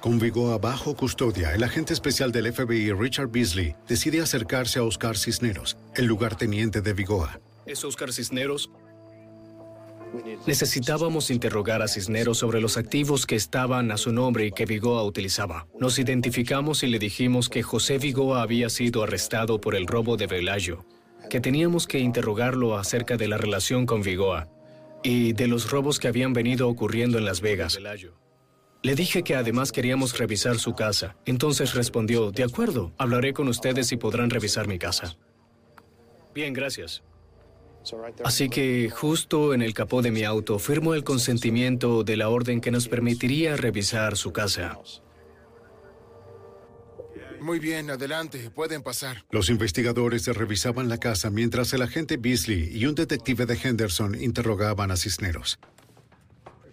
Con 0.00 0.18
Vigoa 0.18 0.56
bajo 0.56 0.96
custodia, 0.96 1.54
el 1.54 1.62
agente 1.62 1.92
especial 1.92 2.32
del 2.32 2.50
FBI, 2.50 2.92
Richard 2.92 3.28
Beasley, 3.28 3.76
decide 3.86 4.22
acercarse 4.22 4.78
a 4.78 4.84
Oscar 4.84 5.18
Cisneros, 5.18 5.76
el 5.94 6.06
lugarteniente 6.06 6.80
de 6.80 6.94
Vigoa. 6.94 7.38
¿Es 7.66 7.84
Oscar 7.84 8.14
Cisneros? 8.14 8.70
Necesitábamos 10.46 11.30
interrogar 11.30 11.82
a 11.82 11.88
Cisneros 11.88 12.38
sobre 12.38 12.60
los 12.60 12.76
activos 12.76 13.26
que 13.26 13.36
estaban 13.36 13.90
a 13.90 13.96
su 13.96 14.12
nombre 14.12 14.46
y 14.46 14.52
que 14.52 14.66
Vigoa 14.66 15.04
utilizaba. 15.04 15.66
Nos 15.78 15.98
identificamos 15.98 16.82
y 16.82 16.88
le 16.88 16.98
dijimos 16.98 17.48
que 17.48 17.62
José 17.62 17.98
Vigoa 17.98 18.42
había 18.42 18.68
sido 18.68 19.02
arrestado 19.02 19.60
por 19.60 19.74
el 19.74 19.86
robo 19.86 20.16
de 20.16 20.26
Velayo, 20.26 20.84
que 21.30 21.40
teníamos 21.40 21.86
que 21.86 21.98
interrogarlo 21.98 22.76
acerca 22.76 23.16
de 23.16 23.28
la 23.28 23.38
relación 23.38 23.86
con 23.86 24.02
Vigoa 24.02 24.48
y 25.02 25.32
de 25.32 25.48
los 25.48 25.70
robos 25.70 25.98
que 25.98 26.08
habían 26.08 26.32
venido 26.32 26.68
ocurriendo 26.68 27.18
en 27.18 27.24
Las 27.24 27.40
Vegas. 27.40 27.78
Le 28.82 28.94
dije 28.96 29.22
que 29.22 29.36
además 29.36 29.70
queríamos 29.70 30.18
revisar 30.18 30.58
su 30.58 30.74
casa. 30.74 31.16
Entonces 31.24 31.74
respondió, 31.74 32.32
de 32.32 32.42
acuerdo, 32.42 32.92
hablaré 32.98 33.32
con 33.32 33.48
ustedes 33.48 33.92
y 33.92 33.96
podrán 33.96 34.28
revisar 34.28 34.66
mi 34.66 34.78
casa. 34.78 35.16
Bien, 36.34 36.52
gracias. 36.52 37.02
Así 38.24 38.48
que 38.48 38.90
justo 38.90 39.54
en 39.54 39.62
el 39.62 39.74
capó 39.74 40.02
de 40.02 40.10
mi 40.10 40.24
auto 40.24 40.58
firmo 40.58 40.94
el 40.94 41.04
consentimiento 41.04 42.04
de 42.04 42.16
la 42.16 42.28
orden 42.28 42.60
que 42.60 42.70
nos 42.70 42.88
permitiría 42.88 43.56
revisar 43.56 44.16
su 44.16 44.32
casa. 44.32 44.78
Muy 47.40 47.58
bien, 47.58 47.90
adelante. 47.90 48.50
Pueden 48.50 48.82
pasar. 48.82 49.24
Los 49.30 49.50
investigadores 49.50 50.26
revisaban 50.28 50.88
la 50.88 50.98
casa 50.98 51.28
mientras 51.28 51.72
el 51.72 51.82
agente 51.82 52.16
Beasley 52.16 52.70
y 52.72 52.86
un 52.86 52.94
detective 52.94 53.46
de 53.46 53.58
Henderson 53.60 54.14
interrogaban 54.20 54.92
a 54.92 54.96
Cisneros. 54.96 55.58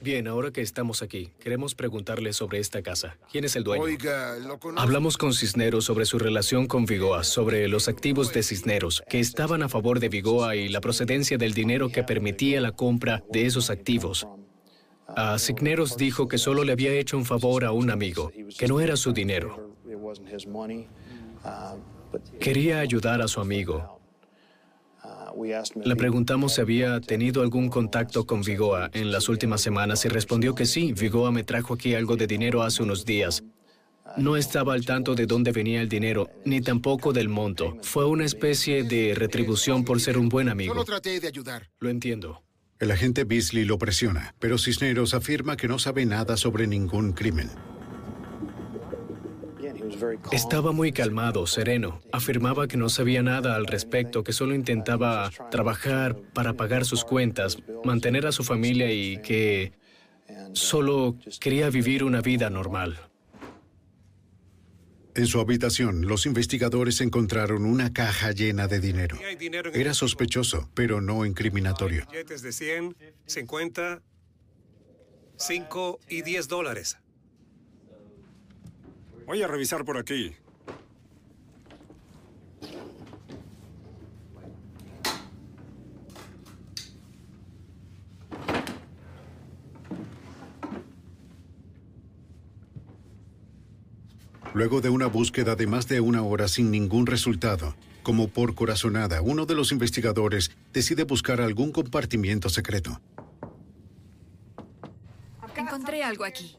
Bien, 0.01 0.27
ahora 0.29 0.51
que 0.51 0.61
estamos 0.61 1.01
aquí, 1.01 1.31
queremos 1.39 1.75
preguntarle 1.75 2.31
sobre 2.31 2.59
esta 2.59 2.81
casa. 2.81 3.17
¿Quién 3.31 3.43
es 3.43 3.55
el 3.57 3.65
dueño? 3.65 3.83
Oiga, 3.83 4.37
lo 4.37 4.57
conozco. 4.57 4.81
Hablamos 4.81 5.17
con 5.17 5.33
Cisneros 5.33 5.83
sobre 5.85 6.05
su 6.05 6.19
relación 6.19 6.67
con 6.67 6.85
Vigoa, 6.85 7.25
sobre 7.25 7.67
los 7.67 7.89
activos 7.89 8.31
de 8.31 8.43
Cisneros, 8.43 9.03
que 9.09 9.19
estaban 9.19 9.61
a 9.61 9.67
favor 9.67 9.99
de 9.99 10.07
Vigoa 10.07 10.55
y 10.55 10.69
la 10.69 10.79
procedencia 10.79 11.37
del 11.37 11.53
dinero 11.53 11.89
que 11.89 12.03
permitía 12.03 12.61
la 12.61 12.71
compra 12.71 13.23
de 13.29 13.45
esos 13.45 13.69
activos. 13.69 14.25
A 15.07 15.37
Cisneros 15.37 15.97
dijo 15.97 16.27
que 16.27 16.37
solo 16.37 16.63
le 16.63 16.71
había 16.71 16.93
hecho 16.93 17.17
un 17.17 17.25
favor 17.25 17.65
a 17.65 17.71
un 17.71 17.91
amigo, 17.91 18.31
que 18.57 18.67
no 18.67 18.79
era 18.79 18.95
su 18.95 19.11
dinero. 19.11 19.75
Quería 22.39 22.79
ayudar 22.79 23.21
a 23.21 23.27
su 23.27 23.41
amigo. 23.41 23.98
Le 25.83 25.95
preguntamos 25.95 26.55
si 26.55 26.61
había 26.61 26.99
tenido 27.01 27.41
algún 27.41 27.69
contacto 27.69 28.25
con 28.25 28.41
Vigoa 28.41 28.89
en 28.93 29.11
las 29.11 29.29
últimas 29.29 29.61
semanas 29.61 30.05
y 30.05 30.09
respondió 30.09 30.55
que 30.55 30.65
sí. 30.65 30.93
Vigoa 30.93 31.31
me 31.31 31.43
trajo 31.43 31.73
aquí 31.73 31.95
algo 31.95 32.15
de 32.15 32.27
dinero 32.27 32.61
hace 32.61 32.83
unos 32.83 33.05
días. 33.05 33.43
No 34.17 34.37
estaba 34.37 34.73
al 34.73 34.85
tanto 34.85 35.15
de 35.15 35.25
dónde 35.25 35.51
venía 35.51 35.81
el 35.81 35.89
dinero, 35.89 36.29
ni 36.45 36.61
tampoco 36.61 37.13
del 37.13 37.29
monto. 37.29 37.77
Fue 37.81 38.05
una 38.05 38.25
especie 38.25 38.83
de 38.83 39.13
retribución 39.15 39.85
por 39.85 39.99
ser 39.99 40.17
un 40.17 40.29
buen 40.29 40.49
amigo. 40.49 40.73
Solo 40.73 40.85
traté 40.85 41.19
de 41.19 41.27
ayudar. 41.27 41.69
Lo 41.79 41.89
entiendo. 41.89 42.41
El 42.79 42.91
agente 42.91 43.25
Beasley 43.25 43.65
lo 43.65 43.77
presiona, 43.77 44.35
pero 44.39 44.57
Cisneros 44.57 45.13
afirma 45.13 45.57
que 45.57 45.67
no 45.67 45.79
sabe 45.79 46.05
nada 46.05 46.37
sobre 46.37 46.65
ningún 46.65 47.11
crimen. 47.11 47.49
Estaba 50.31 50.71
muy 50.71 50.91
calmado, 50.91 51.47
sereno. 51.47 52.01
Afirmaba 52.11 52.67
que 52.67 52.77
no 52.77 52.89
sabía 52.89 53.23
nada 53.23 53.55
al 53.55 53.65
respecto, 53.65 54.23
que 54.23 54.33
solo 54.33 54.55
intentaba 54.55 55.31
trabajar 55.51 56.17
para 56.33 56.53
pagar 56.53 56.85
sus 56.85 57.03
cuentas, 57.03 57.57
mantener 57.83 58.25
a 58.27 58.31
su 58.31 58.43
familia 58.43 58.91
y 58.91 59.21
que 59.21 59.73
solo 60.53 61.17
quería 61.39 61.69
vivir 61.69 62.03
una 62.03 62.21
vida 62.21 62.49
normal. 62.49 62.99
En 65.15 65.27
su 65.27 65.39
habitación, 65.39 66.07
los 66.07 66.25
investigadores 66.25 67.01
encontraron 67.01 67.65
una 67.65 67.91
caja 67.91 68.31
llena 68.31 68.67
de 68.67 68.79
dinero. 68.79 69.17
Era 69.73 69.93
sospechoso, 69.93 70.69
pero 70.73 71.01
no 71.01 71.25
incriminatorio. 71.25 72.05
Billetes 72.09 72.41
de 72.41 72.51
100, 72.53 72.95
50, 73.25 74.01
5 75.37 75.99
y 76.07 76.21
10 76.21 76.47
dólares. 76.47 76.97
Voy 79.29 79.43
a 79.43 79.47
revisar 79.47 79.85
por 79.85 79.95
aquí. 79.95 80.35
Luego 94.55 94.81
de 94.81 94.89
una 94.89 95.05
búsqueda 95.05 95.55
de 95.55 95.67
más 95.67 95.87
de 95.87 96.01
una 96.01 96.23
hora 96.23 96.47
sin 96.47 96.71
ningún 96.71 97.05
resultado, 97.05 97.75
como 98.01 98.29
por 98.29 98.55
corazonada, 98.55 99.21
uno 99.21 99.45
de 99.45 99.53
los 99.53 99.71
investigadores 99.71 100.57
decide 100.73 101.03
buscar 101.03 101.39
algún 101.39 101.71
compartimiento 101.71 102.49
secreto. 102.49 102.99
Encontré 105.55 106.03
algo 106.03 106.23
aquí. 106.23 106.58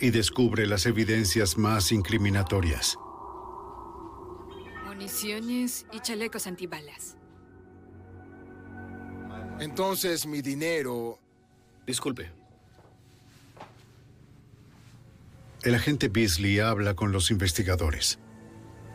Y 0.00 0.10
descubre 0.10 0.66
las 0.66 0.86
evidencias 0.86 1.56
más 1.56 1.92
incriminatorias. 1.92 2.96
Municiones 4.86 5.86
y 5.92 6.00
chalecos 6.00 6.46
antibalas. 6.46 7.16
Entonces 9.60 10.26
mi 10.26 10.42
dinero... 10.42 11.18
Disculpe. 11.86 12.38
el 15.64 15.74
agente 15.74 16.08
Beasley 16.08 16.60
habla 16.60 16.94
con 16.94 17.12
los 17.12 17.30
investigadores. 17.30 18.18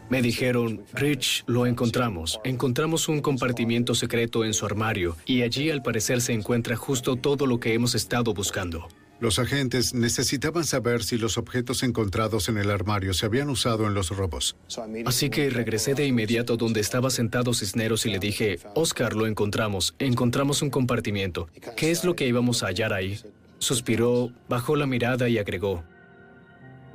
Me 0.09 0.21
dijeron, 0.21 0.83
Rich, 0.93 1.43
lo 1.47 1.65
encontramos. 1.65 2.39
Encontramos 2.43 3.07
un 3.07 3.21
compartimiento 3.21 3.95
secreto 3.95 4.43
en 4.43 4.53
su 4.53 4.65
armario 4.65 5.15
y 5.25 5.41
allí 5.43 5.69
al 5.69 5.81
parecer 5.81 6.21
se 6.21 6.33
encuentra 6.33 6.75
justo 6.75 7.15
todo 7.15 7.45
lo 7.47 7.59
que 7.59 7.73
hemos 7.73 7.95
estado 7.95 8.33
buscando. 8.33 8.87
Los 9.19 9.39
agentes 9.39 9.93
necesitaban 9.93 10.65
saber 10.65 11.03
si 11.03 11.17
los 11.17 11.37
objetos 11.37 11.83
encontrados 11.83 12.49
en 12.49 12.57
el 12.57 12.69
armario 12.69 13.13
se 13.13 13.25
habían 13.25 13.49
usado 13.49 13.87
en 13.87 13.93
los 13.93 14.09
robos. 14.09 14.57
Así 15.05 15.29
que 15.29 15.49
regresé 15.49 15.93
de 15.93 16.05
inmediato 16.05 16.57
donde 16.57 16.81
estaba 16.81 17.09
sentado 17.09 17.53
Cisneros 17.53 18.05
y 18.05 18.09
le 18.09 18.19
dije, 18.19 18.59
Oscar, 18.75 19.15
lo 19.15 19.25
encontramos. 19.25 19.95
Encontramos 19.99 20.61
un 20.61 20.69
compartimiento. 20.69 21.47
¿Qué 21.77 21.91
es 21.91 22.03
lo 22.03 22.15
que 22.15 22.27
íbamos 22.27 22.63
a 22.63 22.67
hallar 22.67 22.91
ahí? 22.91 23.19
Suspiró, 23.59 24.31
bajó 24.49 24.75
la 24.75 24.87
mirada 24.87 25.29
y 25.29 25.37
agregó, 25.37 25.85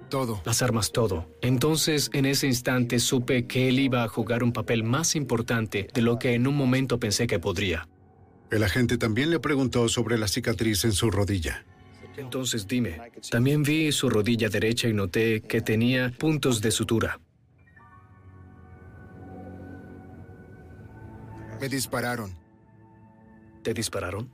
todo. 0.09 0.41
Las 0.45 0.63
armas, 0.63 0.93
todo. 0.93 1.29
Entonces, 1.43 2.11
en 2.13 2.27
ese 2.27 2.47
instante, 2.47 2.99
supe 2.99 3.47
que 3.47 3.69
él 3.69 3.79
iba 3.79 4.03
a 4.03 4.09
jugar 4.09 4.43
un 4.43 4.53
papel 4.53 4.83
más 4.83 5.15
importante 5.15 5.89
de 5.93 6.03
lo 6.03 6.19
que 6.19 6.35
en 6.35 6.47
un 6.47 6.57
momento 6.57 6.99
pensé 6.99 7.27
que 7.27 7.39
podría. 7.39 7.89
El 8.51 8.65
agente 8.65 8.97
también 8.97 9.31
le 9.31 9.41
preguntó 9.41 9.89
sobre 9.89 10.17
la 10.19 10.27
cicatriz 10.27 10.85
en 10.85 10.93
su 10.93 11.11
rodilla. 11.11 11.67
Entonces, 12.19 12.67
dime, 12.67 13.01
también 13.31 13.63
vi 13.63 13.93
su 13.93 14.11
rodilla 14.11 14.49
derecha 14.49 14.89
y 14.89 14.93
noté 14.93 15.41
que 15.41 15.61
tenía 15.61 16.13
puntos 16.19 16.61
de 16.61 16.73
sutura. 16.73 17.21
Me 21.61 21.69
dispararon. 21.69 22.37
¿Te 23.63 23.73
dispararon? 23.73 24.29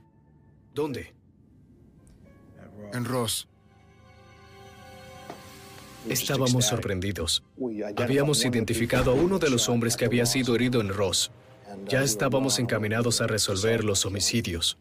¿Dónde? 0.73 1.13
En 2.91 3.05
Ross. 3.05 3.47
Estábamos 6.09 6.65
sorprendidos. 6.65 7.43
Habíamos 7.97 8.43
identificado 8.45 9.11
a 9.11 9.13
uno 9.13 9.37
de 9.37 9.49
los 9.49 9.69
hombres 9.69 9.95
que 9.95 10.05
había 10.05 10.25
sido 10.25 10.55
herido 10.55 10.81
en 10.81 10.89
Ross. 10.89 11.31
Ya 11.87 12.01
estábamos 12.01 12.57
encaminados 12.57 13.21
a 13.21 13.27
resolver 13.27 13.83
los 13.83 14.05
homicidios. 14.05 14.77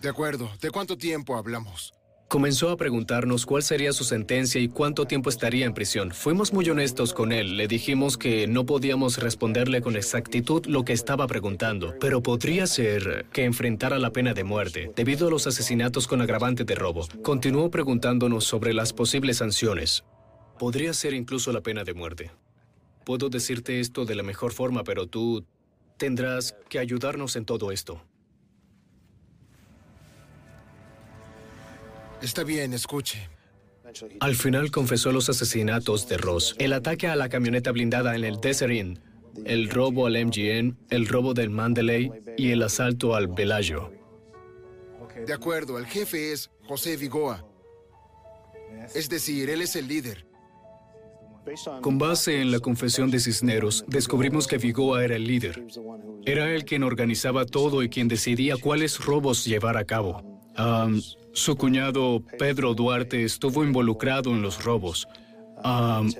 De 0.00 0.08
acuerdo. 0.08 0.50
¿De 0.60 0.70
cuánto 0.70 0.96
tiempo 0.96 1.36
hablamos? 1.36 1.92
Comenzó 2.28 2.68
a 2.68 2.76
preguntarnos 2.76 3.46
cuál 3.46 3.62
sería 3.62 3.94
su 3.94 4.04
sentencia 4.04 4.60
y 4.60 4.68
cuánto 4.68 5.06
tiempo 5.06 5.30
estaría 5.30 5.64
en 5.64 5.72
prisión. 5.72 6.10
Fuimos 6.10 6.52
muy 6.52 6.68
honestos 6.68 7.14
con 7.14 7.32
él. 7.32 7.56
Le 7.56 7.68
dijimos 7.68 8.18
que 8.18 8.46
no 8.46 8.66
podíamos 8.66 9.16
responderle 9.16 9.80
con 9.80 9.96
exactitud 9.96 10.66
lo 10.66 10.84
que 10.84 10.92
estaba 10.92 11.26
preguntando, 11.26 11.94
pero 11.98 12.22
podría 12.22 12.66
ser 12.66 13.24
que 13.32 13.44
enfrentara 13.44 13.98
la 13.98 14.12
pena 14.12 14.34
de 14.34 14.44
muerte 14.44 14.92
debido 14.94 15.28
a 15.28 15.30
los 15.30 15.46
asesinatos 15.46 16.06
con 16.06 16.20
agravante 16.20 16.64
de 16.64 16.74
robo. 16.74 17.08
Continuó 17.22 17.70
preguntándonos 17.70 18.44
sobre 18.44 18.74
las 18.74 18.92
posibles 18.92 19.38
sanciones. 19.38 20.04
Podría 20.58 20.92
ser 20.92 21.14
incluso 21.14 21.50
la 21.50 21.62
pena 21.62 21.82
de 21.82 21.94
muerte. 21.94 22.30
Puedo 23.06 23.30
decirte 23.30 23.80
esto 23.80 24.04
de 24.04 24.16
la 24.16 24.22
mejor 24.22 24.52
forma, 24.52 24.84
pero 24.84 25.06
tú 25.06 25.46
tendrás 25.96 26.54
que 26.68 26.78
ayudarnos 26.78 27.36
en 27.36 27.46
todo 27.46 27.72
esto. 27.72 28.02
Está 32.22 32.44
bien, 32.44 32.72
escuche. 32.72 33.28
Al 34.20 34.34
final 34.34 34.70
confesó 34.70 35.12
los 35.12 35.28
asesinatos 35.28 36.08
de 36.08 36.18
Ross, 36.18 36.54
el 36.58 36.72
ataque 36.72 37.08
a 37.08 37.16
la 37.16 37.28
camioneta 37.28 37.72
blindada 37.72 38.14
en 38.16 38.24
el 38.24 38.40
Desert 38.40 38.72
Inn, 38.72 39.00
el 39.44 39.70
robo 39.70 40.06
al 40.06 40.14
MGN, 40.26 40.76
el 40.90 41.06
robo 41.06 41.32
del 41.32 41.50
Mandalay 41.50 42.10
y 42.36 42.50
el 42.50 42.62
asalto 42.62 43.14
al 43.14 43.28
Bellagio. 43.28 43.92
De 45.26 45.32
acuerdo, 45.32 45.78
el 45.78 45.86
jefe 45.86 46.32
es 46.32 46.50
José 46.66 46.96
Vigoa. 46.96 47.44
Es 48.94 49.08
decir, 49.08 49.50
él 49.50 49.62
es 49.62 49.74
el 49.76 49.88
líder. 49.88 50.26
Con 51.80 51.98
base 51.98 52.42
en 52.42 52.50
la 52.50 52.60
confesión 52.60 53.10
de 53.10 53.20
Cisneros, 53.20 53.84
descubrimos 53.88 54.46
que 54.46 54.58
Vigoa 54.58 55.02
era 55.02 55.16
el 55.16 55.26
líder. 55.26 55.64
Era 56.26 56.52
él 56.52 56.64
quien 56.64 56.82
organizaba 56.82 57.46
todo 57.46 57.82
y 57.82 57.88
quien 57.88 58.06
decidía 58.06 58.56
cuáles 58.56 59.02
robos 59.02 59.46
llevar 59.46 59.78
a 59.78 59.84
cabo. 59.84 60.37
Su 61.32 61.56
cuñado 61.56 62.22
Pedro 62.38 62.74
Duarte 62.74 63.24
estuvo 63.24 63.64
involucrado 63.64 64.30
en 64.30 64.42
los 64.42 64.64
robos. 64.64 65.06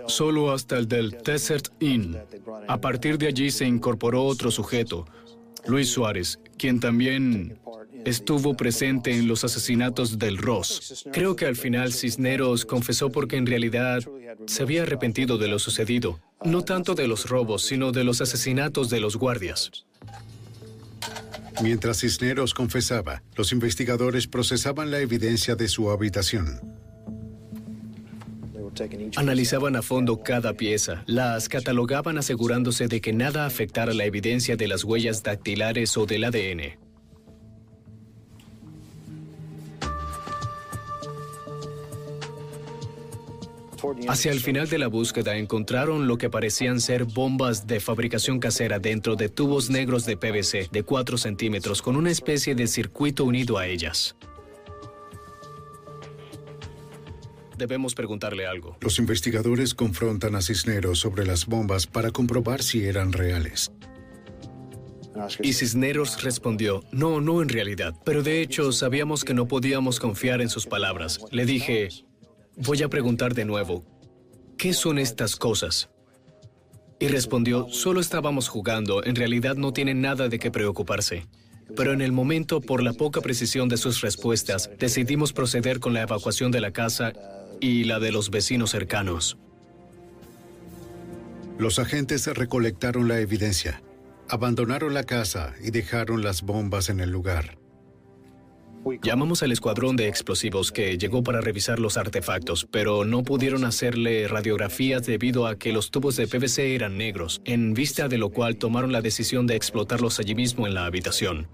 Solo 0.06 0.52
hasta 0.52 0.78
el 0.78 0.88
del 0.88 1.10
Desert 1.24 1.68
Inn. 1.80 2.16
A 2.66 2.80
partir 2.80 3.18
de 3.18 3.28
allí 3.28 3.50
se 3.50 3.66
incorporó 3.66 4.24
otro 4.24 4.50
sujeto, 4.50 5.06
Luis 5.66 5.90
Suárez, 5.90 6.40
quien 6.56 6.80
también 6.80 7.58
estuvo 8.04 8.56
presente 8.56 9.16
en 9.16 9.28
los 9.28 9.44
asesinatos 9.44 10.18
del 10.18 10.38
Ross. 10.38 11.04
Creo 11.12 11.36
que 11.36 11.46
al 11.46 11.56
final 11.56 11.92
Cisneros 11.92 12.64
confesó 12.64 13.10
porque 13.10 13.36
en 13.36 13.46
realidad 13.46 14.02
se 14.46 14.62
había 14.62 14.82
arrepentido 14.82 15.36
de 15.38 15.48
lo 15.48 15.58
sucedido, 15.58 16.20
no 16.44 16.62
tanto 16.62 16.94
de 16.94 17.08
los 17.08 17.28
robos, 17.28 17.62
sino 17.62 17.92
de 17.92 18.04
los 18.04 18.20
asesinatos 18.20 18.88
de 18.88 19.00
los 19.00 19.16
guardias. 19.16 19.84
Mientras 21.60 22.00
Cisneros 22.00 22.54
confesaba, 22.54 23.22
los 23.36 23.52
investigadores 23.52 24.26
procesaban 24.26 24.90
la 24.90 25.00
evidencia 25.00 25.56
de 25.56 25.68
su 25.68 25.90
habitación. 25.90 26.60
Analizaban 29.16 29.74
a 29.74 29.82
fondo 29.82 30.22
cada 30.22 30.54
pieza, 30.54 31.02
las 31.06 31.48
catalogaban 31.48 32.16
asegurándose 32.16 32.86
de 32.86 33.00
que 33.00 33.12
nada 33.12 33.44
afectara 33.44 33.92
la 33.92 34.04
evidencia 34.04 34.56
de 34.56 34.68
las 34.68 34.84
huellas 34.84 35.24
dactilares 35.24 35.96
o 35.96 36.06
del 36.06 36.24
ADN. 36.24 36.87
Hacia 44.08 44.32
el 44.32 44.40
final 44.40 44.68
de 44.68 44.78
la 44.78 44.88
búsqueda 44.88 45.36
encontraron 45.36 46.06
lo 46.06 46.18
que 46.18 46.30
parecían 46.30 46.80
ser 46.80 47.04
bombas 47.04 47.66
de 47.66 47.80
fabricación 47.80 48.38
casera 48.40 48.78
dentro 48.78 49.16
de 49.16 49.28
tubos 49.28 49.70
negros 49.70 50.04
de 50.06 50.16
PVC 50.16 50.68
de 50.70 50.82
4 50.82 51.18
centímetros 51.18 51.82
con 51.82 51.96
una 51.96 52.10
especie 52.10 52.54
de 52.54 52.66
circuito 52.66 53.24
unido 53.24 53.58
a 53.58 53.66
ellas. 53.66 54.16
Debemos 57.56 57.94
preguntarle 57.94 58.46
algo. 58.46 58.76
Los 58.80 59.00
investigadores 59.00 59.74
confrontan 59.74 60.36
a 60.36 60.42
Cisneros 60.42 61.00
sobre 61.00 61.26
las 61.26 61.46
bombas 61.46 61.88
para 61.88 62.12
comprobar 62.12 62.62
si 62.62 62.84
eran 62.84 63.12
reales. 63.12 63.72
Y 65.42 65.52
Cisneros 65.52 66.22
respondió, 66.22 66.84
no, 66.92 67.20
no 67.20 67.42
en 67.42 67.48
realidad, 67.48 67.94
pero 68.04 68.22
de 68.22 68.40
hecho 68.40 68.70
sabíamos 68.70 69.24
que 69.24 69.34
no 69.34 69.48
podíamos 69.48 69.98
confiar 69.98 70.40
en 70.40 70.48
sus 70.48 70.66
palabras. 70.66 71.18
Le 71.32 71.44
dije, 71.44 71.88
voy 72.58 72.82
a 72.82 72.88
preguntar 72.88 73.34
de 73.34 73.44
nuevo, 73.44 73.84
¿qué 74.56 74.72
son 74.72 74.98
estas 74.98 75.36
cosas? 75.36 75.88
Y 77.00 77.08
respondió, 77.08 77.68
solo 77.70 78.00
estábamos 78.00 78.48
jugando, 78.48 79.04
en 79.04 79.14
realidad 79.14 79.56
no 79.56 79.72
tienen 79.72 80.00
nada 80.00 80.28
de 80.28 80.38
qué 80.38 80.50
preocuparse. 80.50 81.26
Pero 81.76 81.92
en 81.92 82.00
el 82.00 82.12
momento, 82.12 82.60
por 82.60 82.82
la 82.82 82.92
poca 82.92 83.20
precisión 83.20 83.68
de 83.68 83.76
sus 83.76 84.00
respuestas, 84.00 84.70
decidimos 84.78 85.32
proceder 85.32 85.80
con 85.80 85.94
la 85.94 86.02
evacuación 86.02 86.50
de 86.50 86.60
la 86.60 86.72
casa 86.72 87.12
y 87.60 87.84
la 87.84 88.00
de 88.00 88.10
los 88.10 88.30
vecinos 88.30 88.70
cercanos. 88.70 89.36
Los 91.58 91.78
agentes 91.78 92.26
recolectaron 92.26 93.06
la 93.06 93.20
evidencia, 93.20 93.82
abandonaron 94.28 94.94
la 94.94 95.04
casa 95.04 95.54
y 95.62 95.70
dejaron 95.70 96.22
las 96.22 96.42
bombas 96.42 96.88
en 96.88 97.00
el 97.00 97.10
lugar. 97.10 97.57
Llamamos 99.02 99.42
al 99.42 99.52
escuadrón 99.52 99.96
de 99.96 100.08
explosivos 100.08 100.72
que 100.72 100.98
llegó 100.98 101.22
para 101.22 101.40
revisar 101.40 101.78
los 101.78 101.96
artefactos, 101.96 102.66
pero 102.70 103.04
no 103.04 103.22
pudieron 103.22 103.64
hacerle 103.64 104.28
radiografías 104.28 105.06
debido 105.06 105.46
a 105.46 105.56
que 105.56 105.72
los 105.72 105.90
tubos 105.90 106.16
de 106.16 106.26
PVC 106.26 106.74
eran 106.74 106.96
negros, 106.96 107.40
en 107.44 107.74
vista 107.74 108.08
de 108.08 108.18
lo 108.18 108.30
cual 108.30 108.56
tomaron 108.56 108.92
la 108.92 109.02
decisión 109.02 109.46
de 109.46 109.56
explotarlos 109.56 110.18
allí 110.18 110.34
mismo 110.34 110.66
en 110.66 110.74
la 110.74 110.86
habitación. 110.86 111.48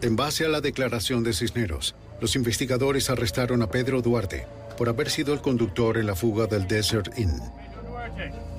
En 0.00 0.14
base 0.14 0.44
a 0.44 0.48
la 0.48 0.60
declaración 0.60 1.24
de 1.24 1.32
Cisneros, 1.32 1.96
los 2.20 2.36
investigadores 2.36 3.10
arrestaron 3.10 3.62
a 3.62 3.70
Pedro 3.70 4.02
Duarte 4.02 4.46
por 4.76 4.88
haber 4.88 5.10
sido 5.10 5.34
el 5.34 5.40
conductor 5.40 5.98
en 5.98 6.06
la 6.06 6.14
fuga 6.14 6.46
del 6.46 6.68
Desert 6.68 7.18
Inn. 7.18 7.40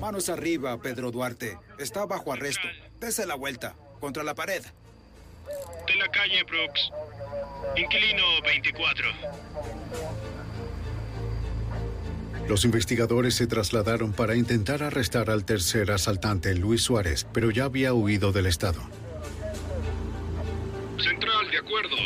Manos 0.00 0.28
arriba, 0.28 0.80
Pedro 0.80 1.10
Duarte. 1.10 1.58
Está 1.78 2.04
bajo 2.06 2.32
arresto. 2.32 2.68
Dese 2.98 3.26
la 3.26 3.34
vuelta. 3.34 3.74
Contra 4.00 4.22
la 4.22 4.34
pared. 4.34 4.62
De 5.86 5.94
la 5.96 6.08
calle 6.08 6.42
Brooks. 6.44 6.90
Inquilino 7.76 8.42
24. 8.42 9.06
Los 12.48 12.64
investigadores 12.64 13.34
se 13.34 13.46
trasladaron 13.46 14.12
para 14.12 14.34
intentar 14.34 14.82
arrestar 14.82 15.30
al 15.30 15.44
tercer 15.44 15.92
asaltante, 15.92 16.54
Luis 16.54 16.82
Suárez, 16.82 17.26
pero 17.32 17.50
ya 17.50 17.64
había 17.64 17.94
huido 17.94 18.32
del 18.32 18.46
estado. 18.46 18.80
Central, 20.98 21.48
de 21.50 21.58
acuerdo. 21.58 21.96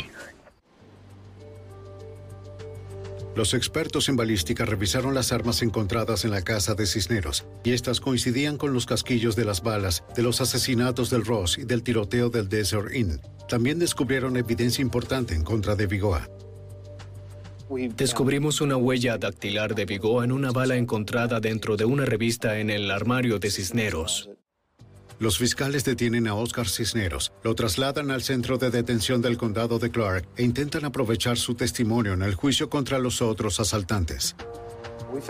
Los 3.35 3.53
expertos 3.53 4.07
en 4.07 4.15
balística 4.15 4.63
revisaron 4.63 5.13
las 5.13 5.33
armas 5.33 5.61
encontradas 5.61 6.23
en 6.23 6.31
la 6.31 6.41
casa 6.41 6.73
de 6.73 6.85
Cisneros 6.85 7.45
y 7.65 7.73
estas 7.73 7.99
coincidían 7.99 8.57
con 8.57 8.73
los 8.73 8.85
casquillos 8.85 9.35
de 9.35 9.43
las 9.43 9.61
balas 9.61 10.05
de 10.15 10.23
los 10.23 10.39
asesinatos 10.39 11.09
del 11.09 11.25
Ross 11.25 11.57
y 11.57 11.65
del 11.65 11.83
tiroteo 11.83 12.29
del 12.29 12.47
Desert 12.47 12.95
Inn. 12.95 13.19
También 13.49 13.77
descubrieron 13.77 14.37
evidencia 14.37 14.81
importante 14.81 15.35
en 15.35 15.43
contra 15.43 15.75
de 15.75 15.85
Vigoa. 15.85 16.29
Descubrimos 17.97 18.61
una 18.61 18.77
huella 18.77 19.17
dactilar 19.17 19.75
de 19.75 19.85
Vigo 19.85 20.23
en 20.23 20.31
una 20.31 20.51
bala 20.51 20.77
encontrada 20.77 21.39
dentro 21.39 21.75
de 21.75 21.83
una 21.83 22.05
revista 22.05 22.59
en 22.59 22.69
el 22.69 22.89
armario 22.91 23.39
de 23.39 23.49
Cisneros. 23.49 24.29
Los 25.17 25.37
fiscales 25.37 25.85
detienen 25.85 26.27
a 26.27 26.35
Oscar 26.35 26.67
Cisneros, 26.67 27.31
lo 27.43 27.55
trasladan 27.55 28.11
al 28.11 28.21
centro 28.21 28.57
de 28.57 28.69
detención 28.69 29.21
del 29.21 29.37
condado 29.37 29.79
de 29.79 29.89
Clark 29.89 30.27
e 30.35 30.43
intentan 30.43 30.83
aprovechar 30.83 31.37
su 31.37 31.55
testimonio 31.55 32.13
en 32.13 32.21
el 32.21 32.35
juicio 32.35 32.69
contra 32.69 32.99
los 32.99 33.21
otros 33.21 33.59
asaltantes. 33.61 34.35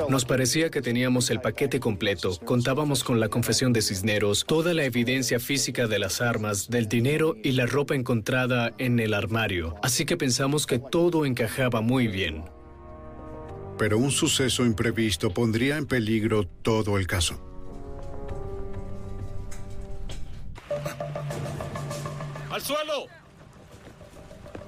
Nos 0.09 0.25
parecía 0.25 0.71
que 0.71 0.81
teníamos 0.81 1.29
el 1.29 1.41
paquete 1.41 1.79
completo. 1.79 2.39
Contábamos 2.43 3.03
con 3.03 3.19
la 3.19 3.29
confesión 3.29 3.71
de 3.73 3.83
Cisneros, 3.83 4.43
toda 4.47 4.73
la 4.73 4.83
evidencia 4.83 5.39
física 5.39 5.85
de 5.85 5.99
las 5.99 6.21
armas, 6.21 6.69
del 6.69 6.87
dinero 6.87 7.35
y 7.43 7.51
la 7.51 7.67
ropa 7.67 7.93
encontrada 7.93 8.73
en 8.79 8.99
el 8.99 9.13
armario. 9.13 9.75
Así 9.83 10.05
que 10.05 10.17
pensamos 10.17 10.65
que 10.65 10.79
todo 10.79 11.25
encajaba 11.25 11.81
muy 11.81 12.07
bien. 12.07 12.45
Pero 13.77 13.99
un 13.99 14.09
suceso 14.09 14.65
imprevisto 14.65 15.31
pondría 15.31 15.77
en 15.77 15.85
peligro 15.85 16.47
todo 16.47 16.97
el 16.97 17.05
caso. 17.05 17.54
¡Al 22.51 22.61
suelo! 22.61 23.07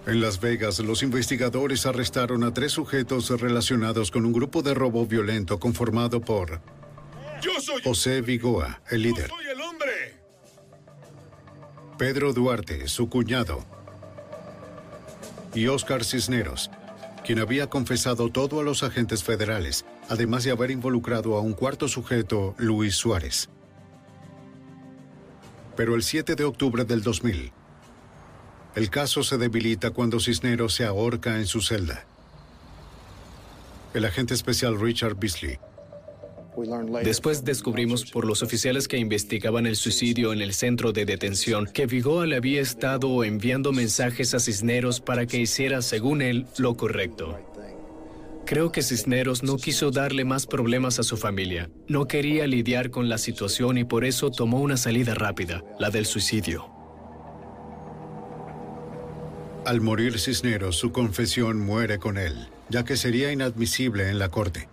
En 0.06 0.22
Las 0.22 0.40
Vegas, 0.40 0.80
los 0.80 1.04
investigadores 1.04 1.86
arrestaron 1.86 2.44
a 2.46 2.54
tres 2.54 2.72
sujetos 2.72 3.30
relacionados 3.42 4.10
con 4.10 4.26
un 4.26 4.32
grupo 4.32 4.62
de 4.62 4.74
robo 4.74 5.06
violento 5.06 5.60
conformado 5.60 6.22
por 6.22 6.62
Yo 7.42 7.52
soy 7.60 7.82
José 7.84 8.22
Vigoa, 8.22 8.82
el 8.90 9.02
líder, 9.02 9.30
soy 9.30 9.46
el 9.48 9.60
hombre. 9.60 10.22
Pedro 11.98 12.32
Duarte, 12.32 12.88
su 12.88 13.10
cuñado, 13.10 13.66
y 15.54 15.68
Oscar 15.68 16.06
Cisneros, 16.06 16.72
quien 17.26 17.40
había 17.40 17.68
confesado 17.68 18.30
todo 18.30 18.62
a 18.62 18.64
los 18.64 18.84
agentes 18.84 19.24
federales, 19.24 19.84
además 20.08 20.46
de 20.46 20.52
haber 20.52 20.72
involucrado 20.72 21.36
a 21.36 21.42
un 21.42 21.54
cuarto 21.54 21.90
sujeto, 21.90 22.56
Luis 22.58 22.96
Suárez. 22.96 23.50
Pero 25.78 25.96
el 25.96 26.04
7 26.04 26.36
de 26.36 26.44
octubre 26.44 26.84
del 26.84 27.02
2000, 27.02 27.52
el 28.76 28.90
caso 28.90 29.24
se 29.24 29.38
debilita 29.38 29.92
cuando 29.92 30.20
Cisneros 30.20 30.74
se 30.74 30.84
ahorca 30.84 31.38
en 31.38 31.46
su 31.46 31.62
celda. 31.62 32.06
El 33.94 34.04
agente 34.04 34.34
especial 34.34 34.78
Richard 34.80 35.16
Beasley 35.16 35.58
Después 37.04 37.46
descubrimos 37.46 38.10
por 38.10 38.26
los 38.26 38.42
oficiales 38.42 38.88
que 38.88 38.98
investigaban 38.98 39.68
el 39.68 39.76
suicidio 39.76 40.34
en 40.34 40.42
el 40.42 40.54
centro 40.54 40.92
de 40.92 41.06
detención 41.06 41.68
que 41.68 41.86
Vigoa 41.86 42.26
le 42.26 42.36
había 42.36 42.62
estado 42.62 43.24
enviando 43.24 43.72
mensajes 43.72 44.34
a 44.34 44.40
Cisneros 44.40 45.00
para 45.00 45.28
que 45.28 45.40
hiciera, 45.40 45.84
según 45.84 46.24
él, 46.24 46.48
lo 46.58 46.76
correcto. 46.76 47.38
Creo 48.48 48.72
que 48.72 48.82
Cisneros 48.82 49.44
no 49.44 49.58
quiso 49.58 49.92
darle 49.92 50.24
más 50.24 50.48
problemas 50.48 51.00
a 51.00 51.04
su 51.04 51.18
familia. 51.18 51.70
No 51.90 52.08
quería 52.08 52.48
lidiar 52.48 52.92
con 52.92 53.10
la 53.10 53.18
situación 53.18 53.78
y 53.78 53.84
por 53.84 54.06
eso 54.06 54.32
tomó 54.32 54.62
una 54.62 54.78
salida 54.78 55.14
rápida, 55.16 55.66
la 55.80 55.90
del 55.90 56.06
suicidio. 56.06 56.66
Al 59.66 59.82
morir 59.82 60.18
Cisneros, 60.18 60.78
su 60.78 60.94
confesión 60.94 61.60
muere 61.60 62.00
con 62.00 62.18
él, 62.18 62.48
ya 62.70 62.86
que 62.86 62.96
sería 62.96 63.34
inadmisible 63.34 64.10
en 64.10 64.18
la 64.18 64.30
corte. 64.30 64.70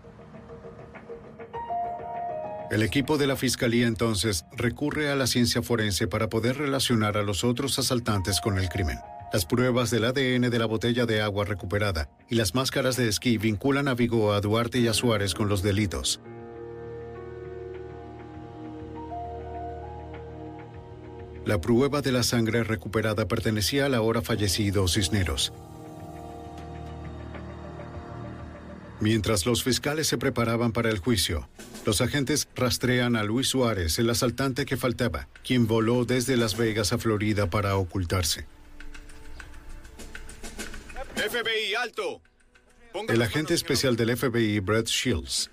El 2.70 2.84
equipo 2.84 3.18
de 3.18 3.26
la 3.26 3.34
Fiscalía 3.34 3.88
entonces 3.88 4.44
recurre 4.52 5.10
a 5.10 5.16
la 5.16 5.26
ciencia 5.26 5.62
forense 5.62 6.06
para 6.06 6.28
poder 6.28 6.58
relacionar 6.58 7.16
a 7.16 7.24
los 7.24 7.42
otros 7.42 7.76
asaltantes 7.80 8.40
con 8.40 8.56
el 8.56 8.68
crimen. 8.68 9.00
Las 9.34 9.46
pruebas 9.46 9.90
del 9.90 10.04
ADN 10.04 10.48
de 10.48 10.58
la 10.60 10.66
botella 10.66 11.06
de 11.06 11.20
agua 11.20 11.44
recuperada 11.44 12.08
y 12.30 12.36
las 12.36 12.54
máscaras 12.54 12.94
de 12.96 13.08
esquí 13.08 13.36
vinculan 13.36 13.88
a 13.88 13.94
Vigo, 13.94 14.32
a 14.32 14.40
Duarte 14.40 14.78
y 14.78 14.86
a 14.86 14.94
Suárez 14.94 15.34
con 15.34 15.48
los 15.48 15.60
delitos. 15.60 16.20
La 21.44 21.60
prueba 21.60 22.00
de 22.00 22.12
la 22.12 22.22
sangre 22.22 22.62
recuperada 22.62 23.26
pertenecía 23.26 23.86
al 23.86 23.94
ahora 23.94 24.22
fallecido 24.22 24.86
Cisneros. 24.86 25.52
Mientras 29.00 29.46
los 29.46 29.64
fiscales 29.64 30.06
se 30.06 30.16
preparaban 30.16 30.70
para 30.70 30.90
el 30.90 30.98
juicio, 30.98 31.48
los 31.84 32.00
agentes 32.00 32.46
rastrean 32.54 33.16
a 33.16 33.24
Luis 33.24 33.48
Suárez, 33.48 33.98
el 33.98 34.10
asaltante 34.10 34.64
que 34.64 34.76
faltaba, 34.76 35.26
quien 35.42 35.66
voló 35.66 36.04
desde 36.04 36.36
Las 36.36 36.56
Vegas 36.56 36.92
a 36.92 36.98
Florida 36.98 37.50
para 37.50 37.76
ocultarse. 37.76 38.46
FBI, 41.34 41.74
alto. 41.74 42.22
El 43.08 43.20
agente 43.22 43.54
especial 43.54 43.96
del 43.96 44.16
FBI, 44.16 44.60
Brett 44.60 44.86
Shields, 44.86 45.50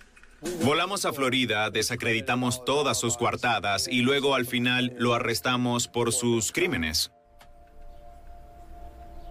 Volamos 0.64 1.06
a 1.06 1.14
Florida, 1.14 1.70
desacreditamos 1.70 2.66
todas 2.66 3.00
sus 3.00 3.16
coartadas 3.16 3.88
y 3.88 4.02
luego 4.02 4.34
al 4.34 4.48
final 4.48 4.96
lo 4.98 5.14
arrestamos 5.14 5.88
por 5.88 6.12
sus 6.12 6.52
crímenes. 6.52 7.12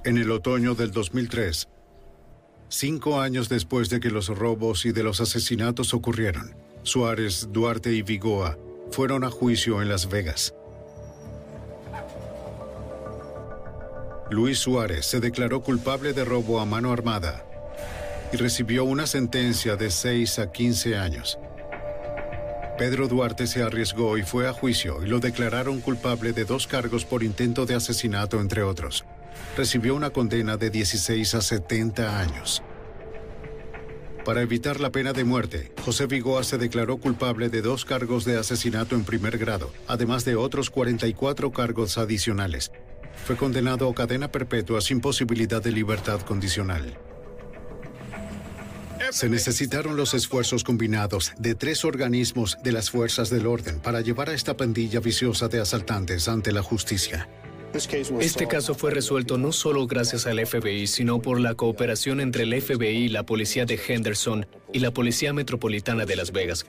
En 0.04 0.18
el 0.18 0.30
otoño 0.30 0.74
del 0.74 0.92
2003, 0.92 1.68
cinco 2.68 3.20
años 3.20 3.48
después 3.48 3.90
de 3.90 3.98
que 3.98 4.10
los 4.10 4.28
robos 4.28 4.86
y 4.86 4.92
de 4.92 5.02
los 5.02 5.20
asesinatos 5.20 5.94
ocurrieron, 5.94 6.54
Suárez, 6.84 7.48
Duarte 7.50 7.92
y 7.92 8.02
Vigoa 8.02 8.56
fueron 8.92 9.24
a 9.24 9.30
juicio 9.30 9.82
en 9.82 9.88
Las 9.88 10.08
Vegas. 10.08 10.54
Luis 14.30 14.60
Suárez 14.60 15.06
se 15.06 15.18
declaró 15.18 15.60
culpable 15.60 16.12
de 16.12 16.24
robo 16.24 16.60
a 16.60 16.64
mano 16.64 16.92
armada 16.92 17.44
y 18.32 18.36
recibió 18.36 18.84
una 18.84 19.08
sentencia 19.08 19.74
de 19.74 19.90
6 19.90 20.38
a 20.38 20.52
15 20.52 20.96
años. 20.96 21.36
Pedro 22.78 23.08
Duarte 23.08 23.48
se 23.48 23.64
arriesgó 23.64 24.16
y 24.18 24.22
fue 24.22 24.48
a 24.48 24.52
juicio 24.52 25.02
y 25.04 25.08
lo 25.08 25.18
declararon 25.18 25.80
culpable 25.80 26.32
de 26.32 26.44
dos 26.44 26.68
cargos 26.68 27.04
por 27.04 27.24
intento 27.24 27.66
de 27.66 27.74
asesinato, 27.74 28.40
entre 28.40 28.62
otros. 28.62 29.04
Recibió 29.56 29.96
una 29.96 30.10
condena 30.10 30.56
de 30.56 30.70
16 30.70 31.34
a 31.34 31.40
70 31.40 32.20
años. 32.20 32.62
Para 34.24 34.42
evitar 34.42 34.78
la 34.78 34.92
pena 34.92 35.12
de 35.12 35.24
muerte, 35.24 35.72
José 35.84 36.06
Vigoa 36.06 36.44
se 36.44 36.56
declaró 36.56 36.98
culpable 36.98 37.48
de 37.48 37.62
dos 37.62 37.84
cargos 37.84 38.24
de 38.24 38.38
asesinato 38.38 38.94
en 38.94 39.02
primer 39.02 39.38
grado, 39.38 39.72
además 39.88 40.24
de 40.24 40.36
otros 40.36 40.70
44 40.70 41.50
cargos 41.50 41.98
adicionales. 41.98 42.70
Fue 43.24 43.36
condenado 43.36 43.88
a 43.88 43.94
cadena 43.94 44.30
perpetua 44.30 44.80
sin 44.80 45.00
posibilidad 45.00 45.62
de 45.62 45.72
libertad 45.72 46.20
condicional. 46.22 46.98
Se 49.10 49.28
necesitaron 49.28 49.96
los 49.96 50.14
esfuerzos 50.14 50.62
combinados 50.62 51.32
de 51.38 51.54
tres 51.54 51.84
organismos 51.84 52.58
de 52.62 52.72
las 52.72 52.90
fuerzas 52.90 53.28
del 53.28 53.46
orden 53.46 53.80
para 53.80 54.00
llevar 54.02 54.30
a 54.30 54.34
esta 54.34 54.56
pandilla 54.56 55.00
viciosa 55.00 55.48
de 55.48 55.60
asaltantes 55.60 56.28
ante 56.28 56.52
la 56.52 56.62
justicia. 56.62 57.28
Este 58.20 58.48
caso 58.48 58.74
fue 58.74 58.90
resuelto 58.90 59.38
no 59.38 59.52
solo 59.52 59.86
gracias 59.86 60.26
al 60.26 60.44
FBI, 60.44 60.86
sino 60.86 61.22
por 61.22 61.40
la 61.40 61.54
cooperación 61.54 62.20
entre 62.20 62.42
el 62.42 62.60
FBI, 62.60 63.08
la 63.08 63.24
policía 63.24 63.64
de 63.64 63.80
Henderson 63.86 64.46
y 64.72 64.80
la 64.80 64.90
Policía 64.90 65.32
Metropolitana 65.32 66.04
de 66.04 66.16
Las 66.16 66.32
Vegas. 66.32 66.66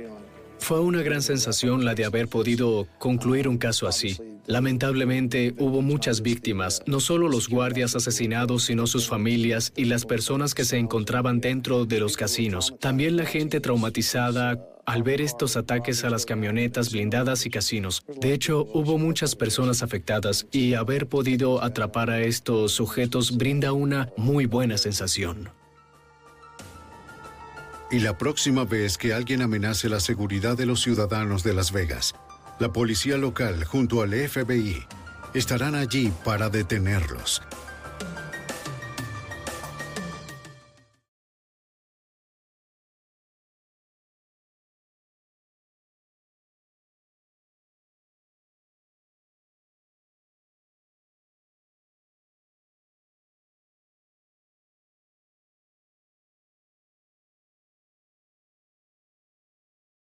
Fue 0.61 0.79
una 0.79 1.01
gran 1.01 1.23
sensación 1.23 1.83
la 1.83 1.95
de 1.95 2.05
haber 2.05 2.27
podido 2.27 2.87
concluir 2.99 3.47
un 3.47 3.57
caso 3.57 3.87
así. 3.87 4.17
Lamentablemente 4.45 5.55
hubo 5.57 5.81
muchas 5.81 6.21
víctimas, 6.21 6.83
no 6.85 6.99
solo 6.99 7.27
los 7.27 7.49
guardias 7.49 7.95
asesinados, 7.95 8.63
sino 8.63 8.85
sus 8.85 9.07
familias 9.07 9.73
y 9.75 9.85
las 9.85 10.05
personas 10.05 10.53
que 10.53 10.63
se 10.63 10.77
encontraban 10.77 11.41
dentro 11.41 11.85
de 11.85 11.99
los 11.99 12.15
casinos. 12.15 12.75
También 12.79 13.17
la 13.17 13.25
gente 13.25 13.59
traumatizada 13.59 14.63
al 14.85 15.01
ver 15.01 15.19
estos 15.21 15.57
ataques 15.57 16.03
a 16.03 16.11
las 16.11 16.27
camionetas 16.27 16.91
blindadas 16.91 17.45
y 17.47 17.49
casinos. 17.49 18.03
De 18.21 18.31
hecho, 18.31 18.67
hubo 18.71 18.99
muchas 18.99 19.35
personas 19.35 19.81
afectadas 19.81 20.45
y 20.51 20.75
haber 20.75 21.07
podido 21.07 21.63
atrapar 21.63 22.11
a 22.11 22.21
estos 22.21 22.71
sujetos 22.71 23.35
brinda 23.35 23.73
una 23.73 24.09
muy 24.15 24.45
buena 24.45 24.77
sensación. 24.77 25.49
Y 27.91 27.99
la 27.99 28.17
próxima 28.17 28.63
vez 28.63 28.97
que 28.97 29.13
alguien 29.13 29.41
amenace 29.41 29.89
la 29.89 29.99
seguridad 29.99 30.55
de 30.55 30.65
los 30.65 30.81
ciudadanos 30.81 31.43
de 31.43 31.53
Las 31.53 31.73
Vegas, 31.73 32.15
la 32.57 32.71
policía 32.71 33.17
local 33.17 33.65
junto 33.65 34.01
al 34.01 34.13
FBI 34.13 34.85
estarán 35.33 35.75
allí 35.75 36.13
para 36.23 36.49
detenerlos. 36.49 37.41